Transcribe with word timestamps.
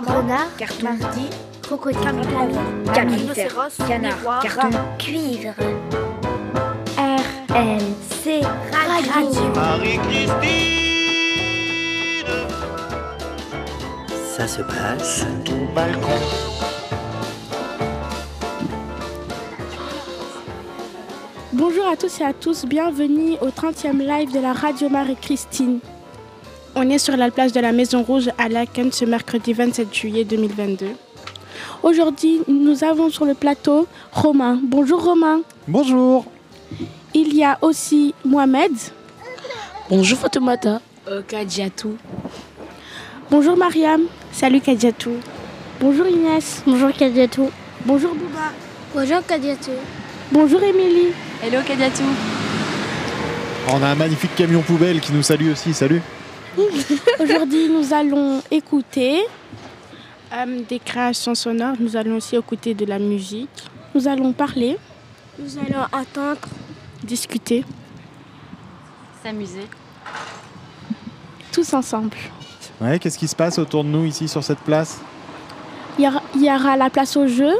maman, 0.00 0.22
renard, 0.22 0.56
carton, 0.56 0.82
mardi, 0.82 1.28
crocodile, 1.62 2.00
rhinocéros, 2.96 3.76
canard, 3.86 4.40
carton, 4.42 4.70
cuivre. 4.98 5.54
R, 6.98 7.54
L, 7.54 7.80
C, 8.22 8.40
radio. 8.72 9.52
Marie-Christine 9.54 10.64
Ça 14.36 14.48
se 14.48 14.62
passe 14.62 15.24
Au 15.48 15.74
balcon. 15.74 16.08
Bonjour 21.52 21.86
à 21.86 21.96
tous 21.96 22.20
et 22.20 22.24
à 22.24 22.32
tous, 22.32 22.64
bienvenue 22.64 23.36
au 23.40 23.48
30e 23.48 23.98
live 23.98 24.32
de 24.32 24.40
la 24.40 24.52
radio 24.52 24.88
Marie-Christine. 24.88 25.78
On 26.76 26.90
est 26.90 26.98
sur 26.98 27.16
la 27.16 27.30
place 27.30 27.52
de 27.52 27.60
la 27.60 27.70
Maison 27.70 28.02
Rouge 28.02 28.30
à 28.36 28.48
Laken 28.48 28.90
ce 28.90 29.04
mercredi 29.04 29.52
27 29.52 29.94
juillet 29.94 30.24
2022. 30.24 30.86
Aujourd'hui, 31.84 32.40
nous 32.48 32.82
avons 32.82 33.10
sur 33.10 33.24
le 33.24 33.34
plateau 33.34 33.86
Romain. 34.10 34.58
Bonjour 34.60 35.04
Romain. 35.04 35.42
Bonjour. 35.68 36.24
Il 37.14 37.32
y 37.32 37.44
a 37.44 37.58
aussi 37.62 38.12
Mohamed. 38.24 38.72
Bonjour 39.88 40.18
Fatoumata. 40.18 40.80
Euh, 41.06 41.22
Kadiatou. 41.22 41.96
Bonjour 43.30 43.56
Mariam. 43.56 44.02
Salut 44.32 44.60
Kadiatou. 44.60 45.12
Bonjour 45.80 46.06
Inès. 46.06 46.62
Bonjour 46.66 46.90
Kadiatou. 46.92 47.50
Bonjour 47.86 48.14
Bouba. 48.14 48.50
Bonjour 48.92 49.24
Kadiatou. 49.24 49.70
Bonjour 50.32 50.60
Émilie. 50.60 51.12
Hello 51.40 51.58
Kadiatou. 51.64 52.02
On 53.68 53.80
a 53.80 53.88
un 53.90 53.94
magnifique 53.94 54.34
camion 54.34 54.62
poubelle 54.62 55.00
qui 55.00 55.12
nous 55.12 55.22
salue 55.22 55.52
aussi. 55.52 55.72
Salut. 55.72 56.02
Aujourd'hui, 57.20 57.68
nous 57.68 57.92
allons 57.92 58.42
écouter 58.50 59.20
euh, 60.32 60.60
des 60.68 60.78
créations 60.78 61.34
sonores. 61.34 61.76
Nous 61.80 61.96
allons 61.96 62.16
aussi 62.16 62.36
écouter 62.36 62.74
de 62.74 62.84
la 62.84 62.98
musique. 62.98 63.48
Nous 63.94 64.06
allons 64.08 64.32
parler, 64.32 64.76
Nous 65.38 65.58
allons 65.58 65.84
attendre. 65.92 66.40
discuter, 67.02 67.64
S'amuser. 69.22 69.66
tous 71.52 71.72
ensemble. 71.74 72.16
Ouais, 72.80 72.98
qu'est-ce 72.98 73.18
qui 73.18 73.28
se 73.28 73.36
passe 73.36 73.58
autour 73.58 73.84
de 73.84 73.88
nous 73.88 74.04
ici 74.04 74.26
sur 74.28 74.42
cette 74.42 74.58
place? 74.60 75.00
Il 75.98 76.04
y 76.04 76.08
aura, 76.08 76.22
il 76.34 76.42
y 76.44 76.50
aura 76.50 76.76
la 76.76 76.90
place 76.90 77.16
au 77.16 77.26
jeu. 77.28 77.52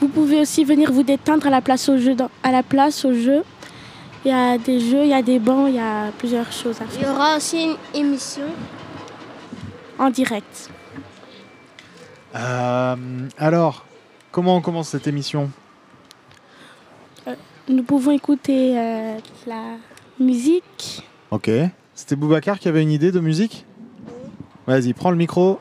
Vous 0.00 0.08
pouvez 0.08 0.40
aussi 0.40 0.64
venir 0.64 0.92
vous 0.92 1.02
détendre 1.02 1.46
à 1.46 1.50
la 1.50 1.60
place 1.60 1.88
au 1.88 1.98
jeu. 1.98 2.14
dans- 2.14 2.30
à 2.42 2.52
la 2.52 2.62
place 2.62 3.04
au 3.04 3.12
jeu. 3.14 3.42
Il 4.24 4.30
y 4.30 4.32
a 4.34 4.56
des 4.58 4.80
jeux, 4.80 5.02
il 5.02 5.08
y 5.10 5.14
a 5.14 5.22
des 5.22 5.38
bancs, 5.38 5.66
il 5.68 5.74
y 5.74 5.78
a 5.80 6.10
plusieurs 6.18 6.50
choses 6.50 6.80
à 6.80 6.84
Il 6.84 7.00
y 7.00 7.04
faire 7.04 7.10
aura 7.14 7.36
aussi 7.36 7.64
une 7.64 7.76
émission. 8.00 8.44
en 9.98 10.10
direct. 10.10 10.70
Euh, 12.34 12.96
Alors, 13.38 13.84
comment 14.32 14.56
on 14.56 14.60
commence 14.60 14.88
cette 14.88 15.06
émission? 15.06 15.50
Nous 17.68 17.82
pouvons 17.82 18.10
écouter 18.10 18.78
euh, 18.78 19.16
la 19.46 19.76
musique. 20.18 21.06
Ok. 21.30 21.50
C'était 21.94 22.16
Boubacar 22.16 22.58
qui 22.58 22.68
avait 22.68 22.82
une 22.82 22.90
idée 22.90 23.12
de 23.12 23.20
musique? 23.20 23.64
Vas-y, 24.66 24.92
prends 24.94 25.10
le 25.10 25.16
micro. 25.16 25.58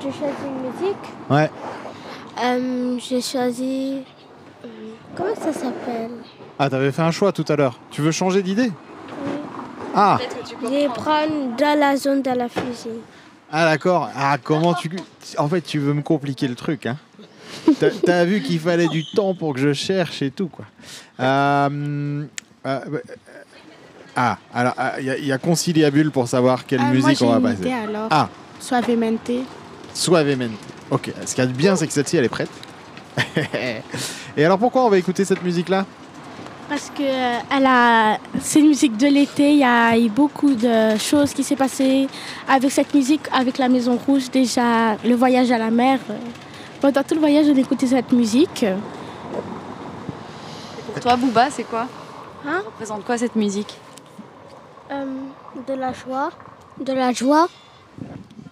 J'ai 0.00 0.10
choisi 0.10 0.34
une 0.46 0.70
musique. 0.70 0.96
Ouais. 1.28 1.50
Euh, 2.42 2.98
J'ai 2.98 3.20
choisi. 3.20 3.98
Comment 5.16 5.34
ça 5.34 5.52
s'appelle 5.52 6.10
Ah, 6.58 6.70
t'avais 6.70 6.92
fait 6.92 7.02
un 7.02 7.10
choix 7.10 7.32
tout 7.32 7.44
à 7.48 7.56
l'heure. 7.56 7.78
Tu 7.90 8.00
veux 8.00 8.12
changer 8.12 8.42
d'idée 8.42 8.70
Ah, 9.94 10.18
Je 10.62 10.66
vais 10.68 10.86
prendre 10.88 11.56
dans 11.58 11.78
la 11.78 11.96
zone 11.96 12.22
de 12.22 12.30
la 12.30 12.48
fusée. 12.48 13.00
ah 13.52 13.64
d'accord. 13.64 14.08
Ah, 14.16 14.36
comment 14.42 14.74
tu... 14.74 14.90
En 15.38 15.48
fait, 15.48 15.62
tu 15.62 15.78
veux 15.78 15.92
me 15.94 16.02
compliquer 16.02 16.48
le 16.48 16.54
truc, 16.54 16.86
hein 16.86 16.96
T'as- 18.06 18.24
vu 18.24 18.40
qu'il 18.42 18.60
fallait 18.60 18.88
du 18.88 19.04
temps 19.14 19.34
pour 19.34 19.54
que 19.54 19.60
je 19.60 19.72
cherche 19.72 20.22
et 20.22 20.30
tout, 20.30 20.48
quoi. 20.48 20.64
Euh, 21.18 22.24
euh, 22.66 22.80
euh, 22.92 22.98
ah, 24.16 24.38
alors, 24.54 24.74
il 25.00 25.04
y, 25.06 25.10
a- 25.10 25.18
y 25.18 25.32
a 25.32 25.38
conciliabule 25.38 26.10
pour 26.12 26.28
savoir 26.28 26.64
quelle 26.66 26.80
Euh, 26.80 26.84
moi, 26.84 26.92
musique 26.92 27.22
on 27.22 27.30
va 27.30 27.36
une 27.36 27.42
passer. 27.42 27.60
idée 27.62 27.72
alors. 27.72 28.06
Ah. 28.10 28.28
Suavemente. 28.60 29.30
Suavemente. 29.92 30.50
Ok, 30.90 31.12
ce 31.26 31.34
qu'il 31.34 31.42
y 31.44 31.46
a 31.46 31.50
de 31.50 31.52
bien, 31.56 31.74
c'est 31.76 31.86
que 31.86 31.92
celle-ci, 31.92 32.16
elle 32.16 32.24
est 32.24 32.28
prête. 32.28 32.50
Et 34.36 34.44
alors, 34.44 34.58
pourquoi 34.58 34.84
on 34.84 34.88
va 34.88 34.98
écouter 34.98 35.24
cette 35.24 35.42
musique-là? 35.42 35.84
Parce 36.68 36.88
que 36.90 37.02
euh, 37.02 37.38
elle 37.50 37.66
a, 37.66 38.18
c'est 38.40 38.60
une 38.60 38.68
musique 38.68 38.96
de 38.96 39.08
l'été. 39.08 39.52
Il 39.54 39.58
y 39.58 39.64
a 39.64 39.98
eu 39.98 40.08
beaucoup 40.08 40.54
de 40.54 40.96
choses 40.98 41.32
qui 41.32 41.42
s'est 41.42 41.56
passées 41.56 42.06
avec 42.48 42.70
cette 42.70 42.94
musique, 42.94 43.22
avec 43.32 43.58
la 43.58 43.68
Maison 43.68 43.98
Rouge. 44.06 44.30
Déjà, 44.30 44.94
le 45.04 45.14
voyage 45.16 45.50
à 45.50 45.58
la 45.58 45.70
mer. 45.70 45.98
Pendant 46.80 47.02
tout 47.02 47.14
le 47.14 47.20
voyage, 47.20 47.46
on 47.48 47.56
écoutait 47.56 47.88
cette 47.88 48.12
musique. 48.12 48.64
Pour 50.86 51.00
toi, 51.00 51.16
Booba, 51.16 51.50
c'est 51.50 51.64
quoi? 51.64 51.88
Hein? 52.46 52.60
Ça 52.62 52.66
représente 52.66 53.04
quoi 53.04 53.18
cette 53.18 53.34
musique? 53.34 53.76
Euh, 54.92 55.04
de 55.66 55.74
la 55.74 55.92
joie. 55.92 56.30
De 56.80 56.92
la 56.92 57.12
joie. 57.12 57.48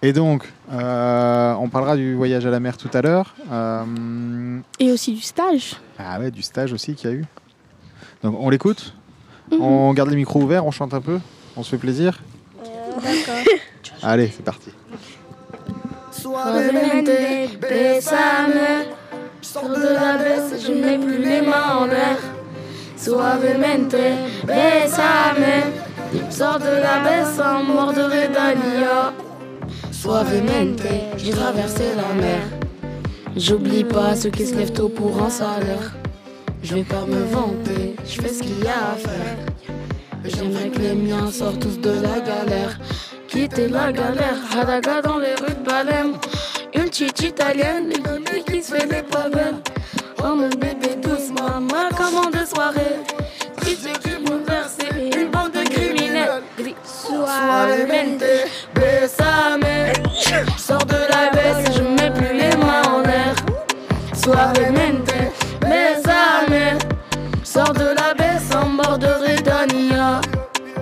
Et 0.01 0.13
donc, 0.13 0.49
euh, 0.71 1.53
on 1.59 1.67
parlera 1.67 1.97
du 1.97 2.15
voyage 2.15 2.45
à 2.45 2.49
la 2.49 2.59
mer 2.61 2.77
tout 2.77 2.89
à 2.93 3.01
l'heure. 3.01 3.35
Euh, 3.51 4.59
Et 4.79 4.91
aussi 4.91 5.13
du 5.13 5.21
stage. 5.21 5.75
ah 5.97 6.19
ouais, 6.19 6.31
du 6.31 6.41
stage 6.41 6.71
aussi 6.71 6.95
qu'il 6.95 7.09
y 7.09 7.13
a 7.13 7.15
eu. 7.17 7.25
Donc, 8.23 8.35
on 8.39 8.49
l'écoute 8.49 8.93
On 9.51 9.93
garde 9.93 10.09
les 10.09 10.15
micros 10.15 10.41
ouverts, 10.41 10.65
on 10.65 10.71
chante 10.71 10.93
un 10.93 11.01
peu 11.01 11.19
On 11.57 11.63
se 11.63 11.71
fait 11.71 11.77
plaisir 11.77 12.19
D'accord. 12.63 13.53
Allez, 14.03 14.27
c'est 14.35 14.43
parti. 14.43 14.71
Suavemente, 16.11 17.09
bésame. 17.61 18.85
Sors 19.41 19.69
de 19.69 19.93
la 19.93 20.17
baisse, 20.17 20.65
je 20.65 20.71
mets 20.73 20.97
plus 20.97 21.17
les 21.17 21.41
mains 21.41 21.75
en 21.79 21.85
l'air. 21.85 22.17
Suavemente, 22.97 23.95
bésame. 24.45 25.71
Sors 26.29 26.59
de 26.59 26.65
la 26.65 26.99
baisse 27.03 27.35
sans 27.35 27.63
morderai 27.63 28.27
d'Ania. 28.29 29.13
J'ai 31.17 31.31
traversé 31.31 31.83
la 31.95 32.21
mer. 32.21 32.41
J'oublie 33.35 33.83
pas 33.83 34.15
ceux 34.15 34.29
qui 34.29 34.45
se 34.45 34.55
lèvent 34.55 34.71
tôt 34.71 34.87
pour 34.87 35.21
un 35.21 35.29
salaire. 35.29 35.93
Je 36.63 36.75
vais 36.75 36.83
pas 36.83 37.05
me 37.05 37.25
vanter, 37.25 37.95
je 38.05 38.21
fais 38.21 38.29
ce 38.29 38.41
qu'il 38.41 38.63
y 38.63 38.67
a 38.67 38.93
à 38.93 38.95
faire. 38.95 39.37
J'aimerais 40.23 40.69
que 40.69 40.79
les 40.79 40.93
miens 40.93 41.29
sortent 41.29 41.59
tous 41.59 41.79
de 41.79 41.89
la 41.89 42.19
galère. 42.21 42.79
Quitter 43.27 43.67
la 43.67 43.91
galère, 43.91 44.37
Hadaga 44.57 45.01
dans 45.01 45.17
les 45.17 45.35
rues 45.35 45.53
de 45.53 45.69
Balem. 45.69 46.13
Une 46.73 46.85
petite 46.85 47.21
italienne, 47.21 47.91
une 47.93 48.23
bébé 48.23 48.43
qui 48.47 48.63
se 48.63 48.75
fait 48.75 48.85
les 48.85 49.03
pas. 49.03 49.27
Oh 50.23 50.35
mon 50.35 50.49
bébé 50.49 50.95
doucement, 51.01 51.59
ma 51.59 51.89
commande 51.89 52.33
de 52.33 52.45
soirée. 52.45 52.99
Suavemente, 57.49 58.45
besame. 58.75 59.91
Sors 60.55 60.85
de 60.85 60.99
la 61.09 61.31
baisse, 61.31 61.75
je 61.75 61.81
mets 61.81 62.11
plus 62.11 62.37
les 62.37 62.55
mains 62.55 62.83
en 62.87 63.01
l'air. 63.01 63.33
Suavemente, 64.13 65.11
besame. 65.59 66.77
Sors 67.43 67.73
de 67.73 67.85
la 67.85 68.13
baisse 68.13 68.51
en 68.53 68.69
borderai 68.69 69.37
d'Ania. 69.37 70.21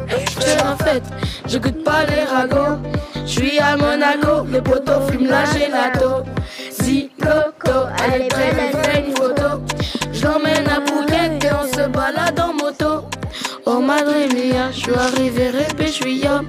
J'fais 0.10 0.58
la 0.58 0.76
fête, 0.84 1.06
je 1.48 1.58
goûte 1.58 1.86
pas 1.86 2.04
les 2.06 2.26
ragots. 2.26 2.80
J'suis 3.26 3.60
à 3.60 3.78
Monaco, 3.78 4.46
les 4.52 4.62
potos 4.62 5.10
fument 5.10 5.30
la 5.30 5.46
gelato. 5.46 6.26
Si 6.70 7.10
Loco, 7.22 7.88
elle 8.04 8.24
est 8.24 8.36
belle, 8.36 8.58
elle 8.60 8.84
fait 8.84 9.06
une 9.08 9.16
photo. 9.16 9.64
J'l'emmène 10.12 10.67
Oh 13.78 13.80
madre 13.80 14.16
mia, 14.34 14.72
j'suis 14.72 14.92
arrivé 14.96 15.52
répéchouilla. 15.52 16.42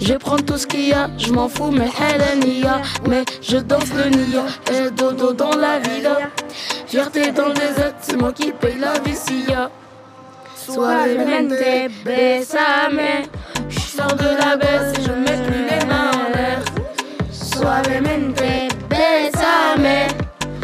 Je 0.00 0.14
prends 0.14 0.38
tout 0.38 0.58
ce 0.58 0.66
qu'il 0.66 0.88
y 0.88 0.92
a, 0.92 1.08
je 1.16 1.32
m'en 1.32 1.48
fous, 1.48 1.70
mais 1.70 1.88
elle 2.00 2.40
nia. 2.40 2.82
Mais 3.08 3.24
je 3.40 3.58
danse 3.58 3.92
le 3.94 4.10
nia, 4.10 4.42
et 4.72 4.90
dodo 4.90 5.32
dans 5.32 5.54
la 5.54 5.78
villa. 5.78 6.18
Fierté 6.88 7.30
dans 7.30 7.46
le 7.46 7.54
désert, 7.54 7.94
c'est 8.00 8.16
moi 8.16 8.32
qui 8.32 8.50
paye 8.50 8.76
la 8.80 8.94
vessia. 8.98 9.70
Suavemente, 10.56 11.52
besame. 12.04 13.22
Je 13.68 13.78
sors 13.78 14.16
de 14.16 14.30
la 14.36 14.56
baisse 14.56 14.98
et 14.98 15.02
je 15.02 15.12
mets 15.12 15.46
plus 15.46 15.62
les 15.70 15.86
mains 15.86 16.10
en 16.12 16.36
l'air. 16.36 16.60
Suavemente, 17.30 18.34
besame. 18.90 20.08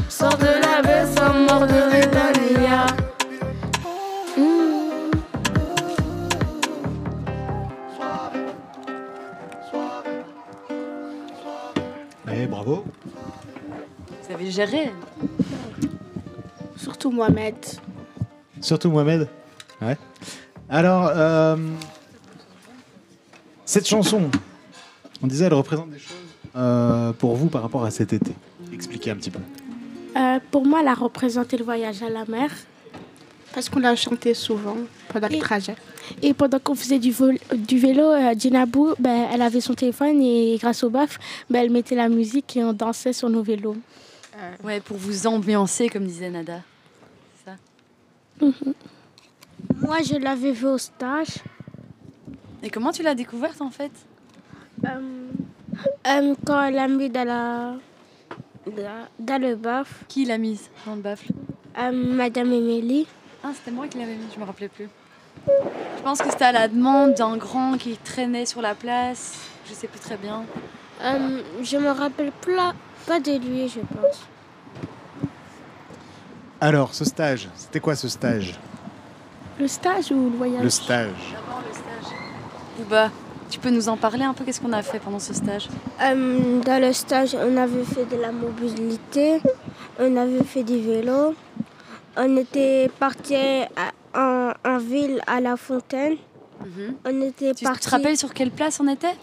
Sors 0.08 0.36
de 0.38 0.46
la 0.46 0.82
baisse 0.82 1.14
en 1.20 1.34
mort 1.34 1.68
de 1.68 1.74
Redania. 1.74 2.89
Bravo. 12.62 12.84
Vous 14.28 14.34
avez 14.34 14.50
géré 14.50 14.92
Surtout 16.76 17.10
Mohamed. 17.10 17.54
Surtout 18.60 18.90
Mohamed. 18.90 19.28
Ouais. 19.80 19.96
Alors, 20.68 21.10
euh, 21.14 21.56
cette 23.64 23.86
chanson, 23.88 24.30
on 25.22 25.26
disait, 25.26 25.46
elle 25.46 25.54
représente 25.54 25.90
des 25.90 25.98
choses 25.98 26.16
euh, 26.56 27.12
pour 27.14 27.34
vous 27.36 27.48
par 27.48 27.62
rapport 27.62 27.84
à 27.84 27.90
cet 27.90 28.12
été 28.12 28.32
Expliquez 28.72 29.10
un 29.10 29.16
petit 29.16 29.30
peu. 29.30 29.40
Euh, 30.16 30.38
pour 30.50 30.66
moi, 30.66 30.80
elle 30.82 30.88
a 30.88 30.94
représenté 30.94 31.56
le 31.56 31.64
voyage 31.64 32.02
à 32.02 32.10
la 32.10 32.24
mer 32.26 32.50
parce 33.54 33.68
qu'on 33.68 33.80
l'a 33.80 33.96
chanté 33.96 34.34
souvent 34.34 34.76
pendant 35.08 35.28
le 35.28 35.34
Et- 35.34 35.38
trajet. 35.38 35.76
Et 36.22 36.34
pendant 36.34 36.58
qu'on 36.58 36.74
faisait 36.74 36.98
du, 36.98 37.10
vol- 37.12 37.38
du 37.56 37.78
vélo, 37.78 38.04
euh, 38.04 38.34
Djinabou, 38.36 38.94
ben, 38.98 39.28
elle 39.32 39.42
avait 39.42 39.60
son 39.60 39.74
téléphone 39.74 40.20
et 40.20 40.56
grâce 40.60 40.82
au 40.84 40.90
baf, 40.90 41.18
ben, 41.48 41.60
elle 41.62 41.70
mettait 41.70 41.94
la 41.94 42.08
musique 42.08 42.56
et 42.56 42.64
on 42.64 42.72
dansait 42.72 43.12
sur 43.12 43.28
nos 43.30 43.42
vélos. 43.42 43.76
Ouais, 44.64 44.80
pour 44.80 44.96
vous 44.96 45.26
ambiancer, 45.26 45.88
comme 45.88 46.06
disait 46.06 46.30
Nada. 46.30 46.62
Ça 47.44 47.52
Moi, 49.82 49.98
je 50.02 50.14
l'avais 50.16 50.52
vu 50.52 50.66
au 50.66 50.78
stage. 50.78 51.36
Et 52.62 52.70
comment 52.70 52.90
tu 52.92 53.02
l'as 53.02 53.14
découverte 53.14 53.60
en 53.60 53.70
fait? 53.70 53.92
Euh, 54.86 54.88
euh, 56.06 56.34
quand 56.46 56.62
elle 56.62 56.78
a 56.78 56.88
mis 56.88 57.10
dans, 57.10 57.26
la, 57.26 57.74
dans, 58.66 59.06
dans 59.18 59.42
le 59.42 59.56
baf, 59.56 60.04
Qui 60.08 60.24
l'a 60.24 60.38
mise 60.38 60.68
dans 60.86 60.94
le 60.94 61.00
baffle 61.02 61.32
euh, 61.78 61.92
Madame 61.92 62.52
Émilie. 62.52 63.06
Ah, 63.44 63.52
c'était 63.54 63.70
moi 63.70 63.88
qui 63.88 63.98
l'avais 63.98 64.14
mise, 64.16 64.26
je 64.34 64.40
me 64.40 64.44
rappelais 64.44 64.68
plus. 64.68 64.88
Je 65.46 66.02
pense 66.02 66.20
que 66.20 66.30
c'était 66.30 66.44
à 66.46 66.52
la 66.52 66.68
demande 66.68 67.14
d'un 67.14 67.36
grand 67.36 67.76
qui 67.76 67.96
traînait 67.96 68.46
sur 68.46 68.62
la 68.62 68.74
place. 68.74 69.34
Je 69.68 69.74
sais 69.74 69.86
plus 69.86 70.00
très 70.00 70.16
bien. 70.16 70.44
Euh, 71.02 71.40
je 71.62 71.76
me 71.76 71.90
rappelle 71.90 72.32
pas, 72.32 72.74
pas 73.06 73.20
de 73.20 73.32
lui, 73.32 73.68
je 73.68 73.80
pense. 73.80 74.20
Alors, 76.60 76.94
ce 76.94 77.04
stage, 77.04 77.48
c'était 77.56 77.80
quoi 77.80 77.94
ce 77.96 78.08
stage? 78.08 78.58
Le 79.58 79.66
stage 79.68 80.10
ou 80.10 80.30
le 80.30 80.36
voyage? 80.36 80.62
Le 80.62 80.70
stage. 80.70 81.08
D'abord 81.32 81.62
le 81.66 81.72
stage. 81.74 82.14
Bouba, 82.78 83.10
tu 83.50 83.58
peux 83.58 83.70
nous 83.70 83.88
en 83.88 83.96
parler 83.96 84.24
un 84.24 84.34
peu? 84.34 84.44
Qu'est-ce 84.44 84.60
qu'on 84.60 84.72
a 84.72 84.82
fait 84.82 84.98
pendant 84.98 85.18
ce 85.18 85.32
stage? 85.34 85.68
Euh, 86.02 86.60
dans 86.60 86.80
le 86.80 86.92
stage, 86.92 87.34
on 87.34 87.56
avait 87.56 87.84
fait 87.84 88.04
de 88.04 88.16
la 88.20 88.32
mobilité, 88.32 89.40
on 89.98 90.16
avait 90.16 90.44
fait 90.44 90.62
du 90.62 90.78
vélo, 90.80 91.34
on 92.16 92.36
était 92.36 92.90
parti 92.98 93.34
à- 93.34 93.92
en, 94.14 94.52
en 94.64 94.78
ville 94.78 95.20
à 95.26 95.40
la 95.40 95.56
fontaine, 95.56 96.16
Mhm. 96.60 96.94
on 97.06 97.22
était 97.22 97.54
Tu 97.54 97.64
parti 97.64 97.86
te 97.86 97.90
rappelles 97.90 98.16
sur 98.18 98.34
quelle 98.34 98.50
place 98.50 98.80
on 98.80 98.88
était? 98.88 99.14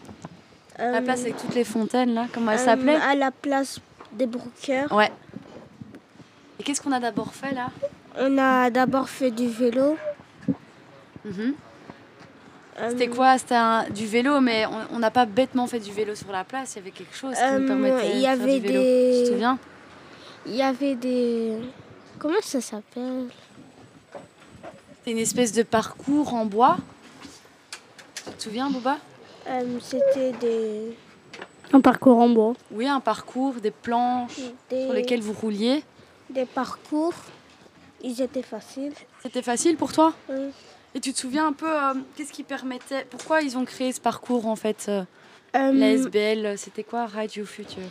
La 0.80 1.02
place 1.02 1.22
avec 1.22 1.38
toutes 1.38 1.56
les 1.56 1.64
fontaines 1.64 2.14
là, 2.14 2.26
comment 2.34 2.52
elle 2.52 2.60
s'appelait? 2.60 2.96
à 2.96 3.16
la 3.16 3.32
place 3.32 3.80
des 4.14 4.26
Brookers. 4.28 4.92
Ouais. 4.92 5.12
Et 6.60 6.64
qu'est-ce 6.64 6.82
qu'on 6.82 6.92
a 6.92 7.00
d'abord 7.00 7.34
fait 7.34 7.54
là? 7.54 7.70
On 8.20 8.38
a 8.38 8.70
d'abord 8.70 9.10
fait 9.10 9.30
du 9.32 9.48
vélo. 9.48 9.98
Mhm. 11.26 11.54
Euh, 12.80 12.90
C'était 12.92 13.08
quoi? 13.08 13.38
C'était 13.40 13.56
du 13.92 14.06
vélo, 14.06 14.40
mais 14.40 14.66
on- 14.92 15.00
n'a 15.00 15.10
pas 15.12 15.26
bêtement 15.26 15.66
fait 15.68 15.80
du 15.80 15.92
vélo 15.92 16.14
sur 16.16 16.32
la 16.32 16.44
place. 16.44 16.74
Il 16.76 16.80
y 16.80 16.82
avait 16.82 16.92
quelque 16.92 17.16
chose 17.16 17.36
qui 17.36 17.42
Euh, 17.44 17.58
nous 17.60 17.68
permettait 17.68 18.12
il 18.12 18.18
y 18.18 18.22
de 18.22 18.22
faire 18.22 18.32
avait 18.32 18.60
du 18.60 18.68
vélo. 18.68 18.82
des- 18.82 19.14
Tu 19.18 19.24
te 19.24 19.34
souviens? 19.34 19.60
Il 20.46 20.56
y 20.56 20.62
avait 20.62 20.96
des... 20.96 21.58
Comment 22.20 22.36
ça 22.42 22.62
s'appelle? 22.62 23.28
Une 25.12 25.18
espèce 25.18 25.52
de 25.54 25.64
parcours 25.64 26.34
en 26.34 26.46
bois. 26.46 26.78
Tu 28.26 28.32
te 28.34 28.44
souviens, 28.44 28.70
Bouba? 28.70 28.98
Euh, 29.48 29.80
C'était 29.82 30.34
des... 30.34 30.98
Un 31.74 31.82
parcours 31.82 32.18
en 32.18 32.30
bois. 32.30 32.54
Oui, 32.72 32.88
un 32.88 33.00
parcours, 33.00 33.54
des 33.56 33.72
planches 33.72 34.40
des... 34.70 34.84
sur 34.86 34.94
lesquelles 34.94 35.22
vous 35.22 35.34
rouliez. 35.34 35.84
des 36.30 36.46
parcours. 36.46 37.14
Ils 38.04 38.22
étaient 38.22 38.44
faciles. 38.44 38.94
C'était 39.24 39.42
facile 39.42 39.76
pour 39.76 39.92
toi? 39.92 40.14
Oui. 40.30 40.50
Et 40.94 41.00
tu 41.00 41.14
te 41.14 41.18
souviens 41.20 41.48
un 41.48 41.54
peu 41.54 41.70
euh, 41.70 41.94
qu'est-ce 42.16 42.32
qui 42.32 42.44
permettait 42.44 43.06
Pourquoi 43.10 43.42
ils 43.42 43.58
ont 43.58 43.66
créé 43.66 43.92
ce 43.92 44.00
parcours 44.02 44.46
en 44.48 44.56
fait 44.56 44.86
euh, 44.90 45.04
Euh, 45.56 45.72
La 45.74 45.92
SBL, 45.92 46.58
c'était 46.58 46.84
quoi 46.84 47.06
Ride 47.06 47.36
You 47.36 47.46
Future? 47.46 47.82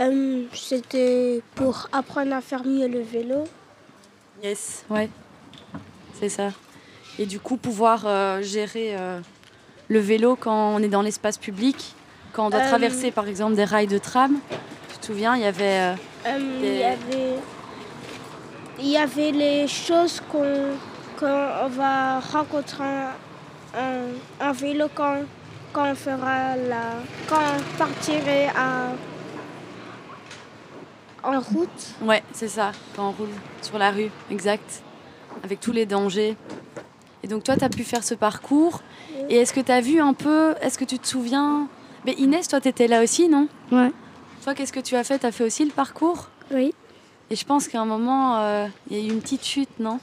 Euh, 0.00 0.44
C'était 0.54 1.42
pour 1.54 1.88
apprendre 1.92 2.34
à 2.34 2.40
faire 2.40 2.64
mieux 2.64 2.86
le 2.88 3.00
vélo. 3.00 3.44
Yes, 4.42 4.84
ouais. 4.90 5.08
C'est 6.22 6.28
ça. 6.28 6.50
Et 7.18 7.26
du 7.26 7.40
coup, 7.40 7.56
pouvoir 7.56 8.04
euh, 8.06 8.42
gérer 8.42 8.94
euh, 8.96 9.18
le 9.88 9.98
vélo 9.98 10.36
quand 10.36 10.76
on 10.76 10.78
est 10.80 10.86
dans 10.88 11.02
l'espace 11.02 11.36
public, 11.36 11.96
quand 12.32 12.46
on 12.46 12.50
doit 12.50 12.60
Euh, 12.60 12.68
traverser 12.68 13.10
par 13.10 13.26
exemple 13.26 13.56
des 13.56 13.64
rails 13.64 13.88
de 13.88 13.98
tram. 13.98 14.36
Tu 14.92 14.98
te 14.98 15.06
souviens, 15.06 15.34
il 15.34 15.42
y 15.42 15.46
avait. 15.46 15.94
Des- 16.24 16.38
Il 16.62 16.76
y 16.78 16.84
avait... 16.84 17.34
Il 18.78 18.86
y 18.88 18.96
avait 18.96 19.32
les 19.32 19.66
choses 19.66 20.20
qu'on 20.30 20.76
qu'on 21.18 21.26
on 21.64 21.68
va 21.68 22.20
rencontrer 22.20 22.84
un- 23.74 24.14
un 24.40 24.52
vélo 24.52 24.86
quand, 24.94 25.16
quand 25.72 25.90
on 25.90 25.94
fera 25.96 26.56
la... 26.56 26.84
Quand 27.28 27.40
on 27.56 27.78
partirait 27.78 28.48
à, 28.56 28.92
en 31.24 31.40
route. 31.40 31.68
Ouais, 32.00 32.22
c'est 32.32 32.48
ça, 32.48 32.70
quand 32.94 33.08
on 33.08 33.12
roule 33.12 33.28
sur 33.60 33.76
la 33.78 33.90
rue, 33.90 34.10
exact. 34.30 34.82
Avec 35.44 35.60
tous 35.60 35.72
les 35.72 35.86
dangers. 35.86 36.36
Et 37.22 37.28
donc, 37.28 37.44
toi, 37.44 37.56
tu 37.56 37.64
as 37.64 37.68
pu 37.68 37.84
faire 37.84 38.04
ce 38.04 38.14
parcours. 38.14 38.82
Et 39.28 39.36
est-ce 39.36 39.52
que 39.52 39.60
tu 39.60 39.72
as 39.72 39.80
vu 39.80 40.00
un 40.00 40.14
peu. 40.14 40.54
Est-ce 40.60 40.78
que 40.78 40.84
tu 40.84 40.98
te 40.98 41.06
souviens? 41.06 41.68
Mais 42.04 42.12
Inès, 42.12 42.48
toi, 42.48 42.60
tu 42.60 42.68
étais 42.68 42.88
là 42.88 43.02
aussi, 43.02 43.28
non? 43.28 43.48
Ouais. 43.70 43.92
Toi, 44.42 44.54
qu'est-ce 44.54 44.72
que 44.72 44.80
tu 44.80 44.96
as 44.96 45.04
fait? 45.04 45.20
Tu 45.20 45.26
as 45.26 45.32
fait 45.32 45.44
aussi 45.44 45.64
le 45.64 45.70
parcours? 45.70 46.28
Oui. 46.52 46.74
Et 47.30 47.36
je 47.36 47.44
pense 47.46 47.68
qu'à 47.68 47.80
un 47.80 47.84
moment, 47.84 48.38
euh, 48.38 48.66
il 48.90 48.96
y 48.96 49.00
a 49.00 49.04
eu 49.04 49.10
une 49.10 49.20
petite 49.20 49.44
chute, 49.44 49.78
non? 49.78 50.00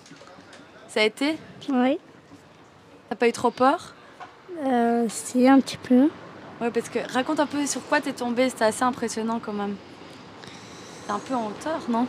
Ça 0.88 1.02
a 1.02 1.04
été? 1.04 1.38
Oui. 1.70 2.00
T'as 3.10 3.16
pas 3.16 3.28
eu 3.28 3.32
trop 3.34 3.52
peur? 3.52 3.94
Euh, 4.66 5.06
si, 5.10 5.48
un 5.48 5.60
petit 5.60 5.78
peu. 5.78 6.10
Ouais, 6.62 6.72
parce 6.72 6.90
que 6.90 7.00
raconte 7.14 7.40
un 7.40 7.46
peu 7.46 7.66
sur 7.66 7.86
quoi 7.88 8.02
t'es 8.02 8.14
tombée, 8.14 8.50
c'était 8.50 8.66
assez 8.66 8.84
impressionnant 8.84 9.40
quand 9.44 9.54
même. 9.54 9.76
T'es 11.06 11.12
un 11.12 11.20
peu 11.20 11.36
en 11.36 11.48
hauteur, 11.48 11.82
non? 11.90 12.08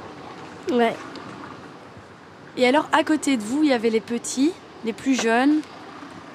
Ouais. 0.73 0.95
Et 2.61 2.67
alors, 2.69 2.89
à 2.93 3.05
côté 3.05 3.37
de 3.39 3.43
vous, 3.43 3.63
il 3.63 3.71
y 3.71 3.73
avait 3.73 3.89
les 3.91 4.01
petits, 4.03 4.53
les 4.85 4.93
plus 4.93 5.21
jeunes, 5.21 5.61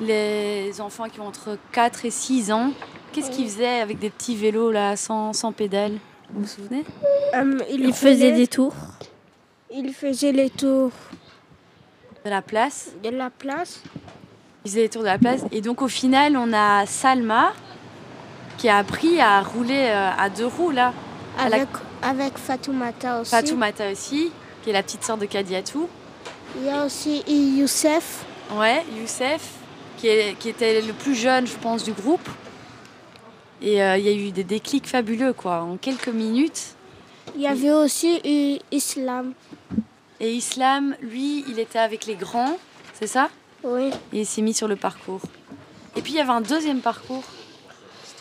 les 0.02 0.82
enfants 0.82 1.08
qui 1.08 1.20
ont 1.20 1.28
entre 1.28 1.58
4 1.72 2.06
et 2.06 2.10
6 2.10 2.52
ans. 2.52 2.72
Qu'est-ce 3.14 3.30
qu'ils 3.32 3.48
faisaient 3.48 3.80
avec 3.80 4.00
des 4.00 4.10
petits 4.10 4.36
vélos 4.36 4.72
là, 4.72 4.96
sans, 4.98 5.34
sans 5.34 5.52
pédales 5.52 5.94
Vous 6.34 6.42
vous 6.42 6.48
souvenez? 6.48 6.84
Euh, 7.36 7.60
il 7.70 7.82
Il 7.86 7.94
faisait 7.94 8.32
des 8.32 8.48
tours. 8.48 8.74
Il 9.72 9.94
faisait 9.94 10.32
les 10.32 10.50
tours 10.50 10.92
De 12.26 12.30
la 12.32 12.42
place? 12.42 12.90
de 13.04 13.10
la 13.10 13.30
place. 13.30 13.82
Ils 14.66 14.72
faisaient 14.72 14.82
les 14.82 14.90
tours 14.90 15.04
de 15.04 15.08
la 15.08 15.20
place. 15.20 15.42
Et 15.52 15.62
donc, 15.62 15.84
au 15.84 15.88
final, 15.88 16.36
on 16.38 16.52
a 16.54 16.88
Salma 16.88 17.54
qui 18.58 18.68
a 18.68 18.78
appris 18.78 19.22
à 19.22 19.42
rouler 19.44 19.90
euh, 19.92 20.10
à 20.18 20.30
deux 20.30 20.48
roues 20.48 20.72
là. 20.72 20.92
À 21.38 21.50
la- 21.50 21.58
Avec, 21.58 21.70
avec 22.02 22.38
Fatoumata 22.40 23.22
aussi. 23.22 23.30
Fatoumata 23.32 23.92
aussi, 23.92 24.32
qui 24.64 24.72
est 24.72 24.74
la 24.74 24.82
petite 24.82 25.04
sœur 25.04 25.18
de 25.18 25.26
Kadiatou. 25.26 25.88
Il 26.58 26.66
y 26.66 26.70
a 26.70 26.86
aussi 26.86 27.24
Youssef. 27.28 28.26
Ouais, 28.56 28.84
Youssef, 29.00 29.50
qui, 29.98 30.08
est- 30.08 30.38
qui 30.38 30.50
était 30.50 30.82
le 30.82 30.94
plus 30.94 31.16
jeune, 31.16 31.48
je 31.48 31.56
pense, 31.56 31.84
du 31.84 31.92
groupe. 31.94 32.28
Et 33.62 33.82
euh, 33.82 33.98
il 33.98 34.06
y 34.06 34.10
a 34.10 34.14
eu 34.14 34.32
des 34.32 34.44
déclics 34.44 34.88
fabuleux, 34.88 35.34
quoi. 35.34 35.62
En 35.62 35.78
quelques 35.78 36.10
minutes, 36.10 36.76
Il 37.36 37.42
y 37.42 37.48
avait 37.48 37.72
aussi 37.72 38.22
eu 38.24 38.60
Islam. 38.72 39.34
Et 40.20 40.32
Islam, 40.34 40.96
lui, 41.02 41.44
il 41.50 41.58
était 41.60 41.80
avec 41.80 42.06
les 42.06 42.16
grands, 42.16 42.58
c'est 42.94 43.08
ça? 43.08 43.30
Oui. 43.64 43.90
Et 44.14 44.20
il 44.22 44.26
s'est 44.26 44.44
mis 44.44 44.54
sur 44.54 44.68
le 44.68 44.76
parcours. 44.76 45.22
Et 45.96 46.02
puis 46.02 46.14
il 46.14 46.18
y 46.18 46.22
avait 46.22 46.30
un 46.32 46.42
deuxième 46.42 46.80
parcours. 46.82 47.24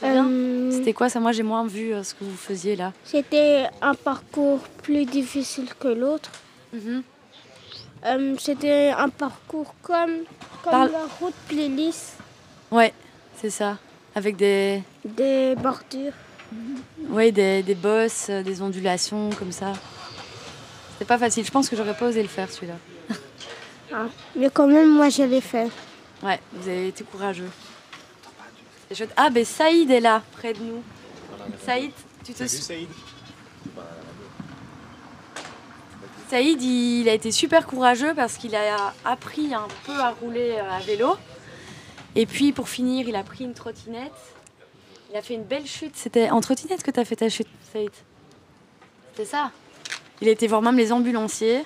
Souviens 0.00 0.26
Euh, 0.26 0.71
C'était 0.73 0.95
quoi? 0.95 1.09
Ça 1.11 1.21
Moi 1.21 1.33
j'ai 1.33 1.43
moins 1.43 1.67
vu 1.67 1.93
euh, 1.93 2.03
ce 2.03 2.14
que 2.14 2.25
vous 2.25 2.37
faisiez 2.37 2.76
là. 2.76 2.93
C'était 3.05 3.67
un 3.83 3.95
parcours 3.95 4.61
plus 4.83 5.05
difficile 5.05 5.69
que 5.79 5.88
l'autre. 5.88 6.31
Mhm. 6.73 7.03
Euh, 8.04 8.34
C'était 8.38 8.90
un 8.90 9.08
parcours 9.08 9.75
comme, 9.82 10.25
comme 10.62 10.90
la 10.92 11.06
route 11.20 11.34
playlist, 11.49 12.14
Ouais, 12.70 12.92
c'est 13.40 13.50
ça. 13.50 13.78
Avec 14.14 14.37
des, 14.37 14.82
des 15.04 15.54
bordures. 15.56 16.12
ouais, 17.11 17.30
des, 17.32 17.62
des 17.62 17.75
bosses, 17.75 18.26
euh, 18.30 18.42
des 18.42 18.61
ondulations 18.62 19.30
comme 19.38 19.52
ça. 19.52 19.73
C'était 20.92 21.04
pas 21.04 21.18
facile. 21.18 21.44
Je 21.44 21.50
pense 21.50 21.68
que 21.68 21.76
j'aurais 21.76 21.94
pas 21.96 22.06
osé 22.08 22.23
le 22.23 22.28
faire 22.28 22.50
celui-là. 22.50 22.75
Ah. 23.92 24.06
Mais 24.34 24.50
quand 24.52 24.66
même, 24.66 24.90
moi, 24.90 25.08
je 25.08 25.23
l'ai 25.23 25.40
fait. 25.40 25.68
Ouais, 26.23 26.40
vous 26.52 26.68
avez 26.68 26.88
été 26.88 27.04
courageux. 27.04 27.50
Ah, 29.16 29.30
ben 29.30 29.44
Saïd 29.44 29.90
est 29.90 30.00
là, 30.00 30.23
près 30.32 30.52
de 30.52 30.61
nous. 30.61 30.82
Saïd, 31.64 31.90
tu 32.25 32.32
te 32.32 32.38
souviens 32.46 32.61
Saïd, 32.61 32.88
il 36.33 37.09
a 37.09 37.12
été 37.12 37.31
super 37.31 37.66
courageux 37.66 38.14
parce 38.14 38.37
qu'il 38.37 38.54
a 38.54 38.93
appris 39.04 39.54
un 39.54 39.69
peu 39.85 39.99
à 39.99 40.11
rouler 40.11 40.57
euh, 40.59 40.71
à 40.71 40.81
vélo. 40.81 41.16
Et 42.16 42.26
puis 42.26 42.52
pour 42.52 42.69
finir, 42.69 43.09
il 43.09 43.16
a 43.16 43.23
pris 43.23 43.45
une 43.45 43.54
trottinette. 43.54 44.12
Il 45.11 45.16
a 45.16 45.23
fait 45.23 45.35
une 45.35 45.45
belle 45.45 45.66
chute. 45.66 45.97
C'était 45.97 46.31
en 46.31 46.40
trottinette 46.40 46.83
que 46.83 46.90
tu 46.90 46.99
as 46.99 47.04
fait 47.04 47.16
ta 47.16 47.28
chute, 47.28 47.49
Saïd 47.73 47.90
C'était 49.12 49.28
ça 49.28 49.50
Il 50.21 50.28
a 50.28 50.33
été 50.33 50.47
voir 50.47 50.62
même 50.62 50.76
les 50.76 50.93
ambulanciers. 50.93 51.64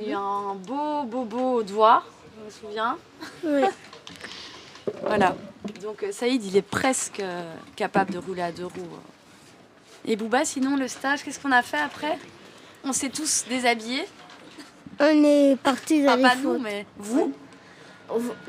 Il 0.00 0.08
a 0.08 0.10
eu 0.10 0.14
un 0.14 0.54
beau, 0.54 1.04
beau, 1.04 1.24
beau 1.24 1.62
doigt, 1.62 2.04
je 2.38 2.44
me 2.44 2.50
souviens. 2.50 2.96
Oui. 3.44 3.62
Voilà. 5.02 5.36
Donc 5.82 6.02
euh, 6.02 6.12
Saïd, 6.12 6.42
il 6.44 6.56
est 6.56 6.62
presque 6.62 7.20
euh, 7.20 7.54
capable 7.76 8.12
de 8.12 8.18
rouler 8.18 8.40
à 8.40 8.52
deux 8.52 8.64
roues. 8.64 8.98
Et 10.06 10.16
Bouba, 10.16 10.44
sinon, 10.46 10.76
le 10.76 10.88
stage, 10.88 11.22
qu'est-ce 11.22 11.38
qu'on 11.38 11.52
a 11.52 11.62
fait 11.62 11.78
après? 11.78 12.18
On 12.84 12.92
s'est 12.92 13.10
tous 13.10 13.44
déshabillés. 13.48 14.04
On 15.00 15.24
est 15.24 15.56
parti 15.62 16.02
dans 16.02 16.08
Enfin, 16.12 16.16
les 16.16 16.22
pas 16.22 16.34
nous, 16.36 16.58
mais 16.58 16.86
vous. 16.98 17.32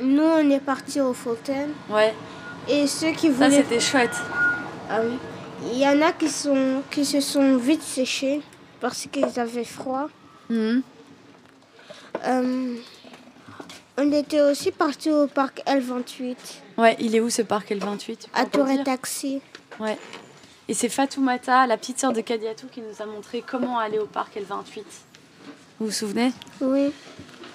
Nous, 0.01 0.23
on 0.23 0.49
est 0.49 0.59
parti 0.61 1.01
aux 1.01 1.13
fontaines. 1.13 1.71
Ouais, 1.89 2.13
Et 2.67 2.87
ceux 2.87 3.11
qui 3.11 3.27
ça 3.27 3.33
voulaient. 3.33 3.51
c'était 3.63 3.79
chouette. 3.79 4.15
Ah 4.89 4.99
oui. 5.03 5.17
Il 5.73 5.77
y 5.77 5.85
en 5.87 6.01
a 6.01 6.13
qui, 6.13 6.29
sont, 6.29 6.81
qui 6.89 7.03
se 7.03 7.19
sont 7.19 7.57
vite 7.57 7.83
séchés 7.83 8.41
parce 8.79 9.07
qu'ils 9.11 9.37
avaient 9.39 9.65
froid. 9.65 10.07
Euh, 10.49 10.79
on 13.97 14.11
était 14.13 14.41
aussi 14.41 14.71
parti 14.71 15.11
au 15.11 15.27
parc 15.27 15.61
L28 15.67 16.35
Ouais, 16.77 16.95
il 16.99 17.15
est 17.15 17.19
où 17.19 17.29
ce 17.29 17.41
parc 17.41 17.71
L28 17.71 17.99
tu 17.99 18.15
peux 18.29 18.39
à 18.39 18.45
Tour 18.45 18.69
et 18.69 18.81
Taxi. 18.83 19.41
Ouais. 19.79 19.97
Et 20.69 20.73
c'est 20.75 20.87
Fatoumata, 20.87 21.65
la 21.67 21.75
petite 21.77 21.99
sœur 21.99 22.13
de 22.13 22.21
Kadiatou, 22.21 22.67
qui 22.71 22.79
nous 22.81 23.01
a 23.01 23.05
montré 23.05 23.43
comment 23.45 23.79
aller 23.79 23.97
au 23.99 24.05
parc 24.05 24.35
L28. 24.37 24.83
Vous 25.79 25.87
vous 25.87 25.91
souvenez? 25.91 26.31
Oui. 26.61 26.91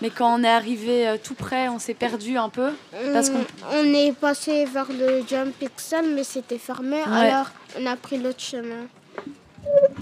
Mais 0.02 0.10
quand 0.10 0.34
on 0.34 0.42
est 0.42 0.48
arrivé 0.48 1.06
euh, 1.06 1.16
tout 1.22 1.34
près, 1.34 1.68
on 1.68 1.78
s'est 1.78 1.94
perdu 1.94 2.36
un 2.36 2.48
peu. 2.48 2.70
Parce 3.12 3.30
qu'on- 3.30 3.36
Hum, 3.38 3.44
on 3.72 3.94
est 3.94 4.12
passé 4.12 4.64
vers 4.64 4.88
le 4.90 5.22
Jump 5.26 5.54
Pixel, 5.58 6.12
mais 6.14 6.24
c'était 6.24 6.58
fermé. 6.58 6.96
Ouais. 6.96 7.04
Alors, 7.30 7.46
on 7.80 7.86
a 7.86 7.94
pris 7.96 8.18
l'autre 8.18 8.40
chemin. 8.40 8.86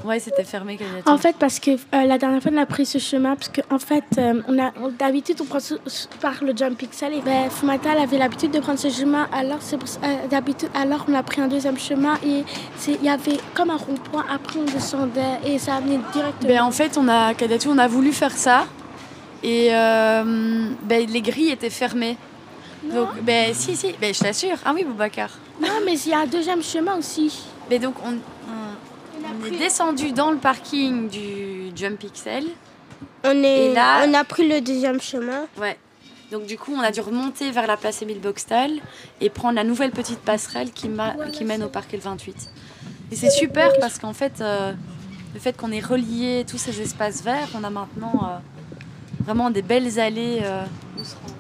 Ouais, 0.05 0.19
c'était 0.19 0.45
fermé 0.45 0.77
Kadiatou. 0.77 1.09
En 1.11 1.17
fait, 1.19 1.37
parce 1.39 1.61
que 1.61 1.71
euh, 1.73 1.77
la 2.05 2.19
dernière 2.19 2.43
fois, 2.43 2.51
on 2.53 2.59
a 2.59 2.67
pris 2.67 2.85
ce 2.87 2.99
chemin, 2.99 3.37
parce 3.37 3.49
qu'en 3.49 3.77
en 3.77 3.79
fait, 3.79 4.05
euh, 4.19 4.41
on 4.49 4.59
a, 4.59 4.73
d'habitude, 4.99 5.37
on 5.41 5.45
prend 5.45 5.61
ce- 5.61 5.75
par 6.21 6.43
le 6.43 6.53
Jump 6.57 6.77
Pixel. 6.77 7.13
Et 7.15 7.21
ben, 7.21 7.49
Fumata, 7.51 7.91
elle 7.93 8.03
avait 8.03 8.19
l'habitude 8.19 8.51
de 8.51 8.59
prendre 8.61 8.79
ce 8.79 8.91
chemin. 8.91 9.29
Alors, 9.33 9.59
c'est 9.61 9.77
euh, 9.77 10.27
d'habitude, 10.29 10.71
alors, 10.75 11.05
on 11.09 11.15
a 11.15 11.23
pris 11.23 11.41
un 11.41 11.49
deuxième 11.49 11.79
chemin. 11.79 12.15
Et 12.27 12.45
il 12.89 13.03
y 13.05 13.09
avait 13.09 13.39
comme 13.55 13.71
un 13.71 13.77
rond-point. 13.77 14.25
Après, 14.33 14.59
on 14.59 14.65
descendait 14.65 15.39
et 15.47 15.59
ça 15.59 15.77
amenait 15.77 16.01
directement. 16.13 16.49
Ben, 16.53 16.63
en 16.65 16.71
fait, 16.73 16.97
on 16.99 17.07
a, 17.09 17.35
Kadiatou, 17.35 17.71
on 17.71 17.79
a 17.79 17.87
voulu 17.87 18.13
faire 18.13 18.33
ça. 18.37 18.67
Et 19.45 19.69
ben, 19.71 21.07
les 21.09 21.21
grilles 21.23 21.51
étaient 21.51 21.71
fermées. 21.71 22.17
Donc, 22.93 23.09
ben, 23.23 23.55
si, 23.55 23.77
si, 23.77 23.95
ben, 24.01 24.13
je 24.13 24.19
t'assure. 24.21 24.57
Ah 24.65 24.73
oui, 24.75 24.83
Boubacar. 24.85 25.31
Non, 25.61 25.69
mais 25.85 25.97
il 25.99 26.09
y 26.11 26.13
a 26.13 26.21
un 26.21 26.27
deuxième 26.27 26.63
chemin 26.63 26.97
aussi. 26.97 27.33
Mais 27.71 27.79
donc, 27.79 27.95
on, 28.05 28.11
on- 28.11 28.72
on 29.43 29.47
est 29.47 29.59
descendu 29.59 30.13
dans 30.13 30.31
le 30.31 30.39
parking 30.39 31.09
du 31.09 31.71
Jump 31.75 31.99
Pixel. 31.99 32.45
On, 33.25 33.31
est, 33.43 33.67
Et 33.71 33.75
là- 33.75 34.05
on 34.07 34.15
a 34.15 34.25
pris 34.25 34.49
le 34.49 34.61
deuxième 34.61 35.01
chemin. 35.01 35.47
Ouais. 35.61 35.77
Donc 36.31 36.47
du 36.47 36.57
coup, 36.57 36.73
on 36.75 36.81
a 36.81 36.91
dû 36.91 37.01
remonter 37.01 37.51
vers 37.51 37.67
la 37.67 37.77
place 37.77 38.01
Émile 38.03 38.21
Boxtal 38.21 38.71
et 39.21 39.29
prendre 39.29 39.55
la 39.57 39.65
nouvelle 39.65 39.91
petite 39.91 40.21
passerelle 40.21 40.73
qui, 40.73 40.89
mène 40.89 41.63
au 41.63 41.69
parc 41.69 41.93
L28. 41.93 42.33
Et 43.11 43.17
c'est 43.17 43.31
super 43.31 43.71
parce 43.81 43.99
qu'en 43.99 44.15
fait, 44.15 44.41
euh, 44.41 44.73
le 45.35 45.41
fait 45.41 45.55
qu'on 45.57 45.71
ait 45.73 45.81
relié 45.81 46.45
tous 46.49 46.57
ces 46.59 46.81
espaces 46.81 47.23
verts, 47.23 47.49
on 47.55 47.63
a 47.65 47.71
maintenant 47.71 48.13
euh, 48.25 49.25
vraiment 49.25 49.51
des 49.51 49.61
belles 49.63 50.01
allées. 50.01 50.41
euh, 50.43 50.65
où 50.99 51.05
se 51.05 51.15
rendre. 51.17 51.35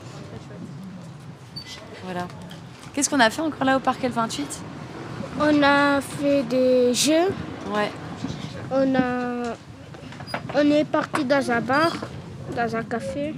Voilà. 2.05 2.27
Qu'est-ce 2.93 3.09
qu'on 3.09 3.21
a 3.21 3.31
fait 3.31 3.41
encore 3.41 3.65
là 3.65 3.77
au 3.79 3.81
parc 3.81 4.03
L28 4.03 4.43
On 5.41 5.63
a 5.63 6.01
fait 6.03 6.43
des 6.43 6.93
jeux. 6.93 7.29
Ouais. 7.71 7.91
On, 8.71 8.95
a, 8.95 9.55
on 10.55 10.71
est 10.71 10.85
parti 10.85 11.25
dans 11.25 11.51
un 11.51 11.61
bar, 11.61 11.93
dans 12.57 12.77
un 12.77 12.83
café. 12.83 13.35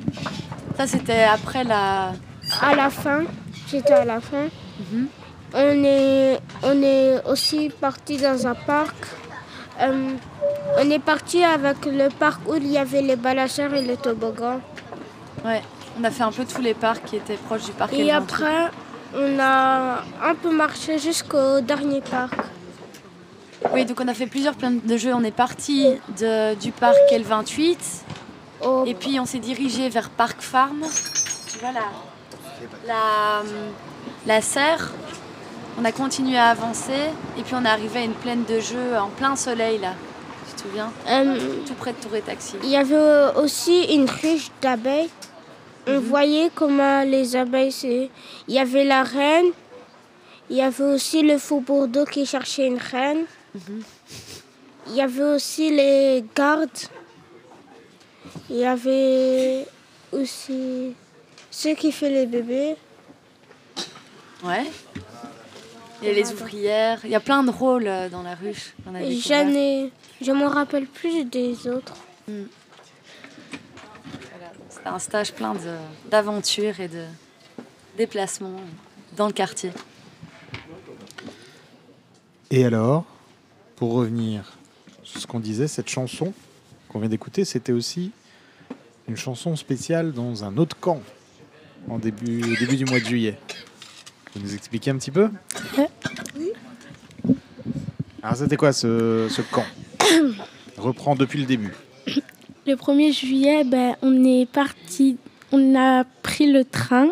Ça, 0.76 0.86
c'était 0.86 1.24
après 1.24 1.64
la. 1.64 2.12
À 2.60 2.74
la 2.74 2.90
fin, 2.90 3.24
j'étais 3.68 3.92
à 3.92 4.04
la 4.04 4.20
fin. 4.20 4.44
Mhm. 4.80 5.06
On 5.54 5.84
est, 5.84 6.40
on 6.62 6.82
est 6.82 7.22
aussi 7.26 7.70
parti 7.80 8.16
dans 8.16 8.46
un 8.46 8.54
parc. 8.54 8.94
Euh, 9.80 10.10
on 10.78 10.90
est 10.90 10.98
parti 10.98 11.42
avec 11.44 11.84
le 11.86 12.08
parc 12.08 12.40
où 12.48 12.54
il 12.56 12.66
y 12.66 12.78
avait 12.78 13.02
les 13.02 13.16
balançeurs 13.16 13.72
et 13.74 13.82
les 13.82 13.96
toboggans. 13.96 14.60
Ouais. 15.44 15.62
On 15.98 16.02
a 16.04 16.10
fait 16.10 16.24
un 16.24 16.32
peu 16.32 16.44
tous 16.44 16.60
les 16.60 16.74
parcs 16.74 17.04
qui 17.04 17.16
étaient 17.16 17.36
proches 17.36 17.64
du 17.66 17.72
parc 17.72 17.92
Et 17.92 18.06
L28. 18.06 18.14
après, 18.16 18.70
on 19.16 19.38
a 19.38 20.02
un 20.24 20.34
peu 20.34 20.50
marché 20.54 20.98
jusqu'au 20.98 21.60
dernier 21.60 22.00
parc. 22.00 22.34
Oui, 23.72 23.84
donc 23.84 24.00
on 24.00 24.08
a 24.08 24.14
fait 24.14 24.26
plusieurs 24.26 24.54
plein 24.54 24.72
de 24.72 24.96
jeux. 24.96 25.14
On 25.14 25.24
est 25.24 25.30
parti 25.30 25.86
de- 26.20 26.54
du 26.54 26.70
parc 26.72 26.96
L28 27.10 27.76
Au- 28.62 28.84
et 28.84 28.94
puis 28.94 29.18
on 29.18 29.26
s'est 29.26 29.38
dirigé 29.38 29.88
vers 29.88 30.10
Parc 30.10 30.40
Farm. 30.42 30.84
Tu 31.50 31.58
vois 31.58 31.72
la, 31.72 31.80
la, 32.86 33.42
la 34.26 34.40
serre. 34.40 34.92
On 35.80 35.84
a 35.84 35.90
continué 35.92 36.38
à 36.38 36.48
avancer 36.50 36.92
et 37.38 37.42
puis 37.42 37.54
on 37.54 37.64
est 37.64 37.68
arrivé 37.68 38.00
à 38.00 38.02
une 38.04 38.12
plaine 38.14 38.44
de 38.44 38.60
jeux 38.60 38.96
en 38.96 39.08
plein 39.08 39.34
soleil 39.34 39.78
là. 39.78 39.94
Tu 40.48 40.54
te 40.54 40.68
souviens? 40.68 40.92
Euh, 41.08 41.36
Tout 41.66 41.74
près 41.74 41.92
de 41.92 41.96
Tour 41.96 42.14
et 42.14 42.20
Taxi. 42.20 42.54
il 42.62 42.68
y 42.70 42.76
avait 42.76 43.36
aussi 43.36 43.82
une 43.92 44.08
ruche 44.08 44.50
d'abeilles. 44.62 45.10
On 45.86 45.98
voyait 45.98 46.50
comment 46.54 47.02
les 47.02 47.36
abeilles, 47.36 47.74
il 48.48 48.54
y 48.54 48.58
avait 48.58 48.84
la 48.84 49.02
reine. 49.02 49.46
Il 50.48 50.56
y 50.56 50.62
avait 50.62 50.84
aussi 50.84 51.22
le 51.22 51.36
faux 51.38 51.60
Bordeaux 51.60 52.04
qui 52.04 52.24
cherchait 52.24 52.66
une 52.66 52.78
reine. 52.78 53.24
Il 54.88 54.94
y 54.94 55.00
avait 55.00 55.22
aussi 55.22 55.70
les 55.70 56.24
gardes. 56.34 56.68
Il 58.50 58.56
y 58.56 58.64
avait 58.64 59.66
aussi 60.12 60.94
ceux 61.50 61.74
qui 61.74 61.92
font 61.92 62.06
les 62.08 62.26
bébés. 62.26 62.76
Ouais. 64.44 64.64
Il 66.02 66.08
y 66.08 66.10
a 66.10 66.14
les 66.14 66.32
ouvrières. 66.32 67.00
Il 67.04 67.10
y 67.10 67.14
a 67.14 67.20
plein 67.20 67.42
de 67.44 67.50
rôles 67.50 67.86
euh, 67.86 68.08
dans 68.10 68.22
la 68.22 68.34
ruche. 68.34 68.74
ai... 69.56 69.92
Je 70.20 70.32
m'en 70.32 70.48
rappelle 70.48 70.86
plus 70.86 71.24
des 71.24 71.66
autres. 71.68 71.94
Voilà. 72.26 72.46
C'était 74.68 74.88
un 74.88 74.98
stage 74.98 75.32
plein 75.32 75.54
de- 75.54 75.78
d'aventures 76.10 76.78
et 76.80 76.88
de 76.88 77.04
déplacements 77.96 78.60
dans 79.16 79.26
le 79.28 79.32
quartier. 79.32 79.70
Et 82.50 82.64
alors, 82.64 83.04
pour 83.76 83.92
revenir 83.92 84.52
sur 85.02 85.20
ce 85.20 85.26
qu'on 85.26 85.40
disait, 85.40 85.68
cette 85.68 85.88
chanson 85.88 86.32
qu'on 86.88 87.00
vient 87.00 87.08
d'écouter, 87.08 87.44
c'était 87.44 87.72
aussi 87.72 88.10
une 89.08 89.16
chanson 89.16 89.56
spéciale 89.56 90.12
dans 90.12 90.44
un 90.44 90.56
autre 90.56 90.78
camp 90.78 91.02
en 91.88 91.98
début, 91.98 92.42
au 92.42 92.56
début 92.56 92.76
du 92.76 92.84
mois 92.84 93.00
de 93.00 93.04
juillet. 93.04 93.38
Vous 94.34 94.40
nous 94.40 94.54
expliquer 94.54 94.90
un 94.90 94.96
petit 94.96 95.10
peu? 95.10 95.30
Alors 98.22 98.36
c'était 98.36 98.56
quoi 98.56 98.72
ce, 98.72 99.28
ce 99.30 99.42
camp? 99.42 99.66
Reprends 100.78 101.14
depuis 101.14 101.38
le 101.40 101.46
début. 101.46 101.72
Le 102.66 102.74
1er 102.74 103.12
juillet, 103.12 103.64
ben, 103.64 103.96
on 104.00 104.24
est 104.24 104.46
parti, 104.50 105.18
on 105.52 105.76
a 105.76 106.04
pris 106.22 106.50
le 106.50 106.64
train 106.64 107.08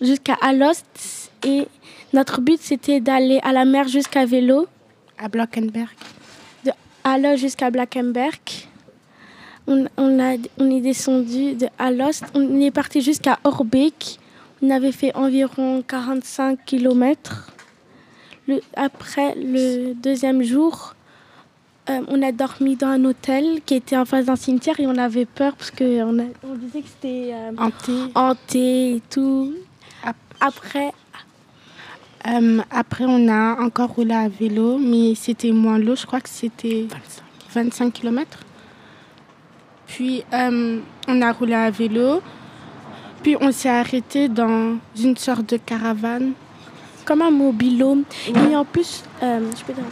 jusqu'à 0.00 0.34
Alost 0.40 1.30
et 1.44 1.68
notre 2.14 2.40
but 2.40 2.58
c'était 2.60 3.00
d'aller 3.00 3.40
à 3.42 3.52
la 3.52 3.64
mer 3.64 3.88
jusqu'à 3.88 4.24
vélo. 4.24 4.66
À 5.18 5.28
Blackenberg. 5.28 5.90
Alost 7.04 7.38
jusqu'à 7.42 7.70
Blackenberg. 7.70 8.38
On, 9.66 9.86
on, 9.96 10.20
a, 10.20 10.36
on 10.58 10.70
est 10.70 10.80
descendu 10.80 11.54
de 11.54 11.66
Alost, 11.78 12.24
on 12.34 12.60
est 12.60 12.70
parti 12.70 13.00
jusqu'à 13.00 13.38
Orbeek. 13.44 14.18
On 14.62 14.70
avait 14.70 14.92
fait 14.92 15.14
environ 15.16 15.82
45 15.86 16.64
km. 16.64 17.50
Le, 18.46 18.60
après 18.76 19.34
le 19.36 19.94
deuxième 19.94 20.42
jour, 20.42 20.94
euh, 21.90 22.00
on 22.08 22.22
a 22.22 22.30
dormi 22.32 22.76
dans 22.76 22.88
un 22.88 23.04
hôtel 23.06 23.60
qui 23.64 23.74
était 23.74 23.96
en 23.96 24.04
face 24.04 24.26
d'un 24.26 24.36
cimetière 24.36 24.78
et 24.80 24.86
on 24.86 24.96
avait 24.98 25.24
peur 25.26 25.54
parce 25.56 25.70
qu'on 25.70 26.18
on 26.42 26.54
disait 26.54 26.80
que 26.82 26.88
c'était 26.88 27.30
euh, 27.32 27.50
Hanté. 27.58 27.92
hanté 28.14 28.96
et 28.96 29.02
tout. 29.10 29.52
Ap- 30.02 30.16
Après, 30.40 30.92
Euh, 32.26 32.60
après, 32.70 33.04
on 33.06 33.28
a 33.28 33.60
encore 33.60 33.90
roulé 33.90 34.14
à 34.14 34.28
vélo, 34.28 34.78
mais 34.78 35.14
c'était 35.14 35.52
moins 35.52 35.78
lourd. 35.78 35.96
Je 35.96 36.06
crois 36.06 36.20
que 36.20 36.28
c'était 36.28 36.86
25 37.52 37.92
km. 37.92 38.38
Puis, 39.86 40.24
euh, 40.32 40.80
on 41.06 41.22
a 41.22 41.32
roulé 41.32 41.54
à 41.54 41.70
vélo. 41.70 42.22
Puis, 43.22 43.36
on 43.40 43.52
s'est 43.52 43.68
arrêté 43.68 44.28
dans 44.28 44.76
une 44.98 45.16
sorte 45.16 45.50
de 45.50 45.56
caravane. 45.58 46.32
comme 47.04 47.20
un 47.20 47.30
mobilo. 47.30 47.98
Et 48.28 48.56
en 48.56 48.64
plus, 48.64 49.04
euh, 49.22 49.40
je 49.58 49.62
peux 49.62 49.74
dire. 49.74 49.84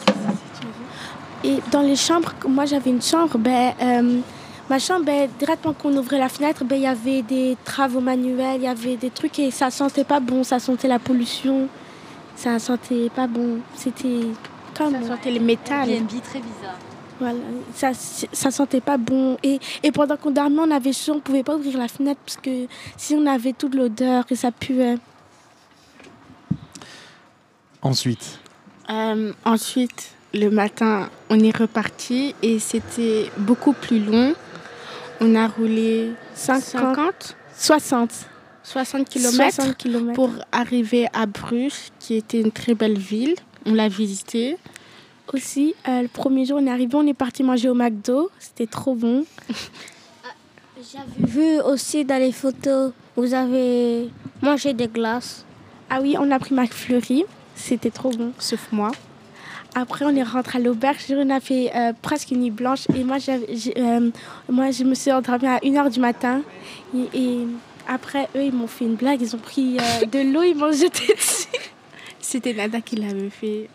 Et 1.44 1.58
dans 1.70 1.82
les 1.82 1.96
chambres, 1.96 2.32
moi 2.48 2.64
j'avais 2.64 2.88
une 2.88 3.02
chambre, 3.02 3.36
ben, 3.36 4.22
ma 4.70 4.78
chambre, 4.78 5.04
ben, 5.04 5.28
directement 5.38 5.74
qu'on 5.74 5.94
ouvrait 5.94 6.18
la 6.18 6.30
fenêtre, 6.30 6.64
ben, 6.64 6.76
il 6.76 6.82
y 6.82 6.86
avait 6.86 7.20
des 7.20 7.58
travaux 7.64 8.00
manuels, 8.00 8.56
il 8.56 8.62
y 8.62 8.66
avait 8.66 8.96
des 8.96 9.10
trucs 9.10 9.38
et 9.40 9.50
ça 9.50 9.70
sentait 9.70 10.04
pas 10.04 10.20
bon, 10.20 10.42
ça 10.42 10.58
sentait 10.58 10.88
la 10.88 10.98
pollution, 10.98 11.68
ça 12.42 12.58
sentait 12.58 13.08
pas 13.14 13.26
bon. 13.26 13.60
C'était 13.76 14.26
comme. 14.76 14.92
Ça 15.00 15.06
sentait 15.16 15.30
le 15.30 15.40
métal. 15.40 15.88
BNB 15.88 16.08
très 16.22 16.40
bizarre. 16.40 16.78
Voilà, 17.20 17.38
ça, 17.74 17.92
ça 17.94 18.50
sentait 18.50 18.80
pas 18.80 18.96
bon. 18.96 19.36
Et, 19.44 19.60
et 19.84 19.92
pendant 19.92 20.16
qu'on 20.16 20.32
dormait, 20.32 20.58
on 20.60 20.70
avait 20.72 20.92
chaud, 20.92 21.12
on 21.16 21.20
pouvait 21.20 21.44
pas 21.44 21.54
ouvrir 21.54 21.78
la 21.78 21.86
fenêtre 21.86 22.20
parce 22.26 22.36
que 22.38 22.66
si 22.96 23.14
on 23.14 23.26
avait 23.26 23.52
toute 23.52 23.74
l'odeur 23.76 24.24
et 24.30 24.34
ça 24.34 24.50
puait. 24.50 24.96
Ensuite, 27.80 28.38
Euh, 28.90 29.32
ensuite, 29.44 30.10
le 30.34 30.48
matin, 30.50 31.08
on 31.30 31.38
est 31.40 31.56
reparti 31.56 32.34
et 32.42 32.58
c'était 32.58 33.30
beaucoup 33.38 33.72
plus 33.72 34.00
long. 34.00 34.34
On 35.20 35.34
a 35.36 35.46
roulé 35.46 36.12
50, 36.34 37.36
60. 37.56 38.10
60 38.62 39.08
km 39.08 39.34
60 39.34 39.76
km. 39.76 40.12
pour 40.14 40.30
arriver 40.52 41.06
à 41.12 41.26
Bruges, 41.26 41.90
qui 41.98 42.14
était 42.14 42.40
une 42.40 42.52
très 42.52 42.74
belle 42.74 42.98
ville. 42.98 43.34
On 43.66 43.74
l'a 43.74 43.88
visité. 43.88 44.56
Aussi, 45.32 45.74
euh, 45.88 46.02
le 46.02 46.08
premier 46.08 46.44
jour, 46.44 46.58
on 46.60 46.66
est 46.66 46.70
arrivé, 46.70 46.94
on 46.94 47.06
est 47.06 47.14
parti 47.14 47.42
manger 47.42 47.68
au 47.68 47.74
McDo. 47.74 48.30
C'était 48.38 48.66
trop 48.66 48.94
bon. 48.94 49.24
J'avais 50.92 51.30
vu 51.30 51.60
aussi 51.60 52.04
dans 52.04 52.18
les 52.18 52.32
photos, 52.32 52.92
vous 53.16 53.34
avez 53.34 54.10
mangé 54.42 54.72
des 54.74 54.88
glaces. 54.88 55.44
Ah 55.88 56.00
oui, 56.02 56.16
on 56.18 56.30
a 56.30 56.38
pris 56.38 56.54
McFlurry. 56.54 57.24
C'était 57.54 57.90
trop 57.90 58.10
bon. 58.10 58.32
Sauf 58.38 58.68
moi. 58.72 58.90
Après, 59.74 60.04
on 60.04 60.14
est 60.14 60.22
rentré 60.22 60.58
à 60.58 60.62
l'auberge. 60.62 61.04
On 61.10 61.30
a 61.30 61.40
fait 61.40 61.70
euh, 61.74 61.92
presque 62.02 62.30
une 62.30 62.40
nuit 62.40 62.50
blanche. 62.50 62.86
Et 62.94 63.04
moi, 63.04 63.18
euh, 63.28 64.10
moi 64.48 64.70
je 64.70 64.84
me 64.84 64.94
suis 64.94 65.12
endormie 65.12 65.46
à 65.46 65.58
1h 65.58 65.90
du 65.90 66.00
matin. 66.00 66.42
Et, 66.94 67.18
et 67.18 67.46
après, 67.88 68.28
eux, 68.36 68.44
ils 68.44 68.52
m'ont 68.52 68.66
fait 68.66 68.84
une 68.84 68.94
blague. 68.96 69.20
Ils 69.22 69.34
ont 69.34 69.38
pris 69.38 69.78
euh, 69.78 70.06
de 70.06 70.32
l'eau, 70.32 70.42
ils 70.42 70.54
m'ont 70.56 70.72
jeté 70.72 71.12
dessus. 71.16 71.48
C'était 72.20 72.54
Nada 72.54 72.80
qui 72.80 72.96
l'avait 72.96 73.30
fait. 73.30 73.68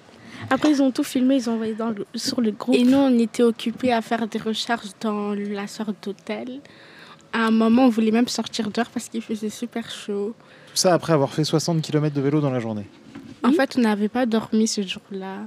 Après, 0.49 0.69
ils 0.71 0.81
ont 0.81 0.91
tout 0.91 1.03
filmé, 1.03 1.35
ils 1.35 1.49
ont 1.49 1.53
envoyé 1.53 1.73
dans 1.73 1.89
le- 1.89 2.05
sur 2.15 2.41
le 2.41 2.51
groupe. 2.51 2.75
Et 2.75 2.83
nous, 2.83 2.97
on 2.97 3.17
était 3.19 3.43
occupés 3.43 3.91
à 3.91 4.01
faire 4.01 4.27
des 4.27 4.37
recherches 4.39 4.87
dans 5.01 5.33
la 5.33 5.67
sorte 5.67 5.95
d'hôtel. 6.03 6.61
À 7.33 7.47
un 7.47 7.51
moment, 7.51 7.85
on 7.85 7.89
voulait 7.89 8.11
même 8.11 8.27
sortir 8.27 8.69
dehors 8.71 8.87
parce 8.89 9.09
qu'il 9.09 9.21
faisait 9.21 9.49
super 9.49 9.89
chaud. 9.91 10.33
tout 10.69 10.75
ça 10.77 10.93
après 10.93 11.13
avoir 11.13 11.33
fait 11.33 11.43
60 11.43 11.81
km 11.81 12.15
de 12.15 12.21
vélo 12.21 12.39
dans 12.39 12.51
la 12.51 12.59
journée. 12.59 12.85
En 13.43 13.51
fait, 13.51 13.75
on 13.77 13.81
n'avait 13.81 14.07
pas 14.09 14.25
dormi 14.25 14.67
ce 14.67 14.81
jour-là. 14.81 15.39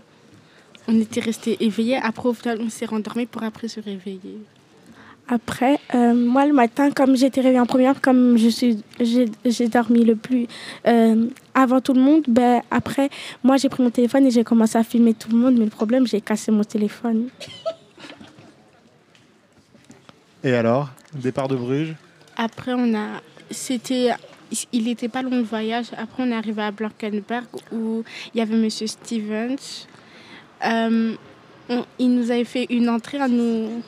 On 0.88 0.98
était 1.00 1.20
restés 1.20 1.56
éveillés. 1.64 1.96
Après, 1.96 2.28
au 2.28 2.34
final, 2.34 2.58
on 2.60 2.68
s'est 2.68 2.86
rendormi 2.86 3.26
pour 3.26 3.42
après 3.42 3.68
se 3.68 3.80
réveiller. 3.80 4.38
Après, 5.32 5.78
euh, 5.94 6.12
moi, 6.12 6.44
le 6.44 6.52
matin, 6.52 6.90
comme 6.90 7.16
j'étais 7.16 7.40
réveillée 7.40 7.60
en 7.60 7.66
première, 7.66 8.00
comme 8.00 8.36
je 8.36 8.48
suis, 8.48 8.82
j'ai, 8.98 9.68
dormi 9.68 10.04
le 10.04 10.16
plus 10.16 10.48
euh, 10.88 11.26
avant 11.54 11.80
tout 11.80 11.92
le 11.92 12.00
monde, 12.00 12.24
ben, 12.26 12.62
après, 12.68 13.10
moi, 13.44 13.56
j'ai 13.56 13.68
pris 13.68 13.80
mon 13.80 13.90
téléphone 13.90 14.26
et 14.26 14.32
j'ai 14.32 14.42
commencé 14.42 14.76
à 14.76 14.82
filmer 14.82 15.14
tout 15.14 15.30
le 15.30 15.36
monde. 15.36 15.54
Mais 15.56 15.66
le 15.66 15.70
problème, 15.70 16.04
j'ai 16.04 16.20
cassé 16.20 16.50
mon 16.50 16.64
téléphone. 16.64 17.28
Et 20.42 20.52
alors, 20.52 20.88
départ 21.14 21.46
de 21.46 21.54
Bruges? 21.54 21.94
Après, 22.36 22.72
on 22.74 22.92
a. 22.94 23.20
C'était. 23.52 24.10
Il 24.72 24.82
n'était 24.84 25.08
pas 25.08 25.22
long 25.22 25.30
le 25.30 25.42
voyage. 25.42 25.86
Après, 25.96 26.24
on 26.24 26.30
est 26.32 26.34
arrivé 26.34 26.60
à 26.62 26.72
Blankenberg 26.72 27.44
où 27.70 28.02
il 28.34 28.38
y 28.38 28.40
avait 28.40 28.56
Monsieur 28.56 28.88
Stevens. 28.88 29.86
Euh, 30.66 31.14
on- 31.68 31.84
il 32.00 32.12
nous 32.16 32.32
avait 32.32 32.42
fait 32.44 32.66
une 32.70 32.88
entrée 32.88 33.20
à 33.20 33.28
nous. 33.28 33.80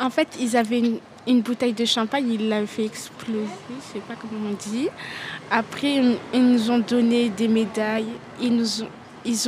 En 0.00 0.10
fait, 0.10 0.28
ils 0.40 0.56
avaient 0.56 0.82
une, 1.26 1.42
bouteille 1.42 1.72
de 1.72 1.84
champagne, 1.84 2.28
ils 2.32 2.48
l'avaient 2.48 2.66
fait 2.66 2.84
exploser, 2.84 3.46
je 3.68 3.92
sais 3.92 4.00
pas 4.00 4.14
comment 4.20 4.50
on 4.50 4.70
dit. 4.70 4.88
Après, 5.50 5.94
ils- 6.32 6.42
nous 6.42 6.70
ont 6.70 6.78
donné 6.80 7.28
des 7.28 7.48
médailles. 7.48 8.12
Ils 8.40 8.54
nous 8.56 8.82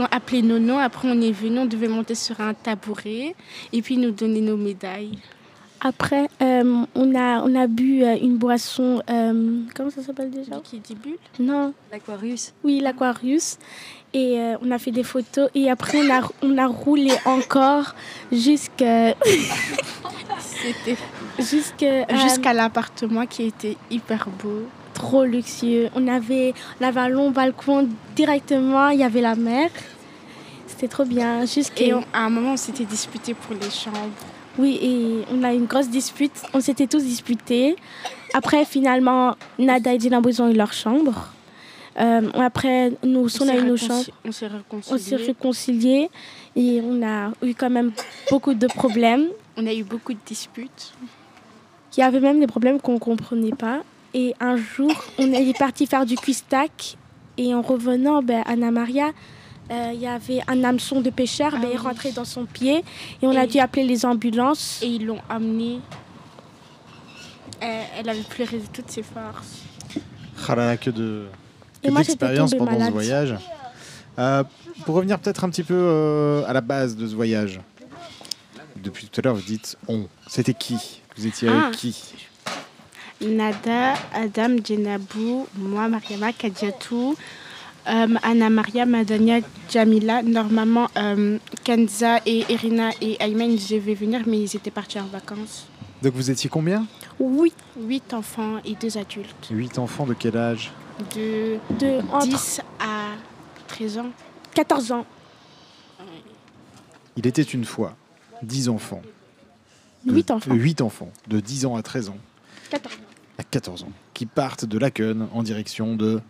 ont, 0.00 0.06
appelé 0.10 0.42
nos 0.42 0.58
noms. 0.58 0.78
Après, 0.78 1.08
on 1.10 1.20
est 1.20 1.32
venu, 1.32 1.58
on 1.60 1.66
devait 1.66 1.88
monter 1.88 2.14
sur 2.14 2.40
un 2.40 2.54
tabouret 2.54 3.34
et 3.72 3.82
puis 3.82 3.96
nous 3.96 4.12
donner 4.12 4.40
nos 4.40 4.56
médailles. 4.56 5.18
Après, 5.80 6.28
euh, 6.40 6.84
on, 6.94 7.14
a, 7.14 7.42
on 7.42 7.54
a 7.54 7.66
bu 7.66 8.02
euh, 8.04 8.16
une 8.20 8.36
boisson. 8.38 9.02
euh, 9.10 9.60
comment 9.74 9.90
ça 9.90 10.02
s'appelle 10.02 10.30
déjà? 10.30 10.52
Qui 10.62 10.78
dit 10.80 10.94
bulle 10.94 11.18
Non, 11.38 11.74
L'Aquarius. 11.92 12.52
oui, 12.64 12.80
l'Aquarius. 12.80 13.58
Et 14.16 14.38
on 14.62 14.70
a 14.70 14.78
fait 14.78 14.92
des 14.92 15.02
photos. 15.02 15.48
Et 15.56 15.68
après, 15.68 15.98
on 15.98 16.08
a, 16.10 16.20
on 16.42 16.56
a 16.56 16.66
roulé 16.68 17.12
encore 17.24 17.94
jusqu'à. 18.30 19.14
C'était 20.38 20.96
jusqu'à 22.16 22.52
l'appartement 22.52 23.26
qui 23.26 23.42
était 23.44 23.76
hyper 23.90 24.28
beau. 24.42 24.62
trop 24.94 25.24
luxueux. 25.24 25.88
On 25.96 26.06
avait, 26.06 26.54
on 26.80 26.84
avait 26.84 27.00
un 27.00 27.08
long 27.08 27.30
balcon 27.32 27.88
directement, 28.14 28.88
il 28.90 29.00
y 29.00 29.04
avait 29.04 29.20
la 29.20 29.34
mer. 29.34 29.68
C'était 30.68 30.88
trop 30.88 31.04
bien. 31.04 31.44
Et 31.76 31.92
on- 31.92 32.04
à 32.12 32.20
un 32.20 32.30
moment, 32.30 32.52
on 32.52 32.56
s'était 32.56 32.84
disputé 32.84 33.34
pour 33.34 33.54
les 33.56 33.70
chambres. 33.70 34.10
Oui, 34.58 34.78
et 34.80 35.24
on 35.32 35.42
a 35.42 35.52
eu 35.52 35.56
une 35.56 35.66
grosse 35.66 35.88
dispute. 35.88 36.32
On 36.52 36.60
s'était 36.60 36.86
tous 36.86 37.02
disputés. 37.02 37.76
Après, 38.32 38.64
finalement, 38.64 39.36
Nada 39.58 39.94
et 39.94 39.98
Dinabo, 39.98 40.28
ils 40.28 40.42
ont 40.42 40.48
eu 40.50 40.54
leur 40.54 40.72
chambre. 40.72 41.28
Euh, 42.00 42.28
après, 42.34 42.92
nous, 43.04 43.20
on, 43.20 43.26
a 43.26 43.28
s'est 43.28 43.58
eu 43.58 43.64
nos 43.64 43.76
chambres. 43.76 44.04
On 44.24 44.32
s'est 44.32 44.46
On 44.50 44.98
s'est 44.98 45.16
réconciliés. 45.16 45.26
réconciliés 45.26 46.10
et 46.56 46.80
on 46.84 47.02
a 47.06 47.32
eu 47.42 47.54
quand 47.54 47.70
même 47.70 47.92
beaucoup 48.30 48.54
de 48.54 48.66
problèmes. 48.66 49.26
On 49.56 49.66
a 49.66 49.72
eu 49.72 49.84
beaucoup 49.84 50.12
de 50.12 50.18
disputes. 50.26 50.92
Il 51.96 52.00
y 52.00 52.02
avait 52.02 52.20
même 52.20 52.40
des 52.40 52.48
problèmes 52.48 52.80
qu'on 52.80 52.94
ne 52.94 52.98
comprenait 52.98 53.52
pas. 53.52 53.82
Et 54.12 54.34
un 54.40 54.56
jour, 54.56 54.90
on 55.18 55.32
est 55.32 55.56
parti 55.58 55.86
faire 55.86 56.06
du 56.06 56.16
cuistac. 56.16 56.96
Et 57.36 57.54
en 57.54 57.62
revenant, 57.62 58.22
ben, 58.22 58.42
Anna 58.46 58.70
Maria, 58.70 59.10
euh, 59.70 59.90
il 59.94 60.00
y 60.00 60.06
avait 60.06 60.40
un 60.46 60.62
hameçon 60.64 61.00
de 61.00 61.10
pêcheur, 61.10 61.52
Ah 61.54 61.60
il 61.62 61.68
oui. 61.70 61.76
rentrait 61.76 62.12
dans 62.12 62.24
son 62.24 62.44
pied. 62.44 62.84
Et 63.22 63.26
on 63.26 63.36
a 63.36 63.46
dû 63.46 63.58
appeler 63.58 63.84
les 63.84 64.04
ambulances. 64.04 64.80
Et 64.82 64.86
ils 64.88 65.06
l'ont 65.06 65.20
amenée. 65.28 65.80
Elle, 67.60 67.84
elle 67.98 68.08
avait 68.08 68.20
pleuré 68.22 68.58
de 68.58 68.66
toutes 68.72 68.90
ses 68.90 69.02
forces. 69.02 69.62
Ah 70.48 70.54
là 70.54 70.66
là, 70.66 70.76
que 70.76 70.90
de 70.90 71.26
Et 71.82 71.90
moi, 71.90 72.02
pendant 72.18 72.46
ce 72.46 72.90
voyage. 72.90 73.34
Euh, 74.18 74.44
pour 74.84 74.94
revenir 74.96 75.18
peut-être 75.18 75.44
un 75.44 75.50
petit 75.50 75.62
peu 75.64 75.74
euh, 75.74 76.44
à 76.46 76.52
la 76.52 76.60
base 76.60 76.96
de 76.96 77.06
ce 77.06 77.14
voyage. 77.14 77.60
Depuis 78.76 79.06
tout 79.08 79.20
à 79.20 79.22
l'heure, 79.24 79.34
vous 79.34 79.42
dites 79.42 79.76
on. 79.88 80.06
C'était 80.28 80.52
qui? 80.54 81.00
Vous 81.16 81.26
étiez 81.26 81.48
Ah. 81.48 81.66
avec 81.66 81.76
qui? 81.76 81.94
Nada, 83.22 83.94
Adam, 84.12 84.56
Djenabou, 84.62 85.46
moi, 85.56 85.88
Mariama, 85.88 86.32
Kadiatou, 86.32 87.12
euh, 87.12 87.14
Anna 87.86 88.50
Maria, 88.50 88.86
Madania, 88.86 89.40
Jamila. 89.70 90.22
Normalement, 90.22 90.88
euh, 90.96 91.38
Kenza 91.64 92.20
et 92.26 92.44
Irina 92.52 92.90
et 93.00 93.16
Ayman 93.20 93.54
devaient 93.56 93.94
venir, 93.94 94.22
mais 94.26 94.40
ils 94.40 94.56
étaient 94.56 94.70
partis 94.70 94.98
en 95.00 95.06
vacances. 95.06 95.66
Donc 96.02 96.14
vous 96.14 96.30
étiez 96.30 96.48
combien? 96.50 96.86
Oui, 97.18 97.52
Huit 97.80 98.12
enfants 98.14 98.58
et 98.64 98.74
deux 98.74 98.96
adultes. 98.98 99.48
Huit 99.50 99.78
enfants 99.78 100.06
de 100.06 100.14
quel 100.14 100.36
âge? 100.36 100.72
De 101.16 101.56
de 101.78 102.00
entre 102.12 102.26
10 102.28 102.60
à 102.80 103.12
13 103.68 103.98
ans. 103.98 104.10
14 104.54 104.92
ans. 104.92 105.06
Il 107.16 107.26
était 107.26 107.42
une 107.42 107.64
fois 107.64 107.96
10 108.42 108.68
enfants. 108.68 109.02
De- 110.04 110.12
8 110.14 110.30
enfants. 110.32 110.50
euh, 110.50 110.54
huit 110.54 110.80
enfants, 110.80 111.10
de 111.28 111.40
10 111.40 111.64
ans 111.66 111.76
à 111.76 111.82
13 111.82 112.08
ans, 112.10 112.18
14. 112.70 112.94
à 113.38 113.42
14 113.44 113.82
ans, 113.84 113.92
qui 114.12 114.26
partent 114.26 114.64
de 114.66 114.78
Laken 114.78 115.28
en 115.32 115.42
direction 115.42 115.96
de... 115.96 116.20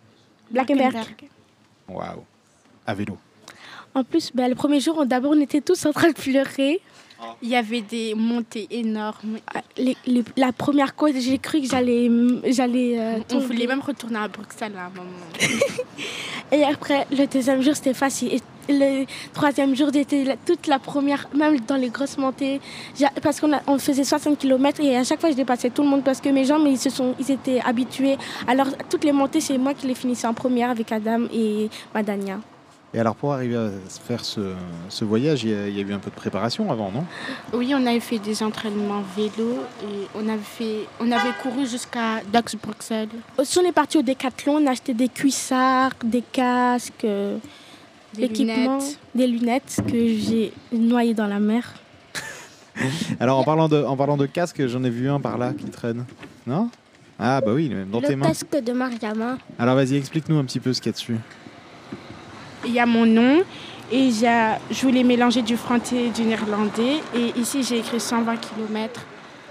Blackenberg. 0.51 0.95
Waouh 1.89 2.25
À 2.87 2.95
vélo. 2.95 3.17
En 3.95 4.03
plus, 4.05 4.31
ben, 4.35 4.49
le 4.49 4.55
premier 4.55 4.81
jour, 4.81 4.97
on- 4.99 5.05
d'abord, 5.05 5.33
on 5.37 5.41
était 5.41 5.61
tous 5.61 5.87
en 5.87 5.93
train 5.93 6.09
de 6.09 6.15
pleurer. 6.15 6.81
Il 7.43 7.49
y 7.49 7.57
avait 7.57 7.81
des 7.81 8.15
montées 8.15 8.67
énormes. 8.71 9.39
Ah, 9.55 9.63
les- 9.77 9.97
les- 10.07 10.25
la 10.37 10.53
première 10.53 10.95
côte, 10.95 11.15
j'ai 11.19 11.39
cru 11.39 11.61
que 11.63 11.67
j'allais, 11.69 12.11
j'allais 12.53 12.99
euh, 12.99 13.19
On 13.33 13.39
voulait 13.39 13.67
même 13.67 13.81
retourner 13.81 14.19
à 14.19 14.29
Bruxelles 14.29 14.73
à 14.77 14.87
un 14.87 14.91
moment. 14.91 15.11
Et 16.53 16.63
après, 16.65 17.07
le 17.11 17.27
deuxième 17.27 17.63
jour, 17.63 17.75
c'était 17.75 17.95
facile. 17.95 18.35
Et 18.35 18.41
le 18.69 19.05
troisième 19.33 19.75
jour, 19.75 19.89
c'était 19.93 20.37
toute 20.47 20.67
la 20.67 20.79
première, 20.79 21.29
même 21.35 21.59
dans 21.61 21.77
les 21.77 21.89
grosses 21.89 22.19
montées. 22.19 22.61
Parce 23.23 23.41
qu'on 23.41 23.51
on 23.67 23.79
faisait 23.79 24.05
60 24.05 24.39
km 24.39 24.81
et 24.83 24.97
à 24.97 25.05
chaque 25.05 25.21
fois, 25.21 25.31
je 25.31 25.37
dépassais 25.37 25.71
tout 25.71 25.83
le 25.83 25.89
monde 25.89 26.05
parce 26.05 26.21
que 26.21 26.29
mes 26.29 26.45
jambes, 26.45 26.67
ils, 26.67 26.79
se 26.79 26.91
sont, 26.91 27.15
ils 27.19 27.31
étaient 27.31 27.61
habitués. 27.61 28.17
Alors, 28.47 28.69
toutes 28.91 29.05
les 29.05 29.13
montées, 29.13 29.41
c'est 29.41 29.59
moi 29.59 29.75
qui 29.75 29.87
les 29.87 29.95
finissais 29.95 30.27
en 30.27 30.35
première 30.35 30.71
avec 30.71 30.93
Adam 30.93 31.25
et 31.33 31.69
Madania. 31.95 32.41
Et 32.95 33.01
alors 33.01 33.17
pour 33.17 33.33
arriver 33.33 33.57
à 33.57 33.71
faire 34.07 34.25
ce, 34.25 34.53
ce 34.89 35.05
voyage, 35.05 35.43
il 35.43 35.51
y, 35.51 35.55
a, 35.55 35.67
il 35.69 35.77
y 35.77 35.81
a 35.81 35.83
eu 35.83 35.93
un 35.93 35.99
peu 35.99 36.11
de 36.11 36.15
préparation 36.15 36.71
avant, 36.71 36.93
non? 36.93 37.05
Oui, 37.53 37.73
on 37.75 37.85
avait 37.87 37.99
fait 37.99 38.21
des 38.21 38.41
entraînements 38.43 39.03
vélo 39.17 39.55
et 39.83 40.07
on 40.15 40.29
avait, 40.29 40.39
fait, 40.43 40.87
on 41.01 41.11
avait 41.11 41.33
couru 41.43 41.67
jusqu'à 41.67 42.21
Dax 42.33 42.55
Bruxelles. 42.55 43.09
Aussi, 43.37 43.59
on 43.59 43.67
est 43.69 43.73
parti 43.73 43.99
au 43.99 44.03
Décathlon, 44.03 44.59
on 44.63 44.67
a 44.69 44.71
acheté 44.71 44.95
des 44.95 45.09
cuissards, 45.09 45.91
des 46.05 46.23
casques, 46.23 47.05
euh, 47.05 47.37
Des 48.15 48.29
lunettes. 48.29 48.99
des 49.13 49.27
lunettes 49.27 49.81
que 49.89 49.93
j'ai 50.17 50.53
noyées 50.73 51.15
dans 51.15 51.27
la 51.27 51.41
mer. 51.41 51.75
Alors 53.21 53.39
en 53.39 53.45
parlant 53.45 53.69
de, 53.69 53.83
en 53.83 53.97
parlant 53.97 54.17
de 54.17 54.27
casque, 54.27 54.65
j'en 54.69 54.85
ai 54.85 54.91
vu 54.91 55.09
un 55.11 55.21
par 55.21 55.37
là 55.37 55.53
qui 55.53 55.65
traîne. 55.67 56.05
Non? 56.47 56.71
Ah 57.19 57.41
bah 57.41 57.53
oui, 57.55 57.69
même 57.69 57.91
dans 57.91 58.01
tes 58.01 58.11
Le 58.11 58.17
mains. 58.17 58.27
casque 58.27 58.57
de 58.63 58.73
Mariama. 58.73 59.39
Alors 59.59 59.75
vas-y, 59.77 59.97
explique-nous 59.97 60.37
un 60.39 60.45
petit 60.45 60.61
peu 60.61 60.73
ce 60.73 60.81
qu'il 60.81 60.91
y 60.91 60.91
a 60.91 60.93
dessus. 60.93 61.17
Il 62.67 62.73
y 62.73 62.81
a 62.81 62.87
mon 62.87 63.07
nom 63.07 63.43
et 63.93 64.11
j'ai- 64.11 64.55
je 64.71 64.81
voulais 64.87 65.03
mélanger 65.05 65.43
du 65.43 65.57
français 65.57 66.05
et 66.07 66.11
du 66.11 66.23
néerlandais. 66.23 66.97
Et 67.15 67.39
ici, 67.39 67.63
j'ai 67.63 67.79
écrit 67.79 68.01
120 68.01 68.37
km. 68.37 69.01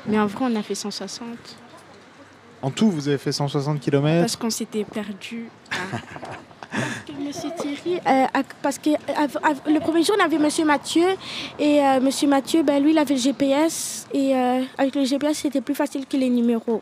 Mais 0.07 0.19
en 0.19 0.25
vrai, 0.25 0.45
on 0.51 0.55
a 0.55 0.63
fait 0.63 0.75
160 0.75 1.27
En 2.61 2.71
tout, 2.71 2.89
vous 2.89 3.07
avez 3.07 3.17
fait 3.17 3.31
160 3.31 3.79
km 3.79 4.21
parce 4.21 4.35
qu'on 4.35 4.49
s'était 4.49 4.83
perdu. 4.85 5.49
à- 5.71 5.97
Monsieur 7.23 7.51
Thierry, 7.55 7.99
euh, 8.07 8.25
parce 8.63 8.79
que 8.79 8.89
euh, 8.89 9.53
le 9.67 9.79
premier 9.79 10.01
jour, 10.03 10.15
on 10.19 10.23
avait 10.23 10.39
Monsieur 10.39 10.65
Mathieu. 10.65 11.05
Et 11.59 11.79
euh, 11.81 11.99
Monsieur 11.99 12.27
Mathieu, 12.27 12.63
ben, 12.63 12.81
lui, 12.81 12.91
il 12.91 12.97
avait 12.97 13.13
le 13.13 13.19
GPS. 13.19 14.07
Et 14.13 14.35
euh, 14.35 14.61
avec 14.77 14.95
le 14.95 15.05
GPS, 15.05 15.37
c'était 15.39 15.61
plus 15.61 15.75
facile 15.75 16.05
que 16.07 16.17
les 16.17 16.29
numéros. 16.29 16.81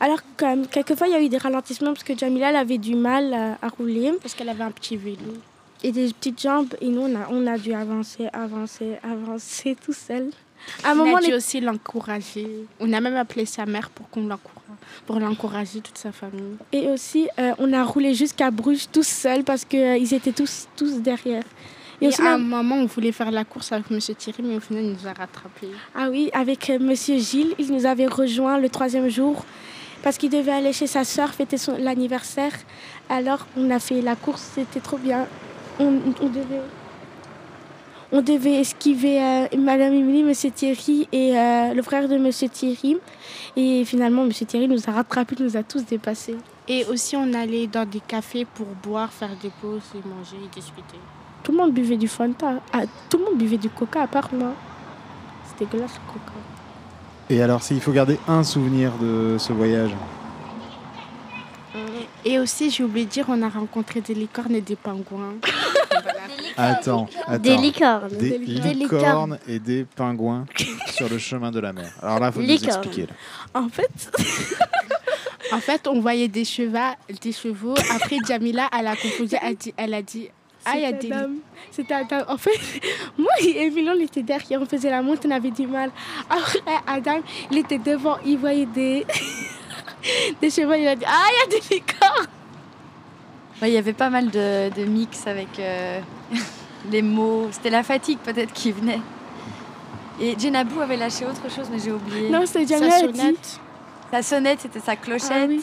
Alors, 0.00 0.18
comme, 0.36 0.66
quelquefois, 0.66 1.06
il 1.06 1.12
y 1.12 1.16
a 1.16 1.20
eu 1.22 1.28
des 1.28 1.36
ralentissements 1.38 1.92
parce 1.92 2.02
que 2.02 2.16
Jamila, 2.18 2.50
elle 2.50 2.56
avait 2.56 2.78
du 2.78 2.96
mal 2.96 3.32
euh, 3.32 3.52
à 3.62 3.68
rouler. 3.68 4.12
Parce 4.20 4.34
qu'elle 4.34 4.48
avait 4.48 4.64
un 4.64 4.70
petit 4.72 4.96
vélo. 4.96 5.34
Et 5.82 5.92
des 5.92 6.12
petites 6.12 6.40
jambes. 6.40 6.74
Et 6.80 6.88
nous, 6.88 7.02
on 7.02 7.14
a, 7.14 7.28
on 7.30 7.46
a 7.46 7.58
dû 7.58 7.72
avancer, 7.72 8.28
avancer, 8.32 8.98
avancer 9.02 9.76
tout 9.82 9.92
seul. 9.92 10.30
À 10.84 10.90
un 10.90 10.92
On 10.92 10.96
moment, 10.96 11.16
a 11.16 11.20
dû 11.20 11.32
aussi 11.32 11.60
l'encourager. 11.60 12.66
On 12.80 12.92
a 12.92 13.00
même 13.00 13.16
appelé 13.16 13.46
sa 13.46 13.64
mère 13.66 13.90
pour 13.90 14.08
qu'on 14.10 14.26
l'encourage, 14.26 14.78
pour 15.06 15.18
l'encourager 15.18 15.80
toute 15.80 15.96
sa 15.96 16.12
famille. 16.12 16.56
Et 16.72 16.88
aussi, 16.88 17.28
euh, 17.38 17.52
on 17.58 17.72
a 17.72 17.82
roulé 17.82 18.14
jusqu'à 18.14 18.50
Bruges 18.50 18.86
tous 18.92 19.06
seuls 19.06 19.42
parce 19.42 19.64
qu'ils 19.64 20.12
étaient 20.12 20.32
tous, 20.32 20.68
tous 20.76 21.00
derrière. 21.00 21.44
Et, 22.02 22.08
aussi, 22.08 22.22
à 22.22 22.34
un 22.34 22.38
moment, 22.38 22.76
on 22.76 22.86
voulait 22.86 23.12
faire 23.12 23.30
la 23.30 23.44
course 23.44 23.72
avec 23.72 23.90
Monsieur 23.90 24.14
Thierry, 24.14 24.42
mais 24.42 24.56
au 24.56 24.60
final, 24.60 24.84
il 24.84 24.92
nous 24.92 25.06
a 25.06 25.12
rattrapés. 25.12 25.68
Ah 25.94 26.08
oui, 26.10 26.30
avec 26.32 26.70
euh, 26.70 26.78
Monsieur 26.78 27.18
Gilles, 27.18 27.54
il 27.58 27.72
nous 27.72 27.84
avait 27.86 28.06
rejoint 28.06 28.58
le 28.58 28.68
troisième 28.68 29.08
jour 29.08 29.44
parce 30.02 30.16
qu'il 30.16 30.30
devait 30.30 30.52
aller 30.52 30.72
chez 30.72 30.86
sa 30.86 31.04
sœur 31.04 31.30
fêter 31.30 31.58
son 31.58 31.76
l'anniversaire. 31.76 32.52
Alors 33.08 33.46
on 33.56 33.70
a 33.70 33.78
fait 33.78 34.00
la 34.00 34.16
course, 34.16 34.52
c'était 34.54 34.80
trop 34.80 34.96
bien. 34.96 35.26
On, 35.80 35.94
on 36.20 36.28
devait, 36.28 36.60
on 38.12 38.20
devait 38.20 38.60
esquiver 38.60 39.22
euh, 39.22 39.46
Madame 39.58 39.94
Émilie, 39.94 40.22
Monsieur 40.22 40.50
Thierry 40.50 41.08
et 41.10 41.38
euh, 41.38 41.72
le 41.72 41.80
frère 41.80 42.06
de 42.06 42.18
Monsieur 42.18 42.50
Thierry. 42.50 42.98
Et 43.56 43.84
finalement, 43.86 44.24
Monsieur 44.24 44.44
Thierry 44.44 44.68
nous 44.68 44.80
a 44.86 44.92
rattrapés, 44.92 45.36
nous 45.40 45.56
a 45.56 45.62
tous 45.62 45.86
dépassés. 45.86 46.36
Et 46.68 46.84
aussi, 46.84 47.16
on 47.16 47.32
allait 47.32 47.66
dans 47.66 47.88
des 47.88 48.00
cafés 48.00 48.44
pour 48.44 48.66
boire, 48.82 49.10
faire 49.10 49.30
des 49.42 49.50
pauses 49.62 49.90
et 49.94 50.06
manger 50.06 50.36
et 50.44 50.54
discuter. 50.54 50.98
Tout 51.42 51.52
le 51.52 51.58
monde 51.58 51.72
buvait 51.72 51.96
du 51.96 52.08
Fanta, 52.08 52.60
Ah, 52.74 52.82
tout 53.08 53.16
le 53.16 53.24
monde 53.24 53.38
buvait 53.38 53.56
du 53.56 53.70
Coca 53.70 54.02
à 54.02 54.06
part 54.06 54.28
moi. 54.34 54.52
C'était 55.48 55.64
dégueulasse 55.64 55.94
le 55.94 56.12
Coca. 56.12 56.38
Et 57.30 57.40
alors, 57.40 57.62
s'il 57.62 57.80
faut 57.80 57.92
garder 57.92 58.18
un 58.28 58.42
souvenir 58.42 58.92
de 59.00 59.36
ce 59.38 59.52
voyage, 59.54 59.90
Et 62.24 62.38
aussi, 62.38 62.70
j'ai 62.70 62.84
oublié 62.84 63.06
de 63.06 63.10
dire, 63.10 63.24
on 63.28 63.40
a 63.42 63.48
rencontré 63.48 64.00
des 64.00 64.14
licornes 64.14 64.54
et 64.54 64.60
des 64.60 64.76
pingouins. 64.76 65.34
attends, 66.56 67.08
attends. 67.26 67.38
Des 67.42 67.56
licornes. 67.56 68.16
Des 68.16 68.38
Des 68.38 68.74
licornes 68.74 69.38
et 69.48 69.58
des 69.58 69.84
pingouins 69.84 70.46
sur 70.92 71.08
le 71.08 71.18
chemin 71.18 71.50
de 71.50 71.60
la 71.60 71.72
mer. 71.72 71.90
Alors 72.02 72.20
là, 72.20 72.32
faut 72.32 72.42
nous 72.42 72.50
expliquer. 72.50 73.06
là. 73.06 73.14
En 73.54 73.68
fait, 73.68 73.90
En 75.52 75.58
fait, 75.58 75.86
on 75.88 76.00
voyait 76.00 76.28
des 76.28 76.44
chevaux, 76.44 76.78
des 77.20 77.32
chevaux. 77.32 77.74
Après, 77.92 78.18
Jamila, 78.26 78.68
elle 78.78 78.86
a 78.86 78.94
confondu, 78.94 79.34
elle, 79.42 79.56
dit, 79.56 79.74
elle 79.76 79.94
a 79.94 80.02
dit, 80.02 80.28
ah, 80.64 80.72
il 80.76 80.82
y 80.82 80.84
a 80.84 80.88
C'était 80.88 81.08
des 81.08 81.12
Adam. 81.12 81.30
C'était 81.70 81.94
Adam. 81.94 82.18
En 82.28 82.36
fait, 82.36 82.58
moi 83.18 83.32
et 83.42 83.62
Emilien, 83.66 83.94
on 83.96 84.00
était 84.00 84.22
derrière, 84.22 84.60
on 84.60 84.66
faisait 84.66 84.90
la 84.90 85.02
montre, 85.02 85.22
on 85.26 85.30
avait 85.30 85.50
du 85.50 85.66
mal. 85.66 85.90
Après, 86.28 86.60
Adam, 86.86 87.20
il 87.50 87.58
était 87.58 87.78
devant, 87.78 88.18
il 88.24 88.38
voyait 88.38 88.66
des, 88.66 89.06
des 90.40 90.50
chevaux, 90.50 90.74
il 90.74 90.86
a 90.88 90.96
dit 90.96 91.04
Ah, 91.06 91.24
il 91.30 91.52
y 91.52 91.56
a 91.56 91.60
des 91.60 91.74
licornes 91.74 92.26
Ouais, 93.62 93.70
Il 93.70 93.74
y 93.74 93.78
avait 93.78 93.92
pas 93.92 94.10
mal 94.10 94.30
de, 94.30 94.70
de 94.74 94.84
mix 94.84 95.26
avec 95.26 95.58
euh, 95.58 96.00
les 96.90 97.02
mots. 97.02 97.48
C'était 97.52 97.70
la 97.70 97.82
fatigue 97.82 98.18
peut-être 98.18 98.52
qui 98.52 98.72
venait. 98.72 99.00
Et 100.20 100.38
Jenabou 100.38 100.80
avait 100.80 100.96
lâché 100.96 101.24
autre 101.24 101.50
chose, 101.54 101.68
mais 101.70 101.78
j'ai 101.78 101.92
oublié. 101.92 102.28
Non, 102.30 102.44
c'était 102.46 102.78
Sa 102.78 102.84
elle 103.00 103.12
dit. 103.12 103.18
sonnette. 103.20 103.60
Sa 104.12 104.22
sonnette, 104.22 104.60
c'était 104.60 104.80
sa 104.80 104.96
clochette. 104.96 105.30
Ah 105.32 105.46
oui. 105.48 105.62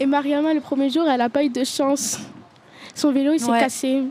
Et 0.00 0.06
Mariama, 0.06 0.52
le 0.54 0.60
premier 0.60 0.90
jour, 0.90 1.04
elle 1.08 1.18
n'a 1.18 1.28
pas 1.28 1.42
eu 1.44 1.48
de 1.50 1.64
chance. 1.64 2.18
Son 2.94 3.12
vélo, 3.12 3.32
il 3.32 3.40
s'est 3.40 3.50
Ouais. 3.50 3.60
cassé. 3.60 4.02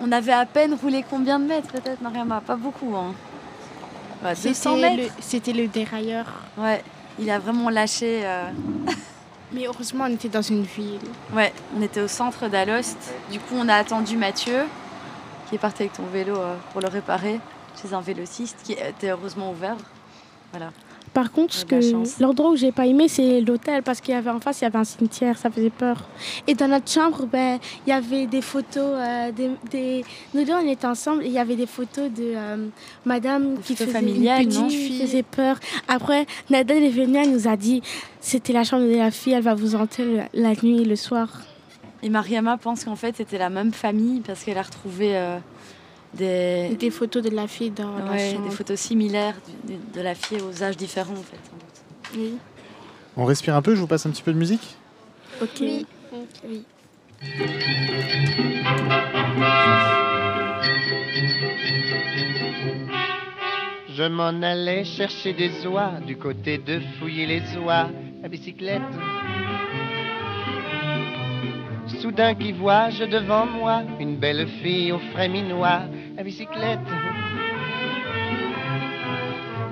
On 0.00 0.10
avait 0.12 0.32
à 0.32 0.44
peine 0.44 0.74
roulé 0.74 1.04
combien 1.08 1.38
de 1.38 1.44
mètres 1.44 1.68
peut-être, 1.68 2.00
Mariama? 2.02 2.40
Pas 2.40 2.56
beaucoup. 2.56 2.94
Hein. 2.96 3.14
Ouais, 4.24 4.34
200 4.34 4.52
C'était 4.54 4.80
mètres. 4.80 4.96
le, 5.16 5.22
c'était 5.22 5.52
le 5.52 5.66
dérailleur. 5.68 6.26
Ouais, 6.58 6.82
il 7.18 7.30
a 7.30 7.38
vraiment 7.38 7.70
lâché. 7.70 8.22
euh, 8.24 8.50
Mais 9.52 9.66
heureusement, 9.66 10.04
on 10.08 10.12
était 10.12 10.28
dans 10.28 10.42
une 10.42 10.64
ville. 10.64 10.98
Ouais, 11.32 11.52
on 11.76 11.82
était 11.82 12.00
au 12.00 12.08
centre 12.08 12.48
d'Alost. 12.48 12.98
Du 13.30 13.38
coup, 13.38 13.54
on 13.56 13.68
a 13.68 13.76
attendu 13.76 14.16
Mathieu, 14.16 14.64
qui 15.48 15.54
est 15.54 15.58
parti 15.58 15.82
avec 15.82 15.92
ton 15.92 16.06
vélo 16.06 16.36
euh, 16.36 16.56
pour 16.72 16.80
le 16.80 16.88
réparer, 16.88 17.40
chez 17.80 17.94
un 17.94 18.00
vélociste 18.00 18.58
qui 18.64 18.72
était 18.72 19.10
heureusement 19.10 19.52
ouvert. 19.52 19.76
Voilà. 20.50 20.72
Par 21.14 21.30
contre, 21.30 21.54
ce 21.54 21.64
que- 21.64 22.20
l'endroit 22.20 22.50
où 22.50 22.56
j'ai 22.56 22.72
pas 22.72 22.86
aimé, 22.86 23.06
c'est 23.08 23.40
l'hôtel 23.40 23.82
parce 23.84 24.00
qu'il 24.00 24.12
y 24.12 24.16
avait 24.16 24.30
en 24.30 24.40
face, 24.40 24.60
il 24.60 24.64
y 24.64 24.66
avait 24.66 24.78
un 24.78 24.84
cimetière, 24.84 25.38
ça 25.38 25.48
faisait 25.48 25.70
peur. 25.70 26.08
Et 26.48 26.54
dans 26.54 26.66
notre 26.68 26.90
chambre, 26.90 27.26
ben, 27.26 27.58
il 27.86 27.90
y 27.90 27.92
avait 27.92 28.26
des 28.26 28.42
photos, 28.42 28.82
euh, 28.98 29.30
des, 29.30 29.50
des- 29.70 30.04
nous 30.34 30.44
deux 30.44 30.52
on 30.52 30.68
était 30.68 30.86
ensemble, 30.88 31.22
et 31.22 31.26
il 31.26 31.32
y 31.32 31.38
avait 31.38 31.54
des 31.56 31.66
photos 31.66 32.10
de 32.10 32.32
euh, 32.34 32.66
Madame 33.04 33.58
qui 33.64 33.76
faisait 33.76 33.92
familiales, 33.92 34.42
une 34.42 34.48
petite 34.48 34.70
fille, 34.70 35.00
faisait 35.00 35.22
peur. 35.22 35.60
Après, 35.86 36.26
Nada 36.50 36.74
est 36.74 36.88
venue, 36.88 37.16
elle 37.18 37.30
nous 37.30 37.46
a 37.48 37.56
dit, 37.56 37.80
c'était 38.20 38.52
la 38.52 38.64
chambre 38.64 38.82
de 38.84 38.96
la 38.96 39.12
fille, 39.12 39.34
elle 39.34 39.42
va 39.44 39.54
vous 39.54 39.76
hanter 39.76 40.22
la 40.34 40.50
nuit, 40.62 40.82
et 40.82 40.84
le 40.84 40.96
soir. 40.96 41.28
Et 42.02 42.08
Mariama 42.10 42.58
pense 42.58 42.84
qu'en 42.84 42.96
fait, 42.96 43.16
c'était 43.16 43.38
la 43.38 43.48
même 43.50 43.72
famille 43.72 44.20
parce 44.20 44.42
qu'elle 44.44 44.58
a 44.58 44.62
retrouvé 44.62 45.16
euh, 45.16 45.38
des, 46.16 46.76
Des 46.76 46.90
photos 46.90 47.22
de 47.22 47.30
la 47.30 47.46
fille 47.46 47.70
dans 47.70 47.98
la 47.98 48.18
chambre. 48.18 48.48
des 48.48 48.54
photos 48.54 48.78
similaires 48.78 49.34
de 49.94 50.00
la 50.00 50.14
fille 50.14 50.38
aux 50.40 50.62
âges 50.62 50.76
différents, 50.76 51.12
en 51.12 51.16
fait. 51.16 51.38
sans 51.44 51.56
doute. 51.56 52.16
Oui. 52.16 52.34
On 53.16 53.24
respire 53.24 53.54
un 53.56 53.62
peu, 53.62 53.74
je 53.74 53.80
vous 53.80 53.86
passe 53.86 54.06
un 54.06 54.10
petit 54.10 54.22
peu 54.22 54.32
de 54.32 54.38
musique 54.38 54.76
Ok. 55.42 55.60
Oui. 56.48 56.64
Je 63.96 64.02
m'en 64.04 64.42
allais 64.42 64.84
chercher 64.84 65.32
des 65.32 65.66
oies 65.66 65.92
du 66.06 66.16
côté 66.16 66.58
de 66.58 66.80
fouiller 66.98 67.26
les 67.26 67.42
oies 67.58 67.88
à 68.24 68.28
bicyclette. 68.28 68.82
Soudain 72.00 72.34
qui 72.34 72.52
vois-je 72.52 73.04
devant 73.04 73.46
moi 73.46 73.82
une 74.00 74.16
belle 74.16 74.48
fille 74.62 74.90
au 74.92 74.98
frais 75.12 75.28
minois 75.28 75.82
à 76.16 76.22
bicyclette. 76.22 76.78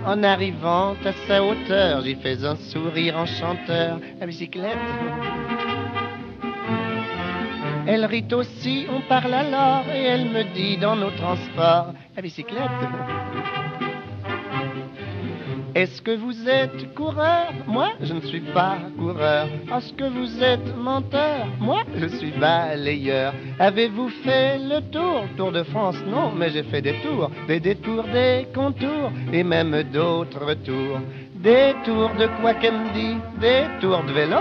En 0.04 0.22
arrivant 0.22 0.96
à 1.04 1.12
sa 1.26 1.44
hauteur, 1.44 2.02
j'y 2.02 2.16
fais 2.16 2.44
un 2.44 2.56
sourire 2.56 3.16
enchanteur 3.16 4.00
à 4.20 4.26
bicyclette. 4.26 4.78
Elle 7.86 8.04
rit 8.06 8.28
aussi, 8.32 8.86
on 8.90 9.00
parle 9.02 9.34
alors, 9.34 9.84
et 9.92 10.04
elle 10.04 10.30
me 10.30 10.42
dit 10.54 10.76
dans 10.76 10.96
nos 10.96 11.10
transports 11.10 11.92
à 12.16 12.22
bicyclette. 12.22 12.70
Est-ce 15.74 16.02
que 16.02 16.14
vous 16.14 16.48
êtes 16.48 16.94
coureur? 16.94 17.52
Moi, 17.66 17.92
je 18.02 18.12
ne 18.12 18.20
suis 18.20 18.40
pas 18.40 18.76
coureur. 18.98 19.46
Est-ce 19.74 19.92
que 19.94 20.04
vous 20.04 20.42
êtes 20.42 20.76
menteur? 20.76 21.46
Moi, 21.60 21.82
je 21.96 22.08
suis 22.08 22.30
balayeur. 22.32 23.32
Avez-vous 23.58 24.10
fait 24.22 24.58
le 24.58 24.80
tour? 24.90 25.24
Tour 25.36 25.50
de 25.50 25.62
France 25.62 25.96
Non, 26.06 26.30
mais 26.36 26.50
j'ai 26.50 26.62
fait 26.64 26.82
des 26.82 27.00
tours, 27.00 27.30
des 27.48 27.58
détours, 27.58 28.04
des 28.04 28.46
contours, 28.54 29.10
et 29.32 29.42
même 29.42 29.82
d'autres 29.84 30.54
tours. 30.62 31.00
Des 31.36 31.74
tours 31.84 32.10
de 32.18 32.28
dit? 32.92 33.16
Des 33.40 33.64
tours 33.80 34.04
de 34.04 34.12
vélo. 34.12 34.36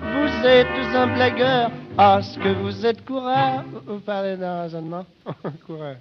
Vous 0.00 0.46
êtes 0.46 0.94
un 0.94 1.06
blagueur. 1.06 1.70
Est-ce 1.98 2.38
que 2.38 2.48
vous 2.48 2.84
êtes 2.84 3.04
coureur? 3.06 3.64
Vous 3.86 4.00
parlez 4.00 4.36
d'un 4.36 4.62
raisonnement 4.62 5.06
Coureur. 5.66 5.96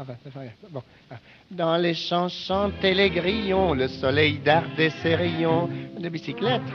Grave. 0.00 0.16
Bon. 0.70 0.82
ah. 1.10 1.16
Dans 1.50 1.76
les 1.76 1.92
champs 1.94 2.28
chantaient 2.28 2.94
les 2.94 3.10
grillons, 3.10 3.74
le 3.74 3.88
soleil 3.88 4.38
dardait 4.38 4.88
ses 5.02 5.14
rayons 5.14 5.68
de 5.98 6.08
bicyclette. 6.08 6.62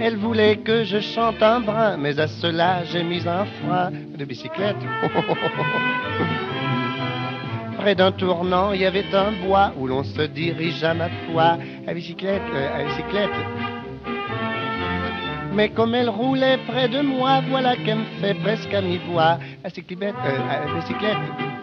Elle 0.00 0.16
voulait 0.16 0.58
que 0.58 0.84
je 0.84 1.00
chante 1.00 1.42
un 1.42 1.58
brin, 1.58 1.96
mais 1.96 2.20
à 2.20 2.28
cela 2.28 2.84
j'ai 2.84 3.02
mis 3.02 3.26
un 3.26 3.46
frein 3.46 3.90
de 3.90 4.24
bicyclette. 4.24 4.76
Près 7.78 7.96
d'un 7.96 8.12
tournant, 8.12 8.72
il 8.72 8.82
y 8.82 8.86
avait 8.86 9.12
un 9.12 9.32
bois 9.44 9.72
où 9.76 9.88
l'on 9.88 10.04
se 10.04 10.22
dirige 10.22 10.84
à 10.84 10.94
ma 10.94 11.08
foi 11.08 11.58
à 11.86 11.94
bicyclette, 11.94 12.42
euh, 12.52 12.80
à 12.80 12.84
bicyclette. 12.84 13.77
Mais 15.58 15.70
comme 15.70 15.92
elle 15.96 16.08
roulait 16.08 16.56
près 16.68 16.88
de 16.88 17.00
moi, 17.00 17.40
voilà 17.50 17.74
qu'elle 17.74 17.98
me 17.98 18.04
fait 18.20 18.34
presque 18.34 18.72
à 18.72 18.80
mi-voix. 18.80 19.40
À 19.64 19.70
cyclibette, 19.70 20.14
euh, 20.24 21.57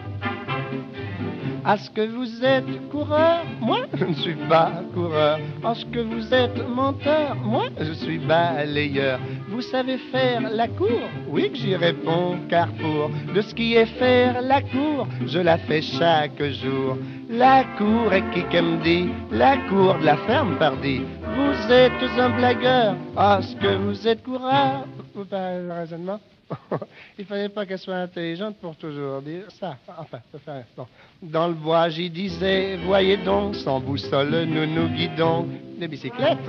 à. 1.66 1.74
Est-ce 1.74 1.90
que 1.90 2.06
vous 2.06 2.44
êtes 2.44 2.88
coureur 2.90 3.44
Moi, 3.60 3.80
je 3.94 4.04
ne 4.04 4.14
suis 4.14 4.36
pas 4.48 4.72
coureur. 4.94 5.38
Est-ce 5.38 5.84
que 5.86 6.00
vous 6.00 6.32
êtes 6.32 6.68
menteur 6.68 7.36
Moi, 7.36 7.66
je 7.80 7.92
suis 7.92 8.18
balayeur. 8.18 9.18
Vous 9.48 9.62
savez 9.62 9.98
faire 9.98 10.48
la 10.50 10.68
cour? 10.68 11.00
Oui, 11.28 11.50
que 11.50 11.56
j'y 11.56 11.76
réponds, 11.76 12.38
car 12.48 12.68
pour 12.74 13.10
de 13.34 13.40
ce 13.40 13.54
qui 13.54 13.74
est 13.74 13.86
faire 13.86 14.40
la 14.42 14.62
cour, 14.62 15.06
je 15.26 15.38
la 15.38 15.58
fais 15.58 15.82
chaque 15.82 16.42
jour. 16.42 16.96
La 17.28 17.64
cour 17.76 18.12
est 18.12 18.30
qui 18.32 18.44
qu'elle 18.44 18.64
me 18.64 18.82
dit 18.82 19.10
La 19.30 19.56
cour 19.68 19.98
de 19.98 20.04
la 20.04 20.16
ferme, 20.18 20.56
pardi. 20.58 21.02
Vous 21.36 21.72
êtes 21.72 21.92
un 22.18 22.30
blagueur. 22.30 22.94
Est-ce 23.18 23.56
que 23.56 23.76
vous 23.76 24.06
êtes 24.06 24.22
coureur 24.22 24.84
parlez 25.24 25.62
le 25.62 25.72
raisonnement? 25.72 26.20
Il 27.18 27.24
fallait 27.24 27.48
pas 27.48 27.66
qu'elle 27.66 27.78
soit 27.78 27.96
intelligente 27.96 28.56
pour 28.60 28.76
toujours 28.76 29.20
dire 29.22 29.44
ça. 29.58 29.76
Enfin, 29.98 30.20
ça 30.32 30.38
fait 30.38 30.64
bon. 30.76 30.86
Dans 31.22 31.48
le 31.48 31.54
bois, 31.54 31.88
j'y 31.88 32.10
disais, 32.10 32.76
voyez 32.84 33.16
donc, 33.16 33.54
sans 33.56 33.80
boussole, 33.80 34.44
nous 34.46 34.66
nous 34.66 34.88
guidons. 34.88 35.48
Des 35.78 35.88
bicyclettes 35.88 36.38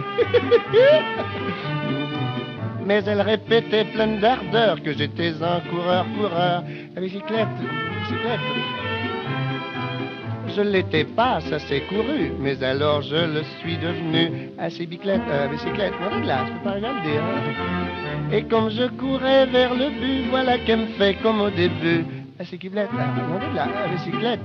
Mais 2.85 3.03
elle 3.05 3.19
répétait 3.21 3.83
pleine 3.85 4.19
d'ardeur 4.19 4.81
que 4.81 4.93
j'étais 4.93 5.33
un 5.43 5.59
coureur-coureur. 5.69 6.63
La 6.95 7.01
bicyclette, 7.01 7.47
bicyclette. 8.01 8.39
Je 10.55 10.61
l'étais 10.61 11.03
pas, 11.03 11.41
ça 11.41 11.59
s'est 11.59 11.81
couru, 11.89 12.31
mais 12.39 12.63
alors 12.63 13.01
je 13.01 13.15
le 13.17 13.43
suis 13.59 13.75
devenu. 13.77 14.49
À 14.57 14.69
ces 14.69 14.85
bicyclettes, 14.85 15.21
euh, 15.29 15.47
bicyclette, 15.49 15.93
non, 15.99 16.19
là, 16.25 16.45
je 16.47 16.53
peux 16.53 16.63
pas 16.63 16.71
rien 16.71 16.93
dire. 17.03 17.21
hein. 17.21 18.31
Et 18.31 18.43
comme 18.43 18.69
je 18.69 18.87
courais 18.97 19.45
vers 19.47 19.73
le 19.75 19.89
but, 19.89 20.29
voilà 20.29 20.57
qu'elle 20.59 20.79
me 20.79 20.87
fait 20.97 21.15
comme 21.21 21.41
au 21.41 21.49
début. 21.49 22.05
La 22.37 22.43
bicyclette, 22.43 22.93
là, 22.93 23.07
non, 23.17 23.53
là, 23.55 23.65
la 23.65 23.87
bicyclette. 23.87 24.39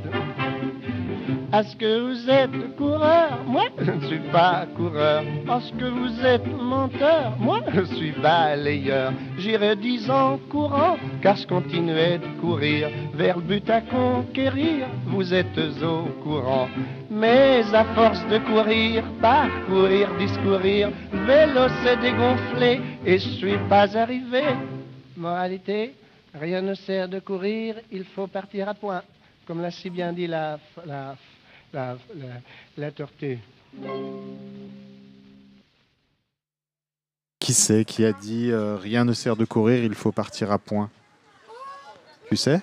Est-ce 1.53 1.77
que 1.77 2.01
vous 2.01 2.31
êtes 2.31 2.77
coureur? 2.77 3.41
Moi, 3.47 3.65
je 3.79 3.91
ne 3.91 4.01
suis 4.07 4.31
pas 4.31 4.65
coureur. 4.75 5.23
Est-ce 5.23 5.73
que 5.75 5.85
vous 5.85 6.25
êtes 6.25 6.47
menteur? 6.47 7.35
Moi, 7.39 7.61
je 7.75 7.83
suis 7.95 8.13
balayeur. 8.13 9.13
J'irai 9.37 9.77
dix 9.77 10.11
ans 10.11 10.41
courant, 10.49 10.97
car 11.21 11.37
je 11.37 11.47
continuais 11.47 12.17
de 12.17 12.41
courir 12.41 12.89
vers 13.13 13.37
le 13.37 13.43
but 13.43 13.69
à 13.69 13.83
conquérir. 13.83 14.87
Vous 15.09 15.35
êtes 15.35 15.59
au 15.83 16.05
courant. 16.25 16.69
Mais 17.11 17.63
à 17.75 17.85
force 17.95 18.27
de 18.29 18.39
courir, 18.39 19.05
parcourir, 19.21 20.09
discourir, 20.19 20.89
vélo 21.13 21.69
s'est 21.85 21.99
dégonflé 21.99 22.81
et 23.05 23.19
je 23.19 23.29
suis 23.29 23.59
pas 23.69 23.95
arrivé. 23.99 24.45
Moralité, 25.15 25.93
rien 26.35 26.63
ne 26.63 26.75
sert 26.75 27.09
de 27.09 27.21
courir, 27.21 27.77
il 27.91 28.05
faut 28.05 28.27
partir 28.27 28.69
à 28.69 28.75
point. 28.75 29.03
Comme 29.47 29.61
l'a 29.61 29.71
si 29.71 29.91
bien 29.91 30.13
dit 30.13 30.27
la, 30.27 30.59
la, 30.87 31.17
la, 31.73 31.97
la, 32.77 32.91
tortue. 32.93 33.39
Qui 37.41 37.55
c'est 37.55 37.85
qui 37.85 38.05
a 38.05 38.13
dit 38.13 38.51
euh, 38.51 38.77
rien 38.77 39.05
ne 39.05 39.13
sert 39.13 39.37
de 39.37 39.45
courir, 39.45 39.83
il 39.83 39.95
faut 39.95 40.13
partir 40.13 40.53
à 40.53 40.59
point? 40.59 40.91
Tu 42.29 42.37
sais? 42.37 42.61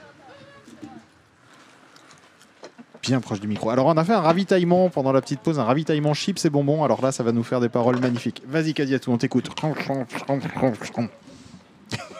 Bien 3.01 3.19
proche 3.19 3.39
du 3.39 3.47
micro. 3.47 3.69
Alors 3.69 3.87
on 3.87 3.97
a 3.97 4.03
fait 4.03 4.13
un 4.13 4.21
ravitaillement 4.21 4.89
pendant 4.89 5.11
la 5.11 5.21
petite 5.21 5.41
pause, 5.41 5.59
un 5.59 5.63
ravitaillement 5.63 6.13
chips 6.13 6.43
et 6.45 6.49
bonbons. 6.49 6.83
Alors 6.83 7.01
là, 7.01 7.11
ça 7.11 7.23
va 7.23 7.31
nous 7.31 7.43
faire 7.43 7.59
des 7.59 7.69
paroles 7.69 7.99
magnifiques. 7.99 8.41
Vas-y 8.45 8.73
Kadiatou, 8.73 9.11
on 9.11 9.17
t'écoute. 9.17 9.49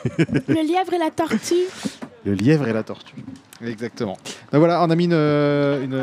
Le 0.48 0.62
lièvre 0.68 0.94
et 0.94 0.98
la 0.98 1.12
tortue. 1.12 1.56
Le 2.26 2.34
lièvre 2.34 2.68
et 2.68 2.74
la 2.74 2.84
tortue. 2.84 3.16
Exactement. 3.66 4.18
Donc 4.52 4.60
voilà, 4.60 4.82
on 4.84 4.90
a 4.90 4.96
mis 4.96 5.06
une, 5.06 5.14
euh, 5.14 5.84
une- 5.84 5.94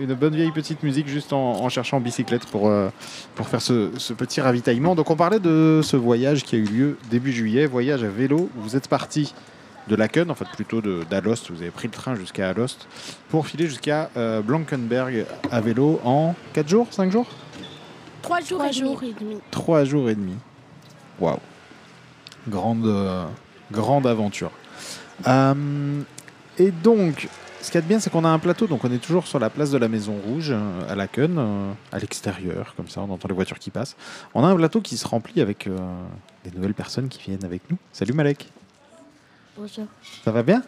une- 0.00 0.02
une 0.10 0.14
bonne 0.14 0.34
vieille 0.34 0.50
petite 0.52 0.82
musique 0.82 1.08
juste 1.08 1.32
en, 1.32 1.38
en 1.62 1.68
cherchant 1.68 2.00
bicyclette 2.00 2.46
pour, 2.46 2.68
euh, 2.68 2.88
pour 3.34 3.48
faire 3.48 3.62
ce, 3.62 3.90
ce 3.96 4.12
petit 4.12 4.40
ravitaillement. 4.40 4.94
Donc 4.94 5.10
on 5.10 5.16
parlait 5.16 5.40
de 5.40 5.80
ce 5.82 5.96
voyage 5.96 6.44
qui 6.44 6.56
a 6.56 6.58
eu 6.58 6.64
lieu 6.64 6.98
début 7.10 7.32
juillet, 7.32 7.66
voyage 7.66 8.04
à 8.04 8.08
vélo. 8.08 8.50
Vous 8.56 8.76
êtes 8.76 8.88
parti 8.88 9.32
de 9.88 9.94
Laken, 9.96 10.30
en 10.30 10.34
fait 10.34 10.48
plutôt 10.48 10.80
de- 10.80 11.04
d'Alost, 11.08 11.50
vous 11.50 11.62
avez 11.62 11.70
pris 11.70 11.86
le 11.88 11.92
train 11.92 12.14
jusqu'à 12.16 12.48
Alost 12.50 12.88
pour 13.28 13.46
filer 13.46 13.66
jusqu'à 13.66 14.10
euh, 14.16 14.42
Blankenberg 14.42 15.24
à 15.50 15.60
vélo 15.60 16.00
en 16.04 16.34
4 16.54 16.68
jours, 16.68 16.88
5 16.90 17.10
jours? 17.12 17.26
Trois 18.22 18.40
jours, 18.40 18.58
Trois 18.58 18.68
et, 18.70 18.72
jours 18.72 19.00
demi. 19.00 19.10
et 19.18 19.24
demi. 19.24 19.36
3 19.52 19.84
jours 19.84 20.10
et 20.10 20.14
demi. 20.16 20.34
Waouh. 21.20 21.38
Grande, 22.48 22.86
euh, 22.86 23.24
grande 23.70 24.06
aventure. 24.06 24.50
Euh, 25.26 26.02
et 26.58 26.70
donc, 26.70 27.28
ce 27.66 27.72
qu'il 27.72 27.74
y 27.74 27.78
a 27.78 27.82
de 27.82 27.88
bien, 27.88 27.98
c'est 27.98 28.10
qu'on 28.10 28.24
a 28.24 28.28
un 28.28 28.38
plateau. 28.38 28.66
Donc, 28.66 28.84
on 28.84 28.92
est 28.92 28.98
toujours 28.98 29.26
sur 29.26 29.38
la 29.38 29.50
place 29.50 29.72
de 29.72 29.78
la 29.78 29.88
Maison 29.88 30.14
Rouge, 30.24 30.50
euh, 30.50 30.88
à 30.88 30.94
Laken, 30.94 31.36
euh, 31.36 31.72
à 31.90 31.98
l'extérieur, 31.98 32.74
comme 32.76 32.88
ça, 32.88 33.00
on 33.00 33.10
entend 33.10 33.26
les 33.26 33.34
voitures 33.34 33.58
qui 33.58 33.70
passent. 33.70 33.96
On 34.34 34.44
a 34.44 34.46
un 34.46 34.56
plateau 34.56 34.80
qui 34.80 34.96
se 34.96 35.06
remplit 35.06 35.40
avec 35.40 35.66
euh, 35.66 35.76
des 36.44 36.52
nouvelles 36.52 36.74
personnes 36.74 37.08
qui 37.08 37.20
viennent 37.20 37.44
avec 37.44 37.62
nous. 37.68 37.76
Salut 37.92 38.12
Malek. 38.12 38.52
Bonjour. 39.56 39.86
Ça 40.24 40.30
va 40.30 40.44
bien? 40.44 40.62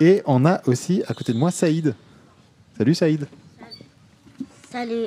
Et 0.00 0.22
on 0.26 0.46
a 0.46 0.66
aussi 0.66 1.04
à 1.06 1.14
côté 1.14 1.32
de 1.32 1.38
moi 1.38 1.50
Saïd. 1.50 1.94
Salut 2.76 2.94
Saïd. 2.94 3.28
Salut. 4.70 5.06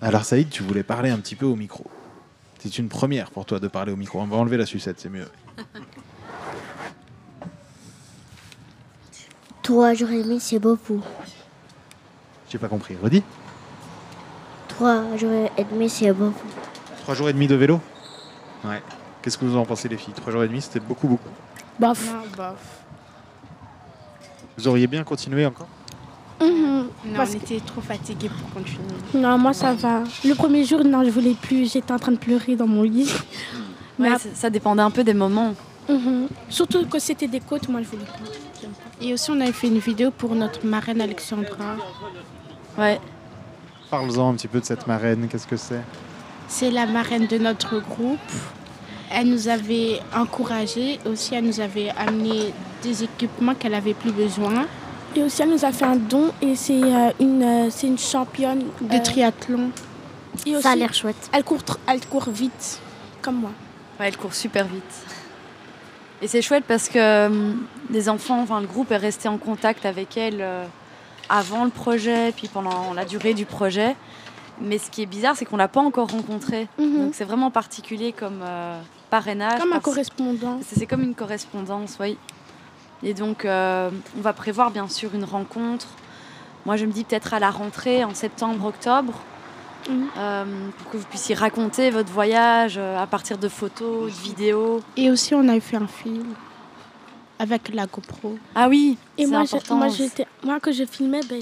Alors 0.00 0.24
Saïd, 0.24 0.48
tu 0.48 0.62
voulais 0.62 0.82
parler 0.82 1.10
un 1.10 1.18
petit 1.18 1.36
peu 1.36 1.46
au 1.46 1.54
micro. 1.54 1.84
C'est 2.58 2.78
une 2.78 2.88
première 2.88 3.30
pour 3.30 3.44
toi 3.44 3.60
de 3.60 3.68
parler 3.68 3.92
au 3.92 3.96
micro. 3.96 4.20
On 4.20 4.26
va 4.26 4.36
enlever 4.36 4.56
la 4.56 4.66
sucette, 4.66 4.98
c'est 4.98 5.08
mieux. 5.08 5.28
Trois 9.62 9.94
jours 9.94 10.10
et 10.10 10.22
demi, 10.22 10.40
c'est 10.40 10.58
beaucoup. 10.58 11.02
J'ai 12.48 12.58
pas 12.58 12.68
compris. 12.68 12.96
Redis. 13.02 13.22
Trois 14.68 15.16
jours 15.16 15.50
et 15.56 15.64
demi, 15.64 15.88
c'est 15.88 16.12
beaucoup. 16.12 16.46
Trois 17.02 17.14
jours 17.14 17.28
et 17.28 17.32
demi 17.32 17.46
de 17.46 17.54
vélo 17.54 17.80
Ouais. 18.64 18.82
Qu'est-ce 19.22 19.38
que 19.38 19.44
vous 19.44 19.56
en 19.56 19.64
pensez 19.64 19.88
les 19.88 19.96
filles? 19.96 20.14
Trois 20.14 20.32
jours 20.32 20.44
et 20.44 20.48
demi, 20.48 20.60
c'était 20.60 20.80
beaucoup, 20.80 21.08
beaucoup. 21.08 21.28
Bof. 21.78 22.14
Vous 24.56 24.68
auriez 24.68 24.86
bien 24.86 25.04
continué 25.04 25.44
encore? 25.44 25.68
Non, 26.40 26.88
Parce 27.16 27.30
on 27.32 27.36
était 27.36 27.60
trop 27.60 27.80
fatigués 27.80 28.28
pour 28.28 28.50
continuer. 28.52 28.84
Non, 29.14 29.38
moi 29.38 29.52
ça 29.52 29.72
va. 29.72 30.02
Le 30.24 30.34
premier 30.34 30.64
jour, 30.64 30.84
non, 30.84 31.04
je 31.04 31.10
voulais 31.10 31.34
plus. 31.40 31.72
J'étais 31.72 31.92
en 31.92 31.98
train 31.98 32.12
de 32.12 32.18
pleurer 32.18 32.56
dans 32.56 32.66
mon 32.66 32.82
lit. 32.82 33.10
Ouais, 33.98 34.10
ça, 34.18 34.28
ça 34.34 34.50
dépendait 34.50 34.82
un 34.82 34.90
peu 34.90 35.04
des 35.04 35.14
moments. 35.14 35.54
Mhm. 35.88 36.28
Surtout 36.48 36.84
que 36.86 36.98
c'était 36.98 37.28
des 37.28 37.40
côtes, 37.40 37.68
moi 37.68 37.80
je 37.82 37.88
voulais 37.88 38.04
pas. 38.04 38.30
Et 39.00 39.12
aussi, 39.12 39.30
on 39.30 39.40
avait 39.40 39.52
fait 39.52 39.68
une 39.68 39.78
vidéo 39.78 40.10
pour 40.10 40.34
notre 40.34 40.66
marraine 40.66 41.00
Alexandra. 41.00 41.76
Ouais. 42.76 43.00
Parle-en 43.90 44.30
un 44.30 44.34
petit 44.34 44.48
peu 44.48 44.60
de 44.60 44.64
cette 44.64 44.86
marraine, 44.86 45.28
qu'est-ce 45.28 45.46
que 45.46 45.56
c'est? 45.56 45.82
C'est 46.48 46.70
la 46.70 46.86
marraine 46.86 47.26
de 47.26 47.38
notre 47.38 47.78
groupe. 47.80 48.18
Elle 49.10 49.28
nous 49.28 49.48
avait 49.48 50.00
encouragés. 50.14 50.98
Aussi, 51.10 51.34
elle 51.34 51.44
nous 51.44 51.60
avait 51.60 51.90
amené 51.96 52.52
des 52.82 53.04
équipements 53.04 53.54
qu'elle 53.54 53.74
avait 53.74 53.94
plus 53.94 54.12
besoin. 54.12 54.66
Et 55.16 55.22
aussi, 55.22 55.42
elle 55.42 55.50
nous 55.50 55.64
a 55.64 55.72
fait 55.72 55.86
un 55.86 55.96
don 55.96 56.30
et 56.42 56.54
c'est 56.54 56.82
euh, 56.82 57.10
une, 57.20 57.42
euh, 57.42 57.70
c'est 57.70 57.86
une 57.86 57.98
championne 57.98 58.64
De 58.82 58.96
euh, 58.96 59.02
triathlon. 59.02 59.70
Et 60.44 60.52
aussi, 60.54 60.62
Ça 60.62 60.72
a 60.72 60.76
l'air 60.76 60.92
chouette. 60.92 61.30
elle 61.32 61.42
court, 61.42 61.62
elle 61.86 62.04
court 62.06 62.28
vite, 62.28 62.80
comme 63.22 63.36
moi. 63.36 63.50
Ouais, 63.98 64.08
elle 64.08 64.16
court 64.18 64.34
super 64.34 64.66
vite. 64.66 64.84
Et 66.20 66.28
c'est 66.28 66.42
chouette 66.42 66.64
parce 66.68 66.88
que 66.88 67.54
les 67.90 68.08
enfants, 68.08 68.40
enfin 68.40 68.60
le 68.60 68.66
groupe 68.66 68.90
est 68.90 68.96
resté 68.96 69.28
en 69.28 69.38
contact 69.38 69.86
avec 69.86 70.16
elle 70.16 70.38
euh, 70.40 70.64
avant 71.28 71.64
le 71.64 71.70
projet, 71.70 72.32
puis 72.36 72.48
pendant 72.48 72.92
la 72.94 73.04
durée 73.04 73.34
du 73.34 73.46
projet. 73.46 73.96
Mais 74.60 74.78
ce 74.78 74.90
qui 74.90 75.02
est 75.02 75.06
bizarre, 75.06 75.36
c'est 75.36 75.44
qu'on 75.44 75.58
l'a 75.58 75.68
pas 75.68 75.80
encore 75.82 76.10
rencontrée. 76.10 76.68
Mhm. 76.78 77.04
Donc 77.04 77.14
c'est 77.14 77.24
vraiment 77.24 77.50
particulier 77.50 78.12
comme 78.12 78.40
euh, 78.42 78.78
parrainage. 79.10 79.60
Comme 79.60 79.72
un 79.72 79.80
correspondant. 79.80 80.58
C'est 80.66 80.78
c'est 80.78 80.86
comme 80.86 81.02
une 81.02 81.14
correspondance, 81.14 81.96
oui. 82.00 82.16
Et 83.02 83.14
donc, 83.14 83.44
euh, 83.44 83.90
on 84.16 84.20
va 84.20 84.32
prévoir 84.32 84.70
bien 84.70 84.88
sûr 84.88 85.14
une 85.14 85.24
rencontre. 85.24 85.86
Moi, 86.64 86.76
je 86.76 86.86
me 86.86 86.92
dis 86.92 87.04
peut-être 87.04 87.34
à 87.34 87.38
la 87.38 87.50
rentrée, 87.50 88.04
en 88.04 88.14
septembre, 88.14 88.64
octobre, 88.66 89.12
Mhm. 89.88 90.06
euh, 90.18 90.44
pour 90.78 90.90
que 90.90 90.96
vous 90.96 91.04
puissiez 91.04 91.34
raconter 91.36 91.90
votre 91.90 92.10
voyage 92.10 92.74
euh, 92.76 92.98
à 93.00 93.06
partir 93.06 93.38
de 93.38 93.48
photos, 93.48 94.04
de 94.12 94.22
vidéos. 94.22 94.80
Et 94.96 95.10
aussi, 95.10 95.34
on 95.34 95.46
avait 95.48 95.60
fait 95.60 95.76
un 95.76 95.86
film 95.86 96.26
avec 97.38 97.72
la 97.72 97.86
GoPro. 97.86 98.36
Ah 98.54 98.68
oui, 98.68 98.96
Et 99.18 99.26
moi, 99.26 99.40
important. 99.40 99.76
moi, 99.76 99.88
j'étais, 99.88 100.26
moi, 100.42 100.58
que 100.58 100.72
je 100.72 100.84
filmais, 100.84 101.20
ben, 101.28 101.40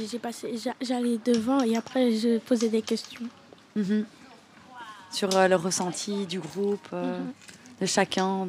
j'allais 0.82 1.18
devant 1.24 1.62
et 1.62 1.76
après, 1.76 2.10
je 2.12 2.38
posais 2.38 2.68
des 2.68 2.82
questions. 2.82 3.22
Mhm. 3.76 4.04
Sur 5.10 5.34
euh, 5.36 5.46
le 5.48 5.54
ressenti 5.56 6.26
du 6.26 6.40
groupe, 6.40 6.88
Mhm. 6.92 7.32
de 7.80 7.86
chacun. 7.86 8.44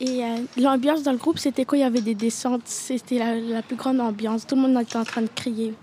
Et 0.00 0.24
euh, 0.24 0.36
l'ambiance 0.56 1.02
dans 1.02 1.12
le 1.12 1.18
groupe, 1.18 1.38
c'était 1.38 1.64
quand 1.64 1.76
il 1.76 1.80
y 1.80 1.84
avait 1.84 2.00
des 2.00 2.14
descentes. 2.14 2.62
C'était 2.64 3.18
la, 3.18 3.34
la 3.36 3.62
plus 3.62 3.76
grande 3.76 4.00
ambiance. 4.00 4.46
Tout 4.46 4.54
le 4.56 4.62
monde 4.62 4.80
était 4.82 4.96
en 4.96 5.04
train 5.04 5.22
de 5.22 5.28
crier. 5.34 5.74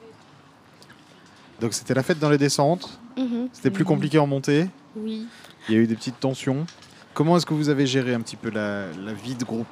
Donc 1.62 1.74
c'était 1.74 1.94
la 1.94 2.04
fête 2.04 2.20
dans 2.20 2.30
les 2.30 2.38
descentes, 2.38 3.00
Mhm. 3.18 3.50
c'était 3.52 3.72
plus 3.72 3.84
compliqué 3.84 4.20
en 4.20 4.28
montée, 4.28 4.68
Oui. 4.96 5.26
il 5.68 5.74
y 5.74 5.78
a 5.78 5.82
eu 5.82 5.88
des 5.88 5.96
petites 5.96 6.20
tensions. 6.20 6.68
Comment 7.16 7.36
est-ce 7.38 7.48
que 7.48 7.56
vous 7.56 7.70
avez 7.70 7.88
géré 7.88 8.14
un 8.14 8.22
petit 8.22 8.36
peu 8.36 8.52
la, 8.52 8.86
la 9.04 9.14
vie 9.14 9.34
de 9.34 9.44
groupe? 9.44 9.66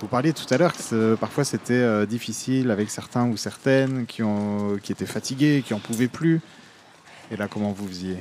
Vous 0.00 0.06
parliez 0.06 0.32
tout 0.32 0.46
à 0.54 0.56
l'heure 0.56 0.72
que 0.72 1.16
parfois 1.16 1.42
c'était 1.42 1.72
euh, 1.74 2.06
difficile 2.06 2.70
avec 2.70 2.90
certains 2.90 3.26
ou 3.28 3.36
certaines 3.36 4.06
qui, 4.06 4.22
ont, 4.22 4.76
qui 4.80 4.92
étaient 4.92 5.04
fatigués, 5.06 5.64
qui 5.66 5.72
n'en 5.72 5.80
pouvaient 5.80 6.06
plus. 6.08 6.40
Et 7.32 7.36
là, 7.36 7.48
comment 7.48 7.72
vous 7.72 7.88
faisiez? 7.88 8.18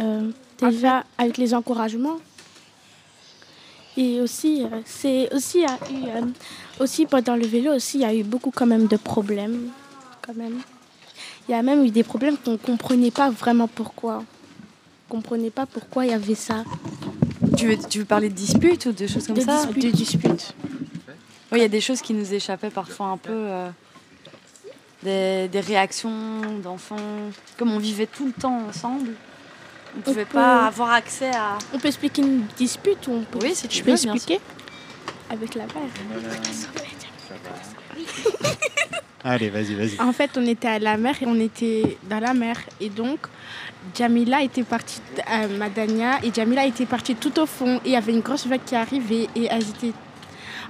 Euh, 0.00 0.30
Déjà 0.60 1.04
avec 1.18 1.36
les 1.36 1.52
encouragements. 1.52 2.16
Et 3.96 4.20
aussi, 4.20 4.62
euh, 4.64 4.80
c'est 4.84 5.32
aussi, 5.34 5.64
aussi 6.78 7.06
pendant 7.06 7.36
le 7.36 7.46
vélo 7.46 7.74
aussi, 7.74 7.98
il 7.98 8.02
y 8.02 8.04
a 8.04 8.14
eu 8.14 8.22
beaucoup 8.22 8.50
quand 8.50 8.66
même 8.66 8.86
de 8.86 8.96
problèmes. 8.96 9.70
Quand 10.22 10.36
même. 10.36 10.60
Il 11.48 11.52
y 11.52 11.54
a 11.54 11.62
même 11.62 11.84
eu 11.84 11.90
des 11.90 12.02
problèmes 12.02 12.36
qu'on 12.36 12.52
ne 12.52 12.56
comprenait 12.56 13.10
pas 13.10 13.30
vraiment 13.30 13.68
pourquoi. 13.68 14.16
On 15.08 15.16
ne 15.16 15.22
comprenait 15.22 15.50
pas 15.50 15.66
pourquoi 15.66 16.04
il 16.04 16.10
y 16.10 16.14
avait 16.14 16.34
ça. 16.34 16.64
Tu 17.56 17.68
veux, 17.68 17.76
tu 17.88 18.00
veux 18.00 18.04
parler 18.04 18.28
de 18.28 18.34
disputes 18.34 18.86
ou 18.86 18.92
de 18.92 19.06
choses 19.06 19.26
comme 19.26 19.40
ça? 19.40 19.64
disputes. 19.64 19.82
De 19.82 19.90
disputes. 19.90 20.54
Oui, 21.52 21.58
il 21.58 21.62
y 21.62 21.64
a 21.64 21.68
des 21.68 21.80
choses 21.80 22.02
qui 22.02 22.12
nous 22.12 22.34
échappaient 22.34 22.70
parfois 22.70 23.06
un 23.06 23.16
peu. 23.16 23.32
Euh, 23.32 23.70
des, 25.02 25.60
réactions 25.60 26.58
d'enfants. 26.62 26.96
Comme 27.56 27.72
on 27.72 27.78
vivait 27.78 28.06
tout 28.06 28.26
le 28.26 28.32
temps 28.32 28.62
ensemble, 28.68 29.10
on 29.96 29.98
ne 29.98 30.04
pouvait 30.04 30.26
pas 30.26 30.66
avoir 30.66 30.92
accès 30.92 31.30
à. 31.30 31.58
On 31.72 31.78
peut 31.78 31.88
expliquer 31.88 32.22
une 32.22 32.42
dispute 32.56 33.06
ou 33.08 33.12
on 33.12 33.22
peut... 33.22 33.38
Oui, 33.42 33.54
si 33.54 33.66
tu 33.66 33.82
peux 33.82 33.92
expliquer 33.92 34.40
Avec 35.30 35.54
la 35.54 35.64
mère. 35.64 35.74
Allez, 39.24 39.50
vas-y, 39.50 39.74
vas-y. 39.74 40.00
En 40.00 40.12
fait, 40.12 40.30
on 40.36 40.46
était 40.46 40.68
à 40.68 40.78
la 40.78 40.96
mer 40.96 41.20
et 41.20 41.26
on 41.26 41.40
était 41.40 41.98
dans 42.08 42.20
la 42.20 42.32
mer. 42.32 42.60
Et 42.80 42.90
donc, 42.90 43.18
Jamila 43.96 44.42
était 44.42 44.62
partie 44.62 45.00
à 45.26 45.44
euh, 45.44 45.58
Madania 45.58 46.20
et 46.22 46.32
Jamila 46.32 46.64
était 46.64 46.86
partie 46.86 47.16
tout 47.16 47.36
au 47.40 47.46
fond. 47.46 47.78
Et 47.84 47.86
il 47.86 47.92
y 47.92 47.96
avait 47.96 48.12
une 48.12 48.20
grosse 48.20 48.46
vague 48.46 48.60
qui 48.64 48.76
arrivait 48.76 49.26
et 49.34 49.48
elles 49.50 49.68
étaient 49.68 49.92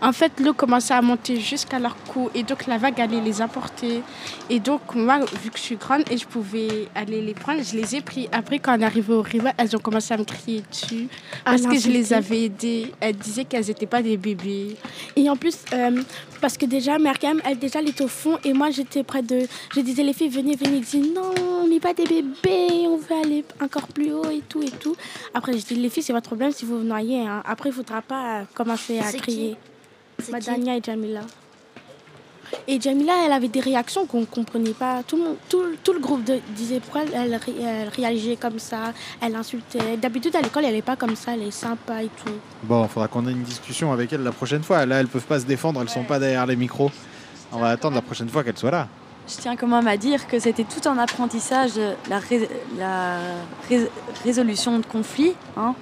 en 0.00 0.12
fait, 0.12 0.32
l'eau 0.40 0.52
commençait 0.52 0.94
à 0.94 1.02
monter 1.02 1.40
jusqu'à 1.40 1.78
leur 1.78 1.96
cou 2.04 2.30
et 2.34 2.42
donc 2.42 2.66
la 2.66 2.78
vague 2.78 3.00
allait 3.00 3.20
les 3.20 3.40
apporter. 3.42 4.02
Et 4.50 4.60
donc, 4.60 4.94
moi, 4.94 5.18
vu 5.42 5.50
que 5.50 5.58
je 5.58 5.62
suis 5.62 5.76
grande 5.76 6.02
et 6.10 6.16
je 6.16 6.26
pouvais 6.26 6.88
aller 6.94 7.22
les 7.22 7.34
prendre, 7.34 7.62
je 7.62 7.76
les 7.76 7.96
ai 7.96 8.00
pris. 8.00 8.28
Après, 8.32 8.58
quand 8.58 8.76
on 8.76 8.80
est 8.80 8.84
arrivé 8.84 9.12
au 9.12 9.22
rivet, 9.22 9.52
elles 9.56 9.74
ont 9.74 9.80
commencé 9.80 10.14
à 10.14 10.16
me 10.16 10.24
crier 10.24 10.62
dessus 10.70 11.08
parce 11.44 11.62
que 11.62 11.78
je 11.78 11.88
les 11.88 12.12
avais 12.12 12.44
aidées. 12.44 12.92
Elles 13.00 13.16
disaient 13.16 13.44
qu'elles 13.44 13.66
n'étaient 13.66 13.86
pas 13.86 14.02
des 14.02 14.16
bébés. 14.16 14.76
Et 15.16 15.28
en 15.30 15.36
plus, 15.36 15.58
euh, 15.72 16.02
parce 16.40 16.56
que 16.56 16.66
déjà, 16.66 16.98
Mergam, 16.98 17.40
elle 17.44 17.58
déjà, 17.58 17.80
elle 17.80 17.88
était 17.88 18.04
au 18.04 18.08
fond 18.08 18.38
et 18.44 18.52
moi, 18.52 18.70
j'étais 18.70 19.02
près 19.02 19.22
de. 19.22 19.46
Je 19.74 19.80
disais, 19.80 20.02
les 20.02 20.12
filles, 20.12 20.28
venez, 20.28 20.56
venez. 20.56 20.76
Ils 20.76 20.82
disaient, 20.82 21.12
non, 21.14 21.32
on 21.62 21.68
n'est 21.68 21.80
pas 21.80 21.94
des 21.94 22.04
bébés, 22.04 22.86
on 22.86 22.96
veut 22.96 23.16
aller 23.24 23.44
encore 23.62 23.88
plus 23.88 24.12
haut 24.12 24.30
et 24.30 24.42
tout 24.48 24.62
et 24.62 24.70
tout. 24.70 24.96
Après, 25.34 25.52
je 25.52 25.64
dis, 25.64 25.74
les 25.74 25.88
filles, 25.88 26.02
c'est 26.02 26.12
votre 26.12 26.26
problème 26.26 26.52
si 26.52 26.64
vous 26.64 26.78
vous 26.78 26.84
noyez. 26.84 27.26
Hein. 27.26 27.42
Après, 27.44 27.70
il 27.70 27.72
ne 27.72 27.76
faudra 27.76 28.02
pas 28.02 28.42
commencer 28.54 28.98
à 28.98 29.12
crier. 29.12 29.56
Madania 30.30 30.76
et 30.76 30.80
Jamila. 30.82 31.20
Et 32.68 32.80
Jamila, 32.80 33.12
elle 33.24 33.32
avait 33.32 33.48
des 33.48 33.60
réactions 33.60 34.06
qu'on 34.06 34.20
ne 34.20 34.26
comprenait 34.26 34.70
pas. 34.72 35.02
Tout 35.02 35.16
le, 35.16 35.36
tout, 35.48 35.62
tout 35.82 35.92
le 35.92 36.00
groupe 36.00 36.22
disait 36.54 36.80
pourquoi 36.80 37.02
elle, 37.12 37.38
réagissait 37.96 38.36
comme 38.36 38.58
ça, 38.58 38.92
elle 39.20 39.34
insultait. 39.34 39.96
D'habitude, 39.96 40.34
à 40.36 40.40
l'école, 40.40 40.64
elle 40.64 40.74
n'est 40.74 40.82
pas 40.82 40.96
comme 40.96 41.16
ça, 41.16 41.34
elle 41.34 41.42
est 41.42 41.50
sympa 41.50 42.02
et 42.02 42.10
tout. 42.24 42.32
Bon, 42.62 42.84
il 42.84 42.88
faudra 42.88 43.08
qu'on 43.08 43.26
ait 43.26 43.32
une 43.32 43.42
discussion 43.42 43.92
avec 43.92 44.12
elle 44.12 44.22
la 44.22 44.32
prochaine 44.32 44.62
fois. 44.62 44.86
Là, 44.86 44.96
elles 44.96 45.06
ne 45.06 45.10
peuvent 45.10 45.26
pas 45.26 45.40
se 45.40 45.46
défendre, 45.46 45.80
elles 45.80 45.86
ne 45.86 45.92
sont 45.92 46.04
pas 46.04 46.18
derrière 46.18 46.46
les 46.46 46.56
micros. 46.56 46.90
On 47.52 47.58
va 47.58 47.68
attendre 47.68 47.94
la 47.94 48.02
prochaine 48.02 48.28
fois 48.28 48.44
qu'elles 48.44 48.58
soient 48.58 48.70
là. 48.70 48.88
Je 49.28 49.36
tiens 49.36 49.56
quand 49.56 49.66
même 49.66 49.88
à 49.88 49.96
dire 49.96 50.28
que 50.28 50.38
c'était 50.38 50.64
tout 50.64 50.88
un 50.88 50.98
apprentissage, 50.98 51.72
la, 52.08 52.20
la 52.78 53.18
résolution 54.24 54.78
de 54.78 54.86
conflits. 54.86 55.34
Hein, 55.56 55.74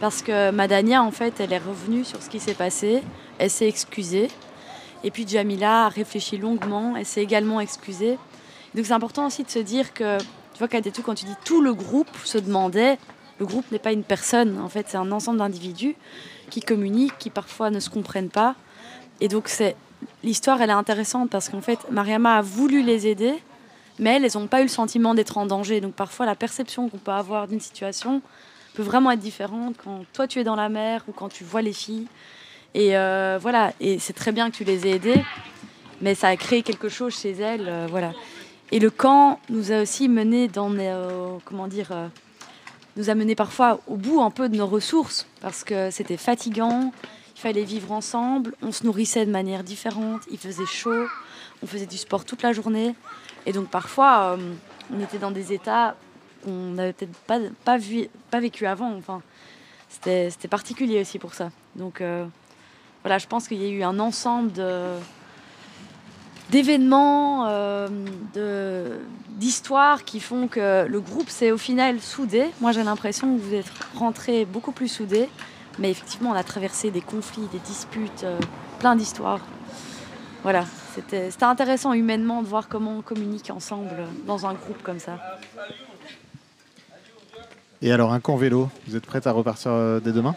parce 0.00 0.22
que 0.22 0.50
Madania, 0.50 1.02
en 1.02 1.10
fait, 1.10 1.34
elle 1.40 1.52
est 1.52 1.58
revenue 1.58 2.04
sur 2.04 2.22
ce 2.22 2.28
qui 2.28 2.40
s'est 2.40 2.54
passé. 2.54 3.02
Elle 3.38 3.50
s'est 3.50 3.68
excusée. 3.68 4.28
Et 5.04 5.10
puis 5.10 5.26
Jamila 5.26 5.86
a 5.86 5.88
réfléchi 5.88 6.38
longuement. 6.38 6.96
Elle 6.96 7.06
s'est 7.06 7.22
également 7.22 7.60
excusée. 7.60 8.18
Donc 8.74 8.86
c'est 8.86 8.92
important 8.92 9.26
aussi 9.26 9.44
de 9.44 9.50
se 9.50 9.58
dire 9.58 9.94
que, 9.94 10.18
tu 10.18 10.58
vois, 10.58 10.68
tout, 10.68 11.02
quand 11.02 11.14
tu 11.14 11.24
dis 11.24 11.36
tout 11.44 11.60
le 11.60 11.72
groupe 11.72 12.08
se 12.24 12.38
demandait, 12.38 12.98
le 13.38 13.46
groupe 13.46 13.70
n'est 13.72 13.78
pas 13.78 13.92
une 13.92 14.04
personne. 14.04 14.58
En 14.60 14.68
fait, 14.68 14.86
c'est 14.88 14.96
un 14.96 15.10
ensemble 15.12 15.38
d'individus 15.38 15.96
qui 16.50 16.60
communiquent, 16.60 17.18
qui 17.18 17.30
parfois 17.30 17.70
ne 17.70 17.80
se 17.80 17.90
comprennent 17.90 18.30
pas. 18.30 18.54
Et 19.20 19.28
donc 19.28 19.48
c'est 19.48 19.76
l'histoire, 20.22 20.60
elle 20.60 20.70
est 20.70 20.74
intéressante 20.74 21.30
parce 21.30 21.48
qu'en 21.48 21.60
fait, 21.60 21.78
Mariama 21.90 22.36
a 22.36 22.42
voulu 22.42 22.82
les 22.82 23.06
aider, 23.06 23.34
mais 23.98 24.16
elles, 24.16 24.30
n'ont 24.34 24.46
pas 24.46 24.60
eu 24.60 24.64
le 24.64 24.68
sentiment 24.68 25.14
d'être 25.14 25.38
en 25.38 25.46
danger. 25.46 25.80
Donc 25.80 25.94
parfois, 25.94 26.26
la 26.26 26.34
perception 26.34 26.88
qu'on 26.88 26.98
peut 26.98 27.12
avoir 27.12 27.48
d'une 27.48 27.60
situation 27.60 28.22
peut 28.74 28.82
vraiment 28.82 29.10
être 29.10 29.20
différente 29.20 29.76
quand 29.82 30.04
toi 30.12 30.28
tu 30.28 30.38
es 30.38 30.44
dans 30.44 30.56
la 30.56 30.68
mer 30.68 31.02
ou 31.08 31.12
quand 31.12 31.28
tu 31.28 31.44
vois 31.44 31.62
les 31.62 31.72
filles. 31.72 32.06
Et 32.74 32.96
euh, 32.96 33.38
voilà, 33.40 33.72
et 33.80 33.98
c'est 33.98 34.12
très 34.12 34.32
bien 34.32 34.50
que 34.50 34.56
tu 34.56 34.64
les 34.64 34.86
aies 34.86 34.96
aidées, 34.96 35.24
mais 36.00 36.14
ça 36.14 36.28
a 36.28 36.36
créé 36.36 36.62
quelque 36.62 36.88
chose 36.88 37.18
chez 37.18 37.32
elles, 37.32 37.66
euh, 37.68 37.86
voilà. 37.90 38.12
Et 38.70 38.78
le 38.78 38.90
camp 38.90 39.40
nous 39.48 39.72
a 39.72 39.82
aussi 39.82 40.08
mené 40.08 40.48
dans, 40.48 40.70
euh, 40.78 41.38
comment 41.44 41.68
dire, 41.68 41.90
nous 42.96 43.08
a 43.08 43.14
mené 43.14 43.34
parfois 43.34 43.80
au 43.86 43.96
bout 43.96 44.20
un 44.20 44.30
peu 44.30 44.48
de 44.48 44.56
nos 44.56 44.66
ressources 44.66 45.26
parce 45.40 45.64
que 45.64 45.90
c'était 45.90 46.18
fatigant, 46.18 46.92
il 47.36 47.40
fallait 47.40 47.64
vivre 47.64 47.92
ensemble, 47.92 48.54
on 48.62 48.72
se 48.72 48.84
nourrissait 48.84 49.24
de 49.24 49.30
manière 49.30 49.64
différente, 49.64 50.22
il 50.30 50.38
faisait 50.38 50.66
chaud, 50.66 51.06
on 51.62 51.66
faisait 51.66 51.86
du 51.86 51.96
sport 51.96 52.26
toute 52.26 52.42
la 52.42 52.52
journée, 52.52 52.94
et 53.46 53.52
donc 53.52 53.68
parfois 53.70 54.36
on 54.92 55.00
était 55.00 55.18
dans 55.18 55.30
des 55.30 55.52
états 55.52 55.96
qu'on 56.44 56.72
n'avait 56.72 56.92
peut-être 56.92 57.16
pas, 57.26 57.38
pas, 57.64 57.78
vu, 57.78 58.08
pas 58.30 58.40
vécu 58.40 58.66
avant. 58.66 58.94
Enfin, 58.96 59.22
c'était 59.88 60.48
particulier 60.48 61.00
aussi 61.00 61.18
pour 61.18 61.34
ça. 61.34 61.50
Donc 61.76 62.00
euh, 62.00 62.26
je 63.16 63.26
pense 63.26 63.48
qu'il 63.48 63.62
y 63.62 63.64
a 63.64 63.70
eu 63.70 63.82
un 63.82 63.98
ensemble 63.98 64.52
d'événements, 66.50 67.46
euh, 67.48 67.88
d'histoires 69.38 70.04
qui 70.04 70.20
font 70.20 70.48
que 70.48 70.86
le 70.86 71.00
groupe 71.00 71.30
s'est 71.30 71.50
au 71.50 71.58
final 71.58 72.00
soudé. 72.00 72.46
Moi, 72.60 72.72
j'ai 72.72 72.82
l'impression 72.82 73.34
que 73.34 73.40
vous 73.40 73.54
êtes 73.54 73.70
rentrés 73.94 74.44
beaucoup 74.44 74.72
plus 74.72 74.88
soudés. 74.88 75.30
Mais 75.78 75.90
effectivement, 75.90 76.30
on 76.30 76.34
a 76.34 76.42
traversé 76.42 76.90
des 76.90 77.00
conflits, 77.00 77.46
des 77.52 77.60
disputes, 77.60 78.24
euh, 78.24 78.38
plein 78.80 78.96
d'histoires. 78.96 79.40
Voilà, 80.42 80.64
c'était 80.94 81.30
intéressant 81.42 81.92
humainement 81.92 82.42
de 82.42 82.48
voir 82.48 82.68
comment 82.68 82.96
on 82.98 83.02
communique 83.02 83.50
ensemble 83.50 83.90
dans 84.26 84.46
un 84.46 84.54
groupe 84.54 84.82
comme 84.82 84.98
ça. 84.98 85.18
Et 87.80 87.92
alors, 87.92 88.12
un 88.12 88.18
camp 88.18 88.36
vélo, 88.36 88.68
vous 88.88 88.96
êtes 88.96 89.06
prête 89.06 89.28
à 89.28 89.32
repartir 89.32 89.70
euh, 89.70 90.00
dès 90.00 90.10
demain? 90.10 90.34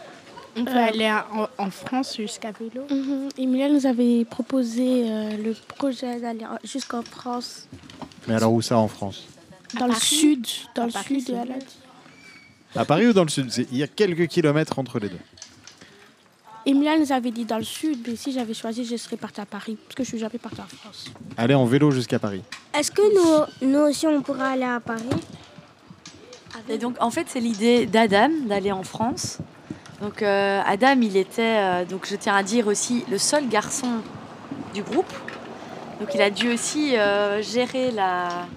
On 0.56 0.64
peut 0.64 0.76
aller 0.76 1.10
en, 1.58 1.70
France 1.70 2.16
jusqu'à 2.16 2.52
vélo. 2.52 2.84
Mhm. 2.90 3.28
Emilia 3.38 3.68
nous 3.68 3.86
avait 3.86 4.24
proposé 4.24 5.04
euh, 5.04 5.36
le 5.36 5.54
projet 5.68 6.20
d'aller 6.20 6.44
jusqu'en 6.64 7.02
France. 7.02 7.68
Mais 8.28 8.34
alors, 8.34 8.52
où 8.52 8.60
ça 8.60 8.76
en 8.78 8.88
France 8.88 9.24
Dans 9.78 9.86
le 9.86 9.94
sud. 9.94 10.46
Dans 10.74 10.84
le 10.84 10.90
sud, 10.90 11.30
elle 11.30 11.52
a 11.52 11.58
dit. 11.58 11.78
À 12.74 12.84
Paris 12.84 13.06
ou 13.06 13.12
dans 13.12 13.24
le 13.24 13.28
sud 13.28 13.50
Il 13.70 13.78
y 13.78 13.82
a 13.82 13.86
quelques 13.86 14.26
kilomètres 14.28 14.78
entre 14.78 14.98
les 14.98 15.08
deux. 15.08 15.18
Emilia 16.64 16.96
nous 16.96 17.10
avait 17.10 17.32
dit 17.32 17.44
dans 17.44 17.58
le 17.58 17.64
sud, 17.64 17.98
mais 18.06 18.14
si 18.14 18.30
j'avais 18.30 18.54
choisi, 18.54 18.84
je 18.84 18.96
serais 18.96 19.16
partie 19.16 19.40
à 19.40 19.46
Paris, 19.46 19.76
parce 19.84 19.96
que 19.96 20.04
je 20.04 20.08
suis 20.10 20.18
jamais 20.18 20.38
partie 20.38 20.60
en 20.60 20.66
France. 20.66 21.06
Aller 21.36 21.54
en 21.54 21.64
vélo 21.64 21.90
jusqu'à 21.90 22.20
Paris. 22.20 22.42
Est-ce 22.72 22.92
que 22.92 23.02
nous, 23.62 23.68
nous 23.68 23.80
aussi, 23.80 24.06
on 24.06 24.22
pourra 24.22 24.50
aller 24.50 24.62
à 24.62 24.78
Paris? 24.78 25.02
Et 26.68 26.78
donc, 26.78 26.96
en 27.00 27.10
fait, 27.10 27.26
c'est 27.28 27.40
l'idée 27.40 27.86
d'Adam 27.86 28.30
d'aller 28.46 28.70
en 28.70 28.84
France. 28.84 29.38
Donc, 30.02 30.20
euh, 30.20 30.60
Adam, 30.66 31.00
il 31.00 31.16
était, 31.16 31.42
euh, 31.42 31.84
donc 31.84 32.08
je 32.08 32.16
tiens 32.16 32.34
à 32.34 32.42
dire 32.42 32.66
aussi, 32.66 33.04
le 33.08 33.18
seul 33.18 33.48
garçon 33.48 33.86
du 34.74 34.82
groupe. 34.82 35.12
Donc, 36.00 36.08
il 36.12 36.20
a 36.20 36.28
dû 36.28 36.52
aussi 36.52 36.96
euh, 36.96 37.40
gérer 37.40 37.92
la, 37.92 38.48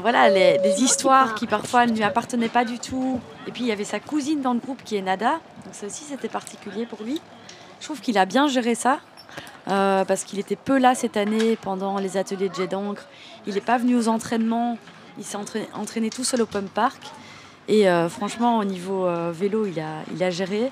voilà, 0.00 0.28
les, 0.30 0.80
histoires 0.80 1.34
qui 1.34 1.48
parfois 1.48 1.86
ne 1.86 1.92
lui 1.92 2.04
appartenaient 2.04 2.48
pas 2.48 2.64
du 2.64 2.78
tout. 2.78 3.20
Et 3.48 3.50
puis, 3.50 3.64
il 3.64 3.66
y 3.66 3.72
avait 3.72 3.82
sa 3.82 3.98
cousine 3.98 4.42
dans 4.42 4.54
le 4.54 4.60
groupe 4.60 4.84
qui 4.84 4.94
est 4.94 5.02
Nada. 5.02 5.40
Donc, 5.64 5.74
ça 5.74 5.86
aussi, 5.86 6.04
c'était 6.04 6.28
particulier 6.28 6.86
pour 6.86 7.02
lui. 7.02 7.20
Je 7.80 7.86
trouve 7.86 8.00
qu'il 8.00 8.16
a 8.16 8.24
bien 8.24 8.46
géré 8.46 8.76
ça. 8.76 9.00
parce 9.66 10.22
qu'il 10.22 10.38
était 10.38 10.54
peu 10.54 10.78
là 10.78 10.94
cette 10.94 11.16
année 11.16 11.58
pendant 11.60 11.98
les 11.98 12.16
ateliers 12.16 12.48
de 12.48 12.54
jet 12.54 12.68
d'encre. 12.68 13.08
Il 13.48 13.54
n'est 13.54 13.60
pas 13.60 13.76
venu 13.76 13.96
aux 13.96 14.06
entraînements 14.06 14.78
il 15.18 15.24
s'est 15.24 15.36
entraîné, 15.74 16.10
tout 16.10 16.24
seul 16.24 16.42
au 16.42 16.46
Pump 16.46 16.70
Park. 16.72 17.02
Et 17.68 17.88
euh, 17.88 18.08
franchement, 18.08 18.58
au 18.58 18.64
niveau 18.64 19.06
euh, 19.06 19.30
vélo, 19.32 19.66
il 19.66 19.78
a, 19.78 20.02
il 20.12 20.22
a 20.22 20.30
géré. 20.30 20.70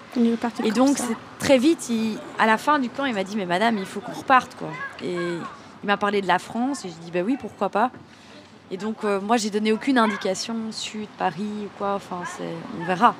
et 0.65 0.71
donc, 0.73 0.99
très 1.39 1.57
vite, 1.57 1.91
à 2.39 2.47
la 2.47 2.59
fin 2.59 2.79
du 2.79 2.89
camp, 2.89 3.05
il 3.05 3.15
m'a 3.15 3.25
dit 3.25 3.37
Mais 3.37 3.47
madame, 3.47 3.79
il 3.79 3.87
faut 3.87 4.01
qu'on 4.01 4.13
reparte. 4.13 4.57
Quoi. 4.57 4.69
Et 5.03 5.15
il 5.15 5.87
m'a 5.87 5.97
parlé 5.97 6.21
de 6.21 6.27
la 6.27 6.39
France. 6.39 6.85
Et 6.85 6.89
j'ai 6.89 6.95
dit 7.05 7.11
Bah 7.13 7.21
oui, 7.25 7.37
pourquoi 7.41 7.69
pas. 7.69 7.91
Et 8.73 8.77
donc, 8.77 9.05
euh, 9.05 9.21
moi, 9.21 9.37
j'ai 9.37 9.51
donné 9.51 9.73
aucune 9.73 9.99
indication, 9.99 10.57
Sud, 10.73 11.09
Paris 11.17 11.65
ou 11.65 11.69
quoi. 11.79 11.95
Enfin, 11.95 12.23
on 12.81 12.85
verra. 12.85 13.15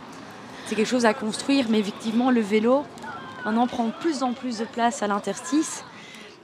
C'est 0.67 0.75
quelque 0.75 0.89
chose 0.89 1.07
à 1.07 1.15
construire. 1.15 1.67
Mais 1.69 1.79
effectivement, 1.79 2.33
le 2.33 2.41
vélo, 2.41 2.85
maintenant, 3.45 3.69
prend 3.69 3.87
de 3.87 3.93
plus 3.93 4.25
en 4.25 4.33
plus 4.33 4.59
de 4.59 4.65
place 4.65 5.03
à 5.05 5.07
l'interstice. 5.07 5.85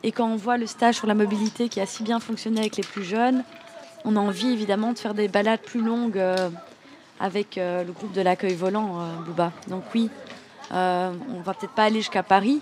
Et 0.04 0.12
quand 0.12 0.28
on 0.28 0.36
voit 0.36 0.58
le 0.58 0.66
stage 0.66 0.96
sur 0.96 1.08
la 1.08 1.14
mobilité 1.14 1.68
qui 1.68 1.80
a 1.80 1.86
si 1.86 2.04
bien 2.04 2.20
fonctionné 2.20 2.60
avec 2.60 2.76
les 2.76 2.84
plus 2.84 3.02
jeunes, 3.02 3.42
on 4.04 4.14
a 4.14 4.20
envie 4.20 4.52
évidemment 4.52 4.92
de 4.92 4.98
faire 4.98 5.14
des 5.14 5.26
balades 5.26 5.62
plus 5.62 5.82
longues 5.82 6.22
avec 7.20 7.58
euh, 7.58 7.84
le 7.84 7.92
groupe 7.92 8.12
de 8.12 8.20
l'accueil 8.20 8.54
volant, 8.54 9.00
euh, 9.00 9.16
Bouba. 9.24 9.52
Donc 9.68 9.84
oui, 9.94 10.10
on 10.70 11.40
va 11.44 11.54
peut-être 11.54 11.74
pas 11.74 11.84
aller 11.84 11.98
jusqu'à 11.98 12.22
Paris, 12.22 12.60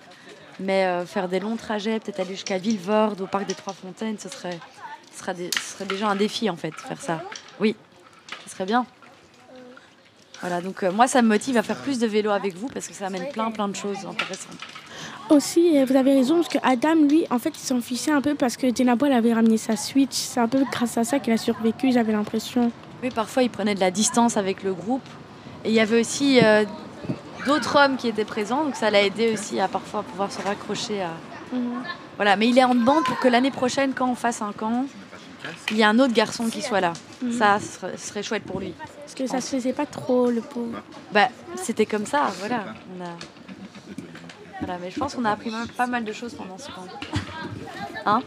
Mais 0.60 0.86
euh, 0.86 1.04
faire 1.06 1.28
des 1.28 1.40
longs 1.40 1.56
trajets, 1.56 1.98
peut-être 2.00 2.20
aller 2.20 2.34
jusqu'à 2.34 2.58
Villevorde, 2.58 3.20
au 3.20 3.26
parc 3.26 3.46
des 3.46 3.54
Trois 3.54 3.72
Fontaines, 3.72 4.18
ce 4.18 4.28
serait, 4.28 4.58
ce 5.12 5.18
serait, 5.18 5.86
déjà 5.86 6.08
un 6.08 6.16
défi 6.16 6.48
en 6.48 6.56
fait, 6.56 6.74
faire 6.74 7.00
ça. 7.00 7.22
Oui, 7.60 7.76
ce 8.44 8.50
serait 8.50 8.66
bien. 8.66 8.86
Voilà, 10.40 10.60
donc 10.60 10.82
euh, 10.82 10.92
moi 10.92 11.06
ça 11.06 11.22
me 11.22 11.28
motive 11.28 11.56
à 11.56 11.62
faire 11.62 11.78
plus 11.78 11.98
de 11.98 12.06
vélo 12.06 12.30
avec 12.30 12.54
vous 12.54 12.68
parce 12.68 12.86
que 12.86 12.94
ça 12.94 13.06
amène 13.06 13.28
plein 13.30 13.50
plein 13.50 13.68
de 13.68 13.76
choses 13.76 14.04
intéressantes. 14.06 14.58
Aussi, 15.30 15.78
euh, 15.78 15.86
vous 15.86 15.96
avez 15.96 16.12
raison, 16.12 16.36
parce 16.36 16.48
que 16.48 16.58
Adam, 16.62 16.96
lui, 16.96 17.24
en 17.30 17.38
fait, 17.38 17.50
il 17.56 17.66
s'en 17.66 17.80
fichait 17.80 18.10
un 18.10 18.20
peu 18.20 18.34
parce 18.34 18.58
que 18.58 18.70
Denabo, 18.70 19.06
elle 19.06 19.12
avait 19.12 19.32
ramené 19.32 19.56
sa 19.56 19.74
Switch. 19.74 20.12
C'est 20.12 20.40
un 20.40 20.48
peu 20.48 20.62
grâce 20.70 20.98
à 20.98 21.04
ça 21.04 21.18
qu'il 21.18 21.32
a 21.32 21.38
survécu, 21.38 21.92
j'avais 21.92 22.12
l'impression. 22.12 22.70
Oui, 23.04 23.10
parfois 23.10 23.42
il 23.42 23.50
prenait 23.50 23.74
de 23.74 23.80
la 23.80 23.90
distance 23.90 24.38
avec 24.38 24.62
le 24.62 24.72
groupe. 24.72 25.06
Et 25.62 25.68
il 25.68 25.74
y 25.74 25.80
avait 25.80 26.00
aussi 26.00 26.40
euh, 26.42 26.64
d'autres 27.44 27.76
hommes 27.76 27.98
qui 27.98 28.08
étaient 28.08 28.24
présents, 28.24 28.64
donc 28.64 28.76
ça 28.76 28.90
l'a 28.90 29.02
aidé 29.02 29.30
aussi 29.34 29.60
à 29.60 29.68
parfois 29.68 30.02
pouvoir 30.02 30.32
se 30.32 30.40
raccrocher 30.40 31.02
à. 31.02 31.10
Voilà, 32.16 32.36
mais 32.36 32.48
il 32.48 32.58
est 32.58 32.64
en 32.64 32.74
demande 32.74 33.04
pour 33.04 33.20
que 33.20 33.28
l'année 33.28 33.50
prochaine, 33.50 33.92
quand 33.92 34.08
on 34.08 34.14
fasse 34.14 34.40
un 34.40 34.52
camp, 34.52 34.86
il 35.70 35.76
y 35.76 35.82
a 35.82 35.88
un 35.90 35.98
autre 35.98 36.14
garçon 36.14 36.48
qui 36.48 36.62
soit 36.62 36.80
là. 36.80 36.94
Ça, 37.30 37.60
ce 37.60 37.66
serait, 37.66 37.96
ce 37.98 38.08
serait 38.08 38.22
chouette 38.22 38.44
pour 38.44 38.58
lui. 38.58 38.72
Parce 39.00 39.14
que 39.14 39.26
ça 39.26 39.42
se 39.42 39.54
faisait 39.54 39.74
pas 39.74 39.84
trop, 39.84 40.30
le 40.30 40.40
pauvre. 40.40 40.80
Bah, 41.12 41.28
c'était 41.56 41.86
comme 41.86 42.06
ça, 42.06 42.32
voilà. 42.38 42.64
On 42.96 43.04
a... 43.04 43.10
Voilà, 44.60 44.78
mais 44.80 44.90
je 44.90 44.98
pense 44.98 45.14
qu'on 45.14 45.26
a 45.26 45.32
appris 45.32 45.52
pas 45.76 45.86
mal 45.86 46.04
de 46.04 46.12
choses 46.12 46.32
pendant 46.32 46.56
ce 46.56 46.68
camp. 46.68 46.86
Hein? 48.06 48.22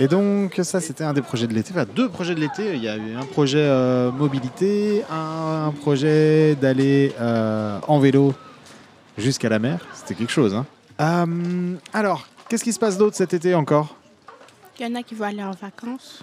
Et 0.00 0.06
donc, 0.06 0.60
ça, 0.62 0.80
c'était 0.80 1.02
un 1.04 1.12
des 1.12 1.22
projets 1.22 1.46
de 1.48 1.54
l'été. 1.54 1.70
Enfin, 1.72 1.84
deux 1.92 2.08
projets 2.08 2.34
de 2.34 2.40
l'été. 2.40 2.74
Il 2.76 2.82
y 2.82 2.88
a 2.88 2.96
eu 2.96 3.16
un 3.16 3.24
projet 3.24 3.58
euh, 3.60 4.12
mobilité, 4.12 5.04
un, 5.10 5.66
un 5.68 5.72
projet 5.72 6.54
d'aller 6.54 7.12
euh, 7.20 7.80
en 7.88 7.98
vélo 7.98 8.32
jusqu'à 9.16 9.48
la 9.48 9.58
mer. 9.58 9.84
C'était 9.94 10.14
quelque 10.14 10.30
chose. 10.32 10.54
Hein. 10.54 10.66
Euh, 11.00 11.74
alors, 11.92 12.26
qu'est-ce 12.48 12.62
qui 12.62 12.72
se 12.72 12.78
passe 12.78 12.96
d'autre 12.96 13.16
cet 13.16 13.34
été 13.34 13.54
encore? 13.56 13.96
Il 14.78 14.86
y 14.86 14.90
en 14.90 14.94
a 14.94 15.02
qui 15.02 15.16
vont 15.16 15.24
aller 15.24 15.42
en 15.42 15.50
vacances. 15.50 16.22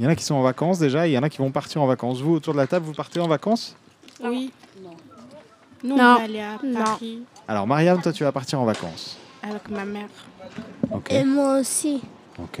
Il 0.00 0.04
y 0.04 0.08
en 0.08 0.10
a 0.10 0.16
qui 0.16 0.24
sont 0.24 0.34
en 0.34 0.42
vacances 0.42 0.80
déjà, 0.80 1.06
et 1.06 1.10
il 1.10 1.14
y 1.14 1.18
en 1.18 1.22
a 1.22 1.28
qui 1.28 1.38
vont 1.38 1.50
partir 1.52 1.80
en 1.82 1.86
vacances. 1.86 2.20
Vous, 2.20 2.34
autour 2.34 2.52
de 2.52 2.58
la 2.58 2.66
table, 2.66 2.84
vous 2.86 2.92
partez 2.94 3.20
en 3.20 3.28
vacances? 3.28 3.76
Oui. 4.22 4.52
Nous, 5.84 5.96
Non. 5.96 6.02
on 6.04 6.14
va 6.16 6.22
aller 6.24 6.40
à 6.40 6.58
Non. 6.64 6.82
Paris 6.84 7.20
Alors, 7.46 7.66
Marianne, 7.68 8.00
toi, 8.02 8.12
tu 8.12 8.24
vas 8.24 8.32
partir 8.32 8.60
en 8.60 8.64
vacances. 8.64 9.16
avec 9.42 9.68
ma 9.70 9.84
mère. 9.84 10.08
Ok. 10.90 11.12
Et 11.12 11.22
moi 11.22 11.60
aussi. 11.60 12.00
Ok. 12.42 12.60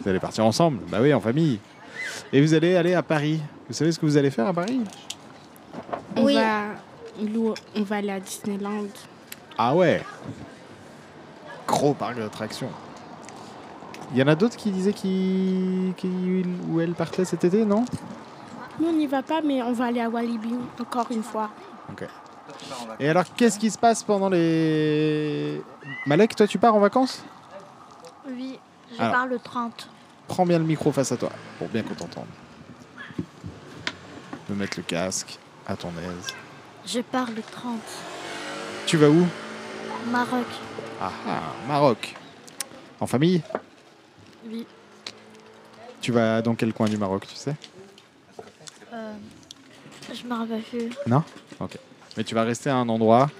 Vous 0.00 0.08
allez 0.08 0.18
partir 0.20 0.44
ensemble 0.46 0.78
Bah 0.88 0.98
oui, 1.00 1.12
en 1.12 1.20
famille. 1.20 1.58
Et 2.32 2.40
vous 2.40 2.54
allez 2.54 2.76
aller 2.76 2.94
à 2.94 3.02
Paris. 3.02 3.40
Vous 3.68 3.74
savez 3.74 3.92
ce 3.92 3.98
que 3.98 4.06
vous 4.06 4.16
allez 4.16 4.30
faire 4.30 4.46
à 4.46 4.52
Paris? 4.52 4.80
On, 6.16 6.24
Oui. 6.24 6.34
va, 6.34 6.62
on 7.76 7.82
va 7.82 7.96
aller 7.96 8.10
à 8.10 8.20
Disneyland. 8.20 8.86
Ah 9.58 9.74
ouais 9.74 10.02
Gros 11.66 11.94
parc 11.94 12.16
d'attractions. 12.18 12.70
Il 14.12 14.18
y 14.18 14.22
en 14.22 14.26
a 14.26 14.34
d'autres 14.34 14.56
qui 14.56 14.70
disaient 14.72 14.92
qui, 14.92 15.92
qui 15.96 16.08
où 16.68 16.80
elles 16.80 16.94
partaient 16.94 17.24
cet 17.24 17.44
été, 17.44 17.64
non? 17.64 17.84
Nous, 18.80 18.88
on 18.88 18.92
n'y 18.92 19.06
va 19.06 19.22
pas, 19.22 19.40
mais 19.40 19.62
on 19.62 19.72
va 19.72 19.84
aller 19.86 20.00
à 20.00 20.08
Walibi 20.08 20.54
encore 20.80 21.06
une 21.10 21.22
fois. 21.22 21.50
Et 22.98 23.08
alors, 23.08 23.24
qu'est-ce 23.36 23.58
qui 23.58 23.70
se 23.70 23.78
passe 23.78 24.02
pendant 24.02 24.28
les... 24.28 25.62
Malek, 26.06 26.34
toi, 26.34 26.46
tu 26.46 26.58
pars 26.58 26.74
en 26.74 26.80
vacances? 26.80 27.22
Je 28.96 29.00
Alors. 29.00 29.12
pars 29.12 29.26
le 29.26 29.38
30. 29.38 29.88
Prends 30.28 30.46
bien 30.46 30.58
le 30.58 30.64
micro 30.64 30.92
face 30.92 31.12
à 31.12 31.16
toi, 31.16 31.30
pour 31.58 31.68
bien 31.68 31.82
qu'on 31.82 31.94
t'entende. 31.94 32.26
Peux 34.46 34.54
mettre 34.54 34.78
le 34.78 34.82
casque 34.82 35.38
à 35.66 35.76
ton 35.76 35.88
aise. 35.90 36.34
Je 36.86 37.00
pars 37.00 37.30
le 37.30 37.42
30. 37.42 37.78
Tu 38.86 38.96
vas 38.96 39.08
où? 39.10 39.26
Maroc. 40.10 40.46
Ah 41.00 41.10
ah, 41.28 41.40
Maroc. 41.68 42.14
En 43.00 43.06
famille? 43.06 43.42
Oui. 44.46 44.66
Tu 46.00 46.12
vas 46.12 46.40
dans 46.42 46.54
quel 46.54 46.72
coin 46.72 46.88
du 46.88 46.96
Maroc, 46.96 47.26
tu 47.28 47.34
sais? 47.34 47.54
Euh, 48.92 49.12
je 50.12 50.24
me 50.26 50.34
rappelle 50.34 50.62
plus. 50.62 50.90
Non? 51.06 51.22
Ok. 51.60 51.76
Mais 52.16 52.24
tu 52.24 52.34
vas 52.34 52.42
rester 52.42 52.70
à 52.70 52.76
un 52.76 52.88
endroit 52.88 53.30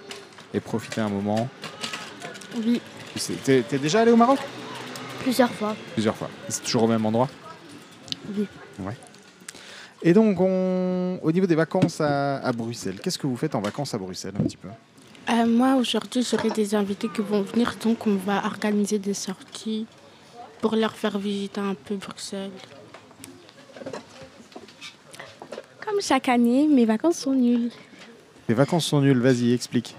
et 0.54 0.60
profiter 0.60 1.00
un 1.00 1.08
moment. 1.08 1.48
Oui, 2.56 2.80
Tu 3.12 3.18
sais- 3.18 3.34
T'es 3.34 3.62
t'es 3.62 3.78
déjà 3.78 4.00
allé 4.02 4.12
au 4.12 4.16
Maroc? 4.16 4.38
Plusieurs 5.20 5.50
fois. 5.50 5.76
Plusieurs 5.94 6.16
fois. 6.16 6.28
C'est 6.48 6.62
toujours 6.62 6.84
au 6.84 6.88
même 6.88 7.04
endroit 7.06 7.28
Oui. 8.36 8.46
Ouais. 8.80 8.96
Et 10.02 10.12
donc, 10.12 10.40
on... 10.40 11.18
au 11.22 11.30
niveau 11.30 11.46
des 11.46 11.54
vacances 11.54 12.00
à, 12.00 12.38
à 12.38 12.52
Bruxelles, 12.52 12.98
qu'est-ce 13.02 13.18
que 13.18 13.26
vous 13.26 13.36
faites 13.36 13.54
en 13.54 13.60
vacances 13.60 13.92
à 13.94 13.98
Bruxelles 13.98 14.34
un 14.40 14.44
petit 14.44 14.56
peu? 14.56 14.68
Euh, 15.28 15.46
moi, 15.46 15.74
aujourd'hui, 15.76 16.26
j'aurai 16.28 16.50
des 16.50 16.74
invités 16.74 17.08
qui 17.08 17.20
vont 17.20 17.42
venir, 17.42 17.76
donc 17.84 18.06
on 18.06 18.16
va 18.16 18.44
organiser 18.46 18.98
des 18.98 19.14
sorties 19.14 19.86
pour 20.60 20.74
leur 20.74 20.94
faire 20.94 21.18
visiter 21.18 21.60
un 21.60 21.74
peu 21.74 21.96
Bruxelles. 21.96 22.50
Comme 25.84 26.00
chaque 26.00 26.28
année, 26.28 26.66
mes 26.66 26.86
vacances 26.86 27.18
sont 27.18 27.34
nulles. 27.34 27.70
Les 28.48 28.54
vacances 28.54 28.86
sont 28.86 29.00
nulles, 29.00 29.20
vas-y, 29.20 29.52
explique. 29.52 29.94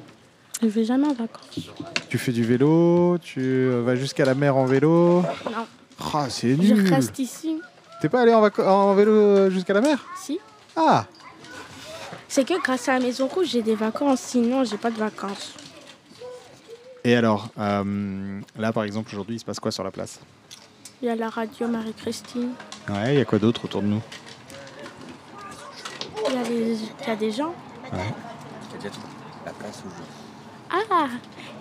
Je 0.62 0.68
ne 0.68 0.72
vais 0.72 0.84
jamais 0.86 1.08
en 1.08 1.14
vacances. 1.14 1.70
Tu 2.10 2.18
fais 2.18 2.32
du 2.32 2.44
vélo, 2.44 3.18
tu 3.22 3.40
euh, 3.42 3.82
vas 3.84 3.96
jusqu'à 3.96 4.26
la 4.26 4.36
mer 4.36 4.56
en 4.56 4.66
vélo. 4.66 5.22
Non. 5.46 5.66
Ah, 6.14 6.28
c'est 6.30 6.56
Je 6.56 6.74
nul. 6.74 6.94
reste 6.94 7.18
ici. 7.20 7.60
T'es 8.02 8.10
pas 8.10 8.22
allé 8.22 8.34
en, 8.34 8.42
vac- 8.42 8.60
en 8.60 8.94
vélo 8.94 9.12
euh, 9.12 9.50
jusqu'à 9.50 9.74
la 9.74 9.82
mer? 9.82 10.06
Si. 10.18 10.40
Ah, 10.76 11.06
C'est 12.28 12.48
que 12.48 12.60
grâce 12.62 12.88
à 12.90 12.94
la 12.94 13.00
Maison 13.06 13.28
Rouge, 13.28 13.48
j'ai 13.48 13.62
des 13.62 13.76
vacances. 13.76 14.22
Sinon, 14.22 14.64
j'ai 14.64 14.78
pas 14.78 14.92
de 14.92 14.98
vacances. 14.98 15.54
Et 17.04 17.16
alors, 17.16 17.50
euh, 17.58 18.40
là 18.58 18.72
par 18.72 18.84
exemple, 18.84 19.10
aujourd'hui, 19.14 19.36
il 19.36 19.40
se 19.40 19.46
passe 19.46 19.60
quoi 19.60 19.72
sur 19.72 19.84
la 19.84 19.90
place? 19.92 20.20
Il 21.02 21.08
y 21.08 21.10
a 21.10 21.16
la 21.16 21.30
radio 21.30 21.68
Marie-Christine. 21.68 22.50
Ouais, 22.90 23.16
il 23.16 23.18
y 23.18 23.22
a 23.22 23.26
quoi 23.26 23.40
d'autre 23.40 23.66
autour 23.66 23.82
de 23.82 23.88
nous? 23.88 24.02
Il 26.30 26.36
y, 26.36 26.38
a 26.38 26.44
des- 26.44 26.78
il 27.02 27.08
y 27.08 27.12
a 27.12 27.16
des 27.16 27.32
gens. 27.32 27.54
La 29.44 29.52
place 29.54 29.80
au 29.86 29.90
jeu. 29.90 30.04
Ah 30.72 31.08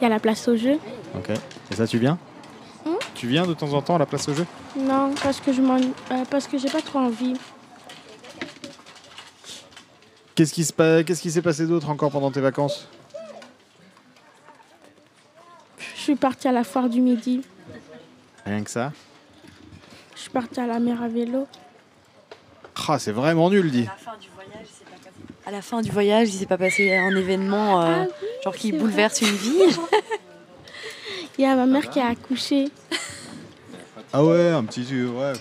Il 0.00 0.04
y 0.04 0.06
a 0.06 0.08
la 0.08 0.20
place 0.20 0.46
au 0.48 0.56
jeu. 0.56 0.78
Ok. 1.14 1.30
Et 1.70 1.74
ça, 1.74 1.86
tu 1.86 1.98
viens? 1.98 2.18
Hmm? 2.86 2.94
Tu 3.14 3.26
viens 3.26 3.46
de 3.46 3.54
temps 3.54 3.72
en 3.72 3.82
temps 3.82 3.96
à 3.96 3.98
la 3.98 4.06
place 4.06 4.28
au 4.28 4.34
jeu? 4.34 4.46
Non, 4.76 5.12
parce 5.22 5.40
que 5.40 5.52
je 5.52 5.60
m'en... 5.60 5.76
euh, 5.78 6.24
parce 6.30 6.46
que 6.46 6.56
j'ai 6.58 6.70
pas 6.70 6.80
trop 6.80 7.00
envie. 7.00 7.34
Qu'est-ce 10.34 10.52
qui 10.54 10.64
se 10.64 10.72
pa- 10.72 11.02
Qu'est-ce 11.04 11.20
qui 11.20 11.30
s'est 11.30 11.42
passé 11.42 11.66
d'autre 11.66 11.90
encore 11.90 12.10
pendant 12.10 12.30
tes 12.30 12.40
vacances? 12.40 12.88
Je 15.96 16.00
suis 16.00 16.16
partie 16.16 16.48
à 16.48 16.52
la 16.52 16.64
foire 16.64 16.88
du 16.88 17.00
midi. 17.00 17.42
Rien 18.46 18.62
que 18.64 18.70
ça? 18.70 18.92
Je 20.14 20.20
suis 20.20 20.30
partie 20.30 20.60
à 20.60 20.66
la 20.66 20.78
mer 20.78 21.02
à 21.02 21.08
vélo. 21.08 21.46
Ah, 22.88 22.98
c'est 22.98 23.12
vraiment 23.12 23.50
nul, 23.50 23.70
dit. 23.70 23.82
À 23.82 23.84
la 23.84 23.90
fin 23.92 24.16
du 24.18 24.28
voyage, 24.34 24.66
il 25.52 26.32
s'est 26.32 26.46
pas 26.46 26.58
passé 26.58 26.94
un 26.96 27.14
événement 27.16 27.82
euh, 27.82 28.04
Ah 28.04 28.06
genre 28.44 28.54
qui 28.54 28.70
vrai. 28.70 28.80
bouleverse 28.80 29.20
une 29.22 29.28
vie. 29.28 29.62
Il 31.38 31.42
y 31.42 31.46
a 31.46 31.54
ma 31.54 31.66
mère 31.66 31.88
qui 31.88 32.00
a 32.00 32.08
accouché. 32.08 32.68
Ah 34.12 34.22
ouais, 34.24 34.50
un 34.50 34.64
petit... 34.64 34.82
Ouais, 35.04 35.32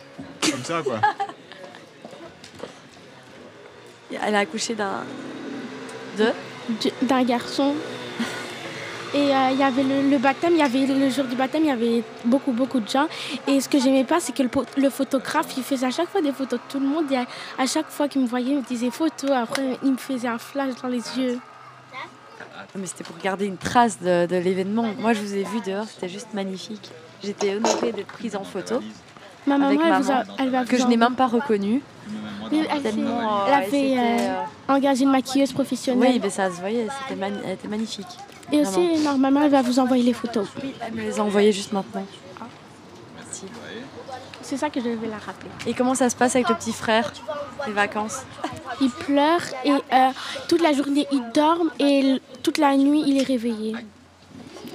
comme 0.49 0.64
ça, 0.64 0.82
quoi. 0.82 1.01
Elle 4.24 4.36
a 4.36 4.39
accouché 4.39 4.76
d'un. 4.76 5.03
De 6.18 6.32
du- 6.82 6.91
d'un 7.05 7.24
garçon. 7.24 7.74
Et 9.14 9.18
euh, 9.36 9.49
il 9.51 9.57
y 9.57 9.64
avait 9.64 9.84
le, 9.84 10.10
le 10.10 10.18
baptême, 10.20 10.53
il 10.53 10.60
y 10.60 10.62
avait 10.62 10.86
le 10.86 11.10
jour 11.10 11.26
du 11.26 11.36
baptême, 11.36 11.64
il 11.64 11.70
y 11.70 11.72
avait 11.72 12.03
beaucoup 12.26 12.51
beaucoup 12.51 12.80
de 12.80 12.88
gens. 12.88 13.07
Et 13.47 13.60
ce 13.60 13.68
que 13.68 13.80
j'aimais 13.80 14.03
pas, 14.03 14.20
c'est 14.20 14.34
que 14.34 14.43
le, 14.43 14.89
photographe, 14.89 15.47
il 15.57 15.64
faisait 15.64 15.88
à 15.88 15.91
chaque 15.91 16.10
fois 16.10 16.22
des 16.22 16.32
photos 16.32 16.60
de 16.60 16.72
tout 16.72 16.80
le 16.80 16.86
monde. 16.88 17.12
Et 17.12 17.18
à, 17.18 17.26
à 17.57 17.66
chaque 17.66 17.89
fois 17.89 18.07
qu'il 18.07 18.22
me 18.22 18.28
voyait, 18.28 18.51
il 18.51 18.57
me 18.57 18.64
disait 18.64 18.91
photo. 18.91 19.32
Après, 19.34 19.78
il 19.84 19.91
me 19.93 19.97
faisait 19.97 20.28
un 20.28 20.38
flash 20.38 20.76
dans 20.82 20.89
les 20.89 21.01
yeux. 21.18 21.39
Mais 22.76 22.86
c'était 22.86 23.03
pour 23.03 23.18
garder 23.18 23.45
une 23.45 23.57
trace 23.57 23.99
de, 23.99 24.28
de 24.28 24.36
l'événement. 24.36 24.86
Moi, 24.99 25.14
je 25.14 25.22
vous 25.22 25.34
ai 25.34 25.43
vu 25.43 25.60
dehors, 25.66 25.86
c'était 25.86 26.10
juste 26.10 26.34
magnifique. 26.34 26.91
J'étais 27.24 27.55
honorée 27.55 27.91
d'être 27.91 28.07
prise 28.07 28.36
en 28.36 28.43
photo, 28.43 28.80
Ma 29.47 29.57
maman, 29.57 29.68
Avec 29.68 29.80
elle, 29.82 30.01
vous 30.03 30.12
a- 30.12 30.16
maman, 30.16 30.36
elle 30.38 30.49
va 30.49 30.66
que 30.66 30.78
je 30.78 30.86
n'ai 30.86 30.97
même 30.97 31.16
pas 31.16 31.28
reconnue. 31.28 31.82
Elle, 32.51 32.60
elle 32.60 32.70
a 32.70 33.62
et 33.62 33.66
fait 33.66 33.72
c'était, 33.72 33.97
euh, 33.97 34.30
euh, 34.70 34.74
engager 34.74 35.03
une 35.03 35.12
maquilleuse 35.12 35.53
professionnelle. 35.53 36.12
Oui, 36.14 36.20
mais 36.22 36.30
ça 36.30 36.49
se 36.49 36.60
voyait, 36.60 36.88
c'était 37.07 37.53
était 37.53 37.68
magnifique. 37.68 38.07
Et 38.52 38.62
aussi, 38.62 39.00
normalement, 39.04 39.43
elle 39.43 39.52
va 39.52 39.62
vous 39.62 39.80
envoyer 39.80 40.04
les 40.04 40.14
photos. 40.14 40.47
Oui, 40.64 40.74
elle 40.82 40.93
me 40.93 41.02
les 41.02 41.20
a 41.20 41.24
envoyées 41.24 41.52
juste 41.52 41.72
maintenant. 41.72 42.06
Merci. 43.16 43.45
C'est 44.41 44.58
ça 44.58 44.70
que 44.70 44.80
je 44.80 44.89
vais 44.89 45.08
la 45.08 45.18
rappeler. 45.18 45.50
Et 45.68 45.74
comment 45.74 45.93
ça 45.93 46.10
se 46.10 46.16
passe 46.16 46.36
avec 46.36 46.50
le 46.50 46.56
petit 46.56 46.74
frère 46.74 47.14
Les 47.68 47.74
vacances? 47.74 48.24
Il 48.82 48.89
pleure 48.89 49.41
et 49.66 49.72
euh, 49.72 50.10
toute 50.47 50.62
la 50.62 50.74
journée 50.74 51.06
il 51.12 51.22
dort 51.34 51.60
et 51.80 52.20
toute 52.41 52.58
la 52.58 52.76
nuit 52.78 53.04
il 53.06 53.20
est 53.20 53.24
réveillé. 53.24 53.76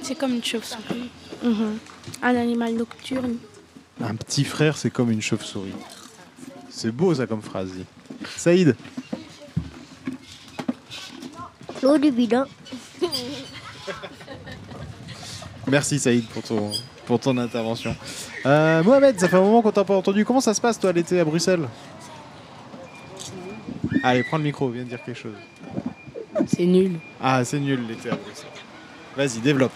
C'est 0.01 0.15
comme 0.15 0.33
une 0.33 0.43
chauve-souris. 0.43 1.09
Mhm. 1.43 1.79
Un 2.21 2.35
animal 2.35 2.73
nocturne. 2.75 3.37
Un 4.01 4.15
petit 4.15 4.43
frère, 4.43 4.77
c'est 4.77 4.91
comme 4.91 5.11
une 5.11 5.21
chauve-souris. 5.21 5.73
C'est 6.69 6.91
beau, 6.91 7.15
ça, 7.15 7.25
comme 7.25 7.41
phrase. 7.41 7.71
Saïd? 8.37 8.75
L'eau 11.81 11.97
du 11.97 12.11
bidon. 12.11 12.45
Merci 15.67 15.99
Saïd 15.99 16.25
pour 16.27 16.43
ton, 16.43 16.71
pour 17.05 17.19
ton 17.19 17.37
intervention. 17.37 17.95
Euh, 18.45 18.83
Mohamed, 18.83 19.19
ça 19.19 19.27
fait 19.27 19.37
un 19.37 19.41
moment 19.41 19.61
qu'on 19.61 19.71
t'a 19.71 19.83
pas 19.83 19.95
entendu. 19.95 20.23
Comment 20.25 20.41
ça 20.41 20.53
se 20.53 20.61
passe 20.61 20.79
toi 20.79 20.91
l'été 20.91 21.19
à 21.19 21.25
Bruxelles? 21.25 21.67
Allez, 24.03 24.23
prends 24.23 24.37
le 24.37 24.43
micro, 24.43 24.69
viens 24.69 24.83
de 24.83 24.89
dire 24.89 25.03
quelque 25.03 25.17
chose. 25.19 25.33
C'est 26.47 26.65
nul. 26.65 26.99
Ah, 27.21 27.43
c'est 27.43 27.59
nul 27.59 27.79
l'été 27.87 28.09
à 28.09 28.15
Bruxelles. 28.15 28.45
Vas-y, 29.17 29.39
développe. 29.41 29.71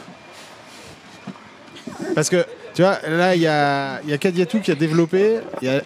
Parce 2.14 2.30
que, 2.30 2.45
tu 2.76 2.82
vois, 2.84 2.99
là, 3.07 3.36
il 3.36 3.41
y 3.41 3.47
a, 3.47 4.01
y 4.03 4.14
a 4.14 4.18
Kadiatou 4.18 4.60
qui 4.60 4.72
a 4.72 4.76
développé. 4.76 5.38
a- 5.38 5.66
elle, 5.66 5.84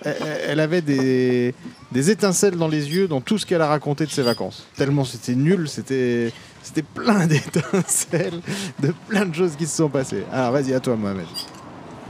elle 0.49 0.59
avait 0.59 0.81
des, 0.81 1.53
des 1.91 2.09
étincelles 2.11 2.57
dans 2.57 2.67
les 2.67 2.89
yeux 2.93 3.07
dans 3.07 3.21
tout 3.21 3.37
ce 3.37 3.45
qu'elle 3.45 3.61
a 3.61 3.67
raconté 3.67 4.05
de 4.05 4.11
ses 4.11 4.23
vacances. 4.23 4.67
Tellement 4.75 5.05
c'était 5.05 5.35
nul, 5.35 5.69
c'était 5.69 6.31
c'était 6.63 6.81
plein 6.81 7.27
d'étincelles, 7.27 8.41
de 8.79 8.93
plein 9.07 9.25
de 9.25 9.35
choses 9.35 9.55
qui 9.55 9.67
se 9.67 9.77
sont 9.77 9.89
passées. 9.89 10.23
Alors, 10.31 10.51
vas-y, 10.53 10.73
à 10.73 10.79
toi, 10.79 10.95
Mohamed. 10.95 11.27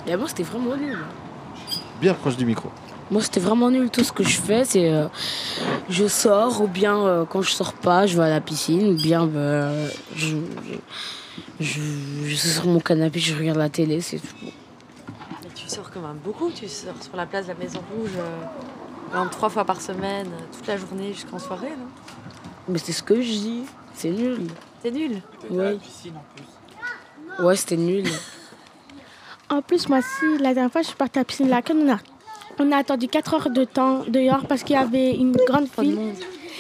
Moi, 0.08 0.28
c'était 0.28 0.43
vraiment 0.43 0.76
nul. 0.78 0.97
Bien 1.99 2.14
proche 2.14 2.38
du 2.38 2.45
micro. 2.45 2.70
Moi, 3.12 3.22
c'était 3.22 3.39
vraiment 3.39 3.70
nul. 3.70 3.89
Tout 3.89 4.04
ce 4.04 4.12
que 4.12 4.24
je 4.24 4.39
fais, 4.39 4.64
c'est 4.64 4.91
euh, 4.91 5.08
je 5.89 6.08
sors, 6.08 6.62
ou 6.62 6.68
bien 6.68 6.97
euh, 6.97 7.26
quand 7.26 7.41
je 7.41 7.51
sors 7.51 7.74
pas, 7.74 8.06
je 8.06 8.18
vais 8.18 8.24
à 8.24 8.30
la 8.30 8.41
piscine, 8.41 8.93
ou 8.93 8.95
bien 8.95 9.26
bah, 9.26 9.72
je, 10.16 10.38
je, 11.60 11.66
je, 11.66 11.82
je 12.26 12.36
suis 12.36 12.49
sur 12.49 12.66
mon 12.66 12.80
canapé, 12.80 13.20
je 13.20 13.36
regarde 13.36 13.58
la 13.58 13.70
télé, 13.70 14.01
c'est 14.01 14.20
tout. 14.20 14.36
Mais 14.41 15.49
tu 15.56 15.68
sors 15.68 15.89
quand 15.91 16.01
même 16.01 16.18
beaucoup. 16.24 16.51
Tu 16.51 16.68
sors 16.68 17.01
sur 17.01 17.16
la 17.16 17.26
place 17.26 17.47
de 17.47 17.54
la 17.54 17.58
Maison 17.58 17.82
Rouge 17.95 18.12
euh, 18.18 19.18
même 19.18 19.30
trois 19.30 19.49
fois 19.49 19.66
par 19.66 19.80
semaine, 19.82 20.28
toute 20.51 20.68
la 20.68 20.78
journée 20.78 21.14
jusqu'en 21.14 21.39
soirée, 21.39 21.70
non? 21.78 21.88
Mais 22.68 22.78
c'est 22.80 22.93
ce 22.93 23.04
que 23.04 23.22
je 23.22 23.32
dis. 23.32 23.64
C'est 23.94 24.10
nul. 24.12 24.48
C'est 24.82 24.91
nul. 24.91 25.22
Oui. 25.50 25.80
Ouais, 27.39 27.56
c'était 27.56 27.78
nul. 27.78 28.06
En 29.50 29.62
plus, 29.62 29.88
moi 29.89 30.00
aussi, 30.00 30.38
la 30.41 30.54
dernière 30.54 30.72
fois, 30.72 30.82
je 30.82 30.88
suis 30.88 30.96
partie 30.96 31.20
à 31.20 31.22
la 31.22 31.26
piscine 31.26 31.50
laquelle 31.50 31.78
on 31.78 31.91
a, 31.94 32.00
on 32.60 32.72
a 32.72 32.78
attendu 32.78 33.08
4 33.08 33.34
heures 33.34 33.50
de 33.50 33.64
temps 33.66 34.04
dehors 34.08 34.46
parce 34.48 34.64
qu'il 34.64 34.76
y 34.76 34.80
avait 34.80 35.16
une 35.16 35.32
grande 35.48 35.66
de 35.66 35.82
file. 35.82 35.98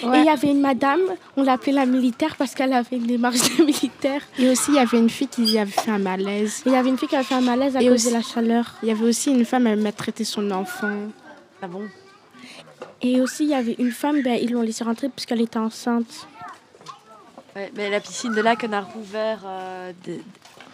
Et 0.03 0.17
il 0.17 0.25
y 0.25 0.29
avait 0.29 0.49
une 0.51 0.59
madame, 0.59 0.99
on 1.37 1.43
l'appelait 1.43 1.71
la 1.71 1.85
militaire 1.85 2.35
parce 2.35 2.55
qu'elle 2.55 2.73
avait 2.73 2.97
une 2.97 3.05
démarche 3.07 3.57
de 3.57 3.63
militaire. 3.63 4.21
Et 4.37 4.49
aussi, 4.49 4.71
il 4.71 4.75
y 4.75 4.79
avait 4.79 4.97
une 4.97 5.09
fille 5.09 5.27
qui 5.27 5.57
avait 5.57 5.71
fait 5.71 5.91
un 5.91 5.99
malaise. 5.99 6.61
Il 6.65 6.71
y 6.71 6.75
avait 6.75 6.89
une 6.89 6.97
fille 6.97 7.07
qui 7.07 7.15
avait 7.15 7.23
fait 7.23 7.35
un 7.35 7.41
malaise 7.41 7.77
à 7.77 7.81
Et 7.81 7.85
cause 7.87 7.93
aussi- 7.95 8.09
de 8.09 8.13
la 8.13 8.21
chaleur. 8.21 8.73
Il 8.83 8.89
y 8.89 8.91
avait 8.91 9.05
aussi 9.05 9.31
une 9.31 9.45
femme, 9.45 9.65
elle 9.67 9.79
m'a 9.81 9.91
traité 9.91 10.23
son 10.25 10.49
enfant. 10.51 10.91
Ah 11.61 11.67
bon? 11.67 11.83
Et 13.01 13.21
aussi, 13.21 13.43
il 13.43 13.49
y 13.51 13.53
avait 13.55 13.75
une 13.79 13.91
femme, 13.91 14.21
ben, 14.23 14.37
ils 14.41 14.51
l'ont 14.51 14.61
laissée 14.61 14.83
rentrer 14.83 15.09
parce 15.09 15.25
qu'elle 15.25 15.41
était 15.41 15.57
enceinte. 15.59 16.27
Ouais, 17.55 17.71
mais 17.75 17.89
la 17.89 17.99
piscine 17.99 18.33
de 18.33 18.41
lac, 18.41 18.65
on 18.67 18.73
a 18.73 18.81
rouvert. 18.81 19.39
euh, 19.45 19.91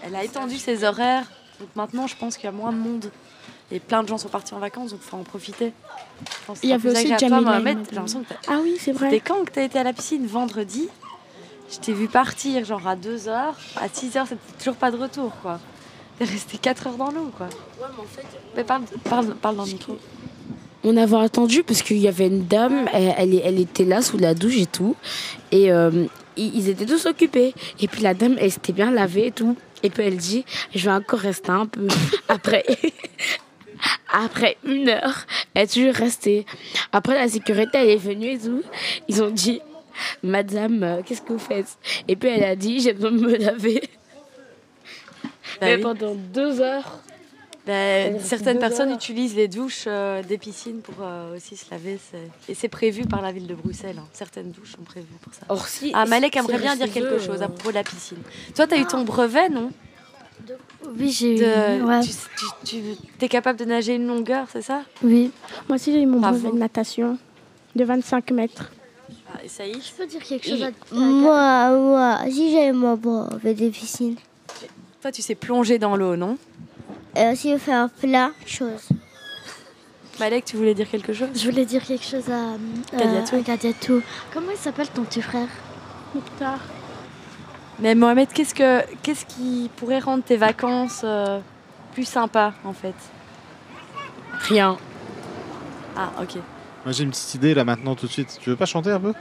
Elle 0.04 0.16
a 0.16 0.24
étendu 0.24 0.58
ses 0.58 0.84
horaires. 0.84 1.26
Donc 1.60 1.70
maintenant, 1.76 2.08
je 2.08 2.16
pense 2.16 2.36
qu'il 2.38 2.46
y 2.46 2.48
a 2.48 2.52
moins 2.54 2.72
de 2.72 2.78
monde. 2.78 3.12
Et 3.72 3.80
plein 3.80 4.02
de 4.02 4.08
gens 4.08 4.18
sont 4.18 4.30
partis 4.30 4.54
en 4.54 4.60
vacances, 4.60 4.92
donc 4.92 5.02
il 5.04 5.08
faut 5.10 5.18
en 5.18 5.24
profiter. 5.24 5.74
Il 6.64 6.70
y 6.70 6.74
avait 6.74 6.90
aussi 6.90 7.14
Jamila, 7.20 7.42
Mohamed, 7.42 7.78
Ah 8.48 8.58
oui, 8.64 8.74
c'est 8.80 8.94
C'était 8.94 8.94
vrai. 8.94 9.20
quand 9.20 9.46
que 9.46 9.52
t'as 9.52 9.64
été 9.64 9.78
à 9.78 9.84
la 9.84 9.94
piscine 9.94 10.26
Vendredi. 10.26 10.90
Je 11.72 11.78
t'ai 11.78 11.94
vu 11.94 12.08
partir 12.08 12.66
genre 12.66 12.88
à 12.88 12.96
2h. 12.96 13.30
À 13.76 13.88
6h, 13.88 14.24
c'était 14.28 14.36
toujours 14.58 14.76
pas 14.76 14.90
de 14.90 14.98
retour, 14.98 15.32
quoi. 15.44 15.60
T'es 16.18 16.26
resté 16.26 16.58
4 16.58 16.88
heures 16.88 16.96
dans 16.98 17.12
l'eau, 17.12 17.30
quoi. 17.38 17.48
Mais 18.56 18.64
parle, 18.64 18.84
parle, 19.04 19.36
parle 19.36 19.56
dans 19.58 19.66
le 19.66 19.72
micro. 19.72 19.98
On 20.84 20.98
avait 20.98 21.18
attendu 21.18 21.62
parce 21.62 21.84
qu'il 21.84 21.98
y 21.98 22.08
avait 22.08 22.26
une 22.28 22.46
dame, 22.48 22.88
elle, 22.92 23.14
elle, 23.18 23.42
elle 23.44 23.60
était 23.60 23.84
là 23.86 24.02
sous 24.02 24.18
la 24.18 24.34
douche 24.34 24.58
et 24.58 24.66
tout. 24.66 24.96
Et 25.52 25.72
euh, 25.72 26.06
ils, 26.40 26.70
étaient 26.70 26.86
tous 26.86 27.06
occupés. 27.06 27.54
Et 27.80 27.88
puis 27.88 28.02
la 28.02 28.14
dame, 28.14 28.36
elle 28.40 28.52
s'était 28.52 28.74
bien 28.74 28.92
lavée 28.92 29.28
et 29.28 29.32
tout. 29.32 29.58
Et 29.84 29.90
puis 29.90 30.04
elle 30.04 30.18
dit, 30.18 30.46
je 30.74 30.86
vais 30.86 30.96
encore 30.96 31.20
rester 31.20 31.52
un 31.52 31.66
peu. 31.66 31.88
Après, 32.28 32.66
après 34.12 34.58
une 34.66 34.90
heure, 34.90 35.26
elle 35.54 35.64
est 35.64 35.74
toujours 35.74 35.94
restée. 35.94 36.46
Après 36.92 37.16
la 37.16 37.28
sécurité, 37.28 37.78
elle 37.78 37.90
est 37.90 37.98
venue 37.98 38.34
et 38.34 38.40
tout. 38.40 38.64
Ils 39.08 39.24
ont 39.24 39.30
dit, 39.30 39.62
Madame, 40.24 40.84
euh, 40.84 41.02
qu'est-ce 41.06 41.22
que 41.22 41.34
vous 41.34 41.40
faites? 41.40 41.78
Et 42.08 42.16
puis 42.16 42.30
elle 42.30 42.44
a 42.44 42.56
dit, 42.56 42.80
j'ai 42.80 42.94
besoin 42.94 43.12
de 43.12 43.20
me 43.20 43.36
laver. 43.38 43.82
Bah 45.24 45.30
Mais 45.62 45.76
oui. 45.76 45.82
pendant 45.82 46.16
deux 46.16 46.62
heures. 46.62 47.00
Bah, 47.70 48.20
certaines 48.24 48.60
personnes 48.60 48.90
heures. 48.90 48.96
utilisent 48.96 49.36
les 49.36 49.48
douches 49.48 49.84
euh, 49.88 50.24
des 50.24 50.38
piscines 50.38 50.82
pour 50.82 50.96
euh, 51.02 51.36
aussi 51.36 51.56
se 51.56 51.66
laver. 51.70 52.00
c'est- 52.12 52.52
Et 52.52 52.56
c'est 52.56 52.68
prévu 52.68 53.06
par 53.06 53.22
la 53.22 53.32
ville 53.32 53.48
de 53.48 53.54
Bruxelles. 53.56 53.98
hein. 54.00 54.08
Certaines 54.14 54.52
douches 54.52 54.72
sont 54.76 54.82
prévues 54.84 55.06
pour 55.22 55.34
ça. 55.34 55.42
Or, 55.50 55.68
si, 55.68 55.92
Ah, 55.94 56.06
Malek 56.06 56.34
si 56.34 56.40
aimerait 56.40 56.58
bien 56.60 56.76
dire 56.76 56.92
quelque 56.92 57.20
chose 57.20 57.42
euh, 57.42 57.46
à 57.46 57.48
propos 57.48 57.70
de 57.70 57.76
la 57.76 57.84
piscine. 57.84 58.18
Toi, 58.56 58.66
tu 58.68 58.74
as 58.74 58.78
eu 58.78 58.86
ton 58.86 59.04
brevet, 59.04 59.50
non? 59.50 59.72
Oui, 60.98 61.12
j'ai 61.12 61.38
eu. 61.38 61.84
Ouais. 61.84 62.00
Tu, 62.66 62.78
es 63.22 63.28
capable 63.30 63.60
de 63.60 63.66
nager 63.66 63.96
une 63.96 64.08
longueur, 64.08 64.48
c'est 64.52 64.62
ça? 64.62 64.82
Oui. 65.04 65.32
Moi 65.68 65.76
aussi, 65.76 65.92
j'ai 65.92 66.02
eu 66.02 66.06
mon 66.06 66.20
brevet 66.20 66.52
de 66.52 66.58
natation 66.58 67.18
de 67.76 67.84
25 67.84 68.32
mètres. 68.32 68.72
ah, 69.34 69.44
Et 69.44 69.48
ça 69.48 69.66
y 69.68 69.72
est? 69.72 69.74
Je 69.82 69.94
peux 69.96 70.08
dire 70.08 70.24
quelque 70.24 70.48
chose 70.50 70.62
Et- 70.62 70.64
à... 70.66 70.72
Moi, 70.96 71.70
moi, 71.78 72.20
si 72.32 72.52
j'avais 72.52 72.72
mon 72.72 72.96
brevet 72.96 73.54
des 73.54 73.70
piscines, 73.70 74.16
Toi, 75.02 75.12
tu 75.12 75.22
sais 75.22 75.36
plonger 75.36 75.78
dans 75.78 75.96
l'eau, 75.96 76.16
non? 76.16 76.38
Et 77.16 77.28
aussi 77.32 77.58
faire 77.60 77.90
plein 77.90 78.30
de 78.44 78.48
choses. 78.48 78.90
Malek, 80.20 80.46
tu 80.46 80.58
voulais 80.58 80.74
dire 80.74 80.90
quelque 80.90 81.14
chose? 81.14 81.30
Je 81.34 81.50
voulais 81.50 81.66
dire 81.66 81.84
quelque 81.84 82.04
chose 82.04 82.30
à 82.30 82.56
euh, 83.00 83.42
Kadiatou. 83.44 84.02
Comment 84.34 84.52
il 84.52 84.58
s'appelle 84.58 84.90
ton 84.90 85.04
petit 85.04 85.22
frère? 85.22 85.48
Mokhtar. 86.14 86.60
Mais 87.80 87.96
Mohamed, 87.96 88.28
qu'est-ce, 88.34 88.54
que, 88.54 88.84
qu'est-ce 89.02 89.26
qui 89.26 89.72
pourrait 89.78 90.00
rendre 90.00 90.24
tes 90.24 90.36
vacances 90.36 91.02
euh, 91.06 91.40
plus 91.94 92.04
sympas, 92.04 92.54
en 92.66 92.74
fait? 92.74 92.96
Rien. 94.50 94.78
Ah, 95.96 96.12
ok. 96.22 96.36
Moi 96.86 96.94
j'ai 96.94 97.04
une 97.04 97.12
petite 97.12 97.36
idée 97.36 97.54
là 97.54 97.66
maintenant 97.66 97.96
tout 97.96 98.08
de 98.08 98.12
suite. 98.12 98.38
Tu 98.42 98.50
veux 98.50 98.56
pas 98.56 98.66
chanter 98.66 98.92
un 98.92 99.00
peu? 99.00 99.14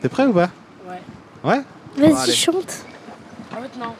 T'es 0.00 0.08
prêt 0.08 0.26
ou 0.26 0.32
pas? 0.32 0.50
Ouais. 0.86 1.00
Ouais? 1.42 1.62
Vas-y, 1.96 2.32
chante. 2.32 2.84
En 3.52 3.62
fait, 3.62 3.78
non. 3.78 3.94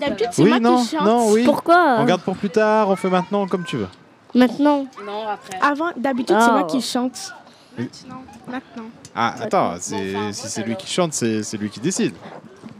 D'habitude, 0.00 0.28
c'est 0.32 0.42
Oui, 0.42 0.48
moi 0.50 0.60
non, 0.60 0.82
qui 0.82 0.88
chante. 0.96 1.04
non, 1.06 1.30
oui. 1.30 1.44
Pourquoi 1.44 1.96
On 2.00 2.04
garde 2.04 2.22
pour 2.22 2.36
plus 2.36 2.50
tard, 2.50 2.88
on 2.90 2.96
fait 2.96 3.10
maintenant 3.10 3.46
comme 3.46 3.64
tu 3.64 3.76
veux. 3.76 3.88
Maintenant 4.34 4.86
Non, 5.06 5.28
après. 5.28 5.58
Avant, 5.60 5.90
d'habitude, 5.96 6.36
c'est 6.38 6.46
Ah. 6.50 6.52
moi 6.52 6.64
qui 6.64 6.80
chante. 6.80 7.32
Oui. 7.78 7.84
Maintenant. 8.06 8.22
Maintenant. 8.48 8.84
Ah, 9.14 9.34
attends, 9.40 9.74
c'est- 9.80 10.32
si 10.32 10.48
c'est 10.48 10.62
lui 10.64 10.76
qui 10.76 10.86
chante, 10.88 11.12
c'est 11.12 11.56
lui 11.56 11.70
qui 11.70 11.80
décide. 11.80 12.14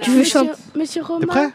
Tu 0.00 0.10
veux 0.10 0.18
Monsieur, 0.18 0.40
chanter? 0.40 0.52
Monsieur 0.74 1.02
Romain? 1.02 1.52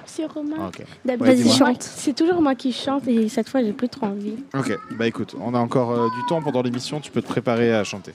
Monsieur 0.00 0.26
Romain. 0.26 0.56
Ah, 0.60 0.66
Ok. 0.68 0.82
D'habitude, 1.04 1.20
Ouais, 1.28 1.36
c'est 1.36 1.42
dis-moi. 1.42 1.68
moi- 1.70 1.76
c'est 1.80 2.12
toujours 2.14 2.40
moi 2.42 2.54
qui 2.54 2.72
chante 2.72 3.06
et 3.08 3.28
cette 3.28 3.48
fois, 3.48 3.62
j'ai 3.62 3.72
plus 3.72 3.88
trop 3.88 4.06
envie. 4.06 4.36
Ok, 4.56 4.76
bah 4.92 5.06
écoute, 5.06 5.34
on 5.40 5.54
a 5.54 5.58
encore 5.58 5.90
euh, 5.92 6.08
du 6.08 6.26
temps 6.28 6.42
pendant 6.42 6.62
l'émission, 6.62 7.00
tu 7.00 7.10
peux 7.10 7.22
te 7.22 7.28
préparer 7.28 7.72
à 7.74 7.84
chanter. 7.84 8.14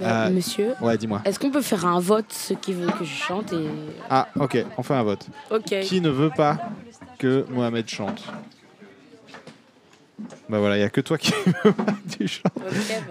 Bah, 0.00 0.26
Euh, 0.26 0.30
Monsieur, 0.30 0.74
Ouais, 0.80 0.96
dis-moi. 0.96 1.20
est-ce 1.24 1.38
qu'on 1.38 1.50
peut 1.50 1.62
faire 1.62 1.86
un 1.86 2.00
vote, 2.00 2.26
ceux 2.32 2.54
qui 2.54 2.72
veulent 2.72 2.92
que 2.92 3.04
je 3.04 3.14
chante 3.14 3.52
et... 3.52 3.68
Ah, 4.08 4.28
ok, 4.38 4.64
on 4.76 4.82
fait 4.82 4.94
un 4.94 5.02
vote. 5.02 5.26
Ok. 5.50 5.80
Qui 5.82 6.00
ne 6.00 6.08
veut 6.10 6.30
pas 6.30 6.58
que 7.18 7.44
Mohamed 7.50 7.88
chante? 7.88 8.22
Bah 10.48 10.58
voilà, 10.58 10.76
il 10.76 10.80
n'y 10.80 10.84
a 10.84 10.90
que 10.90 11.00
toi 11.00 11.18
qui 11.18 11.30
veux 11.64 11.72
pas 11.72 11.84
que 11.84 12.16
tu 12.16 12.26
chantes. 12.26 12.52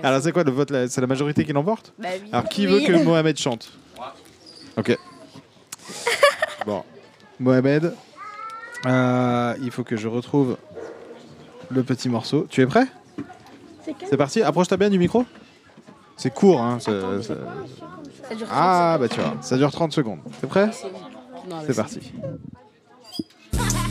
Alors 0.04 0.22
c'est 0.22 0.32
quoi 0.32 0.44
le 0.44 0.52
vote 0.52 0.72
là? 0.72 0.88
C'est 0.88 1.02
la 1.02 1.08
majorité 1.08 1.46
qui 1.46 1.54
l'emporte? 1.54 1.94
Bah 2.00 2.10
oui. 2.22 2.30
Alors 2.32 2.50
qui 2.50 2.66
Oui. 2.68 2.74
veut 2.74 2.80
que 2.82 3.04
Mohamed 3.04 3.38
chante? 3.38 3.72
Ok. 4.76 4.98
Bon. 6.66 6.84
Mohamed, 7.40 7.94
euh, 8.86 9.54
il 9.62 9.72
faut 9.72 9.84
que 9.84 9.96
je 9.98 10.08
retrouve 10.08 10.58
le 11.70 11.84
petit 11.84 12.10
morceau. 12.10 12.48
Tu 12.50 12.62
es 12.62 12.66
prêt? 12.68 12.88
C'est 14.10 14.18
parti 14.18 14.42
Approche-toi 14.42 14.78
bien 14.78 14.90
du 14.90 15.00
micro. 15.00 15.26
C'est 16.18 16.34
court, 16.34 16.62
hein. 16.62 16.80
Ça 16.80 16.92
dure 18.36 18.48
Ah 18.52 18.98
bah 19.00 19.08
tu 19.08 19.20
vois, 19.20 19.36
ça 19.42 19.58
dure 19.58 19.72
30 19.72 19.92
secondes. 19.94 20.20
T'es 20.42 20.48
prêt? 20.48 20.70
Non, 21.50 21.58
C'est 21.66 21.76
parti. 21.76 22.14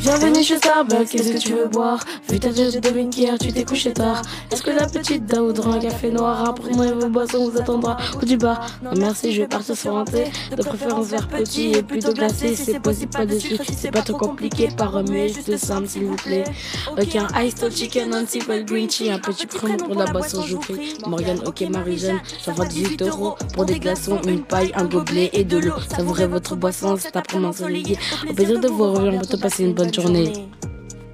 Bienvenue 0.07 0.45
chez 0.45 0.59
Starbucks, 0.59 1.09
qu'est-ce 1.09 1.33
que 1.33 1.39
tu 1.39 1.53
veux 1.53 1.67
boire 1.67 1.99
Vu 2.29 2.39
ta 2.39 2.53
je 2.53 2.79
devine 2.79 3.11
qu'hier 3.11 3.37
tu 3.41 3.53
t'es 3.53 3.65
couché 3.65 3.93
tard. 3.93 4.23
Est-ce 4.53 4.63
que 4.63 4.71
la 4.71 4.87
petite 4.87 5.27
dame 5.27 5.47
voudra 5.47 5.73
un 5.73 5.79
café 5.81 6.13
noir 6.13 6.49
Apporte-moi 6.49 6.93
vos 6.93 7.09
boissons, 7.09 7.51
vous 7.51 7.59
attendra 7.59 7.97
au 8.23 8.25
du 8.25 8.37
bar. 8.37 8.65
Non 8.85 8.93
merci, 8.97 9.33
je 9.33 9.43
vais 9.43 9.49
partir 9.49 9.77
sur 9.77 9.97
un 9.97 10.05
thé. 10.05 10.27
De 10.57 10.63
préférence 10.63 11.09
vers 11.09 11.27
petit 11.27 11.73
et 11.73 11.83
plutôt 11.83 12.13
glacé. 12.13 12.55
C'est 12.55 12.79
possible, 12.79 13.11
pas 13.11 13.27
de 13.27 13.37
sucre. 13.37 13.65
C'est 13.77 13.91
pas 13.91 14.03
trop 14.03 14.17
compliqué, 14.17 14.69
pas 14.77 14.87
remuer, 14.87 15.29
juste 15.29 15.57
simple 15.57 15.89
s'il 15.89 16.05
vous 16.05 16.15
plaît. 16.15 16.45
Ok, 16.93 17.17
un 17.17 17.43
iced 17.43 17.69
chicken, 17.75 18.15
un 18.15 18.27
simple 18.27 18.63
green 18.65 18.87
tea. 18.87 19.11
Un 19.11 19.19
petit 19.19 19.49
promo 19.49 19.77
pour 19.77 19.97
la 19.97 20.07
boisson, 20.07 20.45
je 20.47 20.55
vous 20.55 20.61
prie. 20.61 20.95
Morgane, 21.05 21.41
ok, 21.45 21.63
Marie-Jeanne, 21.69 22.21
ça 22.41 22.53
va 22.53 22.65
18 22.65 23.03
euros. 23.03 23.35
Pour 23.55 23.65
des 23.65 23.81
glaçons, 23.81 24.21
une 24.29 24.45
paille, 24.45 24.71
un 24.77 24.85
gobelet 24.85 25.31
et 25.33 25.43
de 25.43 25.59
l'eau. 25.59 25.75
Savourez 25.89 26.29
votre 26.29 26.55
boisson, 26.55 26.97
c'est 26.97 27.17
après 27.17 27.39
solier. 27.53 27.99
Au 28.31 28.33
plaisir 28.33 28.61
de 28.61 28.69
vous 28.69 28.85
revoir, 28.85 29.13
on 29.13 29.21
te 29.21 29.37
passer 29.37 29.65
une 29.65 29.75
bonne 29.75 29.91
journée. 30.01 30.49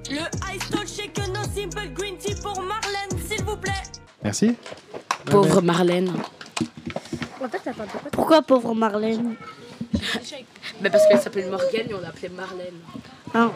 Le 0.09 0.19
simple 1.53 1.89
green 1.93 2.17
tea 2.17 2.35
pour 2.41 2.61
Marlène, 2.61 3.19
s'il 3.27 3.43
vous 3.43 3.57
plaît. 3.57 4.51
Pauvre 5.25 5.61
Marlène. 5.61 6.11
Pourquoi 8.11 8.41
pauvre 8.41 8.73
Marlène 8.73 9.35
Mais 10.81 10.89
parce 10.89 11.07
qu'elle 11.07 11.19
s'appelle 11.19 11.49
Morgane 11.49 11.89
et 11.89 11.93
on 11.93 12.01
l'appelait 12.01 12.29
Marlène. 12.29 12.79
Ah, 13.33 13.51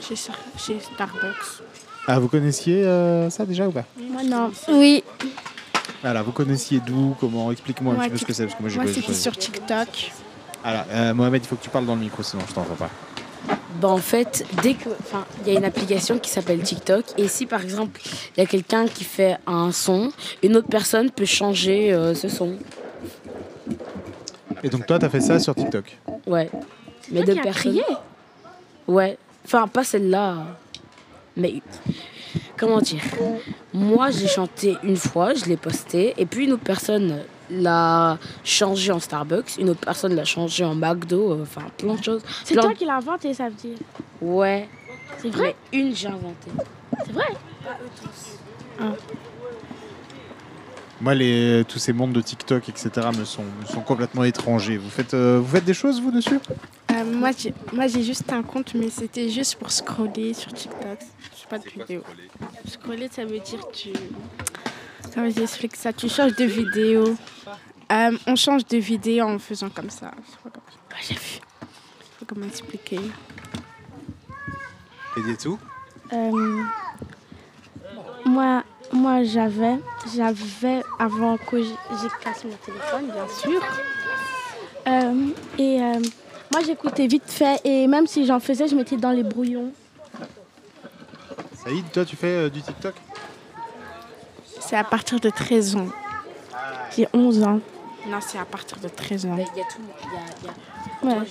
chez, 0.00 0.14
chez 0.16 0.78
Starbucks. 0.80 1.62
Ah, 2.06 2.18
vous 2.18 2.28
connaissiez 2.28 2.84
euh, 2.84 3.30
ça 3.30 3.46
déjà 3.46 3.66
ou 3.68 3.72
pas? 3.72 3.84
Moi, 3.96 4.22
non. 4.24 4.50
Oui. 4.68 5.02
Voilà, 6.02 6.22
vous 6.22 6.32
connaissiez 6.32 6.80
d'où? 6.80 7.16
Comment? 7.20 7.50
Explique-moi 7.52 7.94
un 7.94 7.96
Moi, 7.96 8.04
petit 8.06 8.10
peu 8.12 8.18
ce 8.18 8.24
que 8.24 8.32
c'est, 8.32 8.44
parce 8.46 8.56
que 8.56 8.62
moi 8.62 8.68
j'ai 8.70 8.76
Moi, 8.76 8.86
pas- 8.86 8.92
c'était 8.92 9.06
j'ai 9.06 9.14
sur 9.14 9.32
pas- 9.32 9.38
TikTok. 9.38 10.12
Alors, 10.64 10.84
euh, 10.90 11.14
Mohamed, 11.14 11.44
il 11.44 11.48
faut 11.48 11.56
que 11.56 11.62
tu 11.62 11.70
parles 11.70 11.86
dans 11.86 11.94
le 11.94 12.00
micro, 12.00 12.22
sinon 12.22 12.42
je 12.48 12.54
t'entends 12.54 12.74
pas. 12.74 12.90
Bah 13.80 13.88
en 13.88 13.98
fait, 13.98 14.44
dès 14.62 14.74
que, 14.74 14.88
enfin, 15.00 15.24
il 15.40 15.52
y 15.52 15.56
a 15.56 15.58
une 15.58 15.64
application 15.64 16.18
qui 16.18 16.30
s'appelle 16.30 16.62
TikTok 16.62 17.04
et 17.18 17.26
si 17.26 17.46
par 17.46 17.62
exemple 17.62 18.00
il 18.36 18.40
y 18.40 18.42
a 18.44 18.46
quelqu'un 18.46 18.86
qui 18.86 19.02
fait 19.02 19.38
un 19.46 19.72
son, 19.72 20.12
une 20.42 20.56
autre 20.56 20.68
personne 20.68 21.10
peut 21.10 21.24
changer 21.24 21.92
euh, 21.92 22.14
ce 22.14 22.28
son. 22.28 22.58
Et 24.62 24.68
donc 24.68 24.86
toi, 24.86 24.98
t'as 24.98 25.08
fait 25.08 25.20
ça 25.20 25.40
sur 25.40 25.54
TikTok? 25.54 25.98
Ouais. 26.26 26.48
Mais 27.10 27.22
as 27.22 27.34
personnes. 27.34 27.52
crié? 27.52 27.82
Ouais. 28.86 29.18
Enfin, 29.44 29.66
pas 29.66 29.82
celle-là. 29.82 30.46
Mais 31.36 31.54
comment 32.56 32.80
dire? 32.80 33.02
Moi, 33.74 34.10
j'ai 34.10 34.28
chanté 34.28 34.76
une 34.84 34.96
fois, 34.96 35.34
je 35.34 35.46
l'ai 35.46 35.56
posté, 35.56 36.14
et 36.16 36.26
puis 36.26 36.44
une 36.44 36.52
autre 36.52 36.62
personne 36.62 37.22
l'a 37.52 38.18
changé 38.44 38.92
en 38.92 39.00
Starbucks, 39.00 39.56
une 39.58 39.70
autre 39.70 39.80
personne 39.80 40.14
l'a 40.14 40.24
changé 40.24 40.64
en 40.64 40.74
McDo, 40.74 41.32
euh, 41.32 41.42
enfin 41.42 41.62
plein 41.76 41.94
de 41.94 42.02
choses. 42.02 42.22
C'est 42.44 42.54
Plein 42.54 42.62
toi 42.62 42.74
qui 42.74 42.84
l'as 42.84 42.96
inventé, 42.96 43.34
ça 43.34 43.48
veut 43.48 43.54
dire. 43.54 43.78
Ouais. 44.20 44.68
C'est 45.18 45.30
vrai 45.30 45.54
Mais 45.72 45.78
une, 45.78 45.94
j'ai 45.94 46.08
inventé. 46.08 46.50
C'est 47.04 47.12
vrai 47.12 47.26
Moi, 51.00 51.14
les, 51.14 51.64
tous 51.68 51.78
ces 51.78 51.92
mondes 51.92 52.12
de 52.12 52.20
TikTok, 52.20 52.68
etc., 52.68 53.08
me 53.16 53.24
sont, 53.24 53.44
me 53.60 53.66
sont 53.66 53.80
complètement 53.80 54.24
étrangers. 54.24 54.76
Vous 54.76 54.90
faites, 54.90 55.14
euh, 55.14 55.40
vous 55.42 55.56
faites 55.56 55.64
des 55.64 55.74
choses, 55.74 56.00
vous, 56.00 56.10
dessus? 56.12 56.38
Euh, 56.92 57.04
Moi, 57.04 57.30
j'ai 57.36 57.52
moi, 57.72 57.86
j'ai 57.88 58.02
juste 58.02 58.32
un 58.32 58.42
compte, 58.42 58.74
mais 58.74 58.90
c'était 58.90 59.28
juste 59.28 59.56
pour 59.56 59.70
scroller 59.70 60.34
sur 60.34 60.52
TikTok. 60.52 60.98
Je 61.34 61.40
fais 61.40 61.48
pas 61.48 61.58
de 61.58 61.68
vidéo. 61.68 62.02
Scroller, 62.66 63.08
ça 63.10 63.24
veut 63.24 63.40
dire 63.40 63.66
tu. 63.72 63.90
Comment 65.14 65.30
j'explique 65.30 65.76
ça 65.76 65.92
Tu 65.92 66.08
changes 66.08 66.34
de 66.36 66.44
vidéo. 66.44 67.14
Euh, 67.90 68.16
on 68.26 68.36
change 68.36 68.66
de 68.66 68.78
vidéo 68.78 69.24
en 69.26 69.38
faisant 69.38 69.68
comme 69.68 69.90
ça. 69.90 70.10
Je 70.24 70.30
sais 70.30 70.36
pas 70.42 70.50
comment, 70.50 70.64
Ah, 70.90 70.96
j'ai 71.06 71.14
vu. 71.14 71.20
je 71.20 71.36
sais 71.36 71.40
pas 72.20 72.26
comment 72.26 72.46
expliquer. 72.46 73.00
Et 75.16 75.22
des 75.22 75.36
tout 75.36 75.58
Euh, 76.12 76.62
moi, 78.24 78.64
moi 78.92 79.22
j'avais, 79.24 79.78
j'avais 80.16 80.82
avant 80.98 81.36
que 81.36 81.62
j'ai 81.62 82.08
cassé 82.22 82.46
mon 82.48 82.56
téléphone, 82.56 83.06
bien 83.12 83.28
sûr. 83.28 83.60
Euh, 84.88 85.28
et 85.58 85.82
euh, 85.82 86.00
moi, 86.50 86.62
j'écoutais 86.64 87.06
vite 87.06 87.30
fait, 87.30 87.60
et 87.64 87.86
même 87.86 88.06
si 88.06 88.24
j'en 88.26 88.40
faisais, 88.40 88.66
je 88.68 88.74
mettais 88.74 88.96
dans 88.96 89.10
les 89.10 89.22
brouillons. 89.22 89.72
Saïd, 91.62 91.90
toi, 91.92 92.04
tu 92.04 92.16
fais 92.16 92.26
euh, 92.46 92.48
du 92.50 92.62
TikTok? 92.62 92.94
C'est 94.64 94.76
à 94.76 94.84
partir 94.84 95.20
de 95.20 95.28
13 95.30 95.76
ans. 95.76 95.86
J'ai 96.96 97.08
11 97.12 97.42
ans. 97.42 97.60
Non, 98.06 98.18
c'est 98.20 98.38
à 98.38 98.44
partir 98.44 98.78
de 98.78 98.88
13 98.88 99.26
ans. 99.26 99.34
Mais 99.36 99.46
il 99.54 99.58
y 99.58 99.62
a 99.62 99.64
tout. 99.64 99.78
il 100.02 100.12
Y 100.12 100.16
a, 100.16 100.20
il 100.42 100.46
y 100.46 100.48
a- 100.48 100.52
Ouais. 101.20 101.26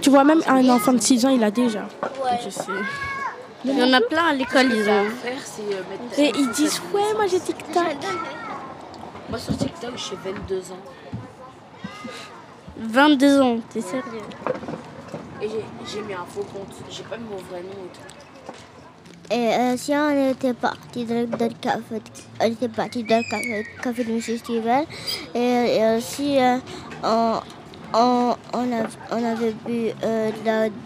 Tu 0.00 0.10
vois, 0.10 0.22
même 0.24 0.40
un 0.46 0.68
enfant 0.68 0.92
de 0.92 0.98
6 1.00 1.24
ans, 1.26 1.30
il 1.30 1.42
a 1.42 1.50
déjà. 1.50 1.86
Je 2.44 2.50
sais. 2.50 2.62
Il 3.64 3.76
y 3.78 3.82
en 3.82 3.92
a 3.92 4.00
plein 4.00 4.24
à 4.28 4.32
l'école, 4.32 4.66
ils 4.72 4.88
ont. 4.88 5.04
euh, 5.04 5.10
Et 6.18 6.32
ils 6.34 6.50
disent, 6.50 6.80
ouais, 6.94 7.12
moi 7.14 7.26
j'ai 7.26 7.40
TikTok. 7.40 7.84
Moi 9.28 9.38
sur 9.38 9.56
TikTok, 9.56 9.92
j'ai 9.96 10.16
22 10.30 10.60
ans. 10.72 10.78
22 12.78 13.40
ans, 13.42 13.58
t'es 13.72 13.80
sérieux? 13.80 14.02
Et 15.42 15.48
j'ai- 15.48 15.64
j'ai 15.86 16.02
mis 16.02 16.14
un 16.14 16.24
faux 16.28 16.42
compte. 16.52 16.74
J'ai 16.90 17.02
pas 17.02 17.16
mis 17.16 17.24
mon 17.24 17.36
vrai 17.36 17.60
nom 17.62 17.68
et 17.68 17.92
tout. 17.96 18.19
Et 19.32 19.54
euh, 19.54 19.76
si 19.76 19.92
on 19.92 20.30
était 20.30 20.54
parti 20.54 21.04
dans, 21.04 21.14
le 21.20 21.54
café, 21.60 22.02
on 22.40 22.46
était 22.46 22.68
parti 22.68 23.04
café, 23.04 24.02
de 24.02 24.18
et, 25.38 25.96
aussi 25.96 26.36
euh, 26.40 26.56
on, 27.04 27.38
on, 27.94 28.34
on, 28.52 29.24
avait 29.24 29.54
bu 29.64 29.90
euh, 30.02 30.30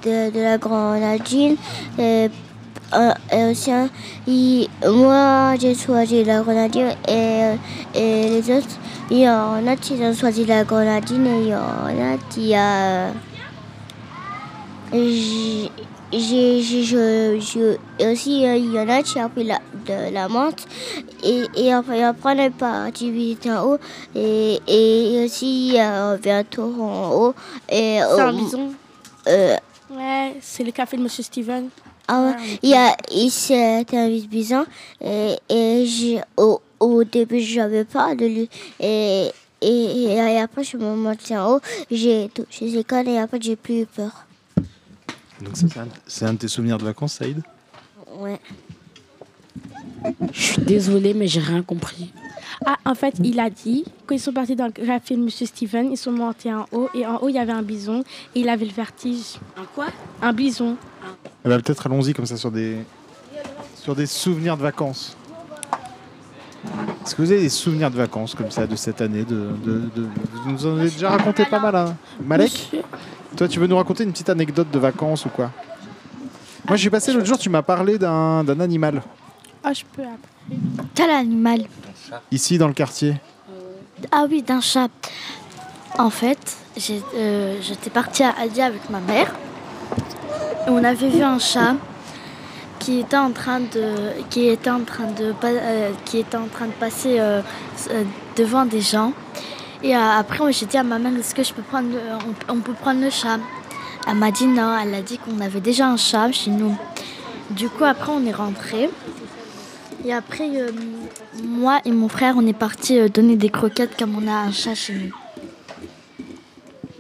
de, 0.04 0.42
la, 0.42 0.58
grenadine, 0.58 1.56
et, 1.98 2.28
euh, 2.92 3.12
et 3.32 3.44
aussi 3.50 3.72
hein, 3.72 3.88
moi 4.86 5.54
j'ai 5.58 5.74
choisi 5.74 6.22
la 6.22 6.42
grenadine 6.42 6.92
et, 7.08 7.54
et 7.94 8.28
les 8.28 8.50
autres, 8.50 8.76
il 9.10 9.20
y 9.20 9.28
en 9.28 9.66
a 9.66 9.74
qui 9.76 9.94
ont 9.94 10.12
choisi 10.12 10.44
la 10.44 10.64
grenadine 10.64 11.26
et 11.26 11.40
il 11.44 11.48
y 11.48 11.54
en 11.54 12.14
a 12.14 12.18
qui 12.28 12.54
a... 12.54 13.08
J'ai, 16.18 16.62
je, 16.62 17.38
je- 17.40 17.76
et 17.98 18.06
aussi, 18.12 18.46
euh, 18.46 18.56
il 18.56 18.72
y 18.72 18.78
en 18.78 18.88
a 18.88 19.02
qui 19.02 19.18
ont 19.18 19.28
pris 19.28 19.44
la, 19.44 19.58
de 19.86 20.12
la 20.12 20.28
menthe. 20.28 20.66
Et, 21.22 21.44
et 21.56 21.72
après, 21.72 22.02
après, 22.02 22.34
on 22.34 22.38
est 22.38 22.50
parti 22.50 23.10
visiter 23.10 23.50
en 23.52 23.64
haut. 23.72 23.78
Et, 24.14 24.58
et 24.68 25.24
aussi, 25.24 25.74
euh, 25.78 26.16
bientôt 26.18 26.72
en 26.80 27.10
haut. 27.12 27.34
Et, 27.68 27.98
C'est 28.00 28.20
un 28.20 28.32
bison. 28.32 28.72
euh, 29.28 29.56
Ouais, 29.90 30.34
c'est 30.40 30.64
le 30.64 30.72
café 30.72 30.96
de 30.96 31.02
Monsieur 31.02 31.22
Steven. 31.22 31.68
ah 32.08 32.20
ouais, 32.26 32.58
il 32.62 32.70
y 32.70 32.74
a, 32.74 32.96
il- 33.12 33.30
c'était 33.30 33.96
un 33.96 34.08
bison. 34.08 34.64
Et, 35.00 35.36
et 35.48 35.84
j'ai, 35.86 36.20
au, 36.36 36.60
au 36.80 37.04
début, 37.04 37.40
je 37.40 37.58
n'avais 37.60 37.84
pas 37.84 38.14
de 38.14 38.26
lui. 38.26 38.48
Et, 38.80 39.30
et, 39.60 40.04
et 40.12 40.38
après, 40.40 40.62
je 40.64 40.76
me 40.76 40.94
montais 40.94 41.36
en 41.36 41.54
haut. 41.54 41.60
J'ai 41.90 42.28
touché 42.34 42.70
ses 42.70 42.84
cannes 42.84 43.08
et 43.08 43.18
après, 43.18 43.38
j'ai 43.40 43.56
plus 43.56 43.82
eu 43.82 43.86
peur. 43.86 44.26
Donc 45.42 45.56
ça, 45.56 45.66
c'est 46.06 46.24
un, 46.26 46.32
de 46.32 46.38
tes 46.38 46.48
souvenirs 46.48 46.78
de 46.78 46.84
vacances, 46.84 47.14
Saïd? 47.14 47.42
Ouais. 48.18 48.40
Je 50.32 50.40
suis 50.40 50.62
désolée, 50.62 51.14
mais 51.14 51.26
j'ai 51.26 51.40
rien 51.40 51.62
compris. 51.62 52.12
Ah, 52.64 52.76
en 52.84 52.94
fait, 52.94 53.14
il 53.22 53.40
a 53.40 53.50
dit, 53.50 53.84
quand 54.06 54.14
ils 54.14 54.20
sont 54.20 54.32
partis 54.32 54.54
dans 54.54 54.66
le 54.66 54.70
café 54.72 55.16
de 55.16 55.22
Monsieur 55.22 55.46
Steven, 55.46 55.90
ils 55.90 55.96
sont 55.96 56.12
montés 56.12 56.52
en 56.52 56.66
haut. 56.72 56.88
Et 56.94 57.04
en 57.04 57.16
haut, 57.16 57.28
il 57.28 57.34
y 57.34 57.38
avait 57.38 57.52
un 57.52 57.62
bison. 57.62 58.04
Et 58.34 58.40
il 58.40 58.48
avait 58.48 58.64
le 58.66 58.72
vertige. 58.72 59.38
Un 59.56 59.64
quoi? 59.74 59.86
Un 60.22 60.32
bison. 60.32 60.76
Eh 61.44 61.48
ben, 61.48 61.60
Peut-être 61.60 61.86
allons-y 61.86 62.14
comme 62.14 62.26
ça 62.26 62.36
sur 62.36 62.50
des, 62.50 62.78
sur 63.76 63.94
des 63.96 64.06
souvenirs 64.06 64.56
de 64.56 64.62
vacances. 64.62 65.16
Est-ce 67.04 67.14
que 67.14 67.22
vous 67.22 67.32
avez 67.32 67.40
des 67.42 67.48
souvenirs 67.50 67.90
de 67.90 67.96
vacances 67.96 68.34
comme 68.34 68.50
ça 68.50 68.66
de 68.66 68.76
cette 68.76 69.00
année 69.02 69.24
de, 69.24 69.48
de, 69.64 69.80
de- 69.94 70.08
Vous 70.44 70.50
nous 70.52 70.66
en 70.66 70.76
avez 70.78 70.88
déjà 70.90 71.10
raconté 71.10 71.44
pas 71.44 71.58
mal, 71.60 71.74
hein? 71.76 71.96
Malek? 72.24 72.50
Monsieur- 72.50 72.82
Toi, 73.36 73.48
tu 73.48 73.58
veux 73.58 73.66
nous 73.66 73.76
raconter 73.76 74.04
une 74.04 74.12
petite 74.12 74.30
anecdote 74.30 74.70
de 74.70 74.78
vacances 74.78 75.26
ou 75.26 75.28
quoi 75.28 75.50
Moi, 76.68 76.76
j'ai 76.76 76.90
passé 76.90 77.12
l'autre 77.12 77.26
jour, 77.26 77.38
tu 77.38 77.50
m'as 77.50 77.62
parlé 77.62 77.98
d'un 77.98 78.44
d'un 78.44 78.60
animal, 78.60 79.02
Ah, 79.62 79.72
je 79.72 79.82
peux 79.94 80.02
après. 80.02 80.56
Quel 80.94 81.10
animal 81.10 81.64
ici 82.30 82.58
dans 82.58 82.68
le 82.68 82.74
quartier. 82.74 83.16
Ah 84.12 84.26
oui, 84.28 84.42
d'un 84.42 84.60
chat. 84.60 84.90
En 85.98 86.10
fait, 86.10 86.56
euh, 87.14 87.58
j'étais 87.62 87.90
partie 87.90 88.24
à 88.24 88.30
Aldi 88.30 88.60
avec 88.60 88.90
ma 88.90 89.00
mère. 89.00 89.32
Et 90.66 90.70
on 90.70 90.82
avait 90.82 91.08
vu 91.08 91.22
un 91.22 91.38
chat 91.38 91.76
qui 92.78 93.00
était 93.00 93.16
en 93.16 93.30
train 93.30 93.60
de, 93.60 94.22
qui 94.28 94.48
était 94.48 94.70
en 94.70 94.80
train 94.80 95.06
de, 95.06 95.32
euh, 95.44 95.90
qui 96.04 96.18
était 96.18 96.36
en 96.36 96.48
train 96.48 96.66
de 96.66 96.72
passer 96.72 97.16
euh, 97.18 97.40
devant 98.36 98.66
des 98.66 98.80
gens. 98.80 99.12
Et 99.84 99.94
euh, 99.94 100.00
après, 100.18 100.50
j'ai 100.52 100.64
dit 100.66 100.78
à 100.78 100.82
ma 100.82 100.98
mère, 100.98 101.14
est-ce 101.18 101.34
que 101.34 101.44
je 101.44 101.52
peux 101.52 101.62
prendre, 101.62 101.90
le- 101.90 102.00
on, 102.48 102.54
on 102.56 102.60
peut 102.60 102.72
prendre 102.72 103.00
le 103.02 103.10
chat? 103.10 103.38
Elle 104.08 104.16
m'a 104.16 104.30
dit 104.30 104.46
non. 104.46 104.76
Elle 104.82 104.94
a 104.94 105.02
dit 105.02 105.18
qu'on 105.18 105.38
avait 105.40 105.60
déjà 105.60 105.88
un 105.88 105.96
chat 105.98 106.32
chez 106.32 106.50
nous. 106.50 106.74
Du 107.50 107.68
coup, 107.68 107.84
après, 107.84 108.10
on 108.10 108.24
est 108.24 108.32
rentré. 108.32 108.88
Et 110.06 110.12
après, 110.12 110.48
euh, 110.54 110.70
moi 111.42 111.80
et 111.84 111.92
mon 111.92 112.08
frère, 112.08 112.34
on 112.38 112.46
est 112.46 112.52
partis 112.58 112.98
euh, 112.98 113.08
donner 113.08 113.36
des 113.36 113.50
croquettes 113.50 113.96
comme 113.98 114.16
on 114.16 114.26
a 114.26 114.32
un 114.48 114.52
chat 114.52 114.74
chez 114.74 114.94
nous. 114.94 115.10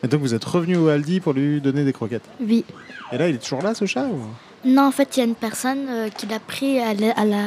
Et 0.02 0.06
donc, 0.08 0.20
vous 0.20 0.34
êtes 0.34 0.44
revenu 0.44 0.76
au 0.76 0.88
Aldi 0.88 1.20
pour 1.20 1.32
lui 1.32 1.62
donner 1.62 1.84
des 1.84 1.92
croquettes? 1.94 2.28
Oui. 2.40 2.64
Et 3.12 3.16
là, 3.18 3.28
il 3.28 3.36
est 3.36 3.38
toujours 3.38 3.62
là, 3.62 3.74
ce 3.74 3.86
chat 3.86 4.04
ou... 4.04 4.20
Non, 4.66 4.86
en 4.88 4.90
fait, 4.90 5.16
il 5.16 5.20
y 5.20 5.22
a 5.22 5.26
une 5.26 5.34
personne 5.34 5.86
euh, 5.88 6.08
qui 6.10 6.26
l'a 6.26 6.38
pris, 6.40 6.76
elle, 6.76 7.04
a- 7.04 7.14
elle 7.22 7.32
a, 7.34 7.46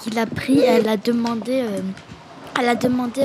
qui 0.00 0.10
l'a 0.10 0.26
pris, 0.26 0.60
elle 0.60 0.88
a 0.88 0.96
demandé, 0.96 1.62
euh, 1.62 1.80
elle 2.60 2.68
a 2.68 2.74
demandé 2.76 3.22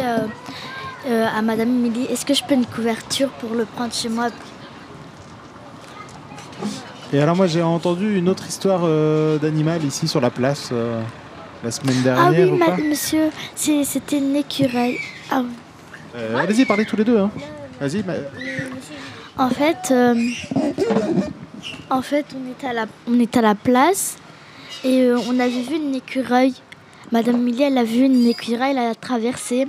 euh, 1.08 1.26
à 1.28 1.42
Madame 1.42 1.70
Émilie, 1.70 2.06
est-ce 2.10 2.26
que 2.26 2.34
je 2.34 2.44
peux 2.44 2.54
une 2.56 2.66
couverture 2.66 3.30
pour 3.30 3.54
le 3.56 3.66
prendre 3.66 3.94
chez 3.94 4.10
moi 4.10 4.28
Et 7.14 7.20
alors, 7.20 7.36
moi, 7.36 7.48
j'ai 7.48 7.62
entendu 7.62 8.18
une 8.18 8.30
autre 8.30 8.46
histoire 8.48 8.82
euh, 8.84 9.38
d'animal 9.38 9.84
ici 9.84 10.08
sur 10.08 10.22
la 10.22 10.30
place 10.30 10.70
euh, 10.72 11.02
la 11.64 11.72
semaine 11.72 11.96
Ah 12.02 12.04
dernière 12.04 12.52
oui, 12.52 12.62
ou 12.62 12.66
pas 12.66 12.78
monsieur, 12.78 13.30
c'était 13.56 14.18
une 14.18 14.36
écureuil. 14.36 14.98
Ah, 15.32 15.42
Allez-y, 16.38 16.66
parlez 16.66 16.86
tous 16.86 16.96
les 16.96 17.04
deux. 17.04 17.18
Hein. 17.20 17.30
Vas-y, 17.80 18.04
ma- 18.04 18.14
En 19.38 19.50
fait, 19.50 19.94
en 21.90 22.02
fait, 22.02 22.26
on 22.36 22.52
était 22.52 22.68
à 22.68 22.74
la, 22.74 22.86
on 23.08 23.20
était 23.20 23.40
à 23.40 23.44
la 23.44 23.56
place 23.56 24.18
et 24.84 25.10
on 25.30 25.40
avait 25.40 25.50
vu 25.62 25.76
une 25.76 25.96
écureuil. 25.96 26.54
Madame 27.12 27.42
Millie, 27.42 27.64
elle 27.64 27.78
a 27.78 27.84
vu 27.84 28.04
une 28.04 28.28
écureuil, 28.28 28.72
elle 28.72 28.78
a 28.80 28.96
traversé. 28.96 29.68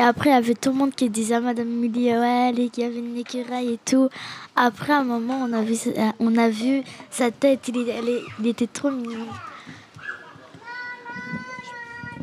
Et 0.00 0.02
après, 0.02 0.30
il 0.30 0.32
y 0.32 0.36
avait 0.36 0.54
tout 0.54 0.70
le 0.70 0.76
monde 0.76 0.94
qui 0.94 1.10
disait 1.10 1.34
à 1.34 1.40
Madame 1.40 1.68
Mully, 1.68 2.16
ouais, 2.16 2.52
il 2.54 2.70
y 2.78 2.84
avait 2.84 3.00
une 3.00 3.18
écureuil 3.18 3.74
et 3.74 3.78
tout. 3.84 4.08
Après, 4.56 4.94
à 4.94 5.00
un 5.00 5.04
moment, 5.04 5.46
on 5.46 5.52
a 5.52 5.60
vu, 5.60 5.74
sa- 5.74 5.90
on 6.18 6.38
a 6.38 6.48
vu 6.48 6.82
sa 7.10 7.30
tête, 7.30 7.68
il, 7.68 7.86
elle 7.86 8.08
il 8.40 8.46
était 8.46 8.66
trop 8.66 8.90
mignon. 8.90 9.26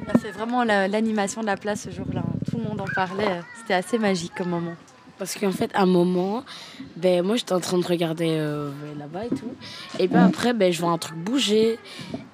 On 0.07 0.09
a 0.09 0.17
fait 0.17 0.31
vraiment 0.31 0.63
la- 0.63 0.87
l'animation 0.87 1.41
de 1.41 1.45
la 1.45 1.55
place 1.55 1.81
ce 1.83 1.91
jour-là. 1.91 2.23
Tout 2.49 2.57
le 2.57 2.63
monde 2.63 2.81
en 2.81 2.85
parlait. 2.95 3.41
C'était 3.59 3.75
assez 3.75 3.99
magique 3.99 4.31
comme 4.35 4.49
moment. 4.49 4.73
Parce 5.19 5.35
qu'en 5.35 5.51
fait, 5.51 5.69
à 5.75 5.83
un 5.83 5.85
moment, 5.85 6.43
ben, 6.95 7.23
moi, 7.23 7.35
j'étais 7.35 7.53
en 7.53 7.59
train 7.59 7.77
de 7.77 7.85
regarder 7.85 8.37
euh, 8.39 8.71
là-bas 8.97 9.25
et 9.25 9.29
tout. 9.29 9.53
Et 9.99 10.07
puis 10.07 10.17
après, 10.17 10.53
ben, 10.53 10.73
je 10.73 10.81
vois 10.81 10.89
un 10.89 10.97
truc 10.97 11.15
bouger. 11.17 11.77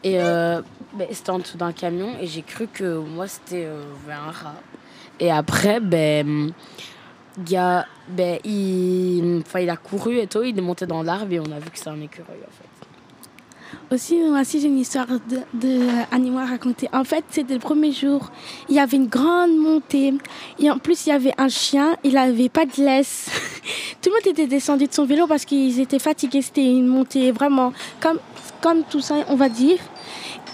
Et 0.05 0.21
euh, 0.21 0.61
ben, 0.93 1.07
c'était 1.11 1.31
en 1.31 1.39
dessous 1.39 1.57
d'un 1.57 1.73
camion. 1.73 2.11
Et 2.21 2.27
j'ai 2.27 2.43
cru 2.43 2.67
que 2.67 2.97
moi, 2.97 3.27
c'était 3.27 3.65
euh, 3.65 3.83
ben, 4.07 4.15
un 4.25 4.31
rat. 4.31 4.55
Et 5.20 5.32
après, 5.32 5.80
ben, 5.80 6.51
il 7.38 7.51
y 7.51 7.57
a, 7.57 7.86
ben, 8.07 8.39
il, 8.43 9.43
a 9.70 9.78
couru 9.78 10.20
et 10.20 10.28
tout. 10.28 10.43
Il 10.43 10.57
est 10.57 10.61
monté 10.61 10.86
dans 10.86 11.03
l'arbre 11.03 11.32
et 11.32 11.39
on 11.39 11.51
a 11.51 11.59
vu 11.59 11.70
que 11.70 11.78
c'est 11.78 11.89
un 11.89 12.01
écureuil, 12.01 12.39
en 12.41 12.51
fait. 12.51 13.93
Aussi, 13.93 14.18
moi 14.22 14.41
aussi, 14.41 14.59
j'ai 14.59 14.68
une 14.68 14.80
histoire 14.80 15.07
de, 15.07 15.39
de 15.53 15.88
animaux 16.11 16.39
à 16.39 16.45
raconter. 16.45 16.89
En 16.93 17.03
fait, 17.03 17.24
c'était 17.30 17.53
le 17.53 17.59
premier 17.59 17.91
jour. 17.91 18.32
Il 18.70 18.76
y 18.76 18.80
avait 18.80 18.97
une 18.97 19.07
grande 19.07 19.55
montée. 19.55 20.14
Et 20.59 20.72
en 20.72 20.78
plus, 20.80 21.05
il 21.05 21.09
y 21.09 21.11
avait 21.11 21.34
un 21.38 21.49
chien. 21.49 21.95
Il 22.03 22.14
n'avait 22.14 22.49
pas 22.49 22.66
de 22.66 22.84
laisse. 22.84 23.30
Tout 24.01 24.09
le 24.09 24.16
monde 24.16 24.28
était 24.28 24.47
descendu 24.47 24.88
de 24.88 24.93
son 24.93 25.05
vélo 25.05 25.28
parce 25.28 25.45
qu'ils 25.45 25.80
étaient 25.80 25.99
fatigués. 25.99 26.41
C'était 26.41 26.66
une 26.66 26.88
montée 26.88 27.32
vraiment 27.32 27.72
comme, 27.99 28.20
comme 28.61 28.84
tout 28.84 29.01
ça, 29.01 29.16
on 29.28 29.36
va 29.36 29.49
dire. 29.49 29.78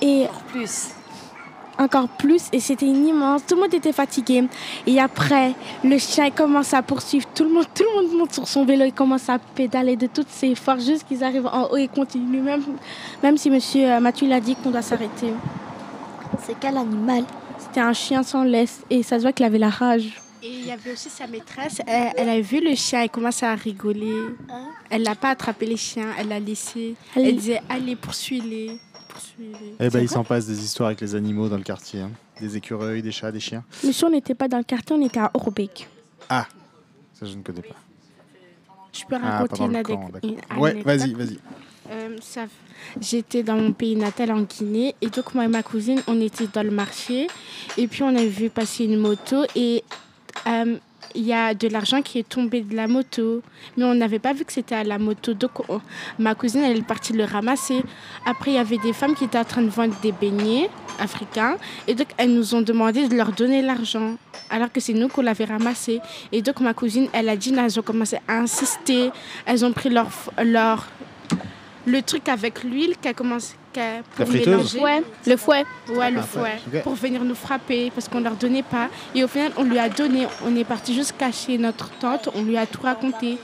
Et 0.01 0.27
Plus. 0.51 0.89
Encore 1.79 2.07
plus 2.09 2.43
et 2.51 2.59
c'était 2.59 2.85
une 2.85 3.07
immense. 3.07 3.45
Tout 3.47 3.55
le 3.55 3.61
monde 3.61 3.73
était 3.73 3.93
fatigué. 3.93 4.43
Et 4.85 4.99
après, 4.99 5.53
le 5.83 5.97
chien 5.97 6.29
commence 6.29 6.73
à 6.73 6.81
poursuivre 6.81 7.25
tout 7.33 7.43
le 7.45 7.49
monde. 7.51 7.65
Tout 7.73 7.83
le 7.83 8.01
monde 8.07 8.17
monte 8.19 8.33
sur 8.33 8.47
son 8.47 8.65
vélo 8.65 8.83
et 8.85 8.91
commence 8.91 9.29
à 9.29 9.39
pédaler 9.39 9.95
de 9.95 10.07
toutes 10.07 10.29
ses 10.29 10.53
forces 10.55 10.85
jusqu'ils 10.85 11.23
arrivent 11.23 11.47
en 11.47 11.67
haut 11.71 11.77
et 11.77 11.87
continuent. 11.87 12.41
Même, 12.43 12.63
même 13.23 13.37
si 13.37 13.49
monsieur 13.49 13.89
euh, 13.89 13.99
Mathieu 13.99 14.27
l'a 14.27 14.39
dit 14.39 14.55
qu'on 14.55 14.71
doit 14.71 14.81
s'arrêter. 14.81 15.33
C'est 16.45 16.55
quel 16.59 16.77
animal? 16.77 17.23
C'était 17.57 17.79
un 17.81 17.93
chien 17.93 18.23
sans 18.23 18.43
laisse 18.43 18.81
et 18.89 19.01
ça 19.03 19.17
se 19.17 19.23
voit 19.23 19.31
qu'il 19.33 19.45
avait 19.45 19.57
la 19.57 19.69
rage. 19.69 20.21
Et 20.41 20.47
il 20.49 20.67
y 20.67 20.71
avait 20.71 20.93
aussi 20.93 21.09
sa 21.09 21.27
maîtresse. 21.27 21.81
Elle, 21.85 22.13
elle 22.15 22.29
a 22.29 22.39
vu 22.39 22.61
le 22.61 22.73
chien 22.75 23.01
et 23.01 23.09
commençait 23.09 23.45
à 23.45 23.55
rigoler. 23.55 24.13
Elle 24.89 25.03
n'a 25.03 25.15
pas 25.15 25.29
attrapé 25.31 25.65
les 25.65 25.75
chiens, 25.77 26.07
elle 26.17 26.29
l'a 26.29 26.39
laissé. 26.39 26.95
Elle- 27.15 27.25
Elle 27.27 27.35
disait 27.35 27.61
Allez, 27.67 27.95
poursuis-les. 27.97 28.79
Eh 29.79 29.89
ben, 29.89 29.99
il 30.01 30.09
s'en 30.09 30.23
passe 30.23 30.45
des 30.45 30.63
histoires 30.63 30.87
avec 30.87 31.01
les 31.01 31.15
animaux 31.15 31.49
dans 31.49 31.57
le 31.57 31.63
quartier. 31.63 32.01
hein. 32.01 32.11
Des 32.39 32.55
écureuils, 32.57 33.01
des 33.01 33.11
chats, 33.11 33.31
des 33.31 33.39
chiens. 33.39 33.63
Mais 33.83 33.91
si 33.91 34.03
on 34.05 34.09
n'était 34.09 34.35
pas 34.35 34.47
dans 34.47 34.57
le 34.57 34.63
quartier, 34.63 34.95
on 34.95 35.05
était 35.05 35.19
à 35.19 35.29
Orbeek. 35.33 35.87
Ah, 36.29 36.47
ça 37.13 37.25
je 37.25 37.35
ne 37.35 37.41
connais 37.43 37.61
pas. 37.61 37.75
Je 38.93 39.03
peux 39.05 39.15
Ah, 39.21 39.43
raconter 39.43 39.49
pas 39.49 39.57
dans 39.57 39.65
une, 39.65 39.71
le 39.73 39.79
adec- 39.79 40.11
d'accord. 40.11 40.61
Ouais, 40.61 40.81
vas-y, 40.83 41.13
vas-y. 41.13 41.39
Euh, 41.91 42.17
ça- 42.21 42.45
J'étais 43.01 43.43
dans 43.43 43.55
mon 43.57 43.73
pays 43.73 43.95
natal 43.95 44.31
en 44.31 44.41
Guinée 44.41 44.95
et 45.01 45.09
donc 45.09 45.33
moi 45.35 45.45
et 45.45 45.47
ma 45.47 45.63
cousine, 45.63 46.01
on 46.07 46.19
était 46.21 46.47
dans 46.47 46.63
le 46.63 46.71
marché 46.71 47.27
et 47.77 47.87
puis 47.87 48.03
on 48.03 48.15
a 48.15 48.23
vu 48.25 48.49
passer 48.49 48.85
une 48.85 48.97
moto 48.97 49.43
et 49.55 49.83
euh, 50.47 50.77
il 51.15 51.23
y 51.25 51.33
a 51.33 51.53
de 51.53 51.67
l'argent 51.67 52.01
qui 52.01 52.19
est 52.19 52.27
tombé 52.27 52.61
de 52.61 52.75
la 52.75 52.87
moto, 52.87 53.41
mais 53.77 53.83
on 53.83 53.93
n'avait 53.95 54.19
pas 54.19 54.33
vu 54.33 54.45
que 54.45 54.53
c'était 54.53 54.75
à 54.75 54.83
la 54.83 54.97
moto. 54.97 55.33
Donc 55.33 55.51
on- 55.69 55.81
ma 56.17 56.35
cousine, 56.35 56.61
elle 56.63 56.77
est 56.77 56.81
partie 56.87 57.13
le 57.13 57.23
ramasser. 57.25 57.83
Après, 58.25 58.51
il 58.51 58.55
y 58.55 58.57
avait 58.57 58.77
des 58.77 58.93
femmes 58.93 59.15
qui 59.15 59.25
étaient 59.25 59.37
en 59.39 59.43
train 59.43 59.61
de 59.61 59.69
vendre 59.69 59.95
des 60.01 60.11
beignets 60.11 60.69
africains 60.99 61.57
et 61.87 61.95
donc 61.95 62.07
elles 62.17 62.33
nous 62.33 62.53
ont 62.55 62.61
demandé 62.61 63.07
de 63.07 63.15
leur 63.15 63.31
donner 63.31 63.61
l'argent 63.61 64.15
alors 64.49 64.71
que 64.71 64.79
c'est 64.79 64.93
nous 64.93 65.07
qu'on 65.07 65.21
l'avait 65.21 65.45
ramassé. 65.45 66.01
Et 66.31 66.41
donc 66.41 66.59
ma 66.59 66.73
cousine, 66.73 67.07
elle 67.13 67.29
a 67.29 67.35
dit, 67.37 67.53
elles 67.57 67.79
ont 67.79 67.83
commencé 67.83 68.17
à 68.27 68.39
insister, 68.39 69.11
elles 69.45 69.63
ont 69.65 69.71
pris 69.71 69.89
leur, 69.89 70.09
leur 70.43 70.87
le 71.85 72.01
truc 72.01 72.27
avec 72.29 72.63
l'huile 72.63 72.95
qu'elle 73.01 73.15
commence 73.15 73.55
pour 74.15 74.27
friteuse 74.27 74.75
mélanger. 74.75 75.03
Le 75.27 75.37
fouet. 75.37 75.65
Ouais, 75.89 76.11
le 76.11 76.19
Ah, 76.19 76.23
fouet. 76.23 76.81
Pour 76.81 76.93
venir 76.95 77.23
nous 77.23 77.35
frapper 77.35 77.91
parce 77.91 78.07
qu'on 78.07 78.19
leur 78.19 78.35
donnait 78.35 78.63
pas. 78.63 78.87
Et 79.15 79.23
au 79.23 79.27
final, 79.27 79.51
on 79.57 79.63
lui 79.63 79.77
a 79.79 79.89
donné. 79.89 80.27
On 80.45 80.55
est 80.55 80.63
parti 80.63 80.93
juste 80.93 81.15
cacher 81.17 81.57
notre 81.57 81.89
tante. 81.99 82.29
On 82.35 82.43
lui 82.43 82.57
a 82.57 82.65
tout 82.65 82.81
raconté. 82.81 83.37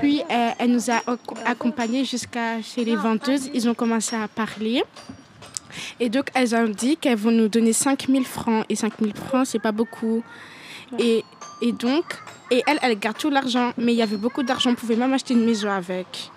Puis, 0.00 0.22
euh, 0.30 0.50
elle 0.58 0.72
nous 0.72 0.90
a 0.90 0.98
ac- 1.06 1.18
accompagnés 1.46 2.04
jusqu'à 2.04 2.60
chez 2.62 2.84
les 2.84 2.96
vendeuses. 2.96 3.50
Ils 3.54 3.68
ont 3.68 3.74
commencé 3.74 4.16
à 4.16 4.28
parler. 4.28 4.82
Et 6.00 6.08
donc, 6.08 6.26
elles 6.34 6.54
ont 6.54 6.68
dit 6.68 6.96
qu'elles 6.96 7.18
vont 7.18 7.30
nous 7.32 7.48
donner 7.48 7.72
5000 7.72 8.24
francs. 8.24 8.64
Et 8.68 8.76
5000 8.76 9.12
francs, 9.14 9.46
c'est 9.46 9.58
pas 9.58 9.72
beaucoup. 9.72 10.22
Et, 10.98 11.24
et 11.62 11.72
donc, 11.72 12.04
et 12.50 12.62
elle, 12.66 12.78
elle 12.82 12.98
garde 12.98 13.16
tout 13.18 13.30
l'argent. 13.30 13.72
Mais 13.78 13.92
il 13.92 13.96
y 13.96 14.02
avait 14.02 14.16
beaucoup 14.16 14.42
d'argent. 14.42 14.70
On 14.70 14.74
pouvait 14.74 14.96
même 14.96 15.12
acheter 15.12 15.34
une 15.34 15.44
maison 15.44 15.70
avec. 15.70 16.30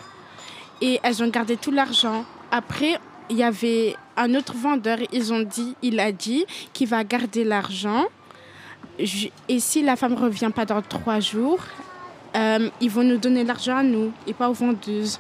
Et 0.82 1.00
elles 1.04 1.22
ont 1.24 1.28
gardé 1.28 1.58
tout 1.58 1.72
l'argent. 1.72 2.24
Après, 2.52 3.00
il 3.30 3.38
y 3.38 3.44
avait 3.44 3.96
un 4.16 4.34
autre 4.36 4.54
vendeur. 4.56 4.98
Ils 5.12 5.34
ont 5.34 5.42
dit, 5.42 5.76
il 5.82 6.00
a 6.00 6.12
dit 6.12 6.46
qu'il 6.74 6.88
va 6.88 7.04
garder 7.04 7.44
l'argent. 7.44 8.06
Et 9.48 9.60
si 9.60 9.84
la 9.84 9.96
femme 9.96 10.16
revient 10.16 10.50
pas 10.54 10.66
dans 10.66 10.82
trois 10.82 11.20
jours, 11.20 11.60
euh, 12.36 12.70
ils 12.82 12.90
vont 12.90 13.04
nous 13.04 13.18
donner 13.18 13.44
l'argent 13.44 13.78
à 13.78 13.84
nous 13.84 14.12
et 14.26 14.34
pas 14.34 14.50
aux 14.50 14.54
vendeuses. 14.54 15.20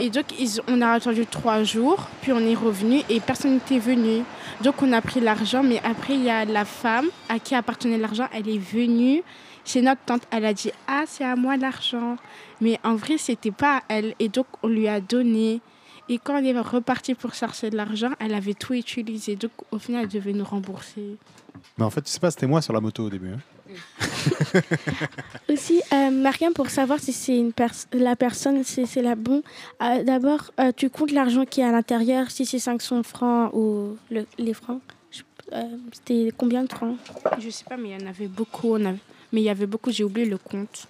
Et 0.00 0.08
donc, 0.08 0.24
ils- 0.40 0.60
on 0.66 0.80
a 0.80 0.88
attendu 0.92 1.26
trois 1.26 1.62
jours, 1.62 2.08
puis 2.22 2.32
on 2.32 2.38
est 2.40 2.54
revenu 2.54 3.02
et 3.10 3.20
personne 3.20 3.54
n'était 3.54 3.78
venu. 3.78 4.22
Donc, 4.62 4.82
on 4.82 4.92
a 4.92 5.00
pris 5.02 5.20
l'argent, 5.20 5.62
mais 5.62 5.80
après, 5.84 6.14
il 6.14 6.24
y 6.24 6.30
a 6.30 6.44
la 6.46 6.64
femme 6.64 7.08
à 7.28 7.38
qui 7.38 7.54
appartenait 7.54 7.98
l'argent, 7.98 8.26
elle 8.32 8.48
est 8.48 8.58
venue 8.58 9.22
chez 9.64 9.82
notre 9.82 10.00
tante. 10.06 10.22
Elle 10.30 10.46
a 10.46 10.54
dit 10.54 10.70
Ah, 10.88 11.04
c'est 11.06 11.24
à 11.24 11.36
moi 11.36 11.56
l'argent. 11.58 12.16
Mais 12.60 12.80
en 12.82 12.94
vrai, 12.94 13.18
c'était 13.18 13.50
pas 13.50 13.76
à 13.76 13.82
elle. 13.88 14.14
Et 14.18 14.28
donc, 14.28 14.46
on 14.62 14.68
lui 14.68 14.88
a 14.88 15.00
donné. 15.00 15.60
Et 16.08 16.18
quand 16.18 16.36
elle 16.38 16.46
est 16.46 16.58
repartie 16.60 17.14
pour 17.14 17.34
chercher 17.34 17.70
de 17.70 17.76
l'argent, 17.76 18.10
elle 18.18 18.34
avait 18.34 18.54
tout 18.54 18.74
utilisé. 18.74 19.36
Donc, 19.36 19.52
au 19.70 19.78
final, 19.78 20.02
elle 20.04 20.08
devait 20.08 20.32
nous 20.32 20.44
rembourser. 20.44 21.16
Mais 21.78 21.84
en 21.84 21.90
fait, 21.90 22.02
tu 22.02 22.10
sais 22.10 22.20
pas, 22.20 22.30
c'était 22.30 22.46
moi 22.46 22.60
sur 22.60 22.72
la 22.72 22.80
moto 22.80 23.04
au 23.04 23.10
début. 23.10 23.28
hein. 23.32 23.38
Aussi, 25.48 25.80
euh, 25.92 26.10
Mariam, 26.10 26.52
pour 26.52 26.68
savoir 26.70 26.98
si 27.00 27.12
c'est 27.12 27.36
une 27.38 27.52
pers- 27.52 27.86
la 27.92 28.16
personne, 28.16 28.62
si 28.64 28.86
c'est 28.86 29.02
la 29.02 29.14
bonne, 29.14 29.42
euh, 29.82 30.02
d'abord, 30.02 30.50
euh, 30.60 30.72
tu 30.76 30.90
comptes 30.90 31.12
l'argent 31.12 31.44
qui 31.44 31.60
est 31.60 31.64
à 31.64 31.72
l'intérieur, 31.72 32.30
si 32.30 32.44
c'est 32.46 32.58
500 32.58 33.02
francs 33.02 33.52
ou 33.54 33.96
le- 34.10 34.26
les 34.38 34.54
francs? 34.54 34.80
Euh, 35.52 35.62
C'était 35.92 36.32
combien 36.36 36.64
de 36.64 36.72
francs? 36.72 36.96
Je 37.38 37.50
sais 37.50 37.64
pas, 37.64 37.76
mais 37.76 37.90
il 37.90 38.00
y 38.00 38.04
en 38.04 38.06
avait 38.08 38.28
beaucoup. 38.28 38.72
on 38.74 38.84
avait- 38.84 38.98
Mais 39.32 39.40
il 39.40 39.44
y 39.44 39.50
avait 39.50 39.66
beaucoup, 39.66 39.90
j'ai 39.90 40.04
oublié 40.04 40.26
le 40.28 40.38
compte. 40.38 40.86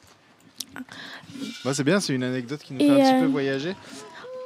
Bah, 1.64 1.74
c'est 1.74 1.84
bien, 1.84 2.00
c'est 2.00 2.14
une 2.14 2.22
anecdote 2.24 2.60
qui 2.62 2.72
nous 2.74 2.80
Et, 2.80 2.86
fait 2.86 3.00
un 3.00 3.12
petit 3.14 3.20
peu 3.20 3.26
voyager. 3.30 3.74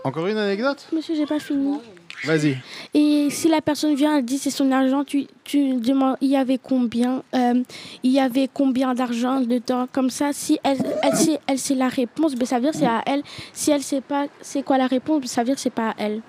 Encore 0.06 0.28
une 0.28 0.38
anecdote 0.38 0.86
Monsieur, 0.92 1.16
j'ai 1.16 1.26
pas 1.26 1.40
fini. 1.40 1.80
Vas-y. 2.24 2.56
Et 2.94 3.26
si 3.28 3.48
la 3.48 3.60
personne 3.60 3.96
vient, 3.96 4.16
elle 4.16 4.24
dit 4.24 4.38
c'est 4.38 4.52
son 4.52 4.70
argent, 4.70 5.02
tu, 5.02 5.26
tu 5.42 5.74
demandes 5.80 6.16
il 6.20 6.28
y 6.28 6.36
avait 6.36 6.58
combien, 6.58 7.24
euh, 7.34 7.64
il 8.04 8.12
y 8.12 8.20
avait 8.20 8.48
combien 8.52 8.94
d'argent 8.94 9.40
dedans, 9.40 9.88
comme 9.90 10.08
ça. 10.10 10.32
Si 10.32 10.60
elle, 10.62 10.78
elle 11.02 11.16
sait, 11.16 11.40
elle 11.48 11.58
sait 11.58 11.74
la 11.74 11.88
réponse, 11.88 12.36
ben, 12.36 12.46
ça 12.46 12.60
veut 12.60 12.70
dire 12.70 12.74
c'est 12.74 12.86
à 12.86 13.02
elle. 13.04 13.24
Si 13.52 13.72
elle 13.72 13.82
sait 13.82 14.00
pas 14.00 14.26
c'est 14.40 14.62
quoi 14.62 14.78
la 14.78 14.86
réponse, 14.86 15.22
ben, 15.22 15.26
ça 15.26 15.40
veut 15.40 15.46
dire 15.46 15.58
c'est 15.58 15.70
pas 15.70 15.90
à 15.90 15.94
elle. 15.98 16.20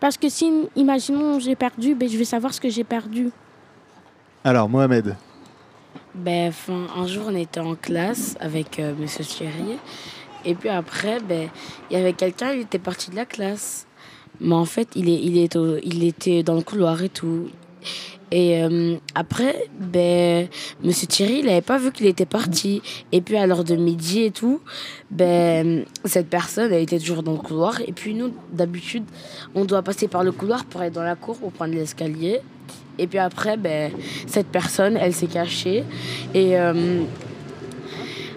Parce 0.00 0.16
que 0.16 0.28
si, 0.28 0.52
imaginons 0.74 1.38
j'ai 1.38 1.54
perdu, 1.54 1.94
ben, 1.94 2.08
je 2.08 2.18
vais 2.18 2.24
savoir 2.24 2.52
ce 2.52 2.60
que 2.60 2.68
j'ai 2.68 2.82
perdu. 2.82 3.30
Alors, 4.42 4.68
Mohamed, 4.68 5.14
Ben, 6.16 6.48
enfin, 6.48 6.88
un 6.96 7.06
jour, 7.06 7.26
on 7.28 7.36
était 7.36 7.60
en 7.60 7.76
classe 7.76 8.36
avec 8.40 8.80
euh, 8.80 8.92
Monsieur 8.98 9.24
Thierry. 9.24 9.78
Et 10.44 10.54
puis 10.54 10.68
après, 10.68 11.20
ben, 11.20 11.48
il 11.90 11.96
y 11.96 12.00
avait 12.00 12.12
quelqu'un, 12.12 12.52
il 12.52 12.60
était 12.60 12.78
parti 12.78 13.10
de 13.10 13.16
la 13.16 13.24
classe. 13.24 13.86
Mais 14.40 14.54
en 14.54 14.64
fait, 14.64 14.88
il, 14.96 15.08
est, 15.08 15.20
il, 15.22 15.38
est 15.38 15.56
il 15.84 16.04
était 16.04 16.42
dans 16.42 16.54
le 16.54 16.62
couloir 16.62 17.02
et 17.02 17.08
tout. 17.08 17.48
Et 18.32 18.62
euh, 18.64 18.96
après, 19.14 19.68
ben, 19.78 20.48
Monsieur 20.82 21.06
Thierry, 21.06 21.40
il 21.40 21.44
n'avait 21.44 21.60
pas 21.60 21.76
vu 21.76 21.92
qu'il 21.92 22.06
était 22.06 22.24
parti. 22.24 22.80
Et 23.12 23.20
puis 23.20 23.36
à 23.36 23.46
l'heure 23.46 23.62
de 23.62 23.76
midi 23.76 24.22
et 24.22 24.30
tout, 24.30 24.60
ben, 25.10 25.84
cette 26.06 26.30
personne, 26.30 26.72
elle 26.72 26.82
était 26.82 26.98
toujours 26.98 27.22
dans 27.22 27.32
le 27.32 27.38
couloir. 27.38 27.82
Et 27.86 27.92
puis 27.92 28.14
nous, 28.14 28.32
d'habitude, 28.50 29.04
on 29.54 29.66
doit 29.66 29.82
passer 29.82 30.08
par 30.08 30.24
le 30.24 30.32
couloir 30.32 30.64
pour 30.64 30.80
aller 30.80 30.90
dans 30.90 31.02
la 31.02 31.14
cour 31.14 31.36
pour 31.36 31.52
prendre 31.52 31.74
l'escalier. 31.74 32.40
Et 32.98 33.06
puis 33.06 33.18
après, 33.18 33.58
ben, 33.58 33.92
cette 34.26 34.46
personne, 34.48 34.96
elle 34.96 35.12
s'est 35.12 35.26
cachée. 35.26 35.84
Et 36.32 36.58
euh, 36.58 37.02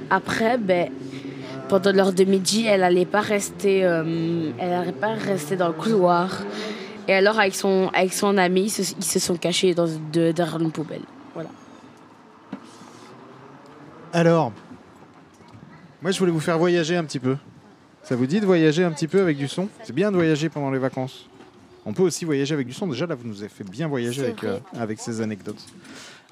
après, 0.09 0.57
ben, 0.57 0.89
pendant 1.67 1.91
l'heure 1.91 2.13
de 2.13 2.23
midi, 2.23 2.65
elle 2.65 2.81
n'allait 2.81 3.05
pas 3.05 3.21
rester, 3.21 3.83
euh, 3.85 4.51
elle 4.59 4.73
allait 4.73 4.91
pas 4.91 5.13
rester 5.13 5.55
dans 5.55 5.67
le 5.67 5.73
couloir. 5.73 6.43
Et 7.07 7.13
alors, 7.13 7.39
avec 7.39 7.55
son, 7.55 7.89
avec 7.93 8.13
son 8.13 8.37
ami, 8.37 8.63
ils 8.63 8.69
se, 8.69 8.93
ils 8.97 9.03
se 9.03 9.19
sont 9.19 9.35
cachés 9.35 9.73
dans, 9.73 9.87
de, 9.87 10.31
derrière 10.31 10.59
une 10.59 10.71
poubelle. 10.71 11.03
Voilà. 11.33 11.49
Alors, 14.13 14.53
moi 16.01 16.11
je 16.11 16.19
voulais 16.19 16.31
vous 16.31 16.39
faire 16.39 16.57
voyager 16.57 16.95
un 16.95 17.03
petit 17.03 17.19
peu. 17.19 17.35
Ça 18.03 18.15
vous 18.15 18.27
dit 18.27 18.39
de 18.39 18.45
voyager 18.45 18.83
un 18.83 18.91
petit 18.91 19.07
peu 19.07 19.21
avec 19.21 19.37
du 19.37 19.47
son? 19.47 19.67
C'est 19.83 19.93
bien 19.93 20.11
de 20.11 20.15
voyager 20.15 20.47
pendant 20.49 20.71
les 20.71 20.79
vacances. 20.79 21.27
On 21.85 21.93
peut 21.93 22.03
aussi 22.03 22.23
voyager 22.25 22.53
avec 22.53 22.65
du 22.65 22.73
son. 22.73 22.87
Déjà 22.87 23.05
là, 23.05 23.15
vous 23.15 23.27
nous 23.27 23.39
avez 23.39 23.49
fait 23.49 23.63
bien 23.63 23.87
voyager 23.87 24.23
avec, 24.23 24.43
euh, 24.43 24.59
avec 24.79 24.99
ces 24.99 25.21
anecdotes. 25.21 25.63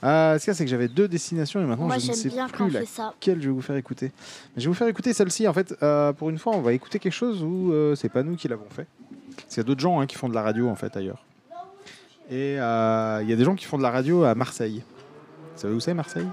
Euh, 0.03 0.37
ce 0.37 0.43
qu'il 0.43 0.51
y 0.51 0.51
a, 0.51 0.53
c'est 0.55 0.65
que 0.65 0.69
j'avais 0.69 0.87
deux 0.89 1.07
destinations 1.07 1.61
et 1.61 1.65
maintenant 1.65 1.87
Moi, 1.87 1.97
je 1.97 2.09
ne 2.09 2.13
sais 2.13 2.29
bien 2.29 2.47
plus 2.49 2.69
laquelle 2.69 3.41
je 3.41 3.47
vais 3.47 3.53
vous 3.53 3.61
faire 3.61 3.75
écouter. 3.77 4.11
Mais 4.55 4.61
je 4.61 4.63
vais 4.63 4.67
vous 4.67 4.73
faire 4.73 4.87
écouter 4.87 5.13
celle-ci. 5.13 5.47
En 5.47 5.53
fait, 5.53 5.73
euh, 5.81 6.11
pour 6.13 6.29
une 6.29 6.37
fois, 6.37 6.53
on 6.55 6.61
va 6.61 6.73
écouter 6.73 6.99
quelque 6.99 7.13
chose 7.13 7.41
où 7.41 7.71
euh, 7.71 7.95
c'est 7.95 8.09
pas 8.09 8.21
nous 8.23 8.35
qui 8.35 8.47
l'avons 8.47 8.69
fait. 8.69 8.85
Parce 9.35 9.47
qu'il 9.47 9.57
y 9.57 9.61
a 9.61 9.63
d'autres 9.63 9.79
gens 9.81 9.99
hein, 9.99 10.05
qui 10.05 10.15
font 10.17 10.27
de 10.29 10.33
la 10.35 10.41
radio 10.41 10.67
en 10.69 10.75
fait 10.75 10.95
ailleurs. 10.97 11.23
Et 12.29 12.59
euh, 12.59 13.19
il 13.23 13.29
y 13.29 13.33
a 13.33 13.35
des 13.35 13.43
gens 13.43 13.55
qui 13.55 13.65
font 13.65 13.77
de 13.77 13.83
la 13.83 13.91
radio 13.91 14.23
à 14.23 14.35
Marseille. 14.35 14.83
Vous 15.55 15.61
savez 15.61 15.73
où 15.73 15.79
c'est 15.79 15.93
Marseille? 15.93 16.27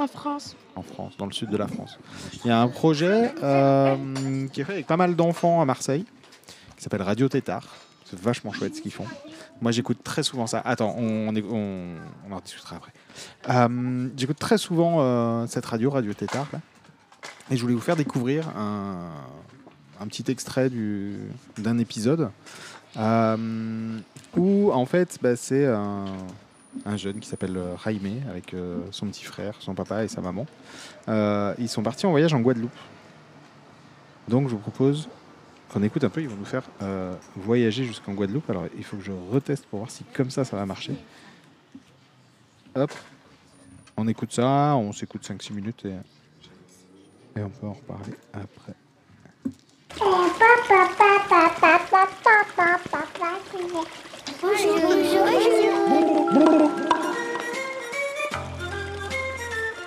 En 0.00 0.06
France. 0.06 0.56
en 0.74 0.80
France, 0.82 1.16
dans 1.18 1.26
le 1.26 1.32
sud 1.32 1.50
de 1.50 1.56
la 1.58 1.66
France. 1.68 1.98
Il 2.44 2.48
y 2.48 2.50
a 2.50 2.58
un 2.60 2.68
projet 2.68 3.30
euh, 3.42 4.46
qui 4.48 4.62
est 4.62 4.64
fait 4.64 4.72
avec 4.72 4.86
pas 4.86 4.96
mal 4.96 5.14
d'enfants 5.16 5.60
à 5.60 5.66
Marseille, 5.66 6.06
qui 6.76 6.82
s'appelle 6.82 7.02
Radio 7.02 7.28
Tétard. 7.28 7.66
C'est 8.06 8.18
vachement 8.18 8.52
chouette 8.52 8.74
ce 8.76 8.80
qu'ils 8.82 8.92
font. 8.92 9.04
Moi, 9.60 9.70
j'écoute 9.72 9.98
très 10.02 10.22
souvent 10.22 10.46
ça. 10.46 10.60
Attends, 10.64 10.94
on, 10.98 11.34
est- 11.34 11.44
on, 11.44 11.94
on 12.28 12.32
en 12.34 12.40
discutera 12.40 12.76
après. 12.76 12.92
Euh, 13.48 14.08
j'écoute 14.16 14.38
très 14.38 14.58
souvent 14.58 14.96
euh, 15.00 15.46
cette 15.46 15.66
radio, 15.66 15.90
Radio 15.90 16.12
Tétard, 16.14 16.48
et 17.50 17.56
je 17.56 17.62
voulais 17.62 17.74
vous 17.74 17.80
faire 17.80 17.96
découvrir 17.96 18.48
un, 18.56 19.08
petit 20.06 20.30
extrait 20.30 20.68
du- 20.70 21.18
d'un 21.58 21.78
épisode 21.78 22.30
euh, 22.96 23.98
où, 24.36 24.70
en 24.72 24.86
fait, 24.86 25.18
bah, 25.22 25.36
c'est 25.36 25.66
un, 25.66 26.06
un 26.84 26.96
jeune 26.96 27.20
qui 27.20 27.28
s'appelle 27.28 27.58
Jaime 27.84 28.22
avec 28.28 28.54
son 28.90 29.06
petit 29.06 29.24
frère, 29.24 29.54
son 29.60 29.74
papa 29.74 30.04
et 30.04 30.08
sa 30.08 30.20
maman. 30.20 30.46
Ils 31.08 31.68
sont 31.68 31.82
partis 31.82 32.06
en 32.06 32.10
voyage 32.10 32.34
en 32.34 32.40
Guadeloupe. 32.40 32.70
Donc 34.28 34.48
je 34.48 34.52
vous 34.54 34.60
propose 34.60 35.08
qu'on 35.72 35.82
écoute 35.82 36.04
un 36.04 36.08
peu, 36.08 36.22
ils 36.22 36.28
vont 36.28 36.36
nous 36.36 36.44
faire 36.44 36.62
voyager 37.36 37.84
jusqu'en 37.84 38.12
Guadeloupe. 38.14 38.48
Alors 38.50 38.64
il 38.76 38.84
faut 38.84 38.96
que 38.96 39.04
je 39.04 39.12
reteste 39.32 39.66
pour 39.66 39.80
voir 39.80 39.90
si 39.90 40.04
comme 40.14 40.30
ça 40.30 40.44
ça 40.44 40.56
va 40.56 40.64
marcher. 40.66 40.94
Hop, 42.74 42.90
on 43.98 44.08
écoute 44.08 44.32
ça, 44.32 44.74
on 44.76 44.92
s'écoute 44.92 45.22
5-6 45.22 45.52
minutes 45.52 45.84
et, 45.84 47.40
on 47.42 47.50
peut 47.50 47.66
en 47.66 47.74
reparler 47.74 48.14
après. 48.32 48.72
Bonjour, 54.40 54.78
bonjour. 54.80 55.26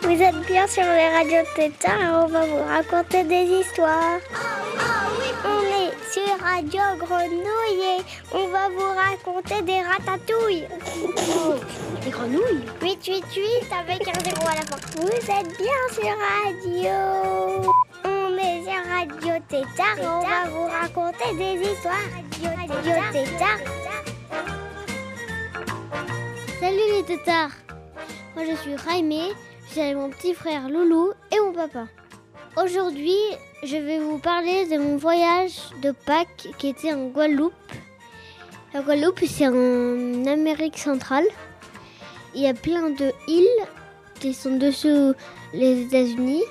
Vous 0.04 0.22
êtes 0.22 0.46
bien 0.46 0.68
sur 0.68 0.84
les 0.84 1.10
radios 1.10 1.50
Tétard 1.56 2.00
et 2.00 2.08
on 2.08 2.28
va 2.28 2.46
vous 2.46 2.64
raconter 2.66 3.24
des 3.24 3.62
histoires. 3.62 4.20
On 5.44 5.62
est 5.62 5.94
sur 6.12 6.40
Radio 6.42 6.82
Grenouille 7.00 8.00
et 8.00 8.04
on 8.34 8.48
va 8.48 8.70
vous 8.70 8.94
raconter 8.96 9.62
des 9.64 9.82
ratatouilles. 9.82 10.68
Des 12.04 12.10
grenouilles 12.10 12.66
888 12.82 13.74
avec 13.78 14.08
un 14.08 14.20
zéro 14.24 14.48
à 14.48 14.56
la 14.56 14.62
fin. 14.62 14.78
Vous 14.98 15.08
êtes 15.08 15.58
bien 15.58 15.82
sur 15.92 16.16
Radio. 16.44 17.74
On 18.06 18.38
est 18.38 18.64
sur 18.64 18.82
Radio 18.90 19.44
Tétard 19.50 19.98
on 20.00 20.22
va 20.22 20.50
vous 20.50 20.68
raconter 20.68 21.36
des 21.38 21.72
histoires. 21.72 22.10
Radio 22.42 22.92
Tétard. 23.12 23.60
Salut 26.60 26.78
les 26.94 27.04
tétards 27.04 27.52
Moi 28.36 28.46
je 28.50 28.56
suis 28.56 28.76
Raimé, 28.76 29.34
avec 29.78 29.96
mon 29.96 30.10
petit 30.10 30.34
frère 30.34 30.70
Loulou 30.70 31.12
et 31.32 31.40
mon 31.40 31.54
papa. 31.54 31.86
Aujourd'hui, 32.58 33.18
je 33.64 33.76
vais 33.76 34.00
vous 34.00 34.18
parler 34.18 34.66
de 34.66 34.78
mon 34.78 34.96
voyage 34.96 35.72
de 35.82 35.92
Pâques 35.92 36.48
qui 36.58 36.70
était 36.70 36.94
en 36.94 37.08
Guadeloupe. 37.08 37.52
La 38.74 38.82
Guadeloupe, 38.82 39.20
c'est 39.28 39.48
en 39.48 40.26
Amérique 40.26 40.78
centrale. 40.78 41.26
Il 42.34 42.42
y 42.42 42.48
a 42.48 42.54
plein 42.54 42.92
de 42.92 43.12
îles 43.28 43.66
qui 44.22 44.34
sont 44.34 44.56
dessous 44.56 45.14
les 45.54 45.82
États-Unis. 45.82 46.44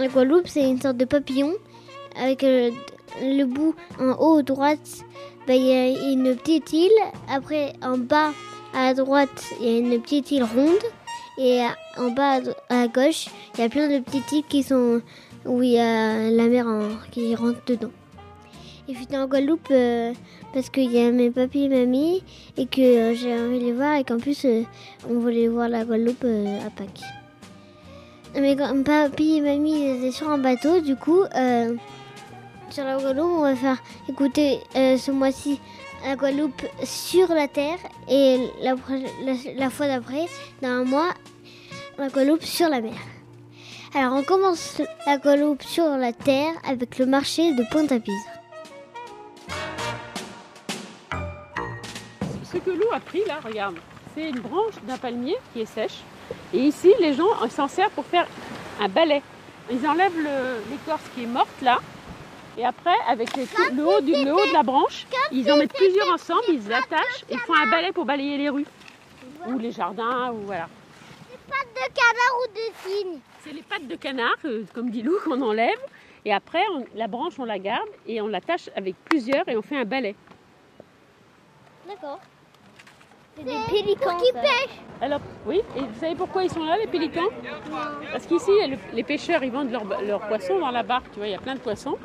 La 0.00 0.08
Guadeloupe, 0.08 0.48
c'est 0.48 0.68
une 0.68 0.80
sorte 0.80 0.96
de 0.96 1.04
papillon 1.04 1.54
avec 2.20 2.42
euh, 2.42 2.72
le 3.20 3.44
bout 3.44 3.76
en 4.00 4.16
haut 4.18 4.38
à 4.38 4.42
droite. 4.42 5.04
ben, 5.46 5.54
Il 5.54 5.64
y 5.64 5.72
a 5.74 6.10
une 6.10 6.34
petite 6.34 6.72
île. 6.72 6.90
Après, 7.30 7.72
en 7.82 7.98
bas 7.98 8.32
à 8.74 8.94
droite, 8.94 9.44
il 9.60 9.68
y 9.68 9.76
a 9.76 9.78
une 9.78 10.02
petite 10.02 10.32
île 10.32 10.42
ronde. 10.42 10.82
Et 11.38 11.62
en 11.96 12.10
bas 12.10 12.40
à 12.68 12.88
gauche, 12.88 13.28
il 13.54 13.60
y 13.60 13.64
a 13.64 13.68
plein 13.68 13.88
de 13.88 14.00
petites 14.00 14.32
îles 14.32 14.44
qui 14.48 14.62
sont 14.62 15.00
où 15.44 15.62
il 15.62 15.70
y 15.70 15.78
a 15.78 16.30
la 16.30 16.48
mer 16.48 16.66
qui 17.10 17.34
rentre 17.34 17.60
dedans. 17.66 17.92
Et 18.88 18.94
j'étais 18.94 19.16
en 19.16 19.26
Guadeloupe 19.26 19.68
euh, 19.70 20.12
parce 20.52 20.70
qu'il 20.70 20.90
y 20.90 21.00
a 21.00 21.10
mes 21.10 21.30
papis 21.30 21.64
et 21.64 21.68
mamie 21.68 22.22
et 22.56 22.66
que 22.66 22.80
euh, 22.80 23.14
j'ai 23.14 23.34
envie 23.34 23.58
de 23.58 23.66
les 23.66 23.72
voir 23.72 23.96
et 23.96 24.04
qu'en 24.04 24.16
plus 24.16 24.44
euh, 24.44 24.62
on 25.08 25.18
voulait 25.18 25.48
voir 25.48 25.68
la 25.68 25.84
Guadeloupe 25.84 26.24
euh, 26.24 26.66
à 26.66 26.70
Pâques. 26.70 27.02
Quand 28.34 28.84
papy 28.84 29.36
et 29.36 29.40
mamie 29.40 29.84
étaient 29.84 30.10
sur 30.10 30.30
un 30.30 30.38
bateau, 30.38 30.80
du 30.80 30.96
coup, 30.96 31.22
sur 32.70 32.84
la 32.84 32.98
Guadeloupe, 32.98 33.30
on 33.30 33.42
va 33.42 33.56
faire 33.56 33.82
écouter 34.08 34.60
ce 34.74 35.10
mois-ci 35.10 35.60
la 36.06 36.14
Guadeloupe 36.14 36.62
sur 36.84 37.28
la 37.28 37.48
terre 37.48 37.78
et 38.08 38.38
la 38.62 39.70
fois 39.70 39.86
d'après, 39.86 40.26
dans 40.62 40.68
un 40.68 40.84
mois, 40.84 41.08
la 41.98 42.08
Guadeloupe 42.08 42.44
sur 42.44 42.68
la 42.68 42.80
mer. 42.80 42.94
Alors 43.94 44.14
on 44.14 44.22
commence 44.22 44.80
la 45.04 45.18
Guadeloupe 45.18 45.62
sur 45.64 45.84
la 45.84 46.12
terre 46.12 46.52
avec 46.64 46.98
le 46.98 47.06
marché 47.06 47.52
de 47.54 47.64
Pointe-à-Pitre. 47.70 48.14
Ce 52.52 52.58
que 52.58 52.70
Lou 52.70 52.86
a 52.92 53.00
pris 53.00 53.24
là, 53.26 53.40
regarde, 53.44 53.76
c'est 54.14 54.28
une 54.28 54.38
branche 54.38 54.74
d'un 54.86 54.96
palmier 54.96 55.36
qui 55.52 55.62
est 55.62 55.66
sèche. 55.66 56.02
Et 56.54 56.58
ici, 56.58 56.92
les 57.00 57.14
gens 57.14 57.30
euh, 57.42 57.48
s'en 57.48 57.68
servent 57.68 57.92
pour 57.92 58.06
faire 58.06 58.26
un 58.80 58.88
balai. 58.88 59.22
Ils 59.70 59.86
enlèvent 59.86 60.18
l'écorce 60.70 61.02
qui 61.14 61.24
est 61.24 61.26
morte 61.26 61.48
là. 61.62 61.78
Et 62.56 62.64
après, 62.64 62.94
avec 63.08 63.36
le, 63.36 63.42
haut 63.84 64.00
de 64.00 64.52
la 64.52 64.62
branche, 64.62 65.06
ils 65.30 65.50
en 65.50 65.56
mettent 65.56 65.74
plusieurs 65.74 66.12
ensemble, 66.12 66.42
ils 66.48 66.68
l'attachent 66.68 67.24
et 67.28 67.36
font 67.36 67.54
un 67.54 67.70
balai 67.70 67.92
pour 67.92 68.04
balayer 68.04 68.38
les 68.38 68.48
rues. 68.48 68.66
Ou 69.46 69.58
les 69.58 69.70
jardins, 69.72 70.32
ou 70.32 70.46
voilà. 70.46 70.68
Pattes 71.48 71.74
de 71.74 71.94
canard 71.94 72.34
ou 72.42 72.52
de 72.52 72.88
cygne 72.88 73.20
C'est 73.44 73.52
les 73.52 73.62
pattes 73.62 73.86
de 73.86 73.96
canard, 73.96 74.36
euh, 74.44 74.64
comme 74.74 74.90
dit 74.90 75.02
Lou, 75.02 75.16
qu'on 75.24 75.40
enlève. 75.40 75.78
Et 76.24 76.32
après, 76.32 76.62
on- 76.74 76.84
la 76.94 77.06
branche, 77.06 77.34
on 77.38 77.44
la 77.44 77.58
garde 77.58 77.88
et 78.06 78.20
on 78.20 78.26
l'attache 78.28 78.68
avec 78.76 78.96
plusieurs 79.04 79.48
et 79.48 79.56
on 79.56 79.62
fait 79.62 79.76
un 79.78 79.84
balai. 79.84 80.14
D'accord. 81.86 82.20
C'est 83.36 83.44
des 83.44 83.52
pélicans. 83.70 84.10
Pour 84.10 84.16
qui 84.22 84.32
pêche 84.32 84.78
Alors, 85.00 85.20
oui, 85.46 85.60
et 85.76 85.80
vous 85.80 86.00
savez 86.00 86.16
pourquoi 86.16 86.42
ils 86.42 86.50
sont 86.50 86.64
là, 86.64 86.76
les 86.76 86.88
pélicans? 86.88 87.28
Parce 88.12 88.26
qu'ici, 88.26 88.50
le- 88.68 88.76
les 88.94 89.04
pêcheurs, 89.04 89.42
ils 89.44 89.52
vendent 89.52 89.70
leurs 89.70 89.84
leurs 90.02 90.26
poissons 90.26 90.58
dans 90.58 90.72
la 90.72 90.82
barque, 90.82 91.10
tu 91.12 91.18
vois, 91.18 91.28
il 91.28 91.32
y 91.32 91.36
a 91.36 91.40
plein 91.40 91.54
de 91.54 91.60
poissons. 91.60 91.96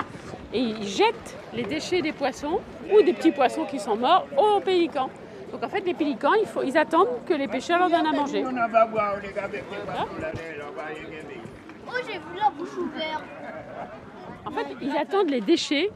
Et 0.53 0.59
ils 0.59 0.87
jettent 0.87 1.35
les 1.53 1.63
déchets 1.63 2.03
des 2.03 2.11
poissons 2.11 2.61
ou 2.93 3.01
des 3.01 3.13
petits 3.13 3.31
poissons 3.31 3.65
qui 3.65 3.79
sont 3.79 3.95
morts 3.97 4.27
aux 4.37 4.59
pélicans. 4.59 5.09
Donc 5.53 5.63
en 5.63 5.69
fait, 5.69 5.81
les 5.81 5.93
pélicans, 5.93 6.33
il 6.33 6.47
faut, 6.47 6.63
ils 6.63 6.75
attendent 6.75 7.23
que 7.27 7.33
les 7.35 7.47
pêcheurs 7.47 7.77
leur 7.77 7.91
donnent 7.91 8.07
à 8.07 8.11
manger. 8.11 8.43
Oh, 11.87 11.91
j'ai 12.07 12.13
vu 12.13 12.39
la 12.43 12.49
bouche 12.49 12.75
ouverte. 12.75 13.23
En 14.45 14.51
fait, 14.51 14.65
ils 14.81 14.97
attendent 14.97 15.29
les 15.29 15.41
déchets 15.41 15.91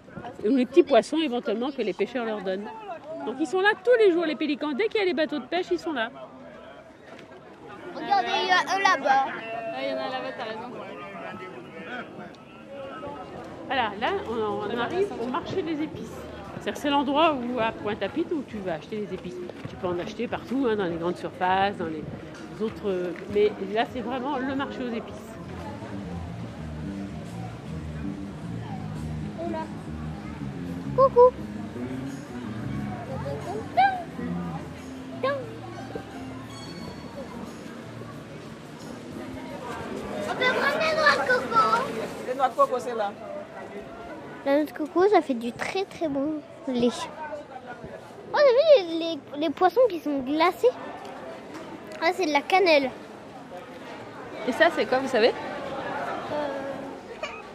ou 0.45 0.55
les 0.55 0.67
petits 0.67 0.83
poissons 0.83 1.17
éventuellement 1.17 1.71
que 1.71 1.81
les 1.81 1.93
pêcheurs 1.93 2.23
leur 2.23 2.41
donnent. 2.41 2.69
Donc 3.25 3.37
ils 3.39 3.47
sont 3.47 3.59
là 3.59 3.69
tous 3.83 3.97
les 4.05 4.11
jours, 4.11 4.25
les 4.25 4.35
pélicans. 4.35 4.73
Dès 4.73 4.89
qu'il 4.89 4.99
y 4.99 5.03
a 5.03 5.07
les 5.07 5.15
bateaux 5.15 5.39
de 5.39 5.45
pêche, 5.45 5.65
ils 5.71 5.79
sont 5.79 5.93
là. 5.93 6.11
Regardez, 7.95 8.27
il 8.43 8.47
y 8.47 8.53
en 8.53 8.57
a 8.57 8.75
un 8.75 8.79
là-bas. 8.79 9.25
il 9.81 9.89
y 9.89 9.93
en 9.93 9.97
a 9.97 10.09
là-bas, 10.09 10.33
t'as 10.37 10.43
raison. 10.43 10.71
Voilà, 13.65 13.91
là, 13.99 14.09
on, 14.29 14.69
on 14.71 14.77
arrive 14.77 15.11
au 15.19 15.25
marché 15.25 15.63
des 15.63 15.81
épices. 15.81 16.26
C'est 16.75 16.89
l'endroit 16.89 17.33
où, 17.33 17.59
à 17.59 17.71
Pointe-à-Pitre, 17.71 18.33
où 18.33 18.43
tu 18.47 18.57
vas 18.57 18.73
acheter 18.73 18.97
les 18.97 19.13
épices. 19.13 19.35
Tu 19.69 19.75
peux 19.77 19.87
en 19.87 19.97
acheter 19.99 20.27
partout, 20.27 20.67
hein, 20.69 20.75
dans 20.75 20.85
les 20.85 20.97
grandes 20.97 21.17
surfaces, 21.17 21.77
dans 21.77 21.87
les 21.87 22.03
autres... 22.61 23.13
Mais 23.33 23.51
là, 23.73 23.85
c'est 23.91 24.01
vraiment 24.01 24.37
le 24.37 24.53
marché 24.53 24.79
aux 24.83 24.93
épices. 24.93 25.15
Coucou. 30.95 31.31
On 40.29 40.35
peut 40.35 40.53
prendre 40.53 40.79
des 40.79 40.93
noix 40.95 41.15
de 41.15 41.27
coco. 41.27 41.63
Les 42.27 42.35
noix 42.35 42.49
de 42.49 42.55
coco, 42.55 42.75
c'est 42.79 42.95
là. 42.95 43.11
La 44.45 44.55
noix 44.57 44.65
de 44.65 44.71
coco, 44.71 45.07
ça 45.07 45.21
fait 45.21 45.33
du 45.33 45.51
très 45.51 45.85
très 45.85 46.07
bon 46.07 46.41
lait. 46.71 46.89
Oh, 48.33 48.37
t'as 48.37 48.41
vu 48.41 48.89
les, 48.89 48.99
les- 48.99 49.19
les 49.39 49.49
poissons 49.49 49.81
qui 49.89 49.99
sont 49.99 50.19
glacés? 50.19 50.69
Ah, 52.01 52.09
c'est 52.13 52.25
de 52.25 52.31
la 52.33 52.41
cannelle. 52.41 52.89
Et 54.47 54.51
ça, 54.51 54.65
c'est 54.75 54.85
quoi, 54.85 54.99
vous 54.99 55.07
savez? 55.07 55.33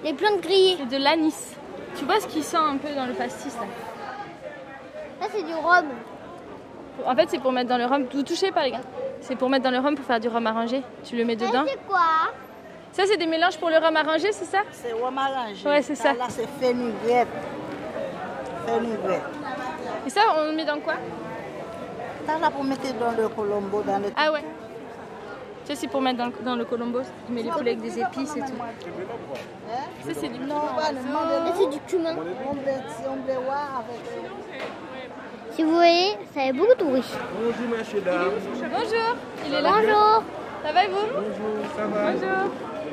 Les 0.05 0.15
plantes 0.15 0.41
grillées. 0.41 0.77
C'est 0.79 0.99
de 0.99 1.03
l'anis. 1.03 1.55
Tu 1.97 2.05
vois 2.05 2.19
ce 2.21 2.27
qui 2.27 2.43
sent 2.43 2.57
un 2.57 2.77
peu 2.77 2.93
dans 2.95 3.07
le 3.07 3.13
pastis 3.13 3.55
là? 3.55 3.67
Ça, 5.21 5.29
c'est 5.33 5.43
du 5.45 5.55
rhum. 5.55 5.87
En 7.07 7.15
fait, 7.15 7.29
c'est 7.31 7.39
pour 7.39 7.53
mettre 7.53 7.69
dans 7.69 7.79
le 7.79 7.87
rhum. 7.87 8.07
Vous 8.13 8.23
touchez 8.25 8.51
pas, 8.51 8.65
les 8.65 8.73
gars 8.73 8.81
C'est 9.21 9.37
pour 9.37 9.49
mettre 9.49 9.63
dans 9.65 9.71
le 9.71 9.79
rhum 9.79 9.95
pour 9.95 10.05
faire 10.05 10.19
du 10.21 10.29
rhum 10.29 10.45
arrangé. 10.47 10.83
Tu 11.05 11.17
le 11.17 11.25
mets 11.25 11.37
dedans. 11.37 11.65
C'est 11.69 11.79
quoi? 11.87 12.01
Ça, 12.93 13.05
c'est 13.07 13.17
des 13.17 13.27
mélanges 13.27 13.57
pour 13.59 13.71
le 13.71 13.77
rhum 13.77 13.95
arrangé, 13.97 14.33
c'est 14.33 14.45
ça? 14.45 14.59
C'est 14.73 14.93
rhum 14.93 15.17
arrangé. 15.17 15.67
Ouais, 15.69 15.83
c'est 15.83 15.95
ça. 15.95 16.13
Là, 16.15 16.27
c'est 16.29 16.49
fenugrette. 16.61 17.29
Et 20.07 20.11
ça, 20.11 20.21
on 20.37 20.45
le 20.51 20.53
met 20.53 20.65
dans 20.65 20.81
quoi? 20.81 20.95
Ça, 22.27 22.39
là, 22.39 22.51
pour 22.51 22.65
mettre 22.65 22.83
dans 22.99 23.11
le 23.11 23.29
colombo, 23.29 23.83
dans 23.83 23.99
le... 23.99 24.13
Ah 24.17 24.33
ouais. 24.33 24.45
Ça, 25.65 25.75
c'est 25.75 25.89
pour 25.89 26.01
mettre 26.01 26.19
dans 26.19 26.27
le, 26.27 26.33
dans 26.45 26.57
le 26.57 26.65
colombo. 26.65 27.01
Tu 27.27 27.33
mets 27.33 27.43
les 27.43 27.51
poulets 27.51 27.73
avec 27.73 27.83
des 27.83 27.99
épices 28.01 28.37
et 28.37 28.41
tout. 28.41 28.57
Ça, 30.05 30.15
c'est 30.15 30.29
du 30.29 30.41
Non, 30.41 30.63
c'est 31.57 31.71
du 31.71 31.79
cumin. 31.81 32.11
Avec... 32.11 32.35
Si 35.51 35.63
vous 35.63 35.75
voyez, 35.75 36.13
ça 36.35 36.41
fait 36.43 36.53
beaucoup 36.53 36.75
de 36.75 36.85
bruit. 36.85 37.05
Bonjour, 37.39 38.03
dames. 38.05 38.31
Bonjour. 38.71 39.17
Il 39.47 39.55
est 39.55 39.61
là. 39.61 39.71
Bonjour. 39.81 40.23
Ça 40.65 40.73
va 40.73 40.85
et 40.85 40.89
vous? 40.89 41.07
Bonjour, 41.13 41.65
ça 41.77 41.87
va? 41.87 42.13
Bonjour. 42.13 42.29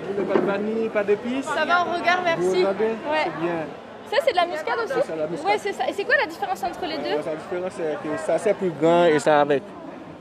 Vous 0.08 0.14
voulez 0.14 0.28
pas 0.28 0.40
de 0.40 0.46
vanille, 0.46 0.90
pas 0.90 1.04
d'épices? 1.04 1.46
Ça 1.46 1.66
va, 1.66 1.86
on 1.88 1.94
regarde, 1.98 2.20
Vous 2.20 2.44
merci. 2.44 2.58
regardez? 2.58 2.86
Ouais. 2.86 3.26
C'est 3.26 3.42
bien. 3.42 3.66
Ça, 4.10 4.18
c'est 4.26 4.32
de 4.32 4.36
la 4.38 4.46
muscade 4.48 4.80
aussi 4.84 4.94
c'est 5.06 5.14
de 5.14 5.20
la 5.20 5.28
muscade. 5.28 5.48
Ouais, 5.50 5.58
c'est 5.58 5.74
ça. 5.74 5.88
Et 5.90 5.94
c'est 5.94 6.04
quoi 6.04 6.16
la 6.18 6.26
différence 6.26 6.64
entre 6.64 6.86
les 6.86 6.98
deux 6.98 7.18
La 7.26 7.36
différence, 7.36 7.74
c'est 7.76 7.98
que 8.04 8.18
ça, 8.18 8.38
c'est 8.38 8.54
plus 8.56 8.72
grand 8.72 9.06
et 9.06 9.20
ça 9.20 9.42
avec. 9.42 9.64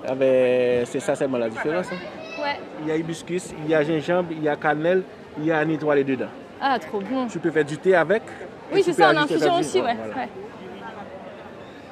avec 0.06 0.86
c'est 0.86 1.00
ça 1.00 1.14
seulement 1.14 1.38
la 1.38 1.48
différence. 1.48 1.86
hein. 1.92 2.42
Ouais. 2.42 2.58
Il 2.82 2.88
y 2.88 2.90
a 2.92 2.96
hibiscus, 2.96 3.52
il 3.64 3.68
y 3.70 3.74
a 3.74 3.82
gingembre, 3.82 4.28
il 4.32 4.42
y 4.42 4.48
a 4.48 4.56
cannelle, 4.56 5.02
il 5.38 5.44
y 5.46 5.52
a 5.52 5.58
un 5.58 5.68
étoilé 5.68 6.04
dedans. 6.04 6.28
Ah, 6.60 6.78
trop 6.78 7.00
bon. 7.00 7.26
Tu 7.26 7.38
peux 7.38 7.50
faire 7.50 7.64
du 7.64 7.78
thé 7.78 7.94
avec. 7.94 8.22
et 8.70 8.74
Oui, 8.74 8.82
tu 8.84 8.92
c'est 8.92 8.96
peux 8.96 9.02
ça, 9.02 9.08
en 9.10 9.16
ajouter 9.16 9.34
infusion 9.34 9.54
ta 9.54 9.60
aussi, 9.60 9.80
ouais. 9.80 9.94
Voilà. 9.94 10.14
ouais. 10.16 10.28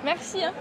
Merci. 0.04 0.44
Hein. 0.44 0.52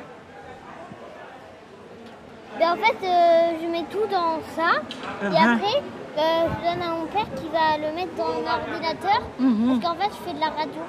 Ben, 2.60 2.70
en 2.72 2.76
fait, 2.78 3.06
euh, 3.06 3.52
je 3.62 3.68
mets 3.68 3.84
tout 3.92 4.06
dans 4.10 4.40
ça. 4.56 4.80
Et 5.22 5.26
Uh-huh. 5.26 5.56
après, 5.56 5.82
euh, 6.18 6.22
je 6.50 6.70
donne 6.70 6.82
à 6.82 6.92
mon 6.96 7.06
père 7.08 7.26
qui 7.36 7.48
va 7.50 7.78
le 7.78 7.94
mettre 7.96 8.16
dans 8.16 8.28
l'ordinateur. 8.42 9.22
Mhm. 9.40 9.80
Parce 9.82 9.94
qu'en 9.94 10.02
fait, 10.02 10.10
je 10.12 10.28
fais 10.30 10.34
de 10.36 10.40
la 10.40 10.48
radio. 10.50 10.82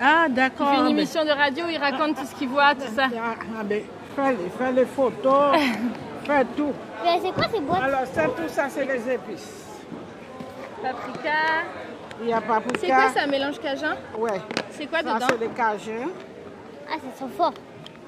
Ah, 0.00 0.24
Il 0.28 0.34
d'accord. 0.34 0.70
fait 0.70 0.76
une 0.78 0.84
mais- 0.84 0.90
émission 0.90 1.24
de 1.24 1.30
radio, 1.30 1.64
il 1.70 1.78
raconte 1.78 2.16
tout 2.16 2.26
ce 2.26 2.34
qu'il 2.34 2.48
voit, 2.48 2.74
tout 2.74 2.92
ça. 2.94 3.06
Ah, 3.16 3.34
ah, 3.40 3.62
mais 3.68 3.84
fais, 4.16 4.32
les- 4.32 4.50
fais 4.58 4.72
les 4.72 4.86
photos, 4.86 5.56
fais 6.24 6.44
tout. 6.56 6.72
Mais 7.04 7.20
c'est 7.22 7.32
quoi 7.32 7.44
ces 7.52 7.60
boîtes 7.60 7.82
Alors, 7.82 8.06
ça, 8.12 8.24
tout 8.28 8.48
ça, 8.48 8.68
c'est 8.68 8.84
les 8.84 9.10
épices. 9.14 9.68
Paprika. 10.82 11.30
Il 12.22 12.28
y 12.28 12.32
a 12.32 12.40
paprika. 12.40 12.78
C'est 12.80 12.86
quoi 12.88 13.08
ça, 13.10 13.26
mélange 13.26 13.58
cajun 13.60 13.96
Ouais. 14.18 14.40
C'est 14.70 14.86
quoi 14.86 14.98
Ça, 15.02 15.14
dedans 15.14 15.26
c'est 15.30 15.40
les 15.40 15.48
cajuns. 15.48 16.10
Ah, 16.88 16.94
ça 16.94 17.18
sent 17.24 17.30
fort. 17.36 17.52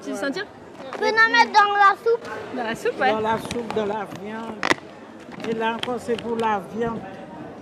Tu 0.03 0.09
veux 0.11 0.15
sentir 0.15 0.45
Tu 0.93 0.99
peux 0.99 1.05
en 1.05 1.31
mettre 1.31 1.51
dans 1.53 1.73
la 1.73 1.95
soupe 2.03 2.29
Dans 2.55 2.63
la 2.63 2.75
soupe, 2.75 2.99
ouais. 2.99 3.11
Dans 3.11 3.19
la 3.19 3.37
soupe, 3.39 3.73
de 3.73 3.81
la 3.81 4.05
viande. 4.21 4.55
Et 5.49 5.53
là 5.53 5.75
encore, 5.75 5.99
c'est 5.99 6.21
pour 6.21 6.37
la 6.37 6.61
viande. 6.75 6.99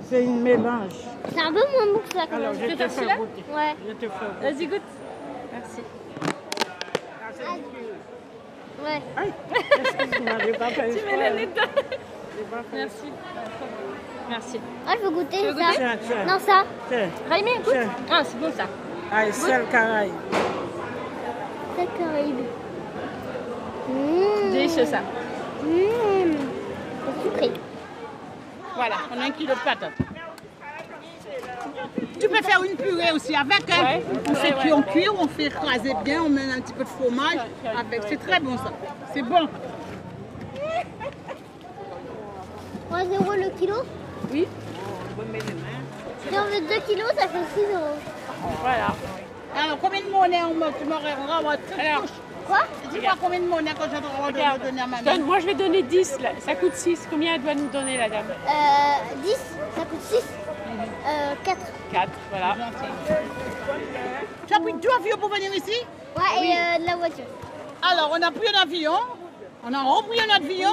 C'est 0.10 0.24
une 0.24 0.42
mélange. 0.42 0.94
C'est 1.34 1.40
un 1.42 1.52
peu 1.54 1.60
moins 1.72 1.94
bon 1.94 2.00
que 2.08 2.14
ça 2.14 2.26
quand 2.30 2.36
Alors, 2.38 2.54
même. 2.54 2.70
je 2.70 2.76
te 2.76 2.78
faire 2.78 2.92
fais 2.92 3.18
goûter. 3.18 3.44
Ouais. 3.54 3.76
Je 3.88 3.94
te 3.94 4.00
fais 4.00 4.08
goûter. 4.08 4.42
Vas-y, 4.54 4.68
goûte. 4.68 4.82
Merci. 5.54 5.82
Ouais. 8.84 9.02
Aïe, 9.16 9.34
excuse-moi, 9.80 10.34
j'ai 10.44 10.52
pas 10.54 10.70
fait 10.70 10.90
Tu 11.00 11.06
mets 11.06 11.30
le 11.30 11.36
nez 11.38 11.46
dedans. 11.48 11.68
Merci. 12.74 13.06
Merci. 14.30 14.60
Ah, 14.88 14.94
je 15.00 15.06
veux 15.06 15.12
goûter 15.14 15.38
Tu 15.38 15.46
veux 15.46 15.54
ça. 15.54 15.66
goûter 15.68 15.78
Tiens, 15.78 15.98
tiens. 16.06 16.26
Non, 16.26 16.40
ça. 16.40 16.64
Tiens. 16.90 17.10
Raimi, 17.30 17.52
goûte. 17.64 17.70
Tiens. 17.74 17.90
Ah, 18.12 18.22
c'est 18.24 18.40
bon 18.40 18.52
ça. 18.52 18.64
Aïe, 19.16 19.32
sel 19.34 19.66
caraïbe. 19.72 20.12
C'est 21.78 21.98
caraïbe. 21.98 22.36
Mmh. 23.90 24.52
Délicieux 24.52 24.86
ça. 24.86 25.00
Mmh. 25.00 26.36
C'est 27.06 27.30
sucré. 27.30 27.52
Voilà, 28.76 28.96
on 29.16 29.20
a 29.22 29.26
un 29.26 29.32
kilo 29.32 29.54
de 29.54 29.60
patates. 29.60 29.92
Tu 32.20 32.30
peux 32.30 32.42
faire 32.42 32.64
une 32.64 32.76
purée 32.76 33.12
aussi 33.12 33.36
avec. 33.36 33.70
Hein? 33.70 33.84
Ouais. 33.84 34.04
On 34.30 34.36
fait 34.36 34.54
Ouais, 34.54 34.62
cuire, 34.62 34.78
on 34.78 34.82
cuire, 34.84 35.14
on 35.20 35.28
fait 35.28 35.46
écraser 35.46 35.94
bien, 36.04 36.24
on 36.24 36.30
met 36.30 36.42
un 36.52 36.62
petit 36.62 36.74
peu 36.74 36.84
de 36.84 36.90
fromage 36.90 37.40
avec. 37.78 38.02
C'est 38.08 38.18
très 38.18 38.40
bon 38.40 38.58
ça. 38.58 38.72
C'est 39.14 39.22
bon. 39.24 39.48
3 42.90 43.04
euros 43.06 43.34
le 43.34 43.50
kilo 43.60 43.76
Oui. 44.32 44.48
Si 46.30 46.38
on 46.38 46.44
veut 46.44 46.62
2 46.62 46.68
kilos, 46.88 47.08
ça 47.18 47.28
fait 47.28 47.46
6 47.56 47.74
euros. 47.74 47.98
Voilà. 48.62 48.96
Alors, 49.56 49.78
combien 49.80 50.02
de 50.02 50.10
monnaie 50.10 50.44
on 50.44 50.54
me, 50.54 50.66
tu 50.80 50.86
m'aurais 50.86 51.14
renvoyé 51.14 51.60
Alors, 51.80 52.04
Quoi 52.48 52.60
Dis-moi 52.92 53.12
combien 53.22 53.40
de 53.40 53.46
monnaie 53.48 53.72
que 53.74 53.84
je 53.84 53.90
dois 53.90 54.58
donner 54.58 54.82
à 54.82 54.88
ma 54.88 54.98
Donne- 55.02 55.18
mère. 55.18 55.26
moi, 55.26 55.40
je 55.40 55.46
vais 55.46 55.54
donner 55.54 55.82
10. 55.84 56.20
Là. 56.20 56.30
Ça 56.40 56.56
coûte 56.56 56.76
6. 56.76 57.08
Combien 57.10 57.36
elle 57.36 57.42
doit 57.42 57.56
nous 57.56 57.68
donner, 57.70 57.98
la 57.98 58.10
dame 58.10 58.26
Euh, 58.30 59.16
10, 59.24 59.32
ça 59.76 59.82
coûte 59.86 60.02
6. 60.02 60.16
Euh, 61.06 61.34
4. 61.44 61.58
4. 61.92 62.10
Voilà. 62.30 62.56
Tu 64.48 64.54
as 64.54 64.60
pris 64.60 64.74
deux 64.74 64.90
avions 65.00 65.18
pour 65.18 65.30
venir 65.30 65.54
ici 65.56 65.74
Ouais, 66.16 66.46
et 66.48 66.52
euh, 66.52 66.80
de 66.82 66.86
la 66.86 66.96
voiture. 66.96 67.26
Alors, 67.82 68.12
on 68.14 68.22
a 68.22 68.32
pris 68.32 68.48
un 68.56 68.62
avion, 68.62 68.94
on 69.66 69.74
a 69.74 69.82
repris 69.82 70.20
un 70.22 70.36
avion, 70.36 70.72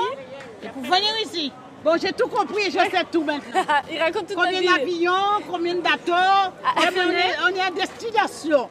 et 0.62 0.68
pour 0.68 0.83
venir 0.83 1.11
ici. 1.25 1.53
Bon, 1.83 1.97
j'ai 2.01 2.12
tout 2.12 2.29
compris, 2.29 2.64
je 2.66 2.73
sais 2.73 3.05
tout 3.11 3.25
maintenant. 3.25 3.62
Il 3.91 3.99
raconte 3.99 4.27
toute 4.27 4.37
Combien 4.37 4.61
d'avions, 4.61 5.12
combien 5.51 5.75
de 5.77 5.81
bateaux, 5.81 6.12
Ah, 6.12 6.75
Eh 6.87 6.93
bien, 6.93 7.05
on, 7.07 7.11
est, 7.49 7.53
on 7.53 7.57
est 7.57 7.61
à 7.62 7.71
destination. 7.71 8.71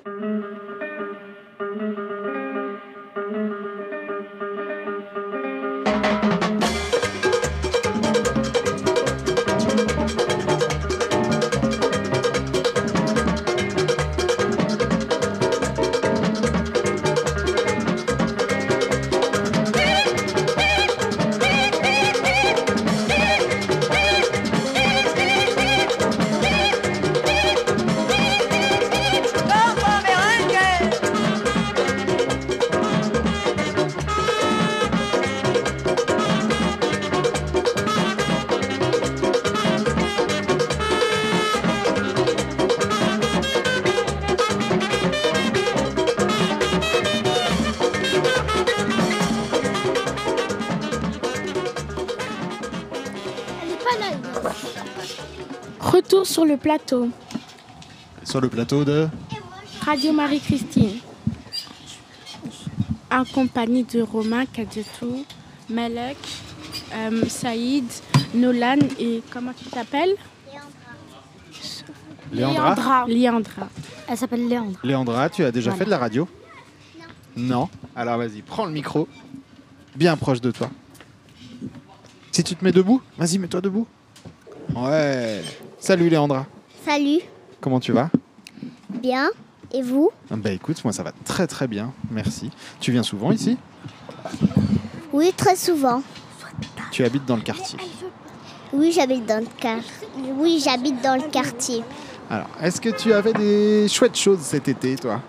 Sur 56.39 56.45
le 56.45 56.55
plateau. 56.55 57.09
Sur 58.23 58.39
le 58.39 58.47
plateau 58.47 58.85
de. 58.85 59.09
Radio 59.81 60.13
Marie-Christine. 60.13 60.99
En 63.11 63.25
compagnie 63.25 63.83
de 63.83 64.01
Romain, 64.01 64.45
Kadjetou, 64.45 65.25
Malek, 65.69 66.15
euh, 66.93 67.27
Saïd, 67.27 67.83
Nolan 68.33 68.77
et 68.97 69.21
comment 69.33 69.51
tu 69.51 69.65
t'appelles? 69.65 70.15
Léandra 72.31 73.05
Léandra. 73.07 73.67
Elle 74.07 74.17
s'appelle 74.17 74.47
Léandre. 74.47 74.79
Léandra, 74.83 75.29
tu 75.29 75.43
as 75.43 75.51
déjà 75.51 75.71
Voilà. 75.71 75.79
fait 75.79 75.85
de 75.85 75.89
la 75.89 75.97
radio? 75.97 76.25
Non. 77.35 77.67
Alors 77.97 78.17
vas-y, 78.17 78.41
prends 78.43 78.65
le 78.65 78.71
micro, 78.71 79.09
bien 79.93 80.15
proche 80.15 80.39
de 80.39 80.51
toi. 80.51 80.69
Si 82.31 82.43
tu 82.45 82.55
te 82.55 82.63
mets 82.63 82.71
debout, 82.71 83.01
vas-y, 83.17 83.39
mets-toi 83.39 83.59
debout. 83.59 83.87
Ouais. 84.73 85.43
Salut 85.79 86.09
Léandra, 86.09 86.45
Salut. 86.85 87.19
comment 87.61 87.79
tu 87.79 87.91
vas? 87.91 88.09
Bien. 88.89 89.29
Et 89.71 89.81
vous? 89.83 90.09
Bah 90.31 90.51
écoute, 90.51 90.83
moi 90.83 90.91
ça 90.91 91.03
va 91.03 91.11
très 91.25 91.45
très 91.47 91.67
bien, 91.67 91.93
merci. 92.09 92.49
Tu 92.79 92.91
viens 92.91 93.03
souvent 93.03 93.31
ici? 93.31 93.57
Oui, 95.13 95.31
très 95.35 95.55
souvent. 95.55 96.01
Tu 96.91 97.03
habites 97.03 97.25
dans 97.25 97.35
le 97.35 97.43
quartier. 97.43 97.77
Oui, 98.73 98.91
j'habite 98.91 99.25
dans 99.27 99.39
le 99.39 99.47
quartier. 99.59 99.93
Oui, 100.37 100.61
j'habite 100.63 101.01
dans 101.01 101.15
le 101.15 101.29
quartier. 101.29 101.83
Alors, 102.31 102.47
est-ce 102.61 102.81
que 102.81 102.89
tu 102.89 103.13
avais 103.13 103.33
des 103.33 103.87
chouettes 103.87 104.17
choses 104.17 104.39
cet 104.39 104.67
été, 104.67 104.95
toi? 104.95 105.21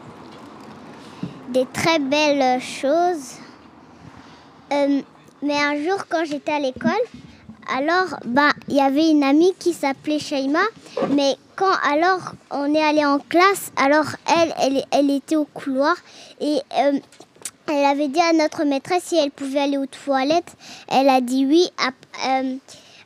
Des 1.50 1.66
très 1.72 1.98
belles 1.98 2.60
choses. 2.60 3.34
Euh, 4.72 5.00
mais 5.42 5.56
un 5.56 5.76
jour, 5.82 6.04
quand 6.08 6.24
j'étais 6.24 6.52
à 6.52 6.60
l'école, 6.60 6.90
alors, 7.76 8.18
bah, 8.24 8.50
il 8.68 8.74
y 8.74 8.80
avait 8.80 9.10
une 9.10 9.22
amie 9.22 9.54
qui 9.58 9.72
s'appelait 9.72 10.18
Shaima. 10.18 10.62
Mais 11.10 11.36
quand 11.56 11.72
alors 11.90 12.32
on 12.50 12.74
est 12.74 12.82
allé 12.82 13.04
en 13.04 13.18
classe, 13.18 13.70
alors 13.76 14.06
elle, 14.26 14.54
elle, 14.60 14.84
elle 14.90 15.10
était 15.10 15.36
au 15.36 15.44
couloir 15.44 15.94
et 16.40 16.58
euh, 16.78 16.98
elle 17.68 17.84
avait 17.84 18.08
dit 18.08 18.20
à 18.20 18.32
notre 18.32 18.64
maîtresse 18.64 19.04
si 19.04 19.16
elle 19.16 19.30
pouvait 19.30 19.60
aller 19.60 19.78
aux 19.78 19.86
toilettes. 19.86 20.52
Elle 20.88 21.08
a 21.08 21.20
dit 21.20 21.46
oui. 21.46 21.68
Euh, 22.26 22.56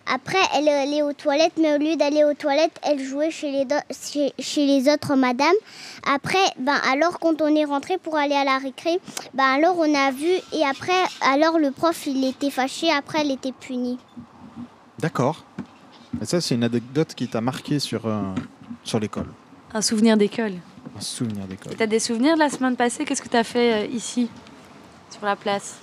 après, 0.07 0.39
elle 0.55 0.69
est 0.69 0.83
allée 0.83 1.03
aux 1.03 1.15
toilettes, 1.15 1.55
mais 1.59 1.75
au 1.75 1.79
lieu 1.79 1.97
d'aller 1.97 2.25
aux 2.25 2.35
toilettes, 2.35 2.79
elle 2.83 3.01
jouait 3.01 3.31
chez 3.31 3.51
les, 3.51 3.67
chez 4.39 4.67
les 4.67 4.93
autres 4.93 5.15
madames. 5.15 5.55
Après, 6.07 6.45
ben, 6.59 6.77
alors 6.91 7.19
quand 7.19 7.41
on 7.41 7.55
est 7.55 7.65
rentré 7.65 7.97
pour 7.99 8.17
aller 8.17 8.35
à 8.35 8.45
la 8.45 8.59
récré, 8.59 8.99
ben, 9.33 9.45
alors 9.45 9.77
on 9.79 9.95
a 9.95 10.11
vu 10.11 10.31
et 10.53 10.65
après, 10.65 10.93
alors 11.23 11.59
le 11.59 11.71
prof 11.71 12.07
il 12.07 12.25
était 12.25 12.51
fâché, 12.51 12.91
après 12.93 13.21
elle 13.23 13.31
était 13.31 13.53
punie. 13.53 13.99
D'accord. 15.05 15.45
Et 16.23 16.25
ça, 16.25 16.41
c'est 16.41 16.55
une 16.55 16.65
anecdote 16.65 17.15
qui 17.15 17.29
t'a 17.29 17.43
marqué 17.43 17.79
sur, 17.79 18.07
euh, 18.07 18.23
sur 18.85 18.99
l'école. 18.99 19.27
Un 19.75 19.83
souvenir 19.83 20.17
d'école. 20.17 20.55
Un 20.97 21.01
souvenir 21.03 21.45
d'école. 21.45 21.75
Et 21.75 21.77
t'as 21.77 21.87
des 21.87 21.99
souvenirs 21.99 22.37
de 22.37 22.39
la 22.39 22.49
semaine 22.49 22.75
passée? 22.75 23.05
Qu'est-ce 23.05 23.21
que 23.21 23.29
t'as 23.29 23.45
fait 23.45 23.85
euh, 23.85 23.87
ici, 23.93 24.31
sur 25.11 25.27
la 25.27 25.37
place? 25.37 25.77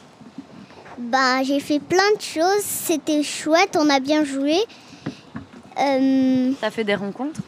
Ben, 0.97 1.43
j'ai 1.43 1.59
fait 1.59 1.79
plein 1.79 2.11
de 2.17 2.21
choses, 2.21 2.63
c'était 2.63 3.21
chouette, 3.21 3.77
on 3.79 3.91
a 3.91 3.99
bien 3.99 4.23
joué. 4.23 4.57
Euh, 5.77 6.53
T'as 6.59 6.71
fait 6.71 6.83
des 6.83 6.95
rencontres? 6.95 7.41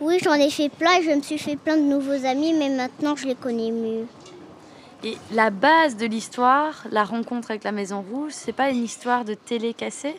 Oui, 0.00 0.16
j'en 0.24 0.32
ai 0.32 0.48
fait 0.48 0.70
plein, 0.70 1.00
et 1.00 1.02
je 1.02 1.10
me 1.10 1.20
suis 1.20 1.36
fait 1.36 1.56
plein 1.56 1.76
de 1.76 1.82
nouveaux 1.82 2.24
amis, 2.24 2.54
mais 2.54 2.70
maintenant 2.70 3.14
je 3.14 3.26
les 3.26 3.34
connais 3.34 3.72
mieux. 3.72 4.06
Et 5.04 5.18
la 5.32 5.50
base 5.50 5.98
de 5.98 6.06
l'histoire, 6.06 6.86
la 6.90 7.04
rencontre 7.04 7.50
avec 7.50 7.64
la 7.64 7.72
Maison 7.72 8.00
Rouge, 8.10 8.32
c'est 8.34 8.54
pas 8.54 8.70
une 8.70 8.84
histoire 8.84 9.26
de 9.26 9.34
télé 9.34 9.74
cassée? 9.74 10.16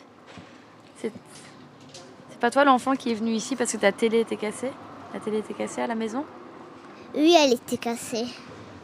Pas 2.42 2.50
toi 2.50 2.64
l'enfant 2.64 2.96
qui 2.96 3.12
est 3.12 3.14
venu 3.14 3.30
ici 3.30 3.54
parce 3.54 3.70
que 3.70 3.76
ta 3.76 3.92
télé 3.92 4.18
était 4.18 4.36
cassée? 4.36 4.72
La 5.14 5.20
télé 5.20 5.38
était 5.38 5.54
cassée 5.54 5.80
à 5.80 5.86
la 5.86 5.94
maison? 5.94 6.24
Oui, 7.14 7.36
elle 7.38 7.52
était 7.52 7.76
cassée. 7.76 8.26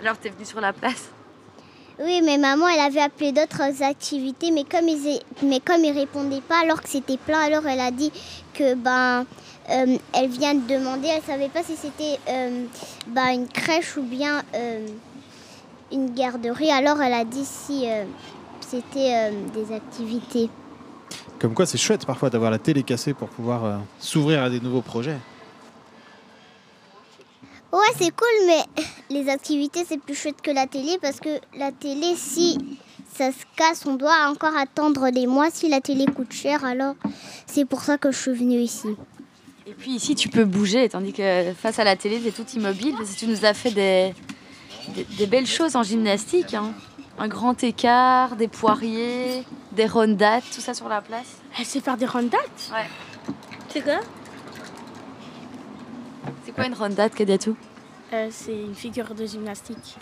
Alors 0.00 0.16
t'es 0.16 0.28
venu 0.28 0.44
sur 0.44 0.60
la 0.60 0.72
place? 0.72 1.10
Oui, 1.98 2.22
mais 2.24 2.38
maman, 2.38 2.68
elle 2.68 2.78
avait 2.78 3.00
appelé 3.00 3.32
d'autres 3.32 3.82
activités, 3.82 4.52
mais 4.52 4.62
comme 4.62 4.86
ils, 4.86 5.20
mais 5.42 5.58
comme 5.58 5.82
ils 5.82 5.90
répondaient 5.90 6.40
pas 6.40 6.60
alors 6.62 6.80
que 6.80 6.88
c'était 6.88 7.16
plein, 7.16 7.40
alors 7.40 7.66
elle 7.66 7.80
a 7.80 7.90
dit 7.90 8.12
que 8.54 8.74
ben 8.74 9.26
euh, 9.70 9.98
elle 10.14 10.28
vient 10.28 10.54
de 10.54 10.64
demander, 10.72 11.08
elle 11.08 11.22
savait 11.22 11.48
pas 11.48 11.64
si 11.64 11.74
c'était 11.74 12.20
euh, 12.28 12.64
ben, 13.08 13.30
une 13.30 13.48
crèche 13.48 13.96
ou 13.96 14.02
bien 14.02 14.44
euh, 14.54 14.86
une 15.90 16.14
garderie, 16.14 16.70
alors 16.70 17.02
elle 17.02 17.14
a 17.14 17.24
dit 17.24 17.44
si 17.44 17.86
c'était 18.60 19.32
des 19.52 19.74
activités. 19.74 20.48
Comme 21.38 21.54
quoi, 21.54 21.66
c'est 21.66 21.78
chouette 21.78 22.04
parfois 22.04 22.30
d'avoir 22.30 22.50
la 22.50 22.58
télé 22.58 22.82
cassée 22.82 23.14
pour 23.14 23.28
pouvoir 23.28 23.64
euh, 23.64 23.76
s'ouvrir 24.00 24.42
à 24.42 24.50
des 24.50 24.60
nouveaux 24.60 24.80
projets. 24.82 25.18
Ouais, 27.72 27.78
c'est 27.98 28.10
cool, 28.10 28.46
mais 28.46 28.84
les 29.10 29.28
activités, 29.28 29.84
c'est 29.86 30.00
plus 30.00 30.14
chouette 30.14 30.40
que 30.42 30.50
la 30.50 30.66
télé 30.66 30.98
parce 31.00 31.20
que 31.20 31.28
la 31.56 31.70
télé, 31.70 32.14
si 32.16 32.58
ça 33.14 33.30
se 33.30 33.44
casse, 33.56 33.84
on 33.86 33.94
doit 33.94 34.28
encore 34.28 34.56
attendre 34.56 35.10
des 35.10 35.26
mois. 35.26 35.50
Si 35.52 35.68
la 35.68 35.80
télé 35.80 36.06
coûte 36.06 36.32
cher, 36.32 36.64
alors 36.64 36.94
c'est 37.46 37.66
pour 37.66 37.82
ça 37.82 37.98
que 37.98 38.10
je 38.10 38.18
suis 38.18 38.32
venue 38.32 38.58
ici. 38.60 38.88
Et 39.66 39.72
puis 39.72 39.92
ici 39.92 40.14
tu 40.14 40.30
peux 40.30 40.46
bouger, 40.46 40.88
tandis 40.88 41.12
que 41.12 41.52
face 41.52 41.78
à 41.78 41.84
la 41.84 41.94
télé 41.94 42.18
t'es 42.20 42.30
tout 42.30 42.46
immobile. 42.56 42.94
Parce 42.96 43.10
que 43.10 43.18
tu 43.18 43.26
nous 43.26 43.44
as 43.44 43.52
fait 43.52 43.70
des, 43.70 44.14
des, 44.94 45.04
des 45.04 45.26
belles 45.26 45.46
choses 45.46 45.76
en 45.76 45.82
gymnastique. 45.82 46.54
hein. 46.54 46.72
Un 47.18 47.28
grand 47.28 47.62
écart, 47.64 48.36
des 48.36 48.48
poiriers, 48.48 49.44
des 49.72 49.86
rondades, 49.86 50.42
tout 50.54 50.60
ça 50.60 50.72
sur 50.74 50.88
la 50.88 51.00
place. 51.00 51.26
Elle 51.58 51.64
sait 51.64 51.80
faire 51.80 51.96
des 51.96 52.06
rondades? 52.06 52.40
Ouais. 52.72 52.86
C'est 53.68 53.80
quoi? 53.80 53.98
C'est 56.44 56.52
quoi 56.52 56.66
une 56.66 56.74
rondade, 56.74 57.12
Kadiatou? 57.14 57.56
Euh, 58.12 58.28
C'est 58.30 58.52
une 58.56 58.74
figure 58.74 59.14
de 59.14 59.26
gymnastique. 59.26 59.96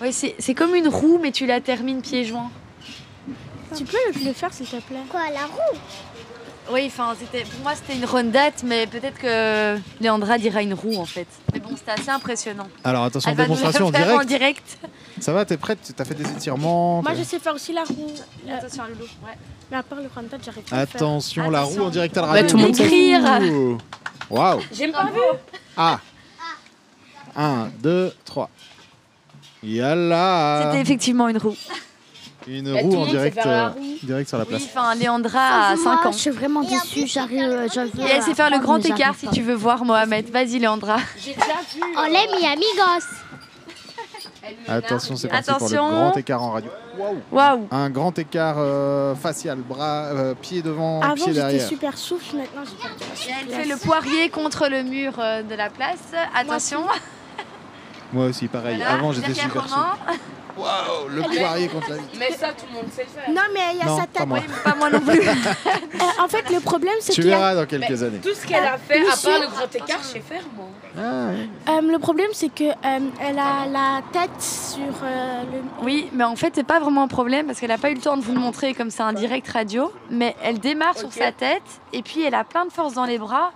Oui, 0.00 0.12
c'est 0.12 0.34
c'est 0.38 0.54
comme 0.54 0.74
une 0.76 0.88
roue, 0.88 1.18
mais 1.20 1.32
tu 1.32 1.46
la 1.46 1.60
termines 1.60 2.02
pieds 2.02 2.24
joints. 2.24 2.50
Tu 3.76 3.84
peux 3.84 3.96
le, 4.14 4.26
le 4.26 4.32
faire 4.32 4.52
s'il 4.52 4.66
te 4.66 4.76
plaît? 4.76 5.02
Quoi, 5.10 5.22
la 5.32 5.46
roue? 5.46 5.78
Oui, 6.70 6.84
enfin, 6.86 7.16
c'était 7.18 7.44
pour 7.44 7.60
moi 7.62 7.74
c'était 7.74 7.94
une 7.96 8.04
rondade, 8.04 8.52
mais 8.62 8.86
peut-être 8.86 9.18
que 9.18 9.78
Léandra 10.00 10.36
dira 10.38 10.62
une 10.62 10.74
roue 10.74 10.96
en 10.98 11.06
fait. 11.06 11.26
Mais 11.52 11.60
bon, 11.60 11.70
c'était 11.76 11.92
assez 11.92 12.10
impressionnant. 12.10 12.68
Alors 12.84 13.04
attention, 13.04 13.30
Elle 13.30 13.36
va 13.38 13.44
nous 13.44 13.54
la 13.54 13.56
démonstration 13.56 13.86
en 13.86 13.90
faire 13.92 14.04
direct. 14.06 14.20
en 14.22 14.24
direct. 14.26 14.78
Ça 15.20 15.32
va, 15.32 15.44
t'es 15.44 15.56
prête 15.56 15.78
T'as 15.96 16.04
fait 16.04 16.14
des 16.14 16.28
étirements 16.30 17.02
Moi, 17.02 17.12
je 17.16 17.22
sais 17.22 17.38
faire 17.38 17.54
aussi 17.54 17.72
la 17.72 17.82
roue. 17.84 18.12
Attention 18.50 18.82
à 18.84 18.88
Loulou. 18.88 19.04
Ouais. 19.24 19.36
Mais 19.70 19.76
à 19.76 19.82
part 19.82 19.98
le 19.98 20.08
rondade, 20.14 20.40
j'arrive 20.44 20.62
pas 20.64 20.76
à. 20.76 20.80
Attention, 20.80 21.50
la 21.50 21.62
roue 21.62 21.82
en 21.82 21.90
direct 21.90 22.16
à 22.16 22.20
la 22.22 22.26
radio. 22.28 22.48
tout 22.48 22.56
le 22.56 22.62
monde. 22.62 23.78
Ouh. 24.30 24.34
Waouh 24.34 24.60
J'ai 24.72 24.88
pas 24.92 25.04
vu. 25.06 25.20
Ah 25.76 25.98
1, 27.36 27.68
2, 27.82 28.12
3. 28.24 28.50
Yalla 29.62 30.62
C'était 30.70 30.80
effectivement 30.82 31.28
une 31.28 31.38
roue. 31.38 31.56
Une 32.46 32.72
Bah, 32.72 32.80
roue 32.80 32.96
en 32.96 33.06
direct, 33.06 33.38
euh, 33.44 33.68
roue. 33.68 33.96
direct 34.02 34.28
sur 34.28 34.38
la 34.38 34.46
place. 34.46 34.62
Oui, 34.62 34.68
enfin, 34.74 34.94
Léandra 34.94 35.68
a 35.70 35.76
5 35.76 36.06
ans. 36.06 36.12
Je 36.12 36.16
suis 36.18 36.30
vraiment 36.30 36.62
déçue. 36.62 37.06
J'arrive. 37.06 37.42
euh, 37.42 37.66
Et 37.98 38.10
elle 38.10 38.22
sait 38.22 38.34
faire 38.34 38.48
le 38.50 38.58
grand 38.58 38.78
écart 38.78 38.96
j'arrive 38.98 39.18
si 39.18 39.28
tu 39.28 39.42
veux 39.42 39.54
voir 39.54 39.84
Mohamed. 39.84 40.30
Vas-y, 40.30 40.58
Léandra. 40.58 40.96
J'ai 41.22 41.34
déjà 41.34 41.44
vu. 41.74 41.82
On 41.96 42.04
l'aime, 42.04 42.30
amigos. 42.52 43.06
Attention, 44.68 45.16
c'est 45.16 45.28
parti 45.28 45.50
pour 45.50 45.58
le 45.60 45.64
Attention. 45.74 45.90
grand 45.90 46.16
écart 46.16 46.42
en 46.42 46.50
radio. 46.52 46.70
Waouh 47.30 47.68
Un 47.70 47.90
grand 47.90 48.18
écart 48.18 48.56
euh, 48.58 49.14
facial, 49.14 49.58
bras, 49.58 50.04
euh, 50.06 50.34
pied 50.34 50.62
devant, 50.62 51.00
Avant, 51.00 51.14
pied 51.14 51.24
j'étais 51.26 51.38
derrière. 51.40 51.68
super 51.68 51.96
souple. 51.96 52.24
Maintenant, 52.36 52.62
j'ai 53.14 53.30
elle 53.30 53.48
fait 53.62 53.68
le 53.68 53.76
poirier 53.76 54.28
contre 54.30 54.68
le 54.68 54.82
mur 54.82 55.14
euh, 55.18 55.42
de 55.42 55.54
la 55.54 55.70
place. 55.70 56.12
Attention. 56.34 56.84
Moi 58.12 58.26
aussi, 58.26 58.48
pareil. 58.48 58.76
Voilà, 58.76 58.92
Avant, 58.94 59.12
j'étais 59.12 59.34
super 59.34 59.62
Romain. 59.68 59.96
Waouh, 60.58 61.08
le 61.08 61.22
poirier 61.22 61.68
contre 61.68 61.90
la 61.90 61.96
vie. 61.96 62.02
Mais 62.18 62.32
ça, 62.32 62.48
tout 62.48 62.66
le 62.68 62.74
monde 62.74 62.86
sait 62.92 63.04
le 63.04 63.08
faire. 63.08 63.30
Non, 63.30 63.42
mais 63.54 63.60
il 63.74 63.78
y 63.78 63.82
a 63.82 63.86
Non, 63.86 63.96
sa 63.96 64.06
pas 64.06 64.18
tête. 64.20 64.26
moi. 64.26 64.38
Pas 64.64 64.74
moi 64.74 64.90
non 64.90 65.00
plus. 65.00 65.20
Euh, 65.98 66.22
en 66.24 66.28
fait, 66.28 66.48
le 66.50 66.60
problème, 66.60 66.94
c'est 67.00 67.12
Tu 67.12 67.22
qu'il 67.22 67.30
y 67.30 67.32
a- 67.32 67.38
verras 67.38 67.54
dans 67.54 67.66
quelques 67.66 68.02
années. 68.02 68.18
Tout 68.18 68.34
ce 68.34 68.46
qu'elle 68.46 68.64
a 68.64 68.78
fait, 68.78 69.00
à 69.00 69.16
part 69.16 69.40
le 69.40 69.46
grand 69.48 69.74
écart, 69.74 69.98
je 70.02 70.06
sais 70.06 70.20
faire 70.20 70.42
moi. 70.56 70.66
Ah, 70.96 71.00
ouais. 71.30 71.48
Euh, 71.68 71.92
le 71.92 71.98
problème, 71.98 72.28
c'est 72.32 72.48
que 72.54 72.64
euh, 72.64 72.74
elle 73.20 73.38
a 73.38 73.66
la 73.66 74.00
tête 74.12 74.40
sur 74.40 74.78
euh, 75.02 75.42
le. 75.52 75.84
Oui, 75.84 76.08
mais 76.12 76.24
en 76.24 76.36
fait, 76.36 76.52
c'est 76.54 76.62
pas 76.66 76.78
vraiment 76.78 77.02
un 77.04 77.08
problème 77.08 77.46
parce 77.46 77.58
qu'elle 77.58 77.70
n'a 77.70 77.78
pas 77.78 77.90
eu 77.90 77.94
le 77.94 78.00
temps 78.00 78.16
de 78.16 78.22
vous 78.22 78.32
le 78.32 78.38
montrer 78.40 78.74
comme 78.74 78.90
c'est 78.90 79.02
un 79.02 79.12
direct 79.12 79.48
radio. 79.48 79.92
Mais 80.10 80.36
elle 80.42 80.58
démarre 80.60 80.96
sur 80.96 81.12
sa 81.12 81.32
tête 81.32 81.62
et 81.92 82.02
puis 82.02 82.22
elle 82.22 82.34
a 82.34 82.44
plein 82.44 82.64
de 82.66 82.72
force 82.72 82.94
dans 82.94 83.04
les 83.06 83.18
bras 83.18 83.52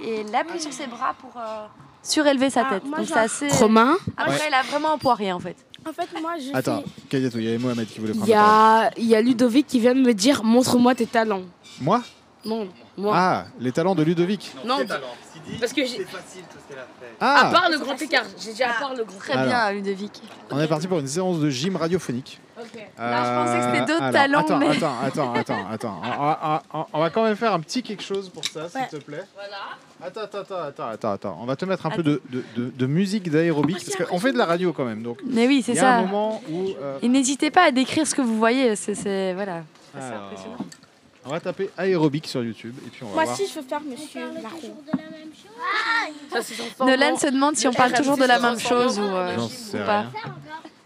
et 0.00 0.20
elle 0.26 0.34
appuie 0.34 0.60
sur 0.60 0.72
ses 0.72 0.86
bras 0.86 1.14
pour 1.20 1.30
euh, 1.36 1.66
surélever 2.02 2.50
sa 2.50 2.64
tête. 2.64 2.84
moi, 2.84 2.98
Donc 2.98 3.06
genre- 3.08 3.18
c'est 3.28 3.46
assez. 3.46 3.48
Romain 3.48 3.96
Après, 4.16 4.32
Ouais. 4.32 4.40
elle 4.48 4.54
a 4.54 4.62
vraiment 4.62 4.92
un 4.92 4.98
poirier 4.98 5.32
en 5.32 5.40
fait. 5.40 5.56
En 5.88 5.92
fait, 5.92 6.20
moi, 6.20 6.32
je 6.38 6.54
Attends, 6.56 6.82
fais. 6.82 7.08
Kadiatou, 7.08 7.38
il 7.38 7.44
y 7.44 7.48
avait 7.48 7.58
Mohamed 7.58 7.86
qui 7.88 7.98
voulait 8.00 8.12
prendre 8.12 8.26
Il 8.26 8.30
y 8.30 8.34
la 8.34 8.40
parole. 8.40 8.84
a, 8.86 8.90
il 8.98 9.06
y 9.06 9.14
a 9.16 9.20
Ludovic 9.20 9.66
qui 9.66 9.80
vient 9.80 9.94
de 9.94 10.00
me 10.00 10.14
dire 10.14 10.44
montre-moi 10.44 10.94
tes 10.94 11.06
talents. 11.06 11.42
Moi 11.80 12.02
Non, 12.44 12.68
moi. 12.96 13.12
Ah, 13.16 13.44
les 13.60 13.72
talents 13.72 13.94
de 13.94 14.02
Ludovic. 14.02 14.52
non, 14.64 14.78
parce 15.58 15.72
que 15.72 15.84
j'ai. 15.84 16.04
facile 16.04 16.42
tout 16.50 16.58
ce 16.62 16.68
qu'elle 16.68 16.78
a 16.78 16.86
fait. 17.00 17.14
Ah, 17.20 17.48
À 17.48 17.50
part 17.52 17.68
le 17.70 17.78
grand 17.78 18.00
écart, 18.00 18.24
j'ai 18.40 18.52
dit 18.52 18.62
à 18.62 18.72
part 18.74 18.94
le 18.94 19.04
grand 19.04 19.18
Très 19.18 19.32
Alors. 19.32 19.46
bien, 19.46 19.72
Ludovic. 19.72 20.20
on 20.50 20.60
est 20.60 20.68
parti 20.68 20.86
pour 20.86 20.98
une 21.00 21.06
séance 21.08 21.38
de 21.40 21.50
gym 21.50 21.76
radiophonique. 21.76 22.40
Là, 22.96 23.24
je 23.24 23.44
pensais 23.44 23.58
que 23.58 23.64
c'était 23.76 23.92
d'autres 23.92 24.02
alors, 24.04 24.12
talents, 24.12 24.38
Attends, 24.40 24.58
mais- 24.58 24.76
attends, 24.76 24.94
attends, 25.02 25.34
attends, 25.34 25.68
attends. 25.70 26.00
On, 26.04 26.24
va- 26.26 26.62
on- 26.74 26.86
on 26.92 27.00
va 27.00 27.10
quand 27.10 27.24
même 27.24 27.34
faire 27.36 27.52
un 27.52 27.60
petit 27.60 27.82
quelque 27.82 28.02
chose 28.04 28.28
pour 28.28 28.44
ça, 28.44 28.68
s'il 28.68 28.80
Ouais. 28.82 28.88
te 28.88 28.96
plaît. 28.98 29.24
Attends, 29.36 29.54
attends, 30.04 30.20
attends, 30.22 30.38
attends, 30.56 30.88
attends, 30.88 31.12
attends. 31.12 31.38
On 31.40 31.46
va 31.46 31.56
te 31.56 31.64
mettre 31.64 31.86
un 31.86 31.90
peu 31.90 32.02
de, 32.02 32.20
de, 32.30 32.44
de- 32.56 32.70
de 32.70 32.86
musique 32.86 33.30
d'aérobic 33.30 33.78
parce 33.84 34.08
qu'on 34.08 34.18
fait 34.18 34.32
de 34.32 34.38
la 34.38 34.46
radio 34.46 34.72
quand 34.72 34.84
même. 34.84 35.02
Donc, 35.02 35.18
Mais 35.26 35.46
oui, 35.46 35.62
c'est 35.64 35.78
un 35.78 35.96
ça. 35.98 36.00
moment 36.02 36.42
où. 36.50 36.68
euh, 36.80 36.98
Et 37.02 37.08
n'hésitez 37.08 37.50
pas 37.50 37.64
à 37.64 37.70
décrire 37.70 38.06
ce 38.06 38.14
que 38.14 38.22
vous 38.22 38.36
voyez. 38.38 38.76
C'est, 38.76 39.32
voilà. 39.34 39.62
Alors, 39.98 40.24
impressionnant. 40.24 40.56
on 41.26 41.30
va 41.30 41.40
taper 41.40 41.70
aérobic 41.76 42.26
sur 42.26 42.42
YouTube 42.42 42.74
et 42.86 42.90
puis 42.90 43.02
on 43.02 43.08
va 43.08 43.14
Moi 43.14 43.24
voir. 43.24 43.34
aussi, 43.34 43.46
je 43.48 43.60
veux 43.60 43.66
faire 43.66 43.80
monsieur 43.82 44.20
la 44.42 44.48
roue. 44.48 44.82
Ça, 46.32 46.42
c'est 46.42 46.54
son 46.54 46.64
format. 46.76 46.96
Nolan 46.96 47.16
se 47.16 47.26
demande 47.28 47.56
si 47.56 47.68
on 47.68 47.72
parle 47.72 47.92
toujours 47.92 48.16
de 48.16 48.24
la 48.24 48.38
même 48.38 48.58
chose 48.58 48.98
ou, 48.98 49.02
euh, 49.02 49.34
J'en 49.36 49.48
sais 49.48 49.80
ou 49.80 49.84
pas. 49.84 50.00
rien. 50.00 50.10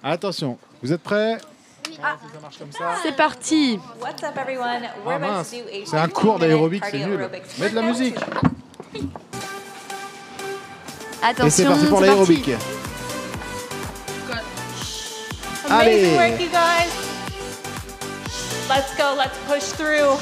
Attention, 0.03 0.59
vous 0.83 0.93
êtes 0.93 1.03
prêts? 1.03 1.39
Ah, 2.03 2.17
ça 2.33 2.41
marche 2.41 2.59
comme 2.59 2.73
ça. 2.73 2.97
C'est 3.03 3.17
parti. 3.17 3.79
What's 4.03 4.23
up 4.23 4.37
everyone? 4.37 4.83
Ah 4.85 4.91
We're 5.07 5.15
about 5.17 5.27
mince, 5.39 5.51
to 5.51 5.57
do 5.57 5.63
a 5.69 5.87
c'est 5.87 5.97
un 5.97 6.09
cours 6.09 6.39
d'aérobic, 6.39 6.85
c'est 6.85 6.99
15 6.99 7.07
nul. 7.09 7.29
Mets 7.59 7.71
de 7.71 7.75
la 7.75 7.83
musique. 7.83 8.17
Attention. 11.23 11.47
Et 11.47 11.51
c'est 11.51 11.65
parti 11.65 11.87
pour 11.87 12.01
c'est 12.01 12.07
l'aérobic. 12.07 12.51
Amazing 15.69 15.81
Allez. 15.81 16.17
work, 16.17 16.41
you 16.41 16.49
guys. 16.49 16.91
Let's 18.69 18.95
go. 18.97 19.15
Let's 19.17 19.37
push 19.49 19.65
through. 19.77 20.17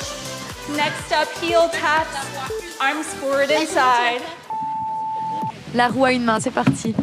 Next 0.77 1.13
up, 1.13 1.29
heel 1.41 1.69
taps. 1.69 2.17
Arms 2.81 3.07
forward 3.21 3.51
inside. 3.51 4.23
La 5.75 5.89
roue 5.89 6.05
à 6.07 6.13
une 6.13 6.25
main, 6.25 6.41
c'est 6.41 6.51
parti. 6.51 6.95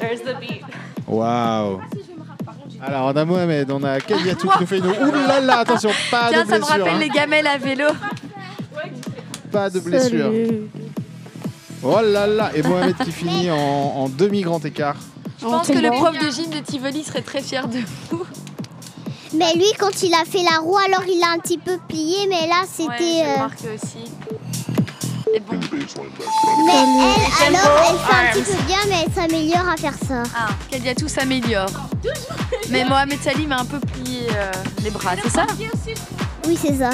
There's 0.00 0.20
the 0.20 0.38
beat. 0.38 0.62
Waouh. 1.08 1.80
Alors, 2.80 3.06
on 3.12 3.16
a 3.16 3.24
Mohamed, 3.24 3.70
on 3.72 3.82
a 3.82 3.98
Kadiatou 4.00 4.48
qui 4.48 4.60
nous 4.60 4.66
fait 4.66 4.78
une. 4.78 4.86
Ouh 4.86 5.12
là 5.26 5.40
là, 5.40 5.58
attention, 5.60 5.90
pas 6.10 6.28
Tiens, 6.28 6.44
de 6.44 6.48
ça 6.50 6.58
me 6.58 6.60
blessure. 6.64 6.78
rappelle 6.78 6.94
hein. 6.94 6.98
les 7.00 7.08
gamelles 7.08 7.46
à 7.48 7.58
vélo. 7.58 7.86
Pas 9.50 9.70
de 9.70 9.80
blessure. 9.80 10.30
Oh 11.82 12.00
là 12.02 12.26
là, 12.26 12.50
et 12.54 12.62
Mohamed 12.62 12.96
qui 13.04 13.12
finit 13.20 13.50
en, 13.50 13.56
en 13.56 14.08
demi-grand 14.08 14.64
écart. 14.64 14.96
Je 15.40 15.44
pense 15.44 15.68
que 15.68 15.72
le 15.78 15.90
prof 15.90 16.12
de 16.18 16.30
gym 16.30 16.50
de 16.50 16.58
Tivoli 16.58 17.04
serait 17.04 17.22
très 17.22 17.40
fier 17.40 17.68
de 17.68 17.78
vous. 18.10 18.24
Mais 19.34 19.54
lui, 19.54 19.66
quand 19.78 20.02
il 20.02 20.12
a 20.14 20.24
fait 20.24 20.42
la 20.42 20.58
roue, 20.60 20.76
alors 20.78 21.04
il 21.06 21.22
a 21.22 21.32
un 21.34 21.38
petit 21.38 21.58
peu 21.58 21.78
plié, 21.86 22.26
mais 22.28 22.46
là, 22.48 22.62
Ouais, 22.62 22.66
c'était. 22.76 22.98
j'ai 22.98 23.24
euh, 23.24 23.34
remarqué 23.34 23.64
aussi. 23.74 23.98
Et 25.34 25.40
bon. 25.40 25.60
Mais 26.66 26.72
elle, 26.72 27.54
alors, 27.54 27.84
elle 27.90 27.98
fait 27.98 28.38
un 28.38 28.42
petit 28.42 28.50
peu 28.56 28.62
bien, 28.66 28.78
mais 28.88 29.04
elle 29.06 29.12
s'améliore 29.12 29.68
à 29.68 29.76
faire 29.76 29.94
ça. 30.08 30.22
Ah, 30.34 30.48
Kadiatou 30.70 31.06
s'améliore. 31.06 31.68
Mais 32.70 32.84
Mohamed 32.84 33.20
Salim 33.22 33.52
a 33.52 33.60
un 33.60 33.64
peu 33.66 33.78
plié 33.78 34.22
euh, 34.32 34.50
les 34.82 34.90
bras, 34.90 35.10
c'est 35.22 35.30
ça? 35.30 35.46
Oui, 36.46 36.58
c'est 36.60 36.74
ça. 36.78 36.90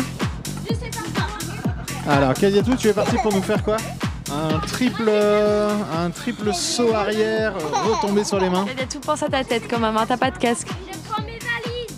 Alors, 2.07 2.35
Kadiatou, 2.35 2.77
tu 2.77 2.89
es 2.89 2.93
parti 2.93 3.17
pour 3.23 3.33
nous 3.33 3.43
faire 3.43 3.63
quoi? 3.63 3.77
Un 4.31 4.59
triple, 4.59 5.05
euh, 5.09 5.71
un 5.97 6.11
triple 6.11 6.53
saut 6.53 6.93
arrière, 6.93 7.55
euh, 7.57 7.93
retomber 7.95 8.25
sur 8.25 8.39
les 8.39 8.51
mains. 8.51 8.65
Kadiatou, 8.65 9.01
pense 9.01 9.23
à 9.23 9.29
ta 9.29 9.43
tête 9.45 9.65
quand 9.69 9.79
même, 9.79 9.97
t'as 10.07 10.17
pas 10.17 10.31
de 10.31 10.39
casque. 10.39 10.69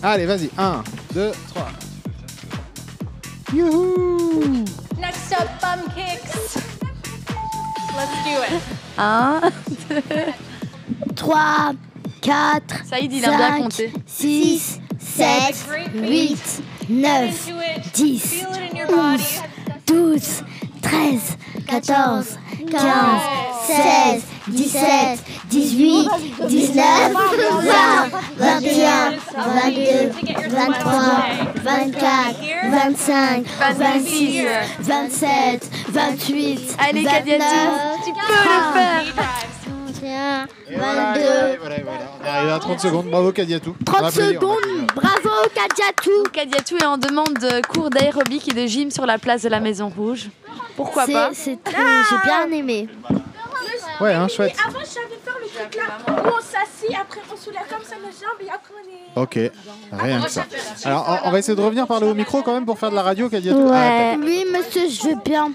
Allez, 0.03 0.27
vas-y. 0.27 0.51
1, 0.57 0.85
2, 1.15 1.33
3. 1.49 1.69
Youhou 3.55 4.65
Next 5.01 5.33
up, 5.33 5.49
bum 5.61 5.81
kicks. 5.95 6.57
Let's 7.97 8.25
do 8.25 8.57
it. 8.57 8.63
1, 8.99 9.41
2, 9.89 11.15
3, 11.15 11.73
4, 12.21 12.85
Saïd, 12.89 13.13
il 13.13 13.25
aime 13.25 13.37
bien 13.37 13.59
compter. 13.59 13.93
6, 14.07 14.81
7, 14.99 15.67
8, 15.95 16.63
9, 16.91 17.49
10, 17.95 18.45
11, 18.89 19.21
12, 19.87 20.45
13, 20.83 21.37
14, 21.67 22.39
15, 22.71 22.83
16, 23.67 24.23
17, 24.49 25.25
18, 25.51 26.09
19, 26.49 27.13
20, 27.13 28.11
21, 28.39 29.11
22, 29.37 30.11
23, 30.51 30.93
24, 31.65 32.37
25, 32.71 33.47
26, 33.79 34.47
27, 34.81 35.71
28, 35.91 36.77
Allez, 36.79 37.03
29, 37.03 37.13
Kadiatou, 37.13 37.45
tu 38.05 38.13
peux 38.13 38.19
le 38.19 38.35
faire 38.73 39.05
21, 39.87 40.47
Et 40.71 40.77
voilà, 40.77 41.13
22, 41.15 41.21
et 41.21 41.25
voilà, 41.25 41.57
voilà, 41.59 41.83
voilà. 41.85 42.05
On 42.21 42.25
est 42.25 42.29
arrivé 42.29 42.53
à 42.53 42.59
30 42.59 42.81
secondes. 42.81 43.07
Bravo, 43.07 43.33
Kadiatou. 43.33 43.77
On 43.81 43.85
30 43.85 44.01
va 44.01 44.07
applaudir, 44.09 44.41
on 44.43 44.47
va 44.47 44.55
secondes. 44.55 44.87
Bravo 45.27 45.49
Kadiatou 45.55 46.23
Kadiatou 46.33 46.77
est 46.77 46.85
en 46.85 46.99
demande 46.99 47.35
de 47.35 47.67
cours 47.67 47.91
d'aérobic 47.91 48.49
et 48.49 48.55
de 48.55 48.67
gym 48.67 48.91
sur 48.91 49.07
la 49.07 49.19
place 49.19 49.43
de 49.43 49.49
la 49.49 49.61
Maison 49.61 49.89
Rouge. 49.89 50.29
Pourquoi 50.77 51.07
pas 51.07 51.31
C'est 51.33 51.63
très, 51.63 51.83
j'ai 52.11 52.17
bien 52.25 52.51
aimé. 52.59 52.89
Ouais, 54.01 54.13
hein, 54.13 54.29
chouette. 54.29 54.55
Mais 54.57 54.63
avant, 54.69 54.81
je 54.81 54.87
savais 54.87 55.07
faire 55.25 55.37
le 55.41 55.49
truc 55.49 55.77
là 55.77 56.13
où 56.13 56.27
on 56.29 56.41
s'assit, 56.43 56.95
après 57.01 57.21
on 57.33 57.37
soulève 57.37 57.63
comme 57.71 57.83
ça 57.83 57.97
nos 57.97 58.11
jambes 58.11 58.41
et 58.47 58.51
après 58.51 58.75
on 58.75 59.21
est. 59.21 59.23
Ok, 59.23 59.53
rien 59.93 60.21
que 60.23 60.31
ça. 60.31 60.45
Alors, 60.85 61.21
on- 61.25 61.29
on 61.29 61.31
va 61.33 61.39
essayer 61.39 61.57
de 61.57 61.63
revenir 61.63 61.87
par 61.87 62.01
le 62.01 62.07
haut 62.09 62.15
micro 62.15 62.43
quand 62.43 62.53
même 62.53 62.67
pour 62.67 62.79
faire 62.79 62.91
de 62.91 62.95
la 62.95 63.03
radio, 63.03 63.31
Kadiatou. 63.31 63.71
Ah, 63.73 64.13
tac. 64.13 64.19
Oui, 64.23 64.45
monsieur, 64.53 64.89
je 64.91 65.09
veux 65.09 65.17
bien. 65.25 65.51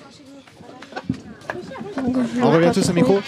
on 2.42 2.52
revient 2.52 2.72
tous 2.74 2.90
au 2.90 2.94
micro. 2.94 3.22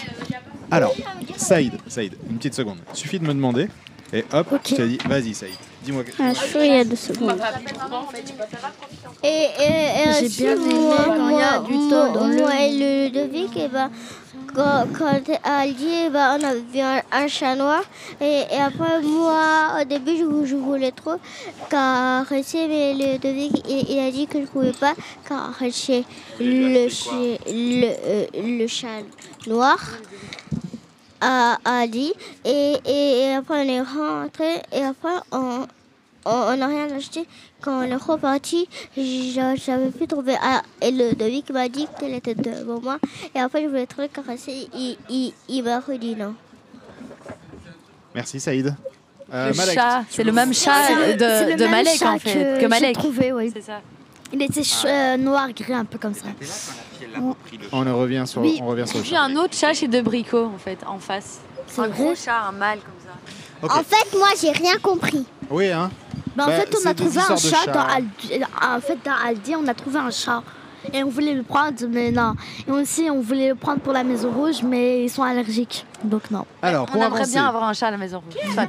Alors, 0.70 0.92
Saïd, 1.36 1.74
Saïd, 1.86 2.16
une 2.28 2.36
petite 2.38 2.54
seconde. 2.54 2.78
Suffit 2.92 3.20
de 3.20 3.24
me 3.24 3.32
demander. 3.34 3.68
Et 4.12 4.24
hop, 4.32 4.46
je 4.68 4.74
te 4.76 4.82
dis, 4.82 4.98
vas-y, 5.08 5.34
Saïd. 5.34 5.54
Dis-moi. 5.82 6.02
Un 6.20 6.34
chou, 6.34 6.58
il 6.60 6.66
y 6.66 6.78
a 6.78 6.84
deux 6.84 6.96
secondes. 6.96 7.40
Et, 9.22 9.26
et, 9.26 9.40
et 9.40 10.12
J'ai 10.20 10.28
bien 10.44 10.52
aimé 10.52 10.74
moi- 10.74 11.04
quand 11.06 11.28
il 11.28 11.36
y 11.38 11.42
a 11.42 11.60
moi- 11.60 11.68
du 11.68 11.74
taux 11.88 12.12
dans 12.18 12.26
le- 12.28 12.36
Moi 12.36 12.54
et 12.60 12.72
le 12.72 13.04
Ludovic, 13.08 13.56
et 13.56 13.68
ben, 13.68 13.90
quand, 14.54 14.86
quand 14.96 15.20
à 15.42 15.58
Aldi, 15.60 15.88
eh 16.06 16.10
ben, 16.10 16.38
on 16.40 16.44
a 16.44 16.54
vu 16.54 16.80
un, 16.80 17.02
un 17.10 17.28
chat 17.28 17.56
noir. 17.56 17.82
Et, 18.20 18.42
et 18.50 18.60
après, 18.60 19.00
moi, 19.02 19.78
au 19.80 19.84
début, 19.84 20.16
je, 20.16 20.46
je 20.46 20.54
voulais 20.56 20.92
trop 20.92 21.16
caresser, 21.70 22.66
mais 22.68 22.94
le 22.94 23.12
Ludovic, 23.14 23.52
il, 23.68 23.90
il 23.90 23.98
a 23.98 24.10
dit 24.10 24.26
que 24.26 24.34
je 24.38 24.42
ne 24.42 24.46
pouvais 24.46 24.72
pas 24.72 24.94
caresser 25.28 26.04
le, 26.38 26.86
euh, 27.88 28.26
le 28.34 28.66
chat 28.68 29.02
noir 29.46 29.78
à 31.24 31.58
Aldi. 31.64 32.12
Et, 32.44 32.74
et, 32.84 33.18
et 33.20 33.34
après, 33.34 33.64
on 33.64 33.68
est 33.68 33.80
rentré. 33.80 34.62
Et 34.72 34.82
après, 34.82 35.16
on 35.32 35.66
on 36.26 36.30
on 36.30 36.56
n'a 36.56 36.66
rien 36.66 36.90
acheté. 36.96 37.26
Quand 37.60 37.80
on 37.80 37.82
est 37.82 37.94
reparti, 37.96 38.68
je 38.96 39.58
j'avais 39.64 39.90
plus 39.90 40.06
trouvé. 40.06 40.34
Ah, 40.42 40.62
et 40.80 40.90
le 40.90 41.14
David 41.14 41.50
m'a 41.52 41.68
dit 41.68 41.86
qu'elle 41.98 42.14
était 42.14 42.34
devant 42.34 42.80
moi. 42.80 42.98
Et 43.34 43.40
après, 43.40 43.62
je 43.62 43.68
voulais 43.68 43.86
trop 43.86 44.02
le 44.02 44.08
caresser. 44.08 44.68
Il, 44.74 44.96
il, 45.08 45.32
il 45.48 45.62
m'a 45.62 45.80
redit 45.80 46.16
non. 46.16 46.34
Merci, 48.14 48.38
Saïd. 48.40 48.74
Euh, 49.32 49.48
Le 49.50 49.56
Malek, 49.56 49.74
chat, 49.74 50.04
c'est 50.10 50.22
le 50.22 50.32
même 50.32 50.52
chat 50.52 50.88
de, 51.14 51.56
de 51.56 51.64
même 51.64 51.70
Malek 51.70 52.02
en 52.02 52.18
fait, 52.18 52.58
que 52.58 52.60
que, 52.60 52.66
Malek. 52.66 52.88
j'ai 52.88 52.92
trouvé, 52.92 53.32
oui. 53.32 53.50
C'est 53.52 53.62
ça. 53.62 53.80
Il 54.34 54.42
était 54.42 54.64
ch- 54.64 54.84
euh, 54.86 55.16
noir, 55.16 55.48
gris, 55.52 55.72
un 55.72 55.84
peu 55.84 55.96
comme 55.98 56.12
ça. 56.14 56.24
On 57.72 57.86
en 57.86 57.96
revient 57.98 58.24
sur, 58.26 58.40
Oui. 58.40 58.58
on 58.60 58.66
revient 58.66 58.86
sur 58.86 58.98
le 58.98 59.04
J'ai 59.04 59.16
un 59.16 59.36
autre 59.36 59.54
chat 59.54 59.72
chez 59.74 59.86
Debrico 59.88 60.44
en 60.46 60.58
fait, 60.58 60.78
en 60.86 60.98
face. 60.98 61.40
Un 61.78 61.88
gros 61.88 62.14
chat, 62.16 62.40
un 62.48 62.52
mâle 62.52 62.78
comme 62.80 63.68
ça. 63.70 63.74
En 63.78 63.82
fait, 63.82 64.16
moi, 64.18 64.28
j'ai 64.40 64.50
rien 64.50 64.76
compris. 64.82 65.24
Oui, 65.50 65.70
hein. 65.70 65.90
Bah, 66.36 66.44
en 66.44 66.46
Bah, 66.48 66.52
fait, 66.54 66.74
on 66.74 66.78
c'est 66.80 66.88
a 66.88 66.94
trouvé 66.94 67.18
un 67.20 67.36
chat, 67.36 67.72
dans 67.72 67.80
Aldi. 67.80 68.40
En 68.60 68.80
fait, 68.80 68.98
dans 69.04 69.14
Aldi, 69.26 69.54
on 69.56 69.66
a 69.68 69.74
trouvé 69.74 69.98
un 69.98 70.10
chat. 70.10 70.42
Et 70.92 71.02
on 71.02 71.08
voulait 71.08 71.32
le 71.32 71.42
prendre, 71.44 71.72
mais 71.88 72.10
non. 72.10 72.34
Et 72.68 72.70
aussi, 72.70 73.08
on 73.10 73.20
voulait 73.22 73.48
le 73.48 73.54
prendre 73.54 73.80
pour 73.80 73.92
la 73.94 74.04
Maison 74.04 74.30
Rouge, 74.30 74.62
mais 74.62 75.04
ils 75.04 75.08
sont 75.10 75.22
allergiques. 75.22 75.86
Donc 76.02 76.30
non. 76.30 76.44
Alors, 76.60 76.86
On 76.94 77.00
aimerait 77.00 77.26
bien 77.26 77.46
avoir 77.46 77.64
un 77.64 77.72
chat 77.72 77.86
à 77.86 77.90
la 77.92 77.96
maison 77.96 78.20
rouge. 78.20 78.52
Soit. 78.52 78.68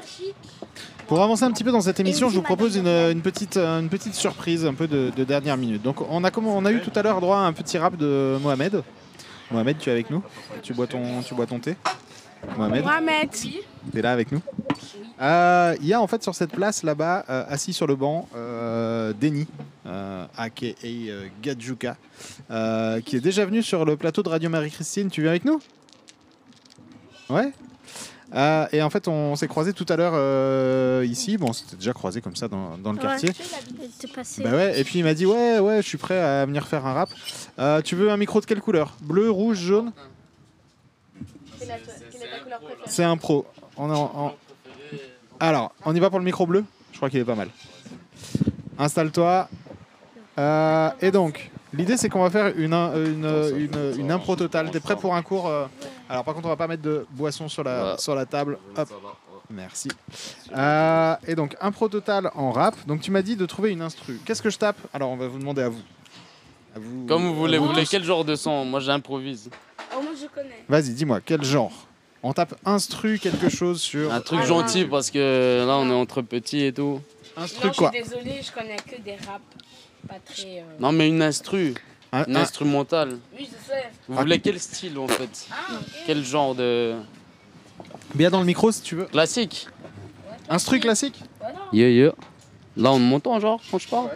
Pour 1.07 1.21
avancer 1.21 1.43
un 1.43 1.51
petit 1.51 1.63
peu 1.63 1.71
dans 1.71 1.81
cette 1.81 1.99
émission, 1.99 2.29
je 2.29 2.35
vous 2.35 2.41
propose 2.41 2.75
une, 2.75 2.87
une 2.87 3.21
petite, 3.21 3.57
euh, 3.57 3.79
une 3.79 3.89
petite 3.89 4.15
surprise 4.15 4.65
un 4.65 4.73
peu 4.73 4.87
de, 4.87 5.11
de 5.15 5.23
dernière 5.23 5.57
minute. 5.57 5.81
Donc, 5.81 5.97
on 6.09 6.23
a, 6.23 6.31
comment, 6.31 6.57
on 6.57 6.65
a 6.65 6.71
eu 6.71 6.81
tout 6.81 6.91
à 6.95 7.01
l'heure 7.03 7.21
droit 7.21 7.37
à 7.37 7.41
un 7.41 7.53
petit 7.53 7.77
rap 7.77 7.95
de 7.97 8.37
Mohamed. 8.41 8.83
Mohamed, 9.51 9.77
tu 9.77 9.89
es 9.89 9.91
avec 9.91 10.09
nous 10.09 10.23
tu 10.63 10.73
bois, 10.73 10.87
ton, 10.87 11.21
tu 11.21 11.35
bois 11.35 11.45
ton 11.45 11.59
thé 11.59 11.75
Mohamed 12.57 12.83
Mohamed. 12.83 13.29
Tu 13.31 13.61
es 13.93 14.01
là 14.01 14.11
avec 14.11 14.31
nous 14.31 14.41
Euh, 15.21 15.75
Il 15.81 15.87
y 15.87 15.93
a 15.93 16.01
en 16.01 16.07
fait 16.07 16.21
sur 16.23 16.35
cette 16.35 16.51
place 16.51 16.83
là-bas, 16.83 17.25
euh, 17.29 17.45
assis 17.47 17.73
sur 17.73 17.87
le 17.87 17.95
banc, 17.95 18.27
euh, 18.35 19.13
euh, 19.85 20.25
aka 20.37 20.67
Gadjuka, 21.41 21.97
qui 23.05 23.15
est 23.15 23.21
déjà 23.21 23.45
venu 23.45 23.61
sur 23.63 23.85
le 23.85 23.95
plateau 23.97 24.23
de 24.23 24.29
Radio 24.29 24.49
Marie-Christine. 24.49 25.09
Tu 25.09 25.21
viens 25.21 25.31
avec 25.31 25.45
nous? 25.45 25.59
Ouais? 27.29 27.51
Euh, 28.35 28.67
et 28.73 28.81
en 28.81 28.89
fait, 28.89 29.07
on 29.07 29.35
s'est 29.35 29.47
croisé 29.47 29.71
tout 29.71 29.85
à 29.87 29.95
l'heure 29.95 30.11
euh, 30.15 31.05
ici. 31.07 31.37
Bon, 31.37 31.49
on 31.49 31.53
s'était 31.53 31.77
déjà 31.77 31.93
croisé 31.93 32.19
comme 32.19 32.35
ça 32.35 32.47
dans, 32.49 32.77
dans 32.77 32.91
le 32.91 32.97
quartier. 32.97 33.29
Bah 34.43 34.51
ouais, 34.51 34.79
et 34.79 34.83
puis 34.83 34.99
il 34.99 35.03
m'a 35.05 35.13
dit 35.13 35.25
ouais 35.25 35.59
ouais 35.59 35.77
je 35.81 35.87
suis 35.87 35.97
prêt 35.97 36.19
à 36.19 36.45
venir 36.45 36.67
faire 36.67 36.85
un 36.85 36.93
rap. 36.93 37.09
Euh, 37.59 37.81
tu 37.81 37.95
veux 37.95 38.11
un 38.11 38.17
micro 38.17 38.41
de 38.41 38.45
quelle 38.45 38.59
couleur? 38.61 38.93
Bleu, 39.01 39.31
rouge, 39.31 39.59
jaune? 39.59 39.93
C'est 42.85 43.03
un 43.03 43.17
pro. 43.17 43.45
On 43.77 43.89
est 43.89 43.95
en- 43.97 44.11
en- 44.27 44.33
Alors, 45.39 45.73
on 45.85 45.95
y 45.95 45.99
va 45.99 46.09
pour 46.09 46.19
le 46.19 46.25
micro 46.25 46.45
bleu? 46.45 46.63
Je 46.91 46.97
crois 46.97 47.09
qu'il 47.09 47.19
est 47.19 47.25
pas 47.25 47.35
mal. 47.35 47.49
Installe-toi. 48.77 49.47
Euh, 50.37 50.89
et 51.01 51.11
donc, 51.11 51.49
l'idée 51.73 51.97
c'est 51.97 52.09
qu'on 52.09 52.23
va 52.23 52.29
faire 52.29 52.47
une, 52.57 52.73
une, 52.73 53.25
une, 53.57 53.99
une 53.99 54.11
impro 54.11 54.35
totale. 54.35 54.71
T'es 54.71 54.79
prêt 54.79 54.95
pour 54.95 55.15
un 55.15 55.21
cours 55.21 55.47
euh, 55.47 55.65
Alors 56.09 56.23
par 56.23 56.33
contre, 56.33 56.45
on 56.45 56.49
va 56.49 56.55
pas 56.55 56.67
mettre 56.67 56.83
de 56.83 57.05
boisson 57.11 57.47
sur 57.47 57.63
la, 57.63 57.97
sur 57.97 58.15
la 58.15 58.25
table. 58.25 58.57
Hop. 58.77 58.89
Merci. 59.49 59.89
Euh, 60.55 61.15
et 61.27 61.35
donc, 61.35 61.55
impro 61.61 61.87
total 61.87 62.31
en 62.33 62.51
rap. 62.51 62.75
Donc 62.87 63.01
tu 63.01 63.11
m'as 63.11 63.21
dit 63.21 63.35
de 63.35 63.45
trouver 63.45 63.71
une 63.71 63.81
instru. 63.81 64.19
Qu'est-ce 64.25 64.41
que 64.41 64.49
je 64.49 64.57
tape? 64.57 64.77
Alors 64.93 65.09
on 65.09 65.17
va 65.17 65.27
vous 65.27 65.37
demander 65.39 65.61
à 65.61 65.69
vous. 65.69 65.81
À 66.75 66.79
vous- 66.79 67.05
Comme 67.07 67.23
vous 67.23 67.35
voulez, 67.35 67.57
vous 67.57 67.67
voulez 67.67 67.85
quel 67.85 68.03
genre 68.03 68.25
de 68.25 68.35
son? 68.35 68.65
Moi 68.65 68.79
j'improvise. 68.79 69.49
Oh, 69.95 70.01
moi 70.01 70.11
je 70.19 70.27
connais. 70.27 70.63
Vas-y, 70.67 70.93
dis-moi, 70.93 71.21
quel 71.23 71.43
genre? 71.43 71.71
On 72.23 72.33
tape 72.33 72.55
instru 72.65 73.19
quelque 73.19 73.49
chose 73.49 73.79
sur... 73.79 74.11
Un 74.11 74.19
truc 74.19 74.41
gentil 74.45 74.85
parce 74.85 75.11
que 75.11 75.63
là 75.67 75.77
on 75.77 75.87
est 75.91 75.93
entre 75.93 76.23
petits 76.23 76.65
et 76.65 76.73
tout. 76.73 76.99
Instru 77.37 77.67
non, 77.67 77.73
quoi? 77.73 77.91
Je 77.93 78.01
suis 78.01 78.09
désolée, 78.09 78.41
je 78.41 78.51
connais 78.51 78.77
que 78.77 78.99
des 78.99 79.11
raps. 79.11 79.41
Pas 80.07 80.15
très. 80.25 80.59
euh, 80.59 80.63
Non 80.79 80.91
mais 80.91 81.07
une 81.09 81.21
instru. 81.21 81.73
Un- 82.11 82.23
Une 82.25 82.37
un- 82.37 82.41
instrumentale. 82.41 83.17
Oui, 83.37 83.47
je 83.51 83.67
sais. 83.71 83.89
Vous 84.07 84.15
voulez 84.17 84.39
quel 84.39 84.59
style 84.59 84.97
en 84.99 85.07
fait 85.07 85.47
Quel 86.05 86.23
genre 86.23 86.55
de. 86.55 86.95
Bien 88.13 88.29
dans 88.29 88.39
le 88.39 88.45
micro 88.45 88.71
si 88.71 88.81
tu 88.81 88.95
veux. 88.95 89.05
Classique 89.05 89.67
Instru 90.49 90.79
classique 90.79 91.21
Yeah 91.73 91.89
yeah. 91.89 92.13
Là 92.77 92.91
on 92.91 92.99
m'entend 92.99 93.39
genre 93.39 93.59
quand 93.71 93.79
je 93.79 93.87
parle 93.87 94.09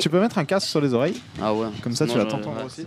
Tu 0.00 0.08
peux 0.10 0.20
mettre 0.20 0.38
un 0.38 0.44
casque 0.44 0.66
sur 0.68 0.80
les 0.80 0.92
oreilles 0.92 1.20
Ah 1.40 1.54
ouais. 1.54 1.68
Comme 1.82 1.94
ça 1.94 2.06
tu 2.06 2.16
vas 2.16 2.24
t'entendre 2.24 2.64
aussi. 2.64 2.86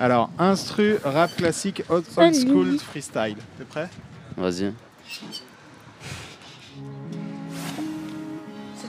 Alors, 0.00 0.30
instru, 0.38 0.96
rap 1.02 1.34
classique, 1.36 1.82
old, 1.88 2.04
old 2.16 2.34
school, 2.34 2.78
freestyle. 2.78 3.36
T'es 3.58 3.64
prêt? 3.64 3.88
Vas-y. 4.36 4.72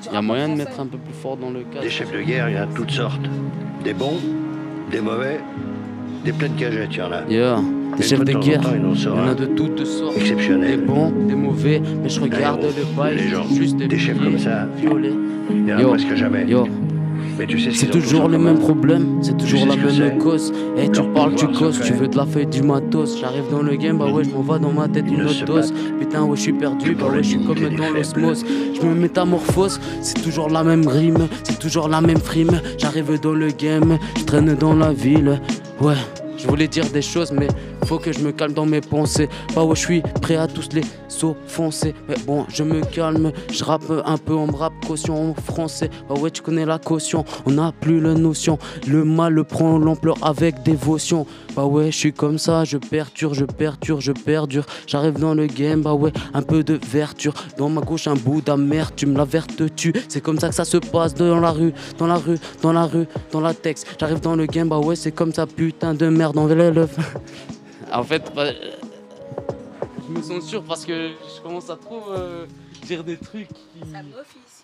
Il 0.07 0.13
y 0.13 0.17
a 0.17 0.21
moyen 0.21 0.49
de 0.49 0.55
mettre 0.55 0.79
un 0.79 0.85
peu 0.85 0.97
plus 0.97 1.13
fort 1.13 1.37
dans 1.37 1.49
le 1.49 1.61
cadre. 1.61 1.81
Des 1.83 1.89
chefs 1.89 2.11
de 2.11 2.21
guerre, 2.21 2.49
il 2.49 2.55
y 2.55 2.59
en 2.59 2.63
a 2.63 2.67
toutes 2.67 2.91
sortes. 2.91 3.21
Des 3.83 3.93
bons, 3.93 4.17
des 4.91 5.01
mauvais, 5.01 5.39
des 6.23 6.31
pleines 6.31 6.55
cagettes, 6.55 6.89
il 6.91 6.97
y 6.97 7.01
en 7.01 7.11
a. 7.11 7.21
Yeah. 7.29 7.59
Des 7.97 8.03
chefs 8.03 8.23
de 8.23 8.33
guerre, 8.33 8.61
il 8.75 9.03
y 9.03 9.07
en 9.07 9.27
a 9.27 9.33
de 9.35 9.45
toutes 9.47 9.85
sortes. 9.85 10.17
Des 10.17 10.77
bons, 10.77 11.11
des 11.27 11.35
mauvais, 11.35 11.81
mais 12.01 12.09
je 12.09 12.19
regarde 12.21 12.61
le 12.61 12.95
bail, 12.97 13.17
les 13.17 13.27
gens, 13.29 13.43
juste 13.49 13.77
des 13.77 13.87
des 13.87 13.97
chefs 13.97 14.19
comme 14.21 14.39
ça, 14.39 14.67
violets. 14.77 15.13
Il 15.51 15.67
y 15.67 15.73
en 15.73 15.77
a 15.77 15.81
Yo, 15.81 15.89
presque 15.89 16.15
jamais. 16.15 16.45
yo. 16.47 16.67
Tu 17.47 17.59
sais 17.59 17.71
C'est 17.71 17.87
toujours 17.89 18.27
le 18.27 18.37
même 18.37 18.59
problème, 18.59 19.19
c'est 19.21 19.37
toujours 19.37 19.65
la 19.65 19.75
même 19.75 20.17
cause. 20.17 20.51
Et 20.77 20.89
tu 20.89 20.99
Leur 20.99 21.13
parles, 21.13 21.35
tu 21.35 21.47
causes, 21.47 21.79
tu 21.81 21.93
veux 21.93 22.07
de 22.07 22.17
la 22.17 22.25
feuille 22.25 22.47
du 22.47 22.61
matos. 22.61 23.17
J'arrive 23.19 23.49
dans 23.49 23.61
le 23.61 23.75
game, 23.75 23.97
bah 23.97 24.07
ouais, 24.11 24.23
je 24.23 24.29
m'envoie 24.29 24.59
dans 24.59 24.71
ma 24.71 24.87
tête 24.87 25.05
une 25.07 25.23
autre 25.23 25.45
dose. 25.45 25.73
Putain, 25.99 26.23
ouais, 26.23 26.35
je 26.35 26.41
suis 26.41 26.53
perdu, 26.53 26.95
bah 26.95 27.07
ouais, 27.09 27.23
je 27.23 27.29
suis 27.29 27.43
comme 27.45 27.59
dans 27.75 27.89
l'osmose. 27.89 28.45
Je 28.75 28.85
me 28.85 28.93
métamorphose, 28.93 29.79
c'est 30.01 30.21
toujours 30.21 30.49
la 30.49 30.63
même 30.63 30.87
rime, 30.87 31.27
c'est 31.43 31.59
toujours 31.59 31.87
la 31.87 32.01
même 32.01 32.19
frime. 32.19 32.61
J'arrive 32.77 33.19
dans 33.19 33.33
le 33.33 33.49
game, 33.51 33.97
je 34.17 34.23
traîne 34.25 34.53
dans 34.55 34.73
la 34.73 34.91
ville. 34.91 35.41
Ouais, 35.79 35.95
je 36.37 36.47
voulais 36.47 36.67
dire 36.67 36.85
des 36.91 37.01
choses, 37.01 37.31
mais 37.31 37.47
faut 37.85 37.97
que 37.97 38.11
je 38.11 38.19
me 38.19 38.31
calme 38.31 38.53
dans 38.53 38.65
mes 38.65 38.81
pensées. 38.81 39.29
Bah 39.55 39.63
ouais, 39.63 39.75
je 39.75 39.81
suis 39.81 40.01
prêt 40.21 40.35
à 40.35 40.47
tous 40.47 40.69
les 40.73 40.83
s'offenser. 41.07 41.93
Mais 42.07 42.15
bon, 42.25 42.45
je 42.49 42.63
me 42.63 42.81
calme, 42.81 43.31
je 43.51 43.63
rappe 43.63 43.91
un 44.05 44.17
peu 44.17 44.35
en 44.35 44.45
rap 44.45 44.73
caution 44.87 45.31
en 45.31 45.33
français. 45.33 45.89
Bah 46.07 46.15
ouais, 46.19 46.31
tu 46.31 46.41
connais 46.41 46.65
la 46.65 46.79
caution, 46.79 47.25
on 47.45 47.51
n'a 47.51 47.71
plus 47.71 47.99
la 47.99 48.13
notion. 48.13 48.57
Le 48.87 49.03
mal 49.03 49.43
prend 49.43 49.77
l'ampleur 49.77 50.15
avec 50.21 50.63
dévotion. 50.63 51.25
Bah 51.55 51.65
ouais, 51.65 51.91
je 51.91 51.97
suis 51.97 52.13
comme 52.13 52.37
ça, 52.37 52.63
je 52.63 52.77
perturbe, 52.77 53.33
je 53.33 53.45
perturbe, 53.45 54.01
je 54.01 54.11
perdure. 54.11 54.65
J'arrive 54.87 55.19
dans 55.19 55.33
le 55.33 55.47
game, 55.47 55.81
bah 55.81 55.93
ouais, 55.93 56.11
un 56.33 56.41
peu 56.41 56.63
de 56.63 56.79
verture. 56.91 57.33
Dans 57.57 57.69
ma 57.69 57.81
gauche, 57.81 58.07
un 58.07 58.15
bout 58.15 58.41
d'amertume, 58.41 59.17
la 59.17 59.25
verte 59.25 59.75
tue. 59.75 59.93
C'est 60.07 60.21
comme 60.21 60.39
ça 60.39 60.49
que 60.49 60.55
ça 60.55 60.65
se 60.65 60.77
passe 60.77 61.13
dans 61.13 61.39
la 61.39 61.51
rue, 61.51 61.73
dans 61.97 62.07
la 62.07 62.15
rue, 62.15 62.37
dans 62.61 62.73
la 62.73 62.85
rue, 62.85 63.07
dans 63.31 63.41
la 63.41 63.53
texte. 63.53 63.87
J'arrive 63.99 64.19
dans 64.19 64.35
le 64.35 64.45
game, 64.45 64.69
bah 64.69 64.79
ouais, 64.79 64.95
c'est 64.95 65.11
comme 65.11 65.33
ça, 65.33 65.45
putain 65.45 65.93
de 65.93 66.07
merde, 66.07 66.37
en 66.37 66.47
l'élève. 66.47 66.89
En 67.93 68.03
fait, 68.03 68.31
bah, 68.35 68.45
je 70.07 70.11
me 70.13 70.21
sens 70.21 70.47
sûr 70.47 70.63
parce 70.63 70.85
que 70.85 71.09
je 71.35 71.41
commence 71.41 71.69
à 71.69 71.75
trop 71.75 72.03
euh, 72.11 72.45
dire 72.85 73.03
des 73.03 73.17
trucs 73.17 73.47
qui. 73.47 73.81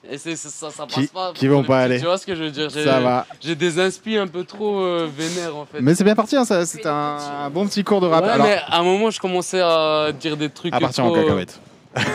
Et 0.09 0.17
c'est, 0.19 0.35
c'est- 0.35 0.49
ça, 0.49 0.69
ça 0.69 0.85
passe 0.85 0.95
Qui- 0.95 1.07
pas. 1.07 1.31
qui 1.33 1.47
vont 1.47 1.63
pas 1.63 1.79
aller. 1.79 1.99
Tu 1.99 2.05
vois 2.05 2.17
ce 2.19 2.25
que 2.27 2.35
je 2.35 2.43
veux 2.43 2.51
dire? 2.51 2.69
J'ai- 2.69 2.83
Ça 2.83 2.99
va. 2.99 3.25
J'ai 3.41 3.55
des 3.55 3.79
inspi 3.79 4.17
un 4.17 4.27
peu 4.27 4.43
trop 4.43 4.79
euh, 4.79 5.09
vénères 5.11 5.55
en 5.55 5.65
fait. 5.65 5.81
Mais 5.81 5.95
c'est 5.95 6.03
bien 6.03 6.13
parti, 6.15 6.35
hein, 6.35 6.45
ça, 6.45 6.63
c'est 6.65 6.85
un, 6.85 7.17
un 7.17 7.49
bon 7.49 7.65
petit 7.67 7.83
cours 7.83 8.01
de 8.01 8.07
rap. 8.07 8.23
Ouais, 8.23 8.29
Alors, 8.29 8.45
mais 8.45 8.57
à 8.67 8.79
un 8.79 8.83
moment, 8.83 9.09
je 9.09 9.19
commençais 9.19 9.61
à 9.61 10.11
dire 10.11 10.37
des 10.37 10.49
trucs. 10.49 10.73
À 10.73 10.79
partir 10.79 11.05
en 11.05 11.07
trop, 11.09 11.17
euh, 11.17 11.23
cacahuète. 11.23 11.59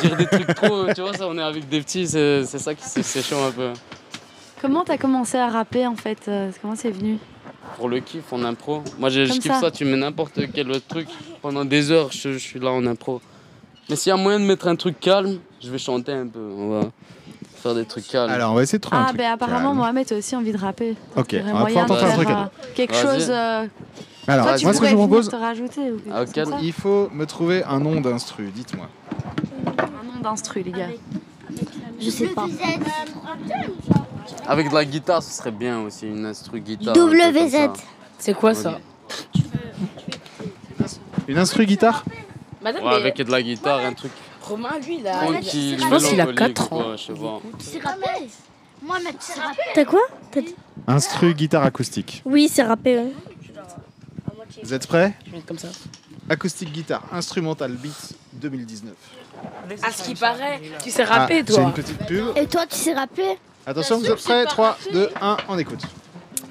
Dire 0.03 0.17
des 0.17 0.27
trucs 0.27 0.55
trop. 0.55 0.87
Tu 0.95 1.01
vois, 1.01 1.15
ça, 1.15 1.27
on 1.27 1.37
est 1.37 1.43
avec 1.43 1.69
des 1.69 1.81
petits, 1.81 2.07
c'est, 2.07 2.45
c'est 2.45 2.59
ça 2.61 2.75
qui 2.75 2.85
c'est, 2.85 3.03
c'est 3.03 3.23
chiant 3.23 3.45
un 3.45 3.51
peu. 3.51 3.73
Comment 4.61 4.85
t'as 4.85 4.99
commencé 4.99 5.39
à 5.39 5.49
rapper 5.49 5.87
en 5.87 5.97
fait 5.97 6.19
euh, 6.29 6.51
Comment 6.63 6.77
c'est 6.77 6.91
venu? 6.91 7.19
Pour 7.77 7.89
le 7.89 8.01
kiff 8.01 8.33
en 8.33 8.45
impro. 8.45 8.83
Moi, 8.99 9.09
je, 9.09 9.25
je 9.25 9.33
kiffe 9.35 9.45
ça. 9.53 9.61
ça. 9.61 9.71
Tu 9.71 9.85
mets 9.85 9.97
n'importe 9.97 10.41
quel 10.55 10.71
autre 10.71 10.87
truc. 10.87 11.09
Pendant 11.43 11.65
des 11.65 11.91
heures, 11.91 12.11
je, 12.13 12.33
je 12.33 12.39
suis 12.39 12.61
là 12.61 12.71
en 12.71 12.87
impro. 12.87 13.21
Mais 13.89 13.97
s'il 13.97 14.11
y 14.11 14.13
a 14.13 14.17
moyen 14.17 14.39
de 14.39 14.45
mettre 14.45 14.69
un 14.69 14.77
truc 14.77 15.01
calme, 15.01 15.39
je 15.63 15.71
vais 15.71 15.79
chanter 15.79 16.13
un 16.13 16.27
peu. 16.27 16.39
On 16.39 16.69
va 16.69 16.91
faire 17.57 17.75
des 17.75 17.85
trucs 17.87 18.07
calmes. 18.07 18.31
Alors, 18.31 18.53
on 18.53 18.55
va 18.55 18.63
essayer 18.63 18.79
de 18.79 18.83
trouver 18.83 19.01
un 19.01 19.05
Ah, 19.05 19.09
truc 19.09 19.19
ben 19.19 19.33
apparemment, 19.33 19.69
calme. 19.71 19.77
Mohamed 19.79 20.13
a 20.13 20.17
aussi 20.17 20.37
envie 20.37 20.53
de 20.53 20.59
rapper. 20.59 20.95
Ok, 21.17 21.33
Il 21.33 21.39
y 21.39 21.43
aurait 21.43 21.51
on 21.51 21.55
va 21.55 21.61
moyen 21.61 21.83
pouvoir 21.85 22.01
de 22.01 22.05
tenter 22.05 22.13
un 22.13 22.15
truc 22.17 22.29
faire, 22.29 22.37
alors. 22.37 22.51
euh, 22.53 22.67
Quelque 22.75 22.93
Vas-y. 22.95 23.03
chose. 23.21 23.31
euh, 23.31 23.67
Alors, 24.29 24.47
toi, 24.47 24.57
tu 24.59 24.65
moi, 24.65 24.75
ce 24.75 24.81
que 24.81 24.87
je 24.87 24.91
vous 24.95 24.97
venir 25.07 25.09
propose, 25.09 25.29
te 25.31 25.37
rajouter 25.37 25.91
ou 25.91 25.97
quelque 25.99 26.13
Ah, 26.15 26.25
chose 26.27 26.33
comme 26.35 26.53
ça 26.53 26.59
il 26.63 26.73
faut 26.73 27.09
me 27.13 27.25
trouver 27.27 27.65
un 27.65 27.81
nom 27.81 28.01
d'instru, 28.01 28.51
dites-moi. 28.55 28.89
Un 29.11 30.15
nom 30.17 30.21
d'instru, 30.23 30.63
les 30.63 30.71
gars. 30.73 30.89
Je 32.01 32.11
sais 32.11 32.27
pas? 32.29 32.47
Avec 34.47 34.69
de 34.71 34.75
la 34.75 34.85
guitare, 34.85 35.23
ce 35.23 35.31
serait 35.33 35.51
bien 35.51 35.81
aussi, 35.81 36.07
une 36.07 36.25
instru 36.27 36.61
guitare. 36.61 36.95
WZ. 36.97 37.71
C'est 38.19 38.35
quoi 38.35 38.55
ça 38.55 38.79
Une 41.29 41.39
instru 41.39 41.65
guitare 41.67 42.05
Madame, 42.63 42.83
Ouais, 42.85 42.91
mais- 42.91 42.97
avec 42.97 43.17
de 43.17 43.31
la 43.31 43.43
guitare, 43.43 43.81
un 43.81 43.93
truc 43.95 44.13
Romain, 44.43 44.79
lui, 44.85 44.99
il 45.01 45.07
a. 45.07 45.13
tranquille. 45.27 45.79
Je 45.81 45.87
pense 45.89 46.05
qu'il 46.09 46.21
a 46.21 46.27
mélancolique, 46.27 46.55
4 46.57 46.73
ans. 46.73 46.83
quoi, 46.83 46.97
je 46.97 47.03
sais 47.05 47.13
pas. 47.13 47.41
C'est 47.59 47.79
rappé. 47.83 48.29
Moi, 48.83 48.97
rappé. 48.97 49.59
T'as 49.75 49.85
quoi 49.85 50.01
T'as 50.31 50.41
dit 50.41 50.55
Instru 50.87 51.35
guitare 51.35 51.63
acoustique. 51.65 52.23
Oui, 52.25 52.49
c'est 52.53 52.63
rappé. 52.63 52.97
ouais. 52.99 53.13
Vous 54.63 54.75
êtes 54.75 54.87
prêts 54.87 55.15
Je 55.25 55.31
vais 55.31 55.37
mettre 55.37 55.47
comme 55.47 55.59
ça. 55.59 55.69
Acoustique 56.29 56.73
guitare, 56.73 57.03
instrumental 57.13 57.73
beat 57.73 58.15
2019. 58.33 58.93
À 59.83 59.91
ce 59.93 60.03
qui 60.03 60.15
paraît, 60.15 60.61
tu 60.83 60.91
sais 60.91 61.05
Ah, 61.09 61.21
rapper, 61.21 61.39
J'ai 61.39 61.45
toi. 61.55 61.63
une 61.63 61.73
petite 61.73 61.99
pub. 62.07 62.27
Et 62.37 62.47
toi, 62.47 62.67
tu 62.67 62.77
sais 62.77 62.93
rapper 62.95 63.39
Attention, 63.67 63.99
vous 63.99 64.07
êtes 64.07 64.23
prêts? 64.23 64.45
3, 64.47 64.79
2, 64.93 65.09
1, 65.21 65.37
on 65.49 65.59
écoute. 65.59 65.83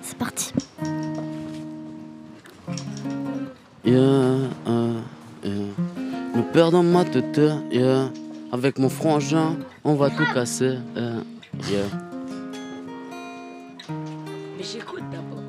C'est 0.02 0.18
parti. 0.18 0.54
Yeah, 3.84 3.98
uh, 4.68 5.02
yeah. 5.44 5.52
Me 6.36 6.44
perds 6.54 6.72
dans 6.72 6.84
ma 6.84 7.04
tête, 7.06 7.42
yeah. 7.72 8.12
Avec 8.52 8.78
mon 8.78 8.90
frangin, 8.90 9.58
on 9.84 9.96
va 9.96 10.10
tout 10.12 10.26
casser, 10.34 10.78
yeah. 10.96 11.24
yeah. 11.70 11.86
Mais 14.58 14.64
j'écoute 14.64 15.04
d'abord. 15.12 15.44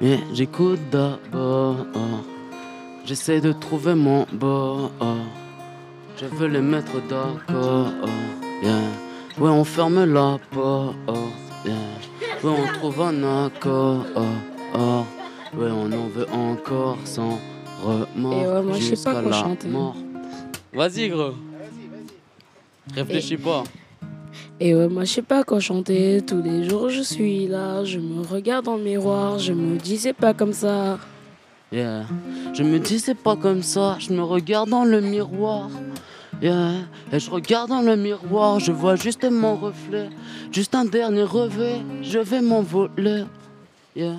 Mais 0.00 0.18
j'écoute 0.32 0.80
d'abord. 0.90 1.76
J'essaie 3.04 3.40
de 3.40 3.52
trouver 3.52 3.94
mon 3.94 4.26
bord. 4.32 4.90
Je 6.16 6.26
veux 6.26 6.48
les 6.48 6.60
mettre 6.60 7.00
d'accord. 7.08 7.92
Yeah. 8.62 8.80
Ouais, 9.38 9.50
on 9.50 9.64
ferme 9.64 10.04
la 10.04 10.38
porte. 10.50 10.94
Yeah. 11.64 11.74
Ouais, 12.42 12.52
on 12.58 12.78
trouve 12.78 13.00
un 13.02 13.46
accord. 13.46 14.04
Ouais, 15.56 15.70
on 15.70 15.92
en 15.92 16.08
veut 16.08 16.26
encore 16.32 16.98
sans 17.04 17.38
remords. 17.82 18.34
Et 18.34 18.46
ouais, 18.46 18.62
moi, 18.62 18.76
je 18.78 18.82
sais 18.82 18.90
pas 18.90 18.94
jusqu'à 18.94 19.12
quoi 19.12 19.22
la 19.22 19.32
chanter. 19.32 19.68
mort. 19.68 19.96
Vas-y, 20.72 21.08
gros. 21.08 21.34
Réfléchis 22.94 23.36
pas. 23.36 23.64
Et 24.60 24.74
ouais, 24.74 24.88
moi 24.88 25.04
je 25.04 25.12
sais 25.12 25.22
pas 25.22 25.42
quoi 25.42 25.58
chanter. 25.58 26.22
Tous 26.24 26.40
les 26.42 26.68
jours 26.68 26.88
je 26.88 27.02
suis 27.02 27.46
là, 27.48 27.82
je 27.84 27.98
me 27.98 28.22
regarde 28.22 28.66
dans 28.66 28.76
le 28.76 28.82
miroir, 28.82 29.38
je 29.38 29.52
me 29.52 29.76
dis 29.76 29.96
c'est 29.98 30.12
pas 30.12 30.32
comme 30.34 30.52
ça. 30.52 30.98
Yeah. 31.72 32.04
Je 32.52 32.62
me 32.62 32.78
dis 32.78 33.00
c'est 33.00 33.16
pas 33.16 33.36
comme 33.36 33.62
ça, 33.62 33.96
je 33.98 34.12
me 34.12 34.22
regarde 34.22 34.68
dans 34.70 34.84
le 34.84 35.00
miroir. 35.00 35.70
Yeah. 36.42 36.72
Et 37.12 37.18
je 37.18 37.30
regarde 37.30 37.70
dans 37.70 37.80
le 37.80 37.96
miroir, 37.96 38.60
je 38.60 38.72
vois 38.72 38.96
juste 38.96 39.24
mon 39.24 39.56
reflet. 39.56 40.10
Juste 40.52 40.74
un 40.74 40.84
dernier 40.84 41.22
revêt, 41.22 41.80
je 42.02 42.18
vais 42.18 42.40
m'envoler. 42.40 43.24
Yeah. 43.96 44.16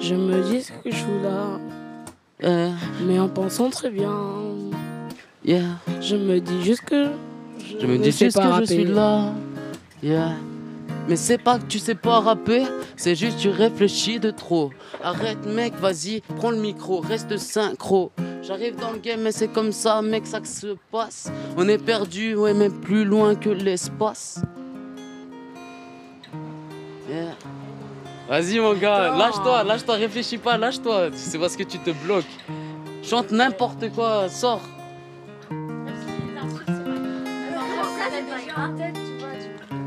Je 0.00 0.14
me 0.14 0.42
dis 0.50 0.62
ce 0.62 0.72
que 0.72 0.90
je 0.90 0.96
fous 0.96 1.20
là, 1.22 1.58
Yeah. 2.40 2.70
mais 3.06 3.18
en 3.18 3.28
pensant 3.28 3.68
très 3.70 3.90
bien. 3.90 4.12
Yeah. 5.44 5.78
Je 6.00 6.16
me 6.16 6.40
dis 6.40 6.62
juste 6.62 6.82
que. 6.82 7.08
Je 7.80 7.86
me 7.86 7.96
ne 7.96 8.02
dis 8.02 8.12
juste 8.12 8.36
que 8.38 8.60
je 8.60 8.64
suis 8.64 8.84
là. 8.84 9.32
Yeah. 10.02 10.32
Mais 11.08 11.16
c'est 11.16 11.38
pas 11.38 11.58
que 11.58 11.64
tu 11.64 11.78
sais 11.78 11.94
pas 11.94 12.20
rapper, 12.20 12.64
c'est 12.96 13.14
juste 13.14 13.38
tu 13.38 13.48
réfléchis 13.48 14.20
de 14.20 14.30
trop. 14.30 14.70
Arrête 15.02 15.44
mec, 15.46 15.74
vas-y, 15.76 16.20
prends 16.36 16.50
le 16.50 16.58
micro, 16.58 17.00
reste 17.00 17.38
synchro. 17.38 18.12
J'arrive 18.42 18.76
dans 18.76 18.92
le 18.92 18.98
game, 18.98 19.22
mais 19.22 19.32
c'est 19.32 19.48
comme 19.48 19.72
ça, 19.72 20.02
mec, 20.02 20.26
ça 20.26 20.40
que 20.40 20.46
se 20.46 20.76
passe. 20.92 21.32
On 21.56 21.66
est 21.66 21.78
perdu, 21.78 22.34
ouais, 22.34 22.52
mais 22.52 22.68
plus 22.68 23.06
loin 23.06 23.34
que 23.34 23.48
l'espace. 23.48 24.42
Yeah. 27.08 27.34
Vas-y 28.28 28.58
mon 28.60 28.74
gars, 28.74 29.16
lâche-toi, 29.16 29.64
lâche-toi, 29.64 29.94
réfléchis 29.94 30.36
pas, 30.36 30.58
lâche-toi. 30.58 31.08
C'est 31.14 31.38
parce 31.38 31.56
que 31.56 31.62
tu 31.62 31.78
te 31.78 31.90
bloques. 32.04 32.26
Chante 33.02 33.30
n'importe 33.30 33.90
quoi, 33.94 34.28
sors. 34.28 34.60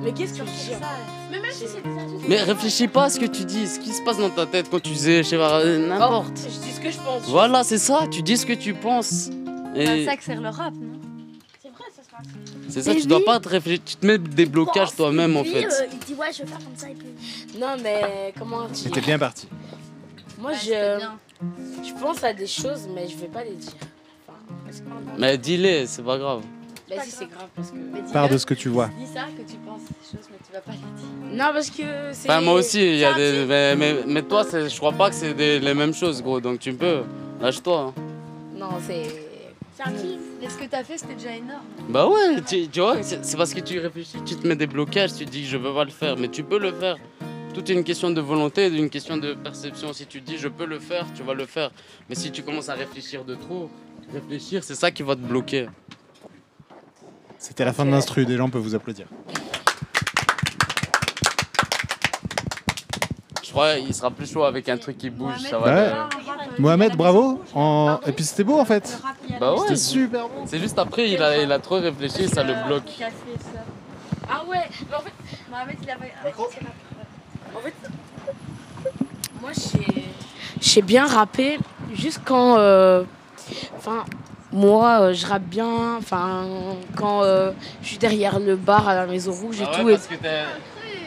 Mais 0.04 0.12
qu'est-ce 0.14 0.34
que 0.34 0.38
tu 0.40 0.44
dis 0.46 0.72
Mais 1.32 1.40
même 1.40 1.52
si 1.52 1.66
c'est 1.68 1.82
des 1.84 2.28
Mais 2.28 2.42
réfléchis 2.42 2.88
pas 2.88 3.06
à 3.06 3.10
ce 3.10 3.20
que 3.20 3.26
tu 3.26 3.46
dis, 3.46 3.68
ce 3.68 3.80
qui 3.80 3.92
se 3.94 4.02
passe 4.04 4.18
dans 4.18 4.30
ta 4.30 4.46
tête 4.46 4.70
quand 4.70 4.80
tu 4.82 4.90
disais, 4.92 5.24
je 5.24 5.30
sais 5.30 5.38
pas, 5.38 5.60
euh, 5.62 5.88
n'importe. 5.88 6.38
Je 6.38 6.60
dis 6.66 6.72
ce 6.72 6.80
que 6.80 6.90
je 6.92 6.98
pense. 6.98 7.24
Voilà, 7.28 7.64
c'est 7.64 7.78
ça, 7.78 8.06
tu 8.10 8.22
dis 8.24 8.38
ce 8.38 8.46
que 8.46 8.54
tu 8.54 8.74
penses. 8.74 9.30
Et 9.76 10.06
Ça 10.06 10.18
que 10.18 10.24
sert 10.24 10.42
le 10.42 10.50
rap, 10.50 10.74
non? 10.74 11.00
C'est 11.62 11.70
vrai, 11.70 11.86
ça 11.96 12.04
se 12.04 12.10
passe. 12.10 12.26
c'est 12.70 12.82
ça, 12.82 12.96
tu 12.96 13.06
dois 13.08 13.24
pas 13.24 13.40
te 13.40 13.48
réfléchir, 13.48 13.84
tu 13.86 13.96
te 13.96 14.06
mets 14.06 14.18
des 14.18 14.46
blocages 14.46 14.96
toi-même 14.96 15.38
en 15.38 15.44
Lui, 15.44 15.52
fait. 15.52 15.66
euh, 15.66 15.86
il 15.94 16.00
dit 16.00 16.14
ouais, 16.16 16.28
je 16.34 16.40
vais 16.44 16.48
faire 16.50 16.58
comme 16.58 16.76
ça. 16.76 16.90
Et 16.90 16.94
puis... 16.96 17.60
Non, 17.60 17.76
mais 17.82 18.34
comment 18.38 18.66
dire? 18.68 18.76
C'était 18.76 19.02
bien 19.02 19.18
parti. 19.20 19.48
Moi, 20.40 20.52
je, 20.54 21.00
je 21.88 22.02
pense 22.02 22.24
à 22.24 22.34
des 22.34 22.48
choses, 22.48 22.88
mais 22.94 23.08
je 23.08 23.16
vais 23.18 23.28
pas 23.28 23.44
les 23.44 23.54
dire. 23.56 23.72
Enfin, 24.28 24.40
parce 24.66 24.80
que- 24.80 24.86
Mais 25.20 25.38
dis-les, 25.38 25.86
c'est 25.88 26.02
pas 26.04 26.18
grave. 26.18 26.42
Vas-y, 26.96 27.10
c'est 27.10 27.30
grave 27.30 27.48
parce 27.56 27.72
que. 27.72 28.14
Pars 28.14 28.30
de 28.30 28.38
ce 28.38 28.46
que 28.46 28.54
tu 28.54 28.70
vois. 28.70 28.90
Dis 29.00 29.06
ça 29.08 29.22
que 29.26 29.42
tu 29.50 29.58
penses 29.58 29.82
des 29.82 30.18
choses, 30.18 30.28
mais 30.32 30.38
tu 30.46 30.54
vas 30.54 30.60
pas 30.62 30.72
les 30.72 30.78
dire. 30.78 31.38
Non, 31.46 31.52
parce 31.54 31.70
que 31.70 31.84
c'est. 32.14 32.30
Enfin, 32.30 32.42
moi 32.42 32.54
aussi, 32.54 32.80
il 32.82 32.98
y 32.98 33.06
a 33.06 33.14
des. 33.14 33.46
Mais, 33.48 33.76
mais, 33.76 33.96
mais 34.08 34.22
toi, 34.24 34.44
je 34.52 34.76
crois 34.78 34.92
pas 34.92 35.10
que 35.10 35.16
c'est 35.16 35.34
des- 35.34 35.60
les 35.60 35.74
mêmes 35.74 35.94
choses, 35.94 36.22
gros, 36.22 36.40
donc 36.42 36.60
tu 36.60 36.74
peux. 36.74 37.04
Lâche-toi. 37.40 37.94
hein. 37.98 38.02
Non, 38.56 38.70
c'est. 38.86 39.04
C'est 39.76 39.84
un 39.84 39.92
kiff. 39.94 40.20
Mais 40.42 40.50
ce 40.50 40.58
que 40.58 40.66
t'as 40.66 40.84
fait, 40.84 40.98
c'était 40.98 41.14
déjà 41.16 41.36
énorme. 41.36 41.62
Bah 41.90 42.08
ouais, 42.08 42.42
tu, 42.48 42.68
tu 42.68 42.80
vois, 42.82 43.02
c'est 43.04 43.38
parce 43.38 43.54
que 43.54 43.60
tu 43.62 43.80
réfléchis, 43.80 44.18
tu 44.26 44.36
te 44.36 44.46
mets 44.48 44.56
des 44.56 44.68
blocages, 44.68 45.14
tu 45.16 45.26
te 45.26 45.30
dis 45.32 45.46
je 45.46 45.56
veux 45.58 45.74
pas 45.74 45.86
le 45.86 45.92
faire, 45.92 46.18
mais 46.18 46.28
tu 46.28 46.44
peux 46.44 46.60
le 46.60 46.72
faire. 46.74 46.98
Tout 47.54 47.70
est 47.70 47.74
une 47.76 47.84
question 47.84 48.10
de 48.12 48.22
volonté, 48.22 48.68
une 48.68 48.90
question 48.90 49.18
de 49.18 49.34
perception. 49.34 49.94
Si 49.94 50.06
tu 50.08 50.20
dis 50.22 50.38
je 50.38 50.48
peux 50.48 50.66
le 50.66 50.80
faire, 50.80 51.06
tu 51.16 51.22
vas 51.24 51.34
le 51.34 51.46
faire. 51.46 51.72
Mais 52.10 52.16
si 52.16 52.32
tu 52.32 52.44
commences 52.44 52.70
à 52.70 52.74
réfléchir 52.74 53.24
de 53.24 53.36
trop, 53.36 53.70
réfléchir, 54.14 54.64
c'est 54.64 54.76
ça 54.76 54.90
qui 54.92 55.04
va 55.04 55.16
te 55.16 55.22
bloquer. 55.22 55.68
C'était 57.44 57.66
la 57.66 57.74
fin 57.74 57.86
de 57.86 57.90
l'instru, 57.90 58.24
des 58.28 58.38
gens 58.38 58.50
peuvent 58.52 58.62
vous 58.62 58.76
applaudir. 58.76 59.08
Je 63.44 63.50
crois 63.50 63.76
qu'il 63.78 63.96
sera 63.96 64.12
plus 64.12 64.32
chaud 64.32 64.44
avec 64.44 64.70
un 64.70 64.78
truc 64.78 65.00
qui 65.00 65.10
bouge. 65.10 65.40
Ça 65.50 65.58
va 65.58 65.74
Ouais. 65.74 65.92
Mohamed, 66.60 66.96
bravo. 66.96 67.44
En- 67.56 68.00
Et 68.06 68.12
puis 68.12 68.24
c'était 68.24 68.44
beau 68.44 68.60
en 68.60 68.66
fait. 68.66 68.96
Bah 69.40 69.54
ouais. 69.54 69.60
C'était 69.62 69.76
super 69.76 70.28
bon. 70.30 70.46
C'est 70.46 70.60
juste 70.60 70.78
après, 70.78 71.10
il 71.10 71.22
a, 71.24 71.42
il 71.42 71.52
a 71.52 71.58
trop 71.58 71.80
réfléchi, 71.80 72.30
ça 72.30 72.44
le 72.44 72.54
bloque. 72.68 72.84
Ah 74.30 74.44
ouais, 74.48 74.58
mais 74.88 74.96
en 74.96 75.00
fait, 75.02 75.12
Mohamed, 75.50 75.78
il 75.82 75.90
avait. 75.90 76.14
En 77.56 77.60
fait, 77.60 77.74
moi, 79.42 79.50
j'ai- 79.54 80.06
j'ai 80.62 80.82
bien 80.84 81.08
rappé 81.08 81.58
juste 81.94 82.22
quand. 82.24 82.58
euh, 82.60 83.04
Enfin, 83.78 84.06
moi, 84.52 85.02
euh, 85.02 85.14
je 85.14 85.26
rappe 85.26 85.44
bien. 85.44 85.98
Enfin, 85.98 86.46
quand 86.96 87.24
euh, 87.24 87.52
je 87.82 87.88
suis 87.90 87.98
derrière 87.98 88.40
le 88.40 88.56
bar 88.56 88.88
à 88.88 88.96
la 88.96 89.06
Maison 89.06 89.32
Rouge 89.32 89.62
et 89.62 89.66
Ah 89.72 89.78
tout. 89.80 89.90
et- 89.90 89.94
parce 89.94 90.08
que 90.08 90.16
t'es- 90.16 90.44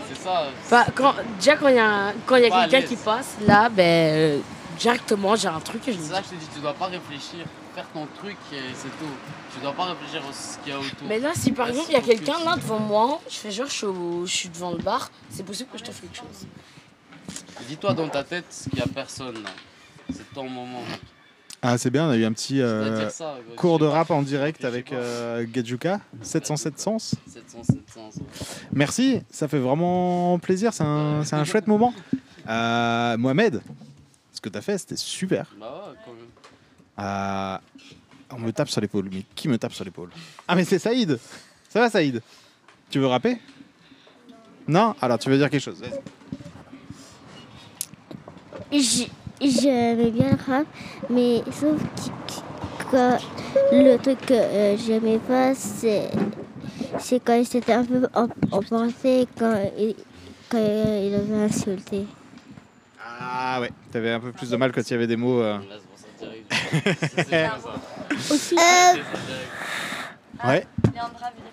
c'est 0.09 0.23
ça. 0.23 0.45
Enfin, 0.65 0.85
quand, 0.95 1.15
déjà, 1.39 1.57
quand 1.57 1.69
il 1.69 1.77
y 1.77 1.79
a, 1.79 2.13
quand 2.27 2.37
y 2.37 2.45
a 2.51 2.57
à 2.57 2.69
quelqu'un 2.69 2.87
qui 2.87 2.97
passe, 2.97 3.37
là, 3.47 3.69
ben, 3.69 3.83
euh, 3.83 4.39
directement, 4.79 5.37
j'ai 5.37 5.49
un 5.49 5.61
truc 5.61 5.87
et 5.89 5.93
je 5.93 5.99
C'est 5.99 6.13
ça 6.13 6.21
que 6.21 6.27
je 6.27 6.31
te 6.31 6.41
dis, 6.41 6.49
tu 6.55 6.61
dois 6.61 6.75
pas 6.75 6.87
réfléchir, 6.87 7.45
faire 7.75 7.87
ton 7.95 8.07
truc 8.19 8.37
et 8.53 8.57
c'est 8.75 8.89
tout. 8.99 9.13
Tu 9.55 9.61
dois 9.61 9.73
pas 9.73 9.85
réfléchir 9.85 10.21
à 10.29 10.33
ce 10.33 10.59
qu'il 10.59 10.73
y 10.73 10.77
a 10.77 10.79
autour. 10.79 11.07
Mais 11.09 11.19
là, 11.21 11.31
si 11.35 11.53
par 11.53 11.67
Là, 11.67 11.73
exemple, 11.73 11.91
il 11.91 11.95
y 11.95 11.97
a 11.97 12.01
quelqu'un 12.03 12.45
là 12.45 12.57
devant 12.57 12.79
moi, 12.81 13.21
je 13.31 13.37
fais 13.37 13.51
genre, 13.51 13.67
je 13.67 13.73
suis, 13.73 13.87
au- 13.87 14.27
je 14.27 14.33
suis 14.35 14.49
devant 14.49 14.73
le 14.73 14.79
bar, 14.79 15.11
c'est 15.31 15.45
possible 15.45 15.71
que 15.71 15.79
je 15.79 15.85
te 15.85 15.91
fasse 15.91 16.01
quelque 16.01 16.17
chose. 16.17 16.47
Dis-toi 17.69 17.95
dans 17.95 18.09
ta 18.09 18.23
tête 18.25 18.45
qu'il 18.71 18.79
y 18.79 18.83
a 18.83 18.87
personne 18.87 19.35
là. 19.43 19.51
C'est 20.13 20.33
ton 20.35 20.49
moment. 20.49 20.83
Ah, 21.67 21.79
c'est 21.79 21.89
bien, 21.89 22.07
on 22.07 22.11
a 22.11 22.17
eu 22.19 22.27
un 22.27 22.33
petit 22.35 22.61
euh, 22.61 23.09
ça, 23.09 23.39
cours 23.57 23.79
de 23.79 23.87
rap 23.87 24.11
en 24.11 24.21
direct 24.21 24.67
avec 24.67 24.93
euh, 24.93 25.47
Gadjuka, 25.51 25.99
707 26.21 26.79
sens. 26.79 27.15
700, 27.27 27.63
700. 27.65 28.11
ça. 28.11 28.21
Merci, 28.71 29.23
ça 29.31 29.49
fait 29.49 29.59
vraiment 29.59 30.39
plaisir, 30.39 30.75
c'est 30.75 30.85
un, 30.85 31.25
c'est 31.25 31.37
un 31.37 31.45
chouette 31.45 31.67
moment. 31.67 31.95
Euh, 32.47 33.17
Mohamed, 33.17 33.63
ce 34.31 34.43
que 34.43 34.51
tu 34.51 34.59
as 34.59 34.61
fait, 34.61 34.77
c'était 34.77 34.97
super. 34.97 35.47
Bah 35.59 35.87
ouais, 35.89 35.97
quand 36.05 36.13
même. 36.13 36.27
Euh, 36.99 37.57
on 38.33 38.41
me 38.41 38.53
tape 38.53 38.69
sur 38.69 38.83
l'épaule, 38.83 39.09
mais 39.11 39.25
qui 39.35 39.49
me 39.49 39.57
tape 39.57 39.73
sur 39.73 39.87
l'épaule? 39.87 40.11
Ah, 40.47 40.57
mais 40.57 40.65
c'est 40.65 40.79
Saïd 40.79 41.19
Ça 41.71 41.81
va, 41.81 41.89
Saïd? 41.89 42.21
Tu 42.91 42.99
veux 42.99 43.07
rapper? 43.07 43.41
Non? 44.69 44.95
Alors, 45.01 45.19
tu 45.19 45.31
veux 45.31 45.39
dire 45.39 45.49
quelque 45.49 45.63
chose? 45.63 45.81
Vas-y. 48.71 49.09
J'aimais 49.41 50.11
bien 50.11 50.31
le 50.31 50.53
rap, 50.53 50.67
mais 51.11 51.43
sauf 51.53 51.81
que, 52.91 53.17
que 53.71 53.75
le 53.75 53.99
truc 53.99 54.21
que 54.27 54.35
euh, 54.35 54.77
j'aimais 54.77 55.19
pas, 55.19 55.55
c'est 55.55 56.09
c'est 56.99 57.21
quand 57.23 57.35
il 57.35 57.47
s'était 57.47 57.73
un 57.73 57.85
peu 57.85 58.07
en- 58.15 58.29
emporté 58.53 59.27
quand 59.39 59.55
il, 59.79 59.95
quand 60.49 60.59
il 60.59 61.15
avait 61.15 61.45
insulté. 61.45 62.07
Ah 63.21 63.61
ouais, 63.61 63.71
t'avais 63.93 64.13
un 64.13 64.21
peu 64.21 64.33
plus 64.33 64.51
de 64.51 64.57
mal 64.57 64.71
quand 64.73 64.81
il 64.89 64.93
y 64.93 64.95
avait 64.95 65.07
des 65.09 65.17
mots. 65.17 65.41
euh. 65.41 65.59
Aussi. 68.31 68.57
Ouais. 70.45 70.67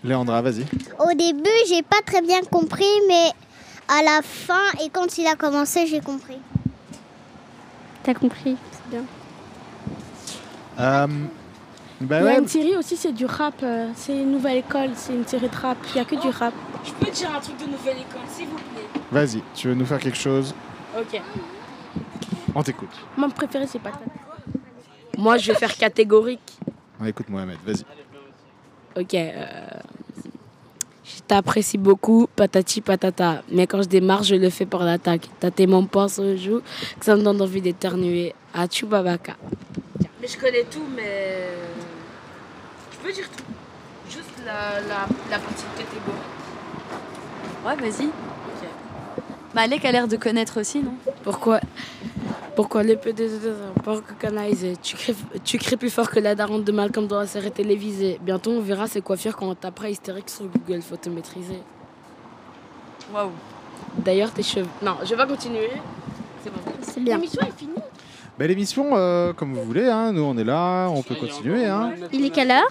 Léandra, 0.03 0.41
vas-y. 0.41 0.66
Au 0.99 1.14
début, 1.14 1.49
j'ai 1.68 1.82
pas 1.82 2.02
très 2.06 2.22
bien 2.22 2.41
compris, 2.44 2.86
mais 3.08 3.30
à 3.88 4.03
la 4.03 4.22
fin 4.22 4.62
et 4.84 4.90
quand 4.90 5.18
il 5.18 5.26
a 5.28 5.36
commencé, 5.36 5.88
j'ai 5.88 6.02
compris. 6.02 6.38
T'as 8.03 8.14
compris, 8.14 8.57
c'est 8.72 8.90
bien. 8.90 9.03
Euh, 10.80 11.07
bah 12.02 12.19
Il 12.19 12.23
y 12.26 12.28
a 12.28 12.32
ouais. 12.32 12.40
une 12.40 12.48
série 12.48 12.76
aussi, 12.76 12.98
c'est 12.98 13.11
du 13.11 13.26
rap. 13.26 13.56
euh, 13.61 13.90
C'est 13.95 14.14
une 14.18 14.32
nouvelle 14.32 14.57
école, 14.57 14.90
c'est 14.95 15.14
une 15.14 15.28
série 15.28 15.49
de 15.49 15.56
rap. 15.56 15.78
Il 15.90 15.94
n'y 15.95 16.02
a 16.02 16.06
que 16.06 16.15
du 16.15 16.30
rap. 16.30 16.53
Je 16.84 16.91
peux 16.94 17.11
dire 17.11 17.30
un 17.36 17.40
truc 17.40 17.57
de 17.57 17.65
nouvelle 17.72 17.98
école, 17.98 18.22
s'il 18.28 18.48
vous 18.48 18.56
plaît? 18.56 19.02
Vas-y, 19.11 19.44
tu 19.53 19.68
veux 19.68 19.76
nous 19.76 19.86
faire 19.86 19.99
quelque 19.99 20.18
chose? 20.18 20.56
Ok. 20.98 21.22
On 22.56 22.64
t'écoute. 22.64 22.90
Mon 23.18 23.30
préféré, 23.30 23.68
c'est 23.68 23.80
Patate. 23.80 24.02
Moi, 25.18 25.38
je 25.38 25.52
vais 25.52 25.57
faire 25.57 25.76
catégorique. 25.78 26.57
On 26.99 27.06
écoute 27.06 27.30
Mohamed, 27.30 27.57
vas-y. 27.65 27.86
Ok. 28.99 29.14
euh, 29.14 29.68
t'apprécie 31.27 31.77
beaucoup, 31.77 32.27
patati 32.35 32.81
patata. 32.81 33.43
Mais 33.52 33.68
quand 33.68 33.81
je 33.81 33.88
démarre, 33.88 34.23
je 34.23 34.35
le 34.35 34.49
fais 34.49 34.65
par 34.65 34.84
l'attaque. 34.84 35.30
T'as 35.39 35.52
tellement 35.52 35.88
sur 36.07 36.23
le 36.23 36.35
joue 36.38 36.61
que 36.99 37.06
ça 37.06 37.15
me 37.15 37.22
donne 37.22 37.41
envie 37.41 37.61
d'éternuer. 37.61 38.34
À 38.53 38.68
Chubabaka. 38.68 39.38
Mais 40.19 40.27
je 40.27 40.38
connais 40.38 40.65
tout, 40.69 40.84
mais. 40.95 41.48
Je 42.91 42.98
peux 43.07 43.14
dire 43.14 43.30
tout. 43.30 43.43
Juste 44.10 44.30
la, 44.45 44.81
la, 44.81 45.07
la 45.30 45.39
partie 45.39 45.64
catégorie. 45.77 46.19
Ouais, 47.65 47.76
vas-y. 47.76 48.10
Malek 49.53 49.84
a 49.86 49.91
l'air 49.91 50.07
de 50.07 50.15
connaître 50.15 50.60
aussi, 50.60 50.80
non? 50.80 50.94
Pourquoi? 51.23 51.60
Pourquoi 52.56 52.84
les 52.84 52.95
PD 52.98 53.28
pas 53.84 53.94
organisés 53.94 54.76
tu 54.82 54.95
cries, 54.95 55.15
tu 55.44 55.57
cries 55.57 55.78
plus 55.78 55.90
fort 55.90 56.10
que 56.10 56.19
la 56.19 56.36
daronne 56.36 56.64
de 56.64 56.72
Malcolm 56.72 57.07
dans 57.07 57.19
la 57.19 57.28
série 57.28 57.52
télévisée. 57.52 58.19
Bientôt, 58.22 58.52
on 58.52 58.61
verra 58.61 58.88
ses 58.88 59.02
coiffures 59.02 59.36
quand 59.36 59.48
on 59.49 59.56
tapera 59.56 59.90
hystérique 59.90 60.30
sur 60.30 60.45
Google. 60.45 60.82
Faut 60.82 60.98
te 60.98 61.10
maîtriser. 61.10 61.60
Waouh. 63.14 63.32
D'ailleurs, 63.98 64.32
tes 64.32 64.44
cheveux. 64.44 64.68
Non, 64.82 64.98
je 65.03 65.10
vais 65.10 65.18
pas 65.18 65.28
continuer. 65.28 65.69
C'est 66.44 66.49
bon. 66.49 66.60
C'est 66.82 67.02
bien. 67.02 67.15
L'émission 67.18 67.41
est 67.41 67.57
finie. 67.57 67.73
Bah, 68.38 68.48
L'émission, 68.48 68.90
euh, 68.94 69.34
comme 69.34 69.53
vous 69.53 69.64
voulez, 69.64 69.88
hein, 69.90 70.11
nous 70.11 70.23
on 70.23 70.38
est 70.38 70.44
là, 70.44 70.88
on 70.90 71.03
peut 71.03 71.15
continuer. 71.15 71.65
Hein. 71.65 71.94
Il 72.11 72.26
est 72.26 72.30
quelle 72.30 72.52
heure 72.52 72.69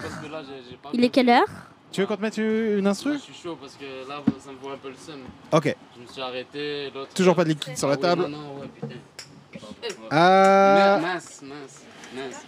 Il 0.93 1.03
est 1.03 1.09
quelle 1.09 1.29
heure? 1.29 1.70
Tu 1.91 1.99
veux 2.01 2.07
qu'on 2.07 2.15
te 2.15 2.21
mette 2.21 2.37
une 2.37 2.87
instru 2.87 3.13
Je 3.15 3.17
suis 3.19 3.33
chaud 3.33 3.57
parce 3.59 3.75
que 3.75 4.07
là, 4.07 4.21
ça 4.39 4.51
me 4.51 4.57
voit 4.57 4.73
un 4.73 4.77
peu 4.77 4.89
le 4.89 4.95
seum. 4.95 5.19
Ok. 5.51 5.75
Je 5.97 6.01
me 6.01 6.07
suis 6.07 6.21
arrêté. 6.21 6.89
l'autre- 6.93 7.13
Toujours 7.13 7.35
pas 7.35 7.43
de 7.43 7.49
liquide 7.49 7.77
sur 7.77 7.87
la 7.89 7.95
Ah 7.95 7.97
oui, 7.97 8.01
table 8.01 8.21
Non, 8.23 8.29
non, 8.29 8.59
ouais, 8.61 8.67
putain. 8.73 8.95
Euh, 10.13 10.99
Mince, 10.99 11.41
mince, 11.43 11.81
mince. 12.15 12.41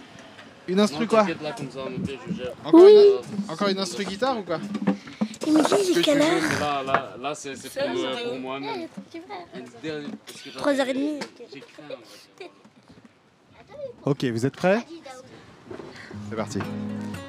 Une 0.68 0.80
instru 0.80 1.02
Non, 1.02 1.08
quoi 1.08 1.24
là, 1.42 1.52
comme 1.58 1.70
ça, 1.72 1.80
je 2.30 2.34
gère. 2.36 2.54
Encore, 2.64 2.88
une, 2.88 3.52
encore 3.52 3.68
une 3.68 3.80
instru 3.80 4.06
guitare 4.06 4.38
ou 4.38 4.44
quoi 4.44 4.60
Il 5.46 5.52
me 5.54 5.62
dit 5.86 5.94
jusqu'à 5.94 6.16
l'heure. 6.16 6.42
Là, 6.62 6.84
là, 6.84 7.16
là 7.20 7.36
c'est 7.36 7.52
pour, 7.54 7.90
me- 7.90 8.30
pour 8.30 8.40
moi-même. 8.40 8.88
Un 9.54 9.60
dernier- 9.84 10.08
parce 10.26 10.42
que 10.42 10.50
là, 10.50 10.56
3h30. 10.56 11.20
J'ai 11.54 11.60
craint. 11.60 11.84
en 11.92 12.40
fait. 12.40 12.52
Ok, 14.06 14.24
vous 14.26 14.46
êtes 14.46 14.56
prêts 14.56 14.86
C'est 16.30 16.36
parti. 16.38 16.60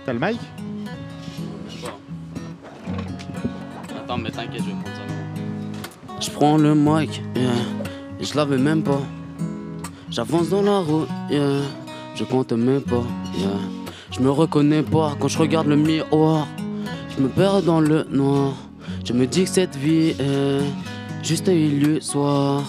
T'as 0.07 0.13
le 0.13 0.21
mic? 0.21 0.39
Attends, 4.05 4.19
mais 4.19 4.31
t'inquiète, 4.31 4.61
je 4.61 4.67
vais 4.67 4.73
prendre 4.73 4.97
ça. 4.97 6.21
Je 6.21 6.31
prends 6.31 6.59
le 6.59 6.75
mic, 6.75 7.23
yeah, 7.35 7.49
et 8.21 8.25
je 8.25 8.37
l'avais 8.37 8.59
même 8.59 8.83
pas. 8.83 9.01
J'avance 10.11 10.51
dans 10.51 10.61
la 10.61 10.81
route, 10.81 11.09
yeah, 11.31 11.63
je 12.15 12.25
compte 12.25 12.53
même 12.53 12.83
pas, 12.83 13.03
yeah. 13.39 13.49
Je 14.11 14.21
me 14.21 14.31
reconnais 14.31 14.83
pas 14.83 15.17
quand 15.19 15.29
je 15.29 15.39
regarde 15.39 15.69
le 15.69 15.77
miroir. 15.77 16.47
Je 17.17 17.23
me 17.23 17.29
perds 17.29 17.63
dans 17.63 17.81
le 17.81 18.05
noir. 18.11 18.53
Je 19.07 19.15
me 19.15 19.27
dis 19.27 19.45
que 19.45 19.49
cette 19.49 19.75
vie 19.75 20.15
est 20.21 20.61
juste 21.23 21.49
illusoire, 21.49 22.63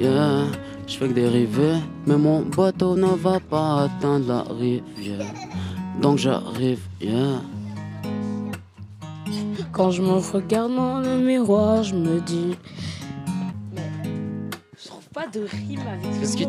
yeah. 0.00 0.44
Je 0.86 0.96
fais 0.96 1.08
que 1.08 1.12
dériver, 1.12 1.74
mais 2.06 2.16
mon 2.16 2.40
bateau 2.40 2.96
ne 2.96 3.08
va 3.08 3.40
pas 3.40 3.82
atteindre 3.82 4.26
la 4.26 4.44
rivière. 4.58 5.26
Donc 6.00 6.16
j'arrive, 6.16 6.80
yeah. 6.98 7.42
Quand 9.72 9.90
je 9.90 10.02
me 10.02 10.12
regarde 10.12 10.74
dans 10.74 11.00
le 11.00 11.18
miroir, 11.18 11.82
je 11.82 11.94
me 11.94 12.20
dis. 12.20 12.56
Mais. 13.74 13.80
Je 14.78 14.88
trouve 14.88 15.08
pas 15.14 15.26
de 15.26 15.40
rime 15.40 15.80
avec 15.80 16.10
Parce 16.20 16.32
ce 16.32 16.36
que 16.36 16.44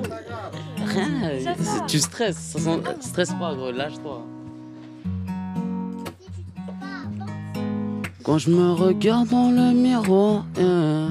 rien, 0.93 1.53
va. 1.55 1.85
tu 1.87 1.99
stresses, 1.99 2.37
ça 2.37 2.59
sent- 2.59 2.81
stresse 2.99 3.31
pas 3.39 3.55
gros, 3.55 3.71
lâche-toi. 3.71 4.21
Quand 8.23 8.37
je 8.37 8.49
me 8.51 8.71
regarde 8.71 9.29
dans 9.29 9.51
le 9.51 9.73
miroir, 9.73 10.45
yeah, 10.57 11.07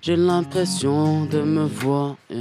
j'ai 0.00 0.16
l'impression 0.16 1.24
de 1.26 1.42
me 1.42 1.64
voir. 1.66 2.16
yeah. 2.30 2.38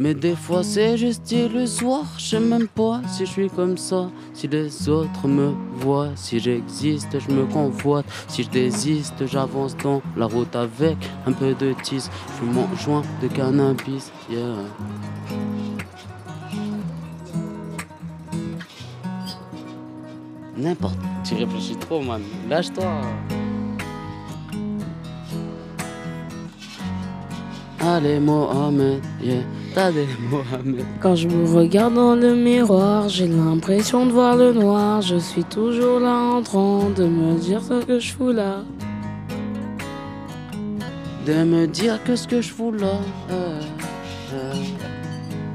Mais 0.00 0.14
des 0.14 0.36
fois 0.36 0.62
c'est 0.62 0.96
juste 0.96 1.32
illusoire, 1.32 2.06
je 2.18 2.24
sais 2.24 2.38
même 2.38 2.68
pas 2.68 3.00
si 3.08 3.26
je 3.26 3.30
suis 3.32 3.50
comme 3.50 3.76
ça, 3.76 4.08
si 4.32 4.46
les 4.46 4.88
autres 4.88 5.26
me 5.26 5.52
voient, 5.74 6.10
si 6.14 6.38
j'existe, 6.38 7.18
je 7.18 7.34
me 7.34 7.44
convoite, 7.46 8.06
si 8.28 8.44
je 8.44 8.48
désiste, 8.48 9.26
j'avance 9.26 9.76
dans 9.78 10.00
la 10.16 10.26
route 10.26 10.54
avec 10.54 10.96
un 11.26 11.32
peu 11.32 11.52
de 11.52 11.74
tisse, 11.82 12.10
je 12.38 12.46
mon 12.46 12.72
joint 12.76 13.02
de 13.20 13.26
cannabis, 13.26 14.12
yeah. 14.30 14.38
N'importe, 20.56 20.98
tu 21.24 21.34
réfléchis 21.34 21.76
trop 21.76 22.02
man, 22.02 22.22
lâche-toi. 22.48 23.00
Allez 27.80 28.20
Mohamed, 28.20 29.02
yeah, 29.20 29.42
Mohamed. 29.76 30.84
Quand 31.00 31.14
je 31.14 31.28
me 31.28 31.46
regarde 31.46 31.94
dans 31.94 32.14
le 32.16 32.34
miroir, 32.34 33.08
j'ai 33.08 33.28
l'impression 33.28 34.06
de 34.06 34.12
voir 34.12 34.36
le 34.36 34.52
noir. 34.52 35.02
Je 35.02 35.16
suis 35.16 35.44
toujours 35.44 36.00
là 36.00 36.14
en 36.14 36.42
train 36.42 36.90
de 36.96 37.04
me 37.04 37.38
dire 37.38 37.62
ce 37.62 37.84
que 37.84 37.98
je 37.98 38.12
fous 38.12 38.32
là. 38.32 38.64
De 41.26 41.44
me 41.44 41.66
dire 41.66 42.02
que 42.04 42.16
ce 42.16 42.26
que 42.26 42.40
je 42.40 42.52
fous 42.52 42.72
là. 42.72 43.00
euh, 43.30 43.60
euh. 44.32 44.54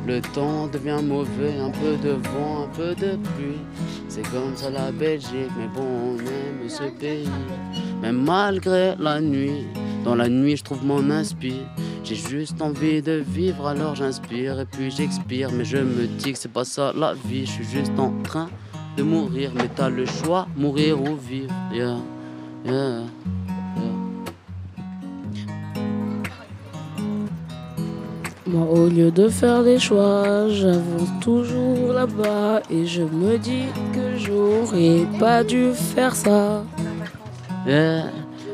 Le 0.06 0.22
temps 0.22 0.68
devient 0.68 1.02
mauvais, 1.04 1.58
un 1.60 1.72
peu 1.72 1.96
de 2.06 2.14
vent, 2.14 2.66
un 2.66 2.76
peu 2.76 2.90
de 2.96 3.16
pluie. 3.16 3.62
C'est 4.10 4.22
comme 4.24 4.56
ça 4.56 4.70
la 4.70 4.92
Belgique, 4.92 5.50
mais 5.58 5.68
bon, 5.74 5.82
on 5.82 6.18
aime 6.20 6.70
ce 6.70 6.84
pays. 7.00 7.30
Mais 8.02 8.12
malgré 8.12 8.96
la 9.00 9.22
nuit, 9.22 9.66
dans 10.04 10.16
la 10.16 10.30
nuit 10.30 10.58
je 10.58 10.64
trouve 10.64 10.86
mon 10.86 11.10
inspire. 11.10 11.66
J'ai 12.04 12.16
juste 12.16 12.62
envie 12.62 13.02
de 13.02 13.24
vivre, 13.26 13.68
alors 13.68 13.96
j'inspire 13.96 14.60
et 14.60 14.66
puis 14.66 14.92
j'expire. 14.92 15.50
Mais 15.52 15.66
je 15.66 15.78
me 15.78 16.06
dis 16.06 16.34
que 16.34 16.38
c'est 16.38 16.52
pas 16.52 16.66
ça 16.66 16.94
la 16.96 17.14
vie, 17.14 17.46
je 17.46 17.52
suis 17.52 17.66
juste 17.66 17.94
en 17.98 18.12
train 18.24 18.50
de 18.98 19.04
mourir. 19.04 19.52
Mais 19.56 19.70
t'as 19.74 19.90
le 19.90 20.06
choix, 20.06 20.48
mourir 20.56 21.02
ou 21.02 21.16
vivre. 21.16 21.54
Yeah, 21.72 21.98
yeah. 22.66 23.04
Moi, 28.46 28.68
au 28.70 28.88
lieu 28.88 29.10
de 29.10 29.30
faire 29.30 29.64
des 29.64 29.80
choix, 29.80 30.48
j'avance 30.50 31.10
toujours 31.22 31.94
là-bas 31.94 32.62
et 32.70 32.86
je 32.86 33.02
me 33.02 33.38
dis 33.38 33.66
que 33.94 34.18
j'aurais 34.18 35.08
pas 35.18 35.44
dû 35.44 35.74
faire 35.74 36.16
ça. 36.16 36.64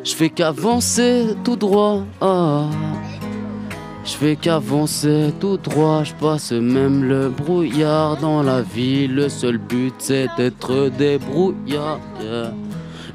Je 0.04 0.16
fais 0.16 0.30
qu'avancer 0.30 1.36
tout 1.44 1.56
droit. 1.56 2.04
ah. 2.22 2.70
Je 4.06 4.34
qu'avancer 4.34 5.34
tout 5.40 5.58
droit. 5.58 6.04
Je 6.04 6.14
passe 6.16 6.52
même 6.52 7.04
le 7.04 7.30
brouillard 7.30 8.18
dans 8.18 8.42
la 8.42 8.62
vie. 8.62 9.08
Le 9.08 9.30
seul 9.30 9.58
but 9.58 9.94
c'est 10.00 10.28
d'être 10.38 10.90
débrouillard. 10.98 12.00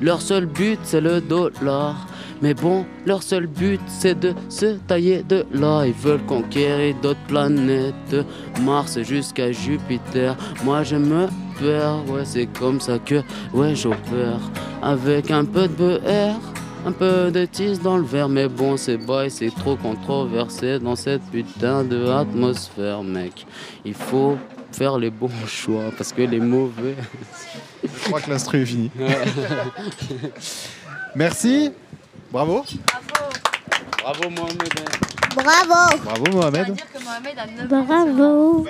Leur 0.01 0.20
seul 0.20 0.47
but 0.47 0.78
c'est 0.85 1.01
le 1.01 1.20
dollar. 1.20 2.06
Mais 2.43 2.52
bon, 2.52 2.85
leur 3.06 3.23
seul 3.23 3.47
but 3.47 3.81
c'est 3.89 4.19
de 4.19 4.35
se 4.48 4.77
tailler 4.86 5.23
de 5.23 5.47
là. 5.52 5.85
Ils 5.86 5.94
veulent 5.94 6.27
conquérir 6.27 6.94
d'autres 7.02 7.27
planètes, 7.27 8.16
Mars 8.62 9.01
jusqu'à 9.02 9.51
Jupiter. 9.51 10.36
Moi 10.65 10.82
je 10.82 10.97
me 10.97 11.27
perds, 11.59 12.05
ouais, 12.09 12.24
c'est 12.24 12.47
comme 12.47 12.81
ça 12.81 12.98
que, 12.98 13.23
ouais, 13.55 13.74
j'opère. 13.74 14.40
Avec 14.82 15.31
un 15.31 15.44
peu 15.44 15.62
de 15.62 15.74
beurre, 15.74 16.40
un 16.85 16.93
peu 16.93 17.31
de 17.31 17.44
tisse 17.47 17.81
dans 17.81 17.97
le 17.97 18.05
verre. 18.05 18.28
Mais 18.28 18.48
bon, 18.48 18.77
c'est 18.77 18.97
boy, 18.97 19.31
c'est 19.31 19.55
trop 19.55 19.77
controversé 19.77 20.78
dans 20.78 20.97
cette 20.97 21.23
putain 21.31 21.85
de 21.85 22.09
atmosphère, 22.09 23.02
mec. 23.02 23.47
Il 23.85 23.94
faut 23.94 24.36
faire 24.73 24.98
les 24.98 25.11
bons 25.11 25.31
choix 25.47 25.93
parce 25.97 26.12
que 26.12 26.23
les 26.23 26.40
mauvais. 26.40 26.97
Je 27.82 28.05
crois 28.05 28.20
que 28.20 28.31
l'instru 28.31 28.62
est 28.62 28.66
fini. 28.66 28.90
Merci. 31.15 31.70
Bravo. 32.31 32.65
Bravo 34.02 34.31
Mohamed. 34.31 35.13
Bravo. 35.35 35.98
Bravo 36.05 36.24
Mohamed. 36.32 36.77
Bravo. 37.69 38.66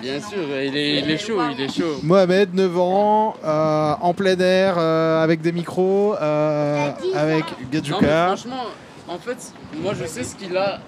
Bien 0.00 0.20
sûr, 0.20 0.38
il 0.62 0.76
est, 0.76 0.98
il 1.00 1.10
est 1.10 1.18
chaud, 1.18 1.40
il 1.56 1.60
est 1.60 1.72
chaud. 1.76 2.00
Mohamed, 2.02 2.54
9 2.54 2.78
ans, 2.78 3.36
euh, 3.44 3.94
en 4.00 4.14
plein 4.14 4.38
air, 4.38 4.74
euh, 4.78 5.22
avec 5.22 5.40
des 5.40 5.52
micros, 5.52 6.14
euh, 6.20 6.90
avec 7.14 7.44
Gadjuka. 7.72 8.26
franchement, 8.36 8.64
en 9.08 9.18
fait, 9.18 9.52
moi 9.82 9.92
je 9.98 10.06
sais 10.06 10.24
ce 10.24 10.34
qu'il 10.36 10.56
a. 10.56 10.78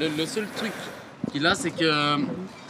Le, 0.00 0.08
le 0.08 0.24
seul 0.26 0.46
truc 0.56 0.72
qu'il 1.32 1.46
a, 1.46 1.54
c'est 1.54 1.70
que 1.70 1.84
euh, 1.84 2.16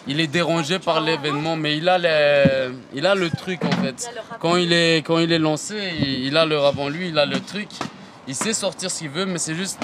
il 0.09 0.19
est 0.19 0.27
dérangé 0.27 0.81
par 0.81 1.01
l'événement, 1.01 1.55
mais 1.55 1.77
il 1.77 1.89
a, 1.89 1.97
les- 1.97 2.75
il 2.95 3.07
a 3.07 3.15
le 3.15 3.31
truc 3.31 3.61
en 3.65 3.71
fait. 3.83 4.11
Quand 4.41 4.57
il 4.57 4.73
est, 4.73 4.97
quand 5.07 5.19
il 5.19 5.31
est 5.31 5.39
lancé, 5.39 5.77
il, 6.01 6.27
il 6.27 6.37
a 6.37 6.45
l'heure 6.45 6.67
avant 6.67 6.89
lui, 6.89 7.09
il 7.11 7.19
a 7.19 7.27
le 7.27 7.39
truc. 7.39 7.69
Il 8.27 8.35
sait 8.35 8.53
sortir 8.53 8.91
ce 8.91 8.99
qu'il 9.01 9.11
veut, 9.11 9.25
mais 9.25 9.39
c'est 9.39 9.55
juste 9.55 9.79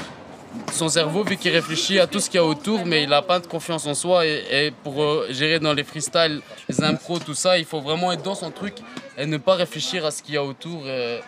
son 0.73 0.89
cerveau, 0.89 1.25
vu 1.25 1.37
qu'il 1.37 1.53
réfléchit 1.53 1.99
à 1.99 2.07
tout 2.07 2.21
ce 2.21 2.29
qu'il 2.31 2.39
y 2.39 2.43
a 2.43 2.45
autour, 2.45 2.85
mais 2.87 3.03
il 3.03 3.09
n'a 3.11 3.23
pas 3.23 3.39
de 3.39 3.47
confiance 3.47 3.87
en 3.87 3.95
soi. 3.95 4.27
Et, 4.27 4.45
et 4.51 4.71
pour 4.71 5.03
euh, 5.03 5.27
gérer 5.31 5.59
dans 5.59 5.73
les 5.73 5.85
freestyles, 5.85 6.41
les 6.69 6.83
impros, 6.83 7.19
tout 7.19 7.35
ça, 7.35 7.59
il 7.59 7.65
faut 7.65 7.81
vraiment 7.81 8.13
être 8.13 8.23
dans 8.23 8.35
son 8.35 8.51
truc 8.51 8.75
et 9.17 9.27
ne 9.27 9.37
pas 9.37 9.55
réfléchir 9.55 10.05
à 10.07 10.11
ce 10.11 10.23
qu'il 10.23 10.35
y 10.35 10.39
a 10.39 10.45
autour. 10.45 10.87
et 10.87 11.21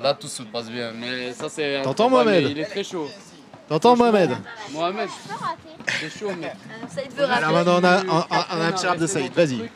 là, 0.00 0.14
tout 0.14 0.28
se 0.28 0.42
passe 0.42 0.70
bien. 0.70 0.92
Mais 0.92 1.32
ça, 1.32 1.48
c'est. 1.48 1.82
T'entends, 1.82 2.10
Mohamed 2.10 2.50
Il 2.50 2.58
est 2.58 2.64
très 2.64 2.84
chaud. 2.84 3.08
T'entends 3.68 3.96
Mohamed 3.96 4.36
Mohamed, 4.72 5.08
c'est 6.00 6.18
chaud, 6.18 6.32
mec. 6.34 6.52
Alors 7.18 7.52
maintenant 7.52 7.78
on 7.80 7.84
a, 7.84 8.02
on, 8.04 8.24
on 8.30 8.60
a 8.60 8.66
un 8.66 8.72
petit 8.72 8.86
rap 8.86 8.98
de 8.98 9.06
Saïd, 9.06 9.32
vas-y. 9.32 9.70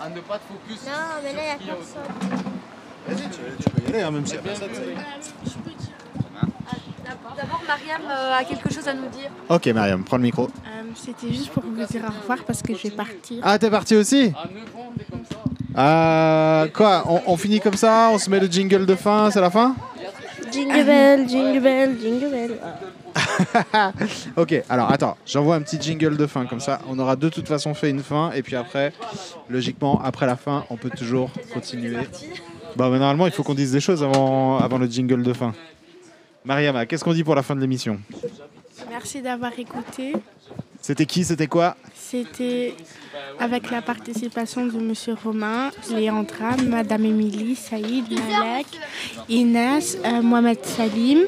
À 0.00 0.08
ne 0.08 0.20
pas 0.20 0.38
te 0.38 0.42
focus. 0.48 0.84
Non, 0.84 0.92
mais 1.22 1.32
là, 1.32 1.40
il 1.58 1.64
n'y 1.64 1.70
a 1.70 1.74
personne. 1.74 2.02
Vas-y, 3.08 3.30
tu, 3.30 3.64
tu 3.64 3.70
peux 3.70 3.82
y 3.82 3.86
aller, 3.94 4.02
hein, 4.02 4.10
même 4.10 4.26
si 4.26 4.34
y 4.34 4.38
a 4.38 4.42
personne. 4.42 4.68
D'abord, 7.36 7.62
Mariam 7.66 8.02
euh, 8.10 8.38
a 8.38 8.44
quelque 8.44 8.72
chose 8.72 8.86
à 8.88 8.94
nous 8.94 9.08
dire. 9.08 9.30
Ok 9.48 9.66
Mariam, 9.68 10.02
prends 10.04 10.16
le 10.16 10.22
micro. 10.24 10.44
Euh, 10.44 10.82
C'était 10.94 11.28
juste 11.32 11.50
pour 11.50 11.62
vous 11.62 11.74
dire 11.74 12.02
au 12.04 12.20
revoir 12.20 12.38
parce 12.46 12.62
que 12.62 12.74
je 12.74 12.82
vais 12.84 12.90
partir. 12.90 13.40
Ah, 13.42 13.58
t'es 13.58 13.70
parti 13.70 13.96
aussi 13.96 14.32
Euh, 15.76 16.66
Quoi 16.74 17.04
on, 17.06 17.20
on 17.26 17.36
finit 17.36 17.60
comme 17.60 17.74
ça 17.76 18.10
On 18.12 18.18
se 18.18 18.28
met 18.30 18.40
le 18.40 18.46
jingle 18.46 18.84
de 18.86 18.94
fin 18.94 19.30
C'est 19.30 19.40
la 19.40 19.50
fin 19.50 19.74
Jingle 20.52 20.84
bell, 20.84 21.28
jingle 21.28 21.60
bell, 21.60 21.96
jingle 22.00 22.30
bell. 22.30 22.58
Ok, 24.36 24.62
alors 24.68 24.90
attends, 24.90 25.16
j'envoie 25.26 25.56
un 25.56 25.60
petit 25.60 25.80
jingle 25.80 26.16
de 26.16 26.26
fin 26.26 26.46
comme 26.46 26.60
ça. 26.60 26.80
On 26.88 26.98
aura 26.98 27.16
de 27.16 27.28
toute 27.28 27.46
façon 27.48 27.74
fait 27.74 27.90
une 27.90 28.02
fin 28.02 28.30
et 28.32 28.42
puis 28.42 28.56
après, 28.56 28.92
logiquement, 29.50 30.00
après 30.02 30.26
la 30.26 30.36
fin, 30.36 30.64
on 30.70 30.76
peut 30.76 30.90
toujours 30.90 31.30
continuer. 31.52 31.96
Bah, 32.76 32.88
mais 32.90 32.98
normalement, 32.98 33.26
il 33.26 33.32
faut 33.32 33.42
qu'on 33.42 33.54
dise 33.54 33.72
des 33.72 33.80
choses 33.80 34.02
avant, 34.02 34.58
avant 34.58 34.78
le 34.78 34.86
jingle 34.86 35.22
de 35.22 35.32
fin. 35.32 35.52
Mariama, 36.48 36.86
qu'est-ce 36.86 37.04
qu'on 37.04 37.12
dit 37.12 37.24
pour 37.24 37.34
la 37.34 37.42
fin 37.42 37.54
de 37.54 37.60
l'émission? 37.60 38.00
Merci 38.88 39.20
d'avoir 39.20 39.52
écouté. 39.58 40.14
C'était 40.80 41.04
qui? 41.04 41.22
C'était 41.22 41.46
quoi? 41.46 41.76
C'était 41.94 42.74
avec 43.38 43.70
la 43.70 43.82
participation 43.82 44.64
de 44.64 44.78
Monsieur 44.78 45.12
Romain, 45.22 45.70
Léandra, 45.90 46.56
Madame 46.66 47.04
Émilie, 47.04 47.54
Saïd, 47.54 48.06
Malek, 48.10 48.66
Inès, 49.28 49.98
euh, 50.02 50.22
Mohamed 50.22 50.64
Salim, 50.64 51.26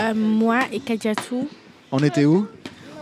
euh, 0.00 0.14
moi 0.16 0.62
et 0.72 0.80
Kadiatou. 0.80 1.48
On 1.92 2.00
était 2.00 2.24
où? 2.24 2.48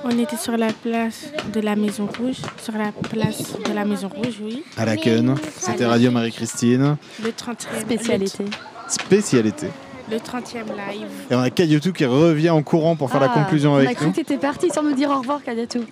On 0.04 0.18
était 0.18 0.36
sur 0.36 0.58
la 0.58 0.74
place 0.74 1.32
de 1.50 1.60
la 1.60 1.76
Maison 1.76 2.10
Rouge, 2.18 2.42
sur 2.62 2.74
la 2.74 2.92
place 2.92 3.54
de 3.66 3.72
la 3.72 3.86
Maison 3.86 4.08
Rouge, 4.08 4.38
oui. 4.42 4.64
À 4.76 4.84
la 4.84 4.98
Queue. 4.98 5.24
C'était 5.56 5.86
Radio 5.86 6.10
Marie-Christine. 6.10 6.98
Le 7.24 7.30
30e. 7.30 7.80
Spécialité. 7.80 8.44
Spécialité. 8.86 9.68
Le 10.10 10.16
30e 10.16 10.64
live. 10.90 11.06
Et 11.30 11.34
on 11.34 11.40
a 11.40 11.50
Kayutu 11.50 11.92
qui 11.92 12.04
revient 12.06 12.50
en 12.50 12.62
courant 12.62 12.96
pour 12.96 13.10
faire 13.10 13.20
la 13.20 13.28
conclusion 13.28 13.72
Ah, 13.74 13.78
On 13.78 13.80
a 13.80 13.84
avec 13.84 13.96
cru 13.96 14.06
nous. 14.06 14.12
que 14.12 14.16
t'étais 14.16 14.38
parti 14.38 14.70
sans 14.70 14.82
nous 14.82 14.94
dire 14.94 15.10
au 15.10 15.18
revoir, 15.18 15.42
Kadiatou. 15.42 15.84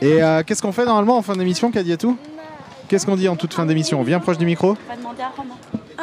Et 0.00 0.22
euh, 0.22 0.42
qu'est-ce 0.46 0.62
qu'on 0.62 0.70
fait 0.72 0.84
normalement 0.84 1.16
en 1.18 1.22
fin 1.22 1.34
d'émission, 1.34 1.70
Kadiatou 1.72 2.16
Qu'est-ce 2.88 3.04
qu'on 3.04 3.16
dit 3.16 3.28
en 3.28 3.36
toute 3.36 3.52
fin 3.54 3.66
d'émission? 3.66 4.00
On 4.00 4.04
vient 4.04 4.20
proche 4.20 4.38
du 4.38 4.46
micro? 4.46 4.70
On 4.86 4.90
va 4.90 4.96
demander 4.96 5.22
à 5.22 5.30
Romain. 5.36 5.54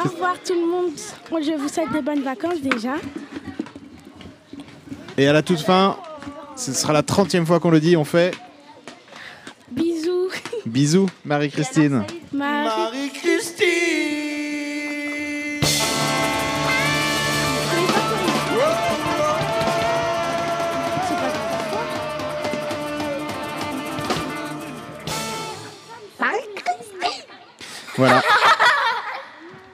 Au 0.04 0.08
revoir 0.08 0.34
tout 0.46 0.52
le 0.52 0.70
monde. 0.70 0.92
Moi, 1.30 1.40
Je 1.40 1.52
vous 1.52 1.68
souhaite 1.68 1.90
de 1.92 2.00
bonnes 2.00 2.22
vacances 2.22 2.60
déjà. 2.60 2.94
Et 5.16 5.26
à 5.26 5.32
la 5.32 5.42
toute 5.42 5.60
fin, 5.60 5.96
ce 6.54 6.72
sera 6.74 6.92
la 6.92 7.02
30e 7.02 7.46
fois 7.46 7.58
qu'on 7.60 7.70
le 7.70 7.80
dit, 7.80 7.96
on 7.96 8.04
fait 8.04 8.32
Bisous. 9.72 10.28
bisous, 10.66 11.06
Marie-Christine. 11.24 12.04
Marie. 12.34 13.10
Voilà. 27.96 28.22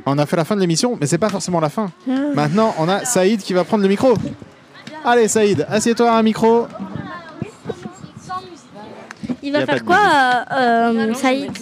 On 0.04 0.18
a 0.18 0.26
fait 0.26 0.36
la 0.36 0.44
fin 0.44 0.56
de 0.56 0.60
l'émission, 0.60 0.96
mais 1.00 1.06
c'est 1.06 1.18
pas 1.18 1.28
forcément 1.28 1.60
la 1.60 1.68
fin. 1.68 1.90
Maintenant, 2.34 2.74
on 2.78 2.88
a 2.88 3.04
Saïd 3.04 3.40
qui 3.40 3.52
va 3.52 3.64
prendre 3.64 3.82
le 3.82 3.88
micro. 3.88 4.14
Allez, 5.04 5.28
Saïd, 5.28 5.66
assieds-toi 5.68 6.10
à 6.10 6.16
un 6.16 6.22
micro. 6.22 6.66
Il 9.42 9.52
va 9.52 9.66
faire 9.66 9.84
quoi, 9.84 9.96
euh, 10.52 11.10
euh, 11.10 11.14
Saïd 11.14 11.52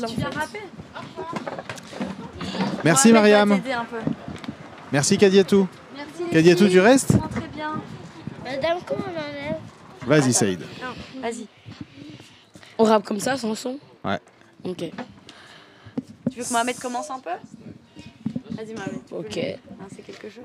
Merci, 2.85 3.13
Mariam. 3.13 3.61
Merci, 4.93 5.19
Kadiatou. 5.19 5.69
Kadiatou, 6.33 6.69
tu 6.69 6.81
restes 6.81 7.09
Très 7.31 7.49
bien. 7.55 7.73
Madame, 8.45 8.79
comment 8.87 9.05
on 9.07 9.11
enlève 9.11 9.57
Vas-y, 10.07 10.33
Saïd. 10.33 10.61
Vas-y. 11.23 11.47
On 12.79 12.85
rappe 12.85 13.05
comme 13.05 13.21
ça, 13.21 13.37
sans 13.37 13.55
son 13.55 13.79
Ouais. 14.05 14.19
Ok. 14.65 14.85
Tu 16.41 16.45
veux 16.45 16.49
que 16.49 16.55
Mohamed 16.55 16.79
commence 16.79 17.11
un 17.11 17.19
peu 17.19 17.29
Vas-y, 18.57 18.73
Mohamed. 18.73 19.01
tu 19.07 19.15
Ok. 19.15 19.59
lancer 19.79 20.03
quelque 20.07 20.31
chose. 20.31 20.45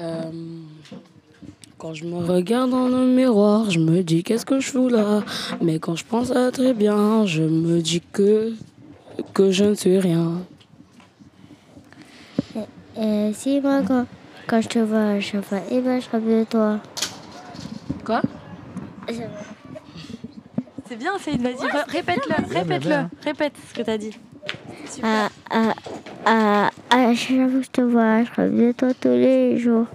Euh, 0.00 0.32
Quand 1.78 1.94
je 1.94 2.04
me 2.04 2.16
regarde 2.16 2.70
dans 2.72 2.88
le 2.88 3.06
miroir, 3.06 3.70
je 3.70 3.78
me 3.78 4.02
dis 4.02 4.24
qu'est-ce 4.24 4.44
que 4.44 4.58
je 4.58 4.68
fous 4.72 4.88
là? 4.88 5.22
Mais 5.62 5.78
quand 5.78 5.94
je 5.94 6.04
pense 6.04 6.32
à 6.32 6.50
très 6.50 6.74
bien, 6.74 7.26
je 7.26 7.44
me 7.44 7.80
dis 7.80 8.02
que, 8.12 8.54
que 9.34 9.52
je 9.52 9.66
ne 9.66 9.74
suis 9.74 10.00
rien. 10.00 10.32
Et 13.00 13.30
si 13.32 13.60
moi, 13.60 13.82
quand, 13.86 14.06
quand 14.48 14.60
je 14.60 14.68
te 14.68 14.78
vois 14.80 15.20
chaque 15.20 15.44
fois, 15.44 15.58
eh 15.70 15.80
ben, 15.80 16.00
je 16.00 16.10
rêve 16.10 16.26
de 16.40 16.44
toi. 16.44 16.80
Quoi? 18.04 18.20
C'est 20.88 20.96
bien, 20.96 21.16
Saïd, 21.18 21.40
vas-y, 21.40 21.70
répète-le, 21.88 22.52
répète-le, 22.52 23.04
répète 23.22 23.52
ce 23.68 23.74
que 23.74 23.82
t'as 23.82 23.96
dit. 23.98 24.16
À 26.90 27.14
chaque 27.14 27.36
fois 27.36 27.46
que 27.48 27.62
je 27.62 27.70
te 27.70 27.80
vois, 27.80 28.24
je 28.24 28.30
rêve 28.32 28.56
de 28.56 28.72
toi 28.72 28.94
tous 29.00 29.08
les 29.08 29.58
jours. 29.58 29.86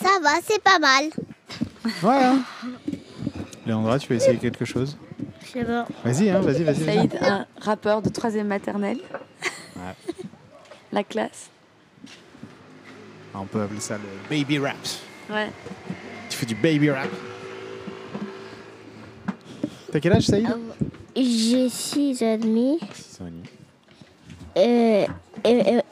Ça 0.00 0.18
va, 0.22 0.40
c'est 0.42 0.62
pas 0.62 0.78
mal. 0.78 1.10
Hein. 2.04 2.42
Léandra, 3.66 3.98
tu 3.98 4.08
veux 4.08 4.16
essayer 4.16 4.38
quelque 4.38 4.64
chose? 4.64 4.96
Je 5.44 5.50
sais 5.50 5.64
pas. 5.64 5.86
Vas-y, 6.04 6.30
hein, 6.30 6.40
vas-y, 6.40 6.64
vas-y. 6.64 6.82
vas-y. 6.82 6.96
Saïd, 6.96 7.18
un 7.20 7.46
rappeur 7.60 8.02
de 8.02 8.08
troisième 8.08 8.48
maternelle. 8.48 8.98
Ouais. 9.76 9.94
La 10.92 11.04
classe. 11.04 11.50
On 13.34 13.46
peut 13.46 13.62
appeler 13.62 13.80
ça 13.80 13.96
le 13.96 14.08
baby 14.28 14.58
rap. 14.58 14.76
Ouais. 15.30 15.50
Tu 16.28 16.36
fais 16.36 16.46
du 16.46 16.54
baby 16.54 16.90
rap. 16.90 17.08
T'as 19.90 20.00
quel 20.00 20.12
âge, 20.12 20.26
Saïd? 20.26 20.48
J'ai 21.16 21.68
6 21.68 22.22
ans 22.22 22.34
et 22.34 22.38
demi. 22.38 22.78
Six 22.94 23.20
ans 23.22 23.26
et 23.26 23.30
demi. 23.30 23.42
Et, 24.54 25.06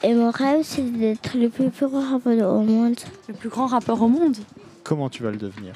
et, 0.02 0.14
mon 0.14 0.30
rêve, 0.30 0.60
c'est 0.62 0.82
d'être 0.82 1.36
le 1.36 1.48
plus 1.48 1.70
grand 1.88 2.10
rappeur 2.12 2.52
au 2.54 2.60
monde. 2.60 2.96
Le 3.28 3.34
plus 3.34 3.48
grand 3.48 3.66
rappeur 3.66 4.00
au 4.02 4.08
monde 4.08 4.36
Comment 4.84 5.08
tu 5.08 5.22
vas 5.22 5.30
le 5.30 5.36
devenir? 5.38 5.72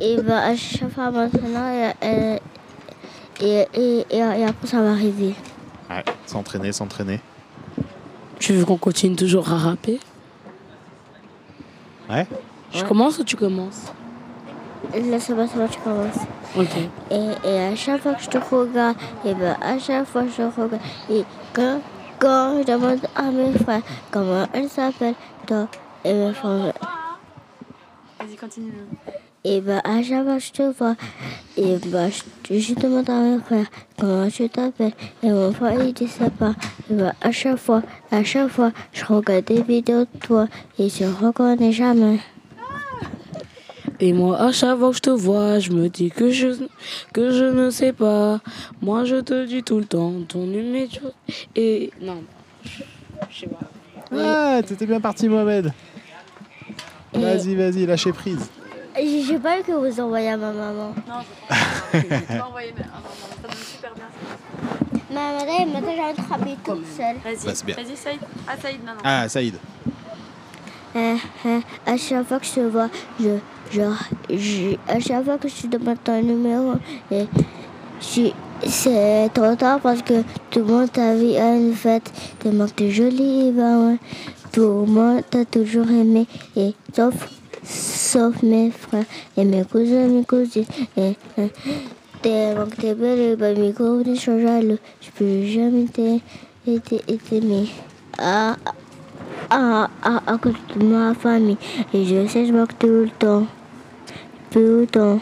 Et 0.00 0.16
bah, 0.20 0.40
à 0.46 0.56
chaque 0.56 0.90
fois 0.90 1.10
maintenant, 1.10 1.68
et, 1.72 1.92
et, 2.06 2.38
et, 3.40 3.66
et, 3.74 4.06
et- 4.10 4.16
et 4.16 4.44
après, 4.44 4.66
ça 4.66 4.80
va 4.80 4.90
arriver. 4.92 5.34
Ouais, 5.90 6.04
s'entraîner, 6.26 6.72
s'entraîner. 6.72 7.20
Tu 8.38 8.52
veux 8.54 8.64
qu'on 8.64 8.78
continue 8.78 9.16
toujours 9.16 9.50
à 9.50 9.58
rapper? 9.58 9.98
Ouais 12.08 12.26
Je 12.72 12.84
commence 12.84 13.18
ou 13.18 13.24
tu 13.24 13.36
commences? 13.36 13.92
Là, 14.94 15.20
ça 15.20 15.34
va, 15.34 15.46
ça 15.46 15.56
va, 15.58 15.68
tu 15.68 15.78
commences. 15.80 16.16
Ok. 16.56 16.76
Et, 17.10 17.48
et 17.48 17.58
à 17.60 17.76
chaque 17.76 18.00
fois 18.02 18.14
que 18.14 18.22
je 18.22 18.28
te 18.28 18.38
regarde, 18.38 18.96
et 19.24 19.34
ben 19.34 19.56
à 19.60 19.78
chaque 19.78 20.06
fois 20.06 20.22
que 20.24 20.30
je 20.30 20.36
te 20.36 20.42
regarde, 20.60 20.80
et 21.10 21.24
quand, 21.52 21.80
quand 22.18 22.58
je 22.60 22.66
demande 22.72 22.98
à 23.14 23.22
mes 23.30 23.52
frères 23.58 23.82
comment 24.10 24.46
elle 24.52 24.68
s'appelle, 24.68 25.14
toi 25.46 25.68
et 26.04 26.12
mes 26.12 26.32
frères, 26.32 26.72
Vas-y, 28.18 28.36
continue. 28.36 28.72
et 29.44 29.60
ben 29.60 29.80
à 29.84 30.02
chaque 30.02 30.24
fois 30.24 30.34
que 30.36 30.42
je 30.42 30.52
te 30.52 30.62
vois, 30.76 30.96
et 31.56 31.76
ben 31.86 32.10
je, 32.10 32.58
je 32.58 32.74
demande 32.74 33.08
à 33.10 33.14
mes 33.20 33.38
frères 33.40 33.66
comment 33.98 34.28
tu 34.28 34.48
t'appelles, 34.48 34.92
et 35.22 35.30
mon 35.30 35.52
frère 35.52 35.82
il 35.84 35.92
dit 35.92 36.08
ça 36.08 36.30
pas. 36.30 36.54
Et 36.90 36.94
ben 36.94 37.12
à 37.20 37.30
chaque 37.30 37.56
fois, 37.58 37.82
à 38.10 38.24
chaque 38.24 38.48
fois, 38.48 38.72
je 38.92 39.04
regarde 39.04 39.44
des 39.44 39.62
vidéos 39.62 40.00
de 40.00 40.18
toi 40.20 40.46
et 40.78 40.88
je 40.88 41.04
reconnais 41.04 41.70
jamais. 41.72 42.18
Et 44.02 44.12
moi, 44.12 44.40
à 44.40 44.50
chaque 44.52 44.78
fois 44.78 44.90
que 44.90 44.96
je 44.96 45.00
te 45.02 45.10
vois, 45.10 45.58
je 45.58 45.70
me 45.72 45.88
dis 45.88 46.10
que 46.10 46.30
je, 46.30 46.48
que 47.12 47.32
je 47.32 47.44
ne 47.44 47.70
sais 47.70 47.92
pas. 47.92 48.40
Moi, 48.80 49.04
je 49.04 49.16
te 49.16 49.44
dis 49.46 49.62
tout 49.62 49.78
le 49.78 49.84
temps 49.84 50.12
ton 50.26 50.46
numéro. 50.46 51.12
Et. 51.54 51.92
Non, 52.00 52.22
je 52.64 53.40
sais 53.40 53.46
pas. 53.46 53.58
Ah, 54.16 54.60
t'étais 54.66 54.86
bien 54.86 55.00
parti, 55.00 55.28
Mohamed. 55.28 55.72
Vas-y, 57.12 57.54
vas-y, 57.54 57.86
lâchez 57.86 58.12
prise. 58.12 58.48
J'ai 58.96 59.38
pas 59.38 59.58
eu 59.60 59.62
que 59.62 59.72
vous 59.72 60.00
envoyez 60.00 60.30
à 60.30 60.36
ma 60.36 60.52
maman. 60.52 60.94
Non, 61.08 61.20
je 61.92 61.98
envoyer 62.40 62.74
mais- 62.76 62.84
ah, 62.92 62.96
non, 62.96 63.02
non, 63.02 63.28
ça 63.42 63.48
donne 63.48 63.56
super 63.56 63.92
bien. 63.94 64.04
Ma 65.12 65.32
madame, 65.32 65.72
maintenant 65.72 65.92
j'ai 65.94 66.02
envie 66.02 66.16
de 66.16 66.22
frapper 66.22 66.56
toute 66.64 66.86
seule. 66.86 67.16
Vas-y, 67.24 67.72
vas-y, 67.84 67.96
Saïd. 67.96 68.20
Ah, 68.48 68.56
Saïd, 68.60 68.80
non, 68.84 68.92
non. 68.92 69.00
Ah, 69.04 69.28
Saïd. 69.28 69.54
Euh, 70.96 71.16
euh, 71.46 71.60
à 71.86 71.96
chaque 71.96 72.26
fois 72.26 72.40
que 72.40 72.46
je 72.46 72.52
te 72.52 72.60
vois, 72.60 72.88
je, 73.20 73.38
genre, 73.70 73.96
à 74.88 75.00
chaque 75.00 75.24
fois 75.24 75.38
que 75.38 75.48
je 75.48 75.66
demande 75.66 75.96
ton 76.02 76.20
numéro, 76.22 76.74
et 77.10 77.26
c'est 78.00 79.30
trop 79.32 79.54
tard 79.56 79.80
parce 79.80 80.02
que 80.02 80.22
tout 80.50 80.60
le 80.60 80.64
monde 80.64 80.92
t'a 80.92 81.14
vu 81.14 81.34
à 81.36 81.54
une 81.54 81.74
fête, 81.74 82.12
tellement 82.38 82.66
que 82.66 82.72
t'es 82.72 82.90
jolie, 82.90 83.52
bah 83.52 83.78
ouais. 83.78 83.98
Tout 84.52 84.84
le 84.86 84.86
monde 84.86 85.22
t'a 85.30 85.44
toujours 85.44 85.88
aimé, 85.90 86.26
et 86.56 86.74
sauf, 86.94 87.28
sauf 87.62 88.42
mes 88.42 88.70
frères 88.70 89.04
et 89.36 89.44
mes 89.44 89.64
cousins, 89.64 90.08
mes 90.08 90.24
cousines, 90.24 90.64
et 90.96 91.14
euh, 91.38 91.46
tellement 92.20 92.66
que 92.66 92.76
t'es 92.80 92.94
belle, 92.94 93.18
et 93.20 93.36
bah 93.36 93.54
mes 93.54 93.72
cousins 93.72 94.16
sont 94.16 94.40
jaloux, 94.40 94.78
je 95.00 95.10
peux 95.16 95.44
jamais 95.46 95.86
t'aimer. 95.86 97.68
Ah, 98.18 98.56
à, 99.48 99.88
à, 100.02 100.32
à 100.32 100.38
cause 100.38 100.52
de 100.76 100.84
ma 100.84 101.14
famille. 101.14 101.56
Et 101.94 102.04
je 102.04 102.26
sais, 102.26 102.44
je 102.46 102.52
manque 102.52 102.78
tout 102.78 102.86
le 102.86 103.08
temps. 103.18 103.46
Le 104.54 104.84
temps. 104.86 105.20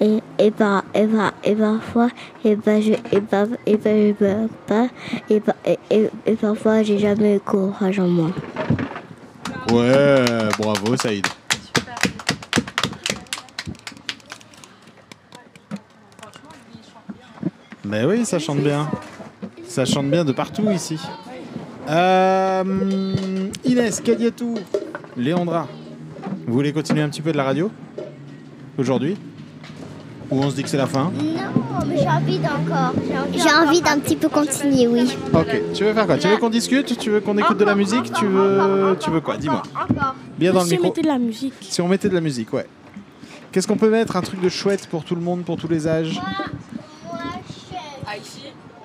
Et, 0.00 0.20
et, 0.38 0.46
et, 0.46 0.50
par, 0.50 0.84
et 1.44 1.54
parfois, 1.54 2.08
et 2.44 2.56
ben, 2.56 2.80
je, 2.80 2.92
et 3.14 3.20
par, 3.20 3.46
et 3.66 3.76
ben, 3.76 4.14
je 4.18 4.46
pas. 4.66 4.86
Et, 5.28 5.42
et, 5.66 5.78
et, 5.90 6.10
et 6.24 6.34
parfois, 6.36 6.82
j'ai 6.82 6.98
jamais 6.98 7.36
eu 7.36 7.40
courage 7.40 7.98
en 7.98 8.08
moi. 8.08 8.30
Ouais, 9.70 10.24
bravo, 10.58 10.96
Saïd. 10.96 11.26
Mais 17.84 18.04
oui, 18.04 18.24
ça 18.24 18.38
chante 18.38 18.60
bien. 18.60 18.88
Ça 19.66 19.84
chante 19.84 20.08
bien 20.08 20.24
de 20.24 20.32
partout 20.32 20.70
ici. 20.70 20.98
Euh, 21.88 23.50
Inès, 23.64 24.00
Kadiatou, 24.00 24.54
Léandra, 25.16 25.66
vous 26.46 26.52
voulez 26.52 26.72
continuer 26.72 27.02
un 27.02 27.08
petit 27.08 27.20
peu 27.20 27.32
de 27.32 27.36
la 27.36 27.44
radio? 27.44 27.70
Aujourd'hui 28.78 29.16
Ou 30.30 30.40
on 30.42 30.50
se 30.50 30.56
dit 30.56 30.62
que 30.62 30.68
c'est 30.68 30.76
la 30.76 30.86
fin 30.86 31.12
Non, 31.14 31.86
mais 31.86 31.98
j'ai 31.98 32.08
envie 32.08 32.38
d'encore. 32.38 32.92
J'ai 33.32 33.52
envie 33.52 33.80
d'un 33.80 33.98
petit 33.98 34.16
peu 34.16 34.28
continuer, 34.28 34.86
oui. 34.86 35.16
Ok, 35.34 35.60
tu 35.74 35.84
veux 35.84 35.92
faire 35.92 36.06
quoi? 36.06 36.18
Tu 36.18 36.28
veux 36.28 36.36
qu'on 36.36 36.50
discute? 36.50 36.98
Tu 36.98 37.10
veux 37.10 37.20
qu'on 37.20 37.36
écoute 37.38 37.58
de 37.58 37.64
la 37.64 37.74
musique? 37.74 38.12
Tu 38.12 38.26
veux, 38.26 38.96
tu 39.00 39.10
veux 39.10 39.20
quoi? 39.20 39.36
Dis-moi. 39.36 39.62
Bien 40.38 40.52
dans 40.52 40.60
le 40.62 40.66
si 40.66 40.74
on 40.74 40.76
micro. 40.76 40.88
mettait 40.88 41.02
de 41.02 41.08
la 41.08 41.18
musique? 41.18 41.54
Si 41.60 41.80
on 41.80 41.88
mettait 41.88 42.08
de 42.08 42.14
la 42.14 42.20
musique, 42.20 42.52
ouais. 42.52 42.66
Qu'est-ce 43.52 43.66
qu'on 43.66 43.76
peut 43.76 43.90
mettre? 43.90 44.16
Un 44.16 44.22
truc 44.22 44.40
de 44.40 44.48
chouette 44.48 44.86
pour 44.86 45.04
tout 45.04 45.14
le 45.14 45.20
monde, 45.20 45.44
pour 45.44 45.56
tous 45.56 45.68
les 45.68 45.86
âges? 45.88 46.20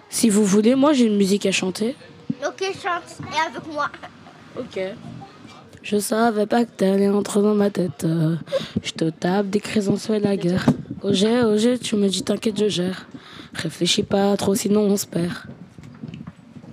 Si 0.09 0.29
vous 0.29 0.45
voulez, 0.45 0.75
moi 0.75 0.93
j'ai 0.93 1.05
une 1.05 1.17
musique 1.17 1.45
à 1.45 1.51
chanter. 1.51 1.95
Ok, 2.45 2.61
chante. 2.81 3.19
Et 3.33 3.47
avec 3.47 3.71
moi. 3.71 3.87
Ok. 4.57 4.79
Je 5.85 5.99
savais 5.99 6.47
pas 6.47 6.65
que 6.65 6.71
t'allais 6.71 7.09
entrer 7.09 7.43
dans 7.43 7.53
ma 7.53 7.69
tête. 7.69 8.05
euh, 8.05 8.35
Je 8.81 8.91
te 8.91 9.07
tape 9.11 9.51
des 9.51 9.59
craisons 9.59 9.97
sur 9.97 10.19
la 10.19 10.35
guerre. 10.35 10.65
Oh 11.03 11.13
j'ai, 11.13 11.77
tu 11.77 11.95
me 11.95 12.07
dis 12.07 12.23
t'inquiète, 12.23 12.57
je 12.57 12.67
gère. 12.69 13.05
Réfléchis 13.53 14.01
pas 14.01 14.35
trop, 14.35 14.55
sinon 14.55 14.81
on 14.81 14.97
se 14.97 15.05
perd. 15.05 15.31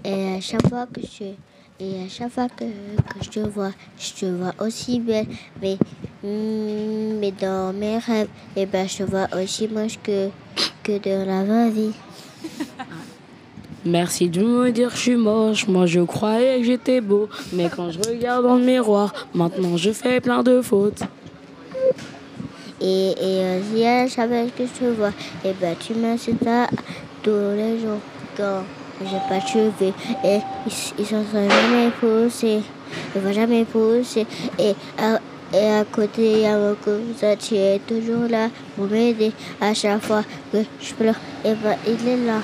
Et 0.03 0.37
à 0.37 0.41
chaque 0.41 0.67
fois 0.67 0.87
que 0.87 1.03
je, 1.03 1.25
et 1.79 2.05
à 2.07 2.09
chaque 2.09 2.31
fois 2.33 2.49
que, 2.49 2.65
que 2.65 3.23
je 3.23 3.29
te 3.29 3.41
vois, 3.41 3.73
je 3.99 4.13
te 4.15 4.25
vois 4.27 4.55
aussi 4.59 4.99
belle. 4.99 5.27
Mais, 5.61 5.77
mais 6.25 7.33
dans 7.33 7.75
mes 7.75 7.99
rêves, 7.99 8.29
et 8.57 8.65
ben, 8.65 8.89
je 8.89 8.97
te 8.99 9.03
vois 9.03 9.29
aussi 9.39 9.69
moche 9.69 9.99
que, 10.03 10.31
que 10.83 10.93
de 10.99 11.27
la 11.27 11.45
vraie 11.45 11.71
vie. 11.71 11.93
Merci 13.85 14.29
de 14.29 14.45
me 14.45 14.71
dire 14.71 14.91
que 14.91 14.97
je 14.97 15.01
suis 15.01 15.17
moche. 15.17 15.67
Moi 15.67 15.87
je 15.87 16.01
croyais 16.01 16.59
que 16.59 16.65
j'étais 16.65 17.01
beau. 17.01 17.29
Mais 17.53 17.69
quand 17.75 17.91
je 17.91 17.99
regarde 17.99 18.45
dans 18.45 18.55
le 18.55 18.65
miroir, 18.65 19.13
maintenant 19.35 19.77
je 19.77 19.91
fais 19.91 20.21
plein 20.21 20.45
de 20.45 20.63
fautes. 20.63 21.03
Et, 22.81 23.15
et 23.21 23.87
à 23.87 24.09
chaque 24.09 24.29
fois 24.29 24.45
que 24.57 24.65
je 24.65 24.87
te 24.87 24.91
vois, 24.93 25.13
et 25.45 25.53
ben, 25.61 25.75
tu 25.79 25.95
m'insultes 25.95 26.47
à 26.47 26.69
tous 27.23 27.31
les 27.57 27.81
jours 27.81 27.99
quand 28.37 28.63
j'ai 29.01 29.19
pas 29.29 29.41
de 29.41 29.49
cheveux. 29.49 29.93
Et 30.25 30.39
ils, 30.67 30.73
ils 31.01 31.07
sont 31.07 31.25
jamais 31.33 31.91
poussés. 32.01 32.61
Ils 33.17 33.21
vont 33.21 33.33
jamais 33.33 33.65
pousser. 33.65 34.27
Et 34.59 34.75
à, 34.97 35.19
et 35.53 35.71
à 35.71 35.85
côté, 35.85 36.33
il 36.33 36.39
y 36.41 36.47
a 36.47 36.57
mon 36.57 36.75
cousin, 36.75 37.35
tu 37.37 37.57
es 37.57 37.81
toujours 37.81 38.29
là 38.29 38.49
pour 38.77 38.87
m'aider. 38.87 39.33
À 39.61 39.75
chaque 39.75 40.03
fois 40.03 40.23
que 40.53 40.59
je 40.81 40.95
pleure, 40.95 41.21
et 41.45 41.55
ben, 41.55 41.77
il 41.87 42.09
est 42.09 42.27
là. 42.27 42.41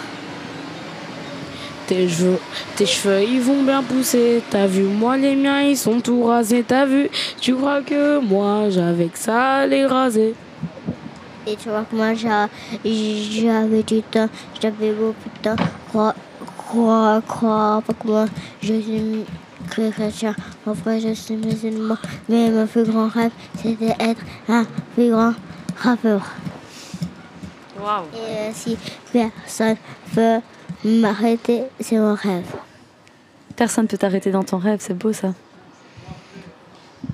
Tes 1.88 2.06
cheveux, 2.08 2.38
tes 2.76 2.84
cheveux, 2.86 3.22
ils 3.22 3.40
vont 3.40 3.62
bien 3.62 3.82
pousser. 3.82 4.42
T'as 4.50 4.66
vu, 4.66 4.82
moi, 4.82 5.16
les 5.16 5.34
miens, 5.34 5.62
ils 5.62 5.76
sont 5.76 6.00
tout 6.00 6.22
rasés. 6.24 6.62
T'as 6.62 6.84
vu, 6.84 7.08
tu 7.40 7.54
crois 7.54 7.80
que 7.80 8.18
moi, 8.20 8.68
j'avais 8.68 9.06
que 9.06 9.18
ça 9.18 9.66
les 9.66 9.86
raser. 9.86 10.34
Et 11.46 11.56
tu 11.56 11.70
vois 11.70 11.84
que 11.90 11.96
moi, 11.96 12.12
j'a- 12.12 12.50
j'avais 12.84 13.82
du 13.82 14.02
temps, 14.02 14.28
j'avais 14.60 14.92
beaucoup 14.92 15.30
de 15.34 15.42
temps. 15.42 15.56
Crois, 15.88 16.14
crois, 16.58 17.22
crois 17.26 17.82
pas 17.86 17.94
que 17.94 18.06
moi, 18.06 18.26
je 18.60 18.74
suis 18.74 19.24
chrétien. 19.70 20.34
En 20.66 20.72
vrai, 20.72 21.00
je 21.00 21.14
suis 21.14 21.36
musulman. 21.36 21.96
Mais 22.28 22.50
mon 22.50 22.66
plus 22.66 22.84
grand 22.84 23.08
rêve, 23.08 23.30
c'était 23.62 23.96
être 23.98 24.20
un 24.50 24.66
plus 24.94 25.08
grand 25.10 25.32
rappeur. 25.78 26.20
Waouh. 27.82 28.04
Et 28.14 28.18
euh, 28.18 28.50
si 28.52 28.76
personne 29.10 29.76
peut 30.14 30.40
m'arrêter, 30.84 31.64
c'est 31.80 31.96
mon 31.96 32.14
rêve. 32.14 32.46
Personne 33.56 33.86
peut 33.86 33.96
t'arrêter 33.96 34.30
dans 34.30 34.44
ton 34.44 34.58
rêve, 34.58 34.78
c'est 34.80 34.96
beau 34.96 35.12
ça. 35.12 35.34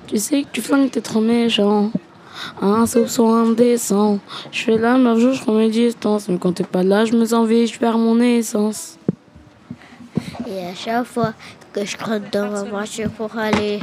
Tu 0.06 0.18
sais 0.18 0.42
que 0.42 0.48
tu 0.52 0.60
flingues, 0.60 0.90
t'es 0.90 1.00
trop 1.00 1.20
méchant. 1.20 1.90
Un 2.60 2.86
soupçon 2.86 3.32
indécent. 3.32 4.18
Je 4.52 4.64
fais 4.64 4.76
la 4.76 4.96
meuf, 4.98 5.18
je 5.18 5.40
prends 5.40 5.52
mes 5.52 5.70
distances. 5.70 6.28
Mais 6.28 6.38
quand 6.38 6.52
t'es 6.52 6.64
pas 6.64 6.82
là, 6.82 7.04
je 7.04 7.14
me 7.14 7.24
sens 7.24 7.48
vide, 7.48 7.72
je 7.72 7.78
perds 7.78 7.98
mon 7.98 8.20
essence. 8.20 8.98
Et 10.46 10.66
à 10.66 10.74
chaque 10.74 11.06
fois 11.06 11.32
que 11.72 11.84
je 11.84 11.96
rentre 11.96 12.30
dans 12.30 12.50
ma 12.50 12.62
voiture 12.64 13.10
pour 13.10 13.36
aller 13.38 13.80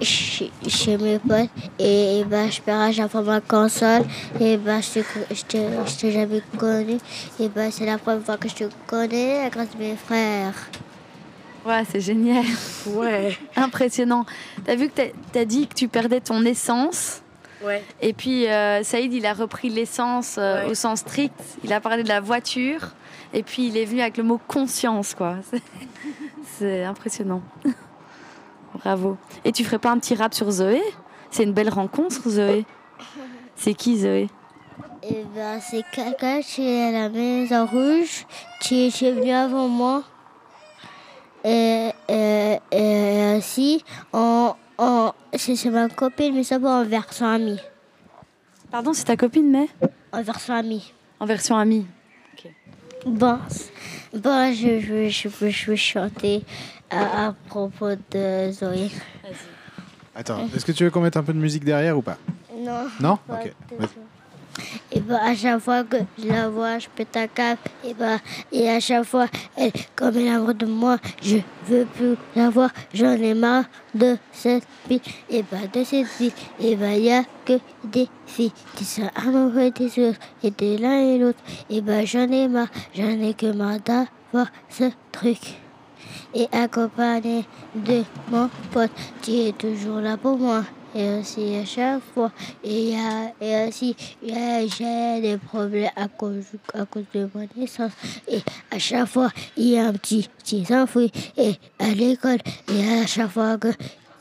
chez, 0.00 0.50
chez 0.66 0.96
mes 0.98 1.18
potes, 1.18 1.48
et, 1.78 2.24
ben, 2.26 2.50
je 2.50 2.60
perds 2.60 2.80
à 2.80 2.92
chaque 2.92 3.10
fois 3.10 3.22
ma 3.22 3.40
console, 3.40 4.02
et 4.40 4.56
ben, 4.56 4.80
je 4.82 5.00
te- 5.00 5.34
je 5.34 5.42
te- 5.44 5.90
je 5.90 5.96
t'ai 5.98 6.12
jamais 6.12 6.42
connu, 6.58 6.98
et 7.38 7.48
ben, 7.48 7.70
c'est 7.70 7.86
la 7.86 7.98
première 7.98 8.22
fois 8.22 8.36
que 8.36 8.48
je 8.48 8.54
te 8.54 8.64
connais 8.86 9.48
grâce 9.50 9.68
à 9.74 9.78
mes 9.78 9.96
frères. 9.96 10.54
Ouais, 11.66 11.82
c'est 11.90 12.00
génial. 12.00 12.44
Ouais. 12.86 13.36
Impressionnant. 13.56 14.24
T'as 14.64 14.76
vu 14.76 14.88
que 14.88 14.94
t'as- 14.94 15.12
t'as 15.32 15.44
dit 15.44 15.66
que 15.66 15.74
tu 15.74 15.88
perdais 15.88 16.20
ton 16.20 16.42
essence? 16.44 17.20
Ouais. 17.62 17.84
Et 18.00 18.14
puis 18.14 18.46
euh, 18.46 18.82
Saïd, 18.82 19.12
il 19.12 19.26
a 19.26 19.34
repris 19.34 19.68
l'essence 19.68 20.36
euh, 20.38 20.64
Ouais. 20.64 20.70
au 20.70 20.74
sens 20.74 21.00
strict. 21.00 21.34
Il 21.62 21.72
a 21.74 21.80
parlé 21.80 22.02
de 22.02 22.08
la 22.08 22.20
voiture. 22.20 22.88
Et 23.34 23.42
puis 23.42 23.66
il 23.66 23.76
est 23.76 23.84
venu 23.84 24.00
avec 24.00 24.16
le 24.16 24.22
mot 24.24 24.40
conscience, 24.48 25.14
quoi. 25.14 25.36
C'est- 25.50 25.62
C'est 26.58 26.84
impressionnant. 26.84 27.42
Bravo. 28.74 29.16
Et 29.44 29.52
tu 29.52 29.64
ferais 29.64 29.78
pas 29.78 29.90
un 29.90 29.98
petit 29.98 30.14
rap 30.14 30.34
sur 30.34 30.50
Zoé? 30.50 30.80
C'est 31.30 31.44
une 31.44 31.52
belle 31.52 31.68
rencontre, 31.68 32.28
Zoé. 32.28 32.64
C'est 33.56 33.74
qui, 33.74 33.98
Zoé? 33.98 34.28
Et 35.02 35.24
ben, 35.34 35.60
c'est 35.60 35.82
quelqu'un 35.92 36.40
qui 36.40 36.62
est 36.62 36.88
à 36.88 36.92
la 36.92 37.08
maison 37.08 37.66
rouge, 37.66 38.26
qui, 38.60 38.86
est 38.86 39.12
venu 39.12 39.30
avant 39.30 39.68
moi. 39.68 40.02
Et, 41.44 41.90
et, 42.08 42.58
et 42.70 43.36
aussi, 43.38 43.82
on, 44.12 44.54
on, 44.78 45.12
c'est 45.36 45.64
ma 45.70 45.88
copine, 45.88 46.34
mais 46.34 46.44
ça 46.44 46.58
va 46.58 46.80
en 46.80 46.84
version 46.84 47.26
amie. 47.26 47.60
Pardon, 48.70 48.92
c'est 48.92 49.04
ta 49.04 49.16
copine, 49.16 49.50
mais? 49.50 49.68
En 50.12 50.22
version 50.22 50.54
amie. 50.54 50.92
En 51.18 51.26
version 51.26 51.56
amie. 51.56 51.86
Bon, 53.06 53.38
c- 53.48 53.70
bon 54.12 54.52
je, 54.52 54.78
je, 54.78 55.08
je, 55.08 55.28
je, 55.30 55.48
je 55.48 55.70
vais 55.70 55.76
chanter 55.76 56.44
à, 56.90 57.28
à 57.28 57.32
propos 57.48 57.90
de 58.10 58.50
Zoé. 58.52 58.90
Attends, 60.14 60.48
est-ce 60.54 60.64
que 60.64 60.72
tu 60.72 60.84
veux 60.84 60.90
qu'on 60.90 61.00
mette 61.00 61.16
un 61.16 61.22
peu 61.22 61.32
de 61.32 61.38
musique 61.38 61.64
derrière 61.64 61.96
ou 61.96 62.02
pas? 62.02 62.18
Non. 62.56 62.88
Non? 63.00 63.18
Pas 63.26 63.40
Ok. 63.44 63.52
Et 64.92 65.00
ben 65.00 65.16
à 65.16 65.34
chaque 65.34 65.60
fois 65.60 65.84
que 65.84 65.96
je 66.18 66.28
la 66.28 66.48
vois, 66.48 66.78
je 66.78 66.88
pète 66.88 67.16
un 67.16 67.28
câble. 67.28 67.60
Et 67.84 67.94
ben 67.94 68.18
et 68.52 68.68
à 68.68 68.80
chaque 68.80 69.04
fois, 69.04 69.26
elle, 69.56 69.72
comme 69.94 70.16
elle 70.16 70.28
amoureux 70.28 70.54
de 70.54 70.66
moi, 70.66 70.98
je 71.22 71.38
veux 71.66 71.86
plus 71.86 72.16
la 72.34 72.50
voir. 72.50 72.70
J'en 72.92 73.12
ai 73.12 73.32
marre 73.32 73.64
de 73.94 74.18
cette 74.32 74.64
vie. 74.88 75.00
Et 75.30 75.44
ben 75.50 75.62
de 75.72 75.84
cette 75.84 76.08
vie, 76.18 76.32
et 76.58 76.76
ben 76.76 76.92
y 77.00 77.12
a 77.12 77.22
que 77.46 77.58
des 77.84 78.08
filles 78.26 78.52
qui 78.74 78.84
sont 78.84 79.08
amoureuses 79.14 79.72
des 79.74 80.08
autres 80.08 80.18
et 80.42 80.50
de 80.50 80.82
l'un 80.82 80.98
et 80.98 81.18
l'autre. 81.18 81.38
Et 81.70 81.80
ben 81.80 82.04
j'en 82.04 82.30
ai 82.30 82.48
marre, 82.48 82.68
j'en 82.94 83.20
ai 83.20 83.32
que 83.32 83.52
marre 83.52 83.78
d'avoir 83.80 84.48
ce 84.68 84.90
truc. 85.12 85.54
Et 86.34 86.48
accompagné 86.52 87.44
de 87.74 88.02
mon 88.30 88.48
pote 88.72 88.90
qui 89.22 89.48
est 89.48 89.58
toujours 89.58 90.00
là 90.00 90.16
pour 90.16 90.38
moi. 90.38 90.64
Et 90.94 91.20
aussi 91.20 91.54
à 91.54 91.64
chaque 91.64 92.02
fois, 92.14 92.32
et, 92.64 92.94
et 93.40 93.68
aussi 93.68 93.94
j'ai 94.24 95.20
des 95.20 95.38
problèmes 95.38 95.90
à 95.94 96.08
cause, 96.08 96.46
à 96.74 96.84
cause 96.84 97.04
de 97.14 97.28
mon 97.32 97.46
naissance. 97.56 97.92
Et 98.26 98.40
à 98.72 98.78
chaque 98.78 99.06
fois, 99.06 99.30
il 99.56 99.68
y 99.68 99.78
a 99.78 99.86
un 99.86 99.92
petit, 99.92 100.28
petit 100.38 100.66
enfoui. 100.70 101.12
Et 101.36 101.54
à 101.78 101.90
l'école, 101.94 102.38
et 102.72 103.02
à 103.02 103.06
chaque 103.06 103.30
fois 103.30 103.56
que, 103.56 103.68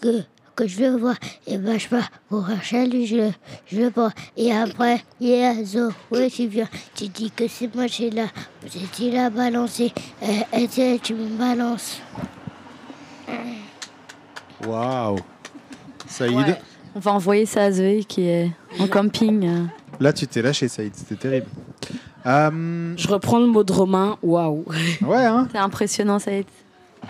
que, 0.02 0.22
que 0.60 0.68
je 0.68 0.82
le 0.82 0.98
vois, 0.98 1.16
et 1.48 1.58
ben 1.58 1.80
je 1.80 1.88
pars 1.88 2.10
pour 2.28 2.46
lui, 2.92 3.06
je, 3.08 3.16
le- 3.16 3.32
je 3.72 3.78
le 3.80 3.90
vois. 3.90 4.12
Et 4.36 4.52
après, 4.52 5.02
il 5.22 5.30
y 5.30 5.44
a 5.44 5.54
Zoé 5.64 6.30
qui 6.30 6.48
vient, 6.48 6.68
tu 6.96 7.08
dis 7.08 7.32
que 7.32 7.48
c'est 7.48 7.74
moi 7.74 7.86
qui 7.88 8.10
là, 8.10 8.26
a 9.26 9.30
balancé, 9.30 9.94
et, 10.22 10.64
et 10.64 10.68
tu- 10.68 11.14
me 11.14 11.38
balances. 11.38 12.02
Waouh 14.68 15.18
Saïd, 16.08 16.36
Ouais. 16.36 16.62
On 16.96 17.00
va 17.00 17.12
envoyer 17.14 17.46
ça 17.46 17.64
à 17.66 17.72
Zoé 17.72 18.04
qui 18.08 18.28
est 18.28 18.52
en 18.80 18.88
camping. 18.88 19.68
là 20.00 20.12
tu 20.12 20.28
t'es 20.28 20.42
lâché 20.42 20.68
Saïd, 20.68 20.94
c'était 20.96 21.16
terrible. 21.16 21.48
Euh, 22.26 22.94
Je 22.98 23.08
reprends 23.08 23.40
le 23.40 23.46
mot 23.48 23.64
de 23.64 23.72
Romain. 23.72 24.18
Waouh. 24.22 24.66
Ouais, 25.02 25.24
hein 25.26 25.48
C'est 25.52 25.58
impressionnant, 25.60 26.20
Saïd. 26.20 26.46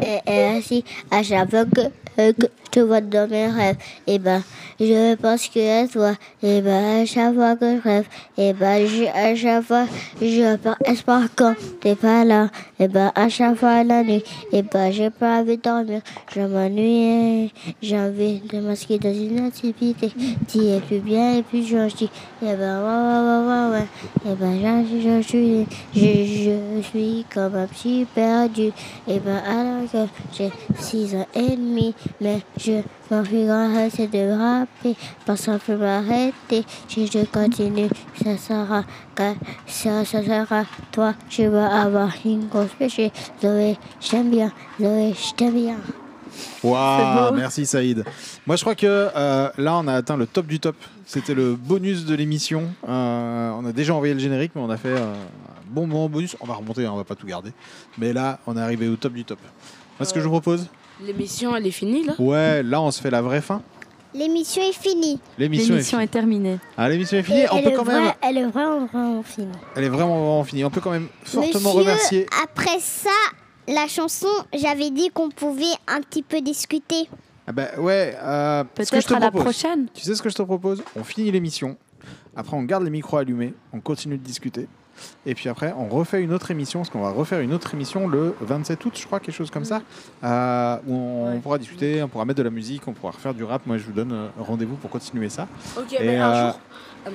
Et, 0.02 0.20
et 0.28 0.44
ainsi, 0.46 0.84
à 1.10 1.24
chaque 1.24 1.50
fois 1.50 1.66
que, 1.66 1.82
euh, 2.20 2.32
que 2.34 2.46
te 2.72 2.80
vois 2.80 3.02
dans 3.02 3.30
mes 3.30 3.48
rêves, 3.48 3.78
et 4.08 4.20
ben, 4.20 4.42
je 4.80 5.16
pense 5.16 5.48
que 5.48 5.84
à 5.84 5.88
toi. 5.88 6.14
Et 6.42 6.62
ben, 6.62 7.02
à 7.02 7.06
chaque 7.06 7.34
fois 7.34 7.56
que 7.56 7.78
je 7.78 7.82
rêve, 7.82 8.06
et 8.38 8.54
ben, 8.54 8.88
je, 8.88 9.06
à 9.06 9.36
chaque 9.36 9.64
fois, 9.64 9.86
je 10.22 10.56
perds 10.56 10.78
espoir 10.86 11.24
quand 11.36 11.56
t'es 11.82 11.96
pas 11.96 12.24
là. 12.24 12.50
Et 12.80 12.88
ben, 12.88 13.12
à 13.16 13.28
chaque 13.30 13.56
fois 13.56 13.84
la 13.84 14.04
nuit, 14.04 14.24
et 14.54 14.62
ben, 14.62 14.92
j'ai 14.92 15.10
pas 15.10 15.40
envie 15.40 15.58
de 15.58 15.62
dormir. 15.62 16.02
Je 16.34 16.42
m'ennuie, 16.42 17.52
j'ai 17.82 18.00
envie 18.00 18.40
de 18.40 18.60
masquer 18.60 19.00
dans 19.00 19.14
une 19.14 19.46
activité. 19.46 20.12
Tu 20.48 20.60
es 20.60 20.80
plus 20.80 21.00
bien 21.00 21.38
et 21.38 21.44
plus 21.44 21.66
gentil. 21.66 22.10
Et 22.42 22.56
ben, 22.56 22.80
ouais, 22.82 23.20
ouais, 23.28 23.48
ouais, 23.48 23.80
ouais. 23.80 24.32
Et 24.32 24.36
ben, 24.36 24.86
je, 24.86 25.22
suis, 25.22 25.66
je, 25.94 26.82
suis 26.82 27.26
comme 27.34 27.56
un 27.56 27.68
petit 27.68 28.06
perdu. 28.16 28.72
Et 29.08 29.20
ben, 29.20 29.42
alors 29.46 29.92
que 29.92 30.12
j'ai 30.38 30.52
six 30.80 31.16
ans 31.16 31.28
et 31.36 31.56
demi, 31.56 31.94
mais 32.22 32.42
je 32.60 32.82
rêve 33.12 33.92
c'est 33.96 34.08
de 34.08 34.38
rapper, 34.38 34.96
personne 35.26 35.56
ne 35.56 35.60
peut 35.60 35.76
m'arrêter. 35.76 36.66
Si 36.88 37.08
je 37.08 37.26
continue, 37.26 37.90
ça 38.22 38.38
sera, 38.38 38.84
ça, 39.68 40.06
ça 40.06 40.24
sera 40.24 40.64
toi. 40.92 41.14
Je 41.30 41.44
vais 41.44 41.58
avoir 41.58 42.12
une 42.26 42.48
grosse 42.48 42.74
péché. 42.78 43.12
Zoé, 43.42 43.78
je 44.00 44.10
t'aime 44.10 44.30
bien. 44.30 44.52
Zoé, 44.80 45.14
je 45.14 45.34
t'aime 45.34 45.54
bien. 45.54 45.78
Waouh, 46.64 47.34
merci 47.34 47.66
Saïd. 47.66 48.04
Moi, 48.46 48.56
je 48.56 48.62
crois 48.62 48.76
que 48.76 48.86
euh, 48.88 49.50
là, 49.58 49.78
on 49.78 49.88
a 49.88 49.94
atteint 49.94 50.18
le 50.18 50.28
top 50.28 50.46
du 50.46 50.60
top. 50.60 50.76
C'était 51.06 51.34
le 51.34 51.56
bonus 51.56 52.06
de 52.06 52.16
l'émission. 52.16 52.64
Euh, 52.88 53.52
on 53.52 53.66
a 53.66 53.72
déjà 53.72 53.96
envoyé 53.96 54.14
le 54.14 54.20
générique, 54.20 54.52
mais 54.56 54.62
on 54.62 54.70
a 54.70 54.78
fait 54.78 54.90
euh, 54.90 55.14
un 55.14 55.64
bon 55.68 55.88
moment 55.88 56.10
bonus. 56.10 56.36
On 56.40 56.46
va 56.46 56.56
remonter, 56.56 56.86
hein, 56.86 56.92
on 56.94 56.98
va 56.98 57.04
pas 57.04 57.16
tout 57.16 57.26
garder. 57.26 57.52
Mais 57.98 58.14
là, 58.14 58.40
on 58.46 58.56
est 58.56 58.62
arrivé 58.62 58.88
au 58.88 58.96
top 58.96 59.14
du 59.14 59.26
top. 59.26 59.40
Moi, 60.00 60.06
ce 60.06 60.14
que 60.14 60.20
je 60.20 60.26
vous 60.26 60.32
propose, 60.32 60.68
L'émission, 61.06 61.56
elle 61.56 61.68
est 61.68 61.72
finie 61.72 62.04
là 62.04 62.14
ouais, 62.20 62.64
là, 62.64 62.82
on 62.82 62.92
se 62.92 63.02
fait 63.02 63.10
la 63.10 63.22
vraie 63.22 63.42
fin. 63.42 63.62
L'émission 64.14 64.62
est 64.64 64.74
finie. 64.74 65.20
L'émission 65.38 65.74
est 65.74 65.78
L'émission 65.78 65.98
finie. 65.98 66.04
est 66.04 66.08
terminée. 66.08 66.60
Ah, 66.78 66.90
l'émission 66.90 67.18
est 67.18 67.24
finie. 67.24 67.40
Et 67.42 67.48
On 67.52 67.58
elle, 67.58 67.64
peut 67.64 67.70
est 67.70 67.74
quand 67.74 67.86
même, 67.86 68.06
vra- 68.08 68.16
elle 68.22 68.38
est 68.38 68.46
vraiment, 68.48 68.86
vraiment 68.88 69.24
finie. 69.24 69.48
elle 69.76 69.84
est 69.84 69.90
vraiment, 69.90 70.16
vraiment 70.20 70.44
finie. 70.44 70.66
On 70.66 70.70
peut 70.72 70.82
quand 70.82 70.92
même 70.92 71.08
fortement 71.24 71.70
Monsieur, 71.70 71.80
remercier. 71.80 72.26
Après 72.44 72.80
ça, 72.80 73.10
la 73.68 73.88
chanson, 73.88 74.28
j'avais 74.54 74.90
dit 74.90 75.10
qu'on 75.14 75.30
pouvait 75.30 75.64
un 75.88 76.02
petit 76.02 76.24
peu 76.24 76.42
discuter. 76.42 77.08
Ah 77.48 77.52
bah 77.52 77.68
ouais, 77.78 78.16
euh, 78.22 78.64
ce 78.80 78.80
que 78.80 78.84
je 78.86 78.90
Peut-être 78.92 79.08
te 79.10 79.14
à 79.14 79.20
la 79.20 79.32
propose- 79.32 79.44
prochaine. 79.44 79.88
Tu 79.94 80.02
sais 80.02 80.16
ce 80.16 80.22
que 80.24 80.30
je 80.30 80.36
te 80.36 80.42
propose? 80.42 80.84
On 80.96 81.04
finit 81.04 81.32
l'émission. 81.32 81.78
Après, 82.36 82.58
on 82.58 82.64
garde 82.64 82.84
les 82.84 82.90
micros 82.90 83.18
allumés. 83.18 83.54
On 83.74 83.80
continue 83.80 84.18
de 84.18 84.24
discuter. 84.24 84.68
Et 85.26 85.36
puis 85.36 85.50
après, 85.50 85.74
on 85.78 85.88
refait 85.88 86.22
une 86.22 86.34
autre 86.34 86.52
émission. 86.52 86.80
Parce 86.80 86.90
qu'on 86.90 87.02
va 87.02 87.12
refaire 87.12 87.40
une 87.40 87.54
autre 87.54 87.74
émission 87.74 88.08
le 88.08 88.36
27 88.42 88.86
août, 88.86 88.94
je 89.00 89.06
crois, 89.06 89.20
quelque 89.20 89.36
chose 89.36 89.52
comme 89.52 89.66
ça. 89.66 89.82
euh, 90.24 90.78
où 90.88 91.26
on 91.28 91.40
pourra 91.40 91.58
discuter, 91.58 92.02
on 92.04 92.08
pourra 92.08 92.26
mettre 92.26 92.38
de 92.40 92.44
la 92.44 92.50
musique, 92.50 92.88
on 92.88 92.94
pourra 92.94 93.12
refaire 93.12 93.34
du 93.34 93.44
rap. 93.44 93.66
Moi, 93.66 93.78
je 93.78 93.84
vous 93.86 93.92
donne 93.92 94.12
euh, 94.12 94.28
rendez-vous 94.40 94.76
pour 94.76 94.90
continuer 94.90 95.30
ça. 95.30 95.48
Ok, 95.78 95.94
Et, 95.94 96.06
mais 96.06 96.18
un 96.18 96.32
euh, 96.32 96.48
jour. 96.52 96.60
Ah 97.06 97.10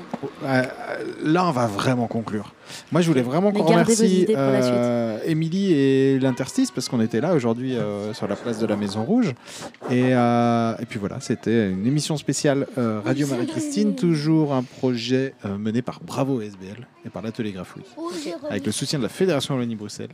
euh, 0.45 0.65
là, 1.23 1.47
on 1.47 1.51
va 1.51 1.67
vraiment 1.67 2.07
conclure. 2.07 2.55
Moi, 2.93 3.01
je 3.03 3.09
voulais 3.09 3.23
vraiment 3.23 3.53
qu'on 3.53 3.63
remercie 3.63 4.27
euh, 4.31 5.19
Émilie 5.25 5.73
et 5.73 6.19
l'Interstice 6.19 6.71
parce 6.71 6.89
qu'on 6.89 7.01
était 7.01 7.21
là 7.21 7.35
aujourd'hui 7.35 7.77
euh, 7.77 8.13
sur 8.15 8.27
la 8.27 8.37
place 8.37 8.59
de 8.59 8.67
la 8.67 8.77
Maison 8.77 9.05
Rouge. 9.05 9.33
Et, 9.91 10.15
euh, 10.15 10.75
et 10.81 10.87
puis 10.87 10.99
voilà, 10.99 11.21
c'était 11.21 11.71
une 11.71 11.87
émission 11.87 12.17
spéciale 12.17 12.67
euh, 12.79 13.01
Radio 13.05 13.27
Marie-Christine, 13.27 13.95
toujours 13.95 14.55
un 14.55 14.63
projet 14.63 15.35
euh, 15.45 15.57
mené 15.59 15.83
par 15.83 16.01
Bravo 16.01 16.41
SBL 16.41 16.87
et 17.05 17.11
par 17.11 17.23
l'Atelier 17.23 17.53
Grafouille, 17.53 17.85
avec 18.49 18.65
le 18.67 18.73
soutien 18.73 18.99
de 18.99 19.05
la 19.05 19.11
Fédération 19.11 19.55
Wallonie-Bruxelles. 19.55 20.11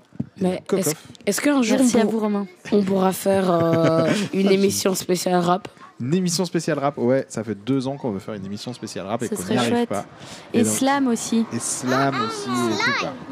est-ce 1.27 1.41
qu'un 1.41 1.63
jour 1.63 1.79
Merci 1.79 1.97
on, 1.97 2.01
à 2.01 2.05
vous, 2.05 2.19
Romain. 2.19 2.47
on 2.73 2.83
pourra 2.83 3.13
faire 3.13 3.51
euh, 3.51 4.11
une 4.35 4.51
émission 4.51 4.95
spéciale 4.95 5.37
rap? 5.37 5.69
Une 6.01 6.14
émission 6.14 6.44
spéciale 6.47 6.78
rap, 6.78 6.97
ouais, 6.98 7.27
ça 7.28 7.44
fait 7.44 7.55
deux 7.55 7.86
ans 7.86 7.97
qu'on 7.97 8.10
veut 8.10 8.18
faire 8.20 8.35
une 8.35 8.47
émission 8.47 8.72
spéciale 8.72 9.06
rap 9.06 9.22
et 9.22 9.28
qu'on 9.28 9.43
n'y 9.44 9.56
arrive 9.59 9.86
pas. 9.86 10.06
Et 10.55 10.62
donc- 10.62 10.72
Slam 10.72 11.06
aussi. 11.09 11.44
Et 11.52 11.59
Slam 11.59 12.14
aussi. 12.27 12.48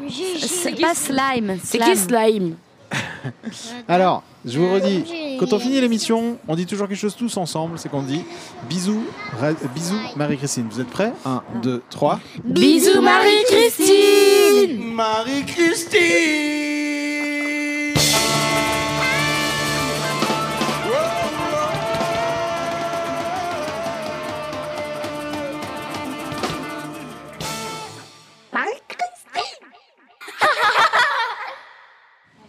et. 0.05 0.47
C'est 0.47 0.79
pas 0.79 0.93
Slime. 0.93 1.57
C'est 1.63 1.79
qui 1.79 1.95
Slime 1.97 2.55
Alors, 3.87 4.23
je 4.45 4.57
vous 4.59 4.73
redis, 4.73 5.03
Quand 5.39 5.53
on 5.53 5.59
finit 5.59 5.79
l'émission, 5.79 6.37
on 6.47 6.55
dit 6.55 6.65
toujours 6.65 6.87
quelque 6.87 6.97
chose 6.97 7.15
tous 7.15 7.37
ensemble. 7.37 7.77
C'est 7.77 7.87
qu'on 7.89 8.01
dit 8.01 8.23
bisous, 8.67 9.03
ra- 9.39 9.53
bisous 9.75 9.99
Marie-Christine. 10.15 10.65
Vous 10.71 10.81
êtes 10.81 10.89
prêts? 10.89 11.13
1, 11.25 11.43
2, 11.61 11.83
3. 11.89 12.19
Bisous 12.43 13.01
Marie-Christine 13.01 14.83
Marie-Christine 14.93 15.99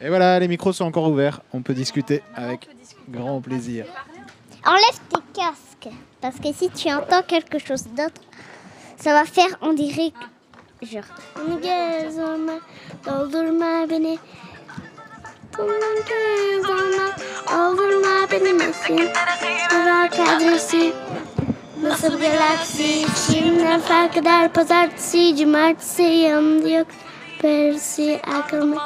Et 0.02 0.08
voilà, 0.08 0.38
les 0.38 0.48
micros 0.48 0.72
sont 0.72 0.84
encore 0.84 1.08
ouverts. 1.08 1.40
On 1.52 1.62
peut 1.62 1.74
discuter 1.74 2.22
avec 2.34 2.68
grand 3.08 3.40
plaisir. 3.40 3.86
Enlève 4.66 5.00
tes 5.08 5.40
casques. 5.40 5.94
Parce 6.20 6.36
que 6.36 6.52
si 6.52 6.70
tu 6.70 6.90
entends 6.92 7.22
quelque 7.22 7.58
chose 7.58 7.84
d'autre, 7.84 8.20
ça 8.96 9.12
va 9.12 9.24
faire, 9.24 9.58
on 9.62 9.72
dirait 9.72 10.12
adresi. 20.36 20.92
Nasıl 21.82 22.20
bir 22.20 22.30
galaksi? 22.30 23.04
Şimdi 23.32 23.80
fark 23.88 24.16
eder 24.16 24.52
pazartesi, 24.52 25.36
cumartesi 25.36 26.02
yanımda 26.02 26.68
yok. 26.68 26.86
Persi 27.40 28.20
akıllı. 28.38 28.76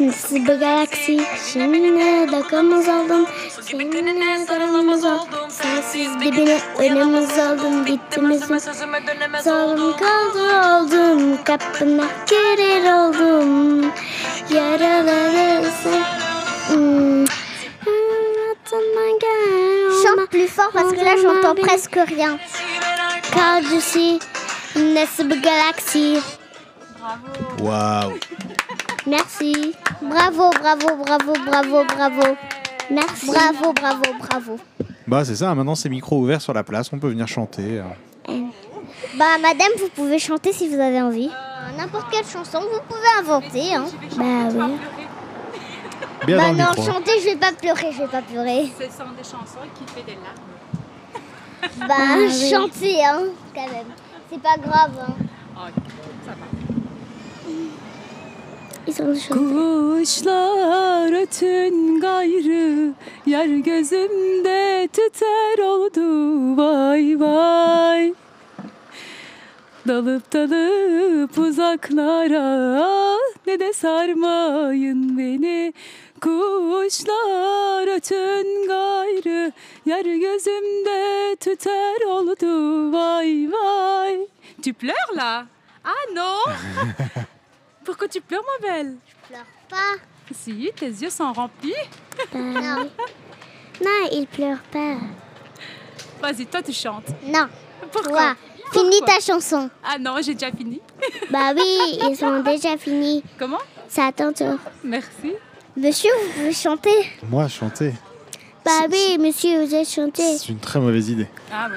Nasıl 0.00 0.36
bir 0.36 0.58
galaksi? 0.58 1.20
Şimdi 1.52 2.32
dakikamız 2.32 2.88
oldum. 2.88 3.26
Seninle 3.60 4.46
sarılımız 4.46 5.04
oldum. 5.04 5.50
Sensiz 5.50 6.20
dibine 6.20 6.60
önümüz 6.78 7.38
oldum. 7.38 7.86
Bittimizin 7.86 8.58
Solum 9.44 9.96
kaldı 9.96 10.60
oldum. 10.68 11.44
Kapına 11.44 12.04
girer 12.26 12.92
oldum. 12.92 13.92
Yaraları 14.50 15.70
sen. 15.82 16.02
Hmm. 16.68 17.26
Chante 20.02 20.26
plus 20.30 20.48
fort 20.48 20.72
parce 20.72 20.92
que 20.92 21.04
là 21.04 21.16
j'entends 21.16 21.54
presque 21.54 21.96
rien. 21.96 22.38
Car 23.34 23.62
je 23.62 23.80
suis 23.80 24.18
nasıl 24.76 25.30
bir 25.30 25.42
Waouh 27.60 28.12
Merci. 29.06 29.74
Bravo, 30.02 30.50
bravo, 30.50 30.96
bravo, 31.04 31.32
bravo, 31.44 31.84
bravo. 31.84 32.36
Merci. 32.90 33.26
Bravo, 33.26 33.72
bravo, 33.72 34.02
bravo. 34.20 34.58
Bah 35.06 35.24
c'est 35.24 35.36
ça, 35.36 35.54
maintenant 35.54 35.76
c'est 35.76 35.88
micro 35.88 36.18
ouvert 36.18 36.40
sur 36.40 36.52
la 36.52 36.64
place, 36.64 36.92
on 36.92 36.98
peut 36.98 37.08
venir 37.08 37.28
chanter. 37.28 37.78
euh. 38.28 38.40
Bah, 39.16 39.38
madame, 39.40 39.70
vous 39.78 39.88
pouvez 39.94 40.18
chanter 40.18 40.52
si 40.52 40.68
vous 40.68 40.80
avez 40.80 41.00
envie. 41.00 41.28
Euh, 41.28 41.76
N'importe 41.78 42.06
quelle 42.10 42.26
chanson, 42.26 42.60
vous 42.60 42.80
pouvez 42.88 43.08
inventer. 43.20 43.74
Hein. 43.74 43.84
Bah 44.16 44.24
oui. 44.52 44.76
Bien 46.26 46.36
bah 46.38 46.42
dans 46.46 46.52
le 46.52 46.58
non, 46.58 46.64
micro. 46.70 46.82
chanter, 46.86 47.12
je 47.20 47.24
vais 47.26 47.36
pas 47.36 47.52
pleurer, 47.52 47.92
je 47.92 47.98
vais 47.98 48.08
pas 48.08 48.22
pleurer. 48.22 48.68
Ce 48.78 48.84
sont 48.86 49.10
des 49.16 49.22
chansons 49.22 49.66
qui 49.76 49.84
fait 49.94 50.02
des 50.02 50.14
larmes. 50.16 51.78
Bah, 51.88 51.94
Ah 51.98 52.16
oui. 52.18 52.50
chanter, 52.50 53.04
hein, 53.04 53.22
quand 53.54 53.66
même. 53.68 53.86
C'est 54.30 54.40
pas 54.42 54.56
grave. 54.56 54.90
Hein. 55.08 55.14
Ok, 55.68 55.82
ça 56.24 56.32
va. 56.32 56.36
Kuşlar 58.86 60.42
ötün 61.22 62.00
gayrı 62.00 62.94
Yer 63.26 63.46
gözümde 63.46 64.88
tüter 64.92 65.58
oldu. 65.58 66.56
Vay 66.56 67.20
vay. 67.20 68.14
Dalıp 69.88 70.32
dalıp 70.32 71.38
uzaklara 71.38 72.78
Ne 73.46 73.60
de 73.60 73.72
sarmayın 73.72 75.18
beni. 75.18 75.72
Kuşlar 76.20 77.96
ötün 77.96 78.68
gayrı 78.68 79.52
Yer 79.86 80.04
gözümde 80.04 81.36
tüter 81.36 82.06
oldu. 82.06 82.92
Vay 82.92 83.48
vay. 83.52 84.26
Tu 84.62 84.72
pleures 84.72 85.12
là 85.12 85.46
Ah 85.84 86.06
non 86.14 87.26
Pourquoi 87.86 88.08
tu 88.08 88.20
pleures, 88.20 88.42
ma 88.60 88.68
belle? 88.68 88.96
Je 89.06 89.28
pleure 89.28 89.44
pas. 89.70 90.34
Si, 90.34 90.70
tes 90.76 90.86
yeux 90.88 91.08
sont 91.10 91.32
remplis. 91.32 91.72
Non. 92.34 92.90
Non, 93.82 94.08
il 94.12 94.26
pleure 94.26 94.58
pas. 94.72 94.96
Vas-y, 96.20 96.46
toi, 96.46 96.62
tu 96.62 96.72
chantes. 96.72 97.08
Non. 97.24 97.46
Pourquoi? 97.92 98.34
Toi, 98.72 98.82
finis 98.82 99.00
ta 99.06 99.20
chanson. 99.20 99.70
Ah 99.84 99.98
non, 99.98 100.16
j'ai 100.22 100.34
déjà 100.34 100.50
fini. 100.50 100.80
Bah 101.30 101.52
oui, 101.54 101.98
ils 102.10 102.24
ont 102.24 102.42
déjà 102.42 102.76
fini. 102.76 103.22
Comment? 103.38 103.58
C'est 103.88 104.02
à 104.02 104.10
ton 104.12 104.32
tour. 104.32 104.58
Merci. 104.82 105.34
Monsieur, 105.76 106.10
vous 106.24 106.32
pouvez 106.32 106.52
chanter? 106.52 107.12
Moi, 107.30 107.46
chanter, 107.48 107.92
Bah 108.64 108.86
oui, 108.90 109.18
monsieur, 109.18 109.64
vous 109.64 109.74
êtes 109.74 109.88
chanter. 109.88 110.38
c'est 110.38 110.48
une 110.48 110.58
très 110.58 110.80
mauvaise 110.80 111.08
idée. 111.10 111.28
Ah 111.52 111.68
oui. 111.70 111.76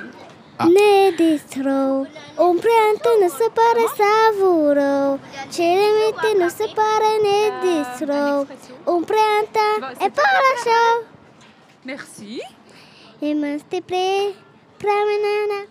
Ne 0.68 1.14
distro, 1.16 2.06
un 2.36 2.60
pianto 2.60 3.10
non 3.18 3.30
separa 3.30 3.88
savuro, 3.96 5.18
cerimenti 5.50 6.36
non 6.38 6.50
separa 6.50 7.16
ne 7.24 7.60
distro, 7.62 8.46
un 8.84 9.04
pianta 9.06 9.94
e 10.04 10.10
para 10.12 10.56
show. 10.62 11.06
Merci. 11.86 12.42
Et 13.22 13.34
m'en 13.34 13.58
plaît, 13.88 14.34
promenade. 14.78 15.68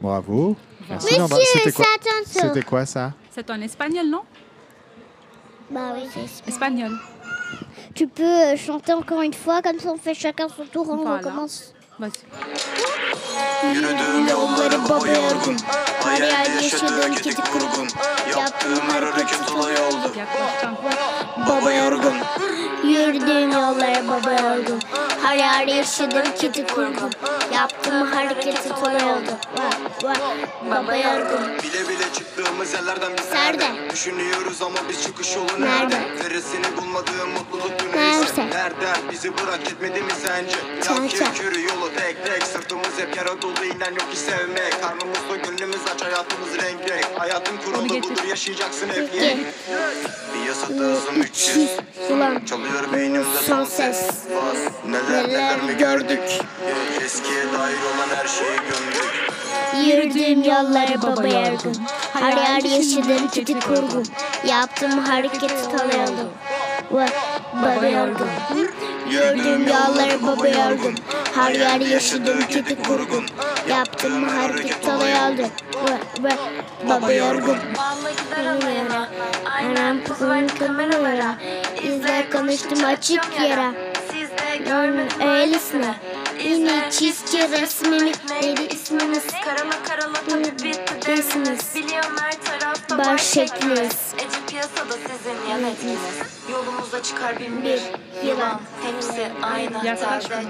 Bravo. 0.00 0.56
Merci. 0.88 1.14
C'était 1.52 1.72
quoi. 1.72 1.84
C'était 2.26 2.62
quoi 2.62 2.84
ça? 2.84 3.12
C'est 3.30 3.48
en 3.48 3.60
espagnol, 3.60 4.06
non? 4.08 4.22
Bah 5.70 5.92
oui, 5.94 6.08
c'est 6.12 6.48
Espagnol. 6.48 6.90
Tu 7.94 8.08
peux 8.08 8.56
chanter 8.56 8.92
encore 8.92 9.22
une 9.22 9.34
fois, 9.34 9.62
comme 9.62 9.78
ça 9.78 9.90
on 9.92 9.96
fait 9.98 10.14
chacun 10.14 10.48
son 10.48 10.64
tour, 10.64 10.86
on 10.90 10.96
Voilà. 10.96 11.18
recommence. 11.18 11.71
Vas-y. 12.02 12.26
Yolları 14.30 14.88
baba 14.88 15.08
yorgun. 15.08 15.56
Her 16.04 16.22
yer 16.22 16.62
yaşadığım 16.62 17.14
kedi 17.14 17.40
kurgun. 17.40 17.88
Yaptığım 18.38 18.90
hareket 18.90 19.50
olay 19.54 19.72
oldu. 19.72 20.12
Baba 21.48 21.72
yorgun. 21.72 22.14
Yürüdüğüm 22.84 23.52
yollara 23.52 24.08
baba 24.08 24.32
yorgun. 24.32 24.80
Her 25.22 25.36
yer 25.36 25.66
yaşadığım 25.66 26.34
kedi 26.38 26.66
kurgun. 26.66 27.10
Yaptığım 27.54 28.12
hareket 28.12 28.72
olay 28.82 28.96
oldu. 28.96 29.30
Baba 30.70 30.96
yorgun. 30.96 31.40
Bile 31.62 31.88
bile 31.88 32.12
çıktığımız 32.12 32.74
yerlerden 32.74 33.12
biz 33.18 33.32
Nerede? 33.32 33.90
Düşünüyoruz 33.92 34.62
ama 34.62 34.78
biz 34.88 35.02
çıkış 35.02 35.36
yolu 35.36 35.60
Nerede? 35.60 36.00
Veresini 36.24 36.76
bulmadığım 36.76 37.30
mutluluk 37.30 37.94
Nerede? 37.94 38.20
neyse 38.20 38.46
Nerede? 38.50 38.92
Bizi 39.12 39.38
bırak 39.38 39.64
gitmedi 39.64 40.02
mi 40.02 40.12
sence? 40.22 40.56
Yak 41.24 41.40
yürü 41.40 41.62
yolu 41.62 41.91
tek 41.96 42.26
tek 42.26 42.42
Sırtımız 42.42 42.98
hep 42.98 43.16
yara 43.16 43.42
dolu 43.42 43.64
inen 43.64 43.90
yok 43.90 44.06
hiç 44.12 44.18
sevmek. 44.18 44.82
Karnımız 44.82 45.18
da 45.30 45.36
gönlümüz 45.36 45.80
aç 45.94 46.02
hayatımız 46.02 46.48
renk 46.62 46.90
renk. 46.90 47.06
Hayatın 47.20 47.56
kuralı 47.56 47.88
budur 47.88 48.24
yaşayacaksın 48.28 48.88
hep 48.88 49.08
Peki. 49.12 49.46
Piyasada 50.34 50.82
hızım 50.84 51.22
300 51.22 51.70
Ulan. 52.10 52.44
Çalıyor 52.44 52.92
beynimde 52.92 53.38
son 53.46 53.64
ses. 53.64 54.06
Neler 54.88 55.28
neler 55.28 55.62
mi 55.62 55.76
gördük? 55.78 56.20
Eskiye 57.04 57.44
dair 57.44 57.78
olan 57.94 58.16
her 58.16 58.28
şeyi 58.28 58.56
gömdük 58.56 59.41
Yürüdüğüm 59.86 60.42
yolları 60.42 61.02
baba 61.02 61.26
yargın 61.26 61.76
Her 62.12 62.36
yer 62.36 62.64
yaşadım 62.64 63.28
kötü 63.34 63.60
kurgu. 63.60 64.02
Yaptığım 64.46 64.98
hareketi 64.98 65.76
tanıyordum 65.76 66.28
Baba 67.62 67.86
yorgun 67.86 68.28
Yürüdüğüm 69.10 69.66
yolları 69.66 70.22
baba 70.22 70.48
yorgun 70.48 70.94
Her 71.34 71.54
yer 71.54 71.80
yaşadım 71.80 72.38
kötü 72.50 72.82
kurgun 72.82 73.24
Yaptığım 73.68 74.28
hareket 74.28 74.82
tanıyordum 74.82 75.50
Baba 76.88 77.12
yorgun 77.12 77.58
Anam 79.46 80.04
kuzumun 80.08 80.48
kameralara. 80.48 81.34
İzler 81.82 82.30
konuştum 82.30 82.84
açık 82.84 83.40
yere 83.42 83.70
Sizde 84.12 84.64
görmüş 84.70 85.12
Öylesine. 85.26 85.94
Mini 86.44 86.90
çizgi 86.90 87.38
resmini 87.38 88.12
Neydi 88.30 88.62
isminiz? 88.74 89.24
Karala 89.44 89.82
karala 89.88 90.20
tabi 90.28 90.44
bitti 90.44 91.06
desiniz 91.06 91.74
Biliyorum 91.74 92.16
her 92.20 92.32
taraf 92.32 92.98
baş 92.98 93.22
şekliniz 93.22 94.14
Ece 94.82 94.90
piyasada 94.90 95.08
sizin 95.08 95.50
yönetiniz 95.50 95.98
Yolumuza 96.52 97.02
çıkar 97.02 97.38
bin 97.38 97.62
bir 97.62 97.80
yılan. 98.26 98.60
Hepsi 98.82 99.32
aynı 99.42 99.74
bana. 99.74 99.96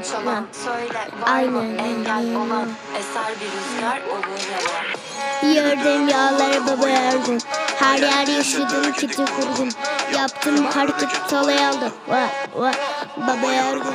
çalan. 0.02 0.46
Söyle 0.52 1.08
var 1.20 1.42
mı 1.42 1.62
engel 1.62 2.36
olan? 2.36 2.68
Eser 2.98 3.34
bir 3.40 3.46
rüzgar 3.46 4.00
olur 4.08 4.42
yalan 4.52 5.54
Yordum 5.54 6.08
yağları 6.08 6.66
baba 6.66 6.88
yardım 6.88 7.38
Her 7.78 7.98
yer 7.98 8.26
yaşadım 8.26 8.92
kiti 8.92 9.24
kurgun 9.24 9.70
Yaptım 10.16 10.66
hareket 10.66 11.10
salayaldı 11.30 11.92
Va 12.08 12.28
va 12.54 12.72
baba 13.16 13.52
yardım 13.52 13.94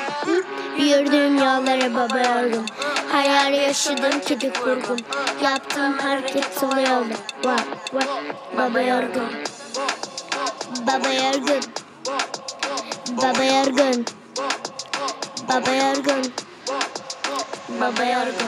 Yürüdüm 0.77 1.37
yollara 1.37 1.95
baba 1.95 2.17
yardım 2.19 2.65
Her 3.11 3.23
yer 3.23 3.61
yaşadım 3.61 4.19
kiti 4.25 4.53
kurgun 4.53 4.99
Yaptım 5.43 5.97
hareket 5.97 6.45
salayaldı 6.59 7.13
Va 7.43 7.55
va 7.93 8.01
baba 8.57 8.79
yardım 8.81 9.23
Baba 10.87 11.09
yargın 11.09 11.63
Baba 13.11 13.43
yargın 13.43 14.05
Baba 15.49 15.71
yargın 15.71 16.33
Baba 17.81 18.03
yargın 18.03 18.47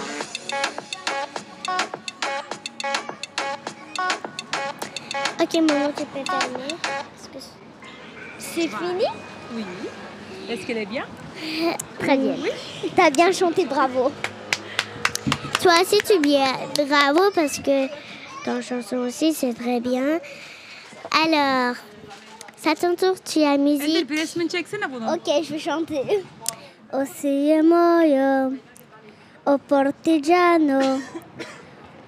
Ok, 5.41 5.53
maman, 5.53 5.91
tu 5.95 6.03
peux 6.05 6.23
terminer. 6.23 6.75
C'est 8.37 8.67
fini? 8.67 9.05
Oui. 9.53 9.63
Est-ce 10.49 10.65
qu'elle 10.65 10.77
est 10.79 10.85
bien? 10.85 11.05
Très 11.99 12.17
bien. 12.17 12.35
T'as 12.95 13.09
bien 13.09 13.31
chanté, 13.31 13.65
bravo. 13.65 14.11
Toi 15.61 15.73
aussi, 15.81 15.97
tu 16.05 16.19
bien. 16.19 16.45
Bravo 16.87 17.31
parce 17.33 17.59
que 17.59 17.87
ton 18.43 18.61
chanson 18.61 18.97
aussi, 18.97 19.33
c'est 19.33 19.53
très 19.53 19.79
bien. 19.79 20.19
Alors, 21.23 21.75
ça 22.61 22.75
ton 22.75 22.95
tour, 22.95 23.15
tu 23.21 23.43
as 23.43 23.57
musique. 23.57 24.09
Bir 24.09 24.17
resmini 24.17 24.49
çeksene 24.49 24.91
bunu. 24.91 25.11
Ok, 25.11 25.43
je 25.43 25.53
vais 25.53 25.59
chanter. 25.59 26.23
O 26.93 26.97
moyo, 27.63 28.53
o 29.45 29.57
partigiano, 29.57 30.99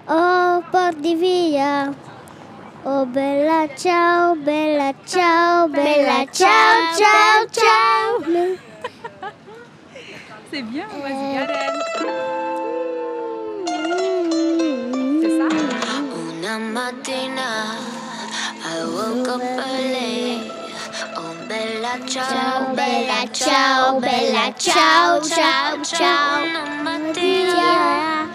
o 0.07 0.63
porti 0.71 1.15
via. 1.21 1.93
Oh 2.83 3.05
bella 3.15 3.67
ciao, 3.77 4.35
bella 4.35 4.93
ciao, 5.05 5.67
bella 5.73 6.25
ciao, 6.33 6.97
ciao, 6.97 7.47
ciao. 7.51 8.23
C'est 10.51 10.63
bien, 10.63 10.87
vas-y, 11.01 11.33
Karen. 11.35 11.75
C'est 15.21 15.37
ça? 15.37 15.47
Una 16.39 16.57
mattina 16.59 18.00
woke 18.85 19.27
up 19.27 19.41
early. 19.41 20.49
Oh 21.15 21.33
bella 21.47 21.99
ciao, 22.07 22.73
bella 22.73 23.27
ciao, 23.31 23.99
bella 23.99 24.53
ciao, 24.57 25.21
ciao, 25.21 25.83
ciao. 25.83 26.43
Una 26.43 26.65
mattina 26.83 28.29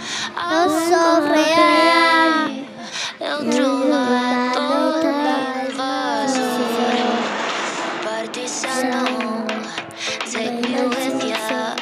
Lo 0.50 0.68
so 0.68 1.20
reale. 1.26 2.66
e 3.18 3.32
ho 3.32 3.48
trovato 3.48 4.98
il 5.66 5.74
vaso. 5.74 6.44
Partigiano, 8.02 9.44
take 10.30 10.60
me 10.68 10.80
with 10.88 11.22
ya. 11.24 11.74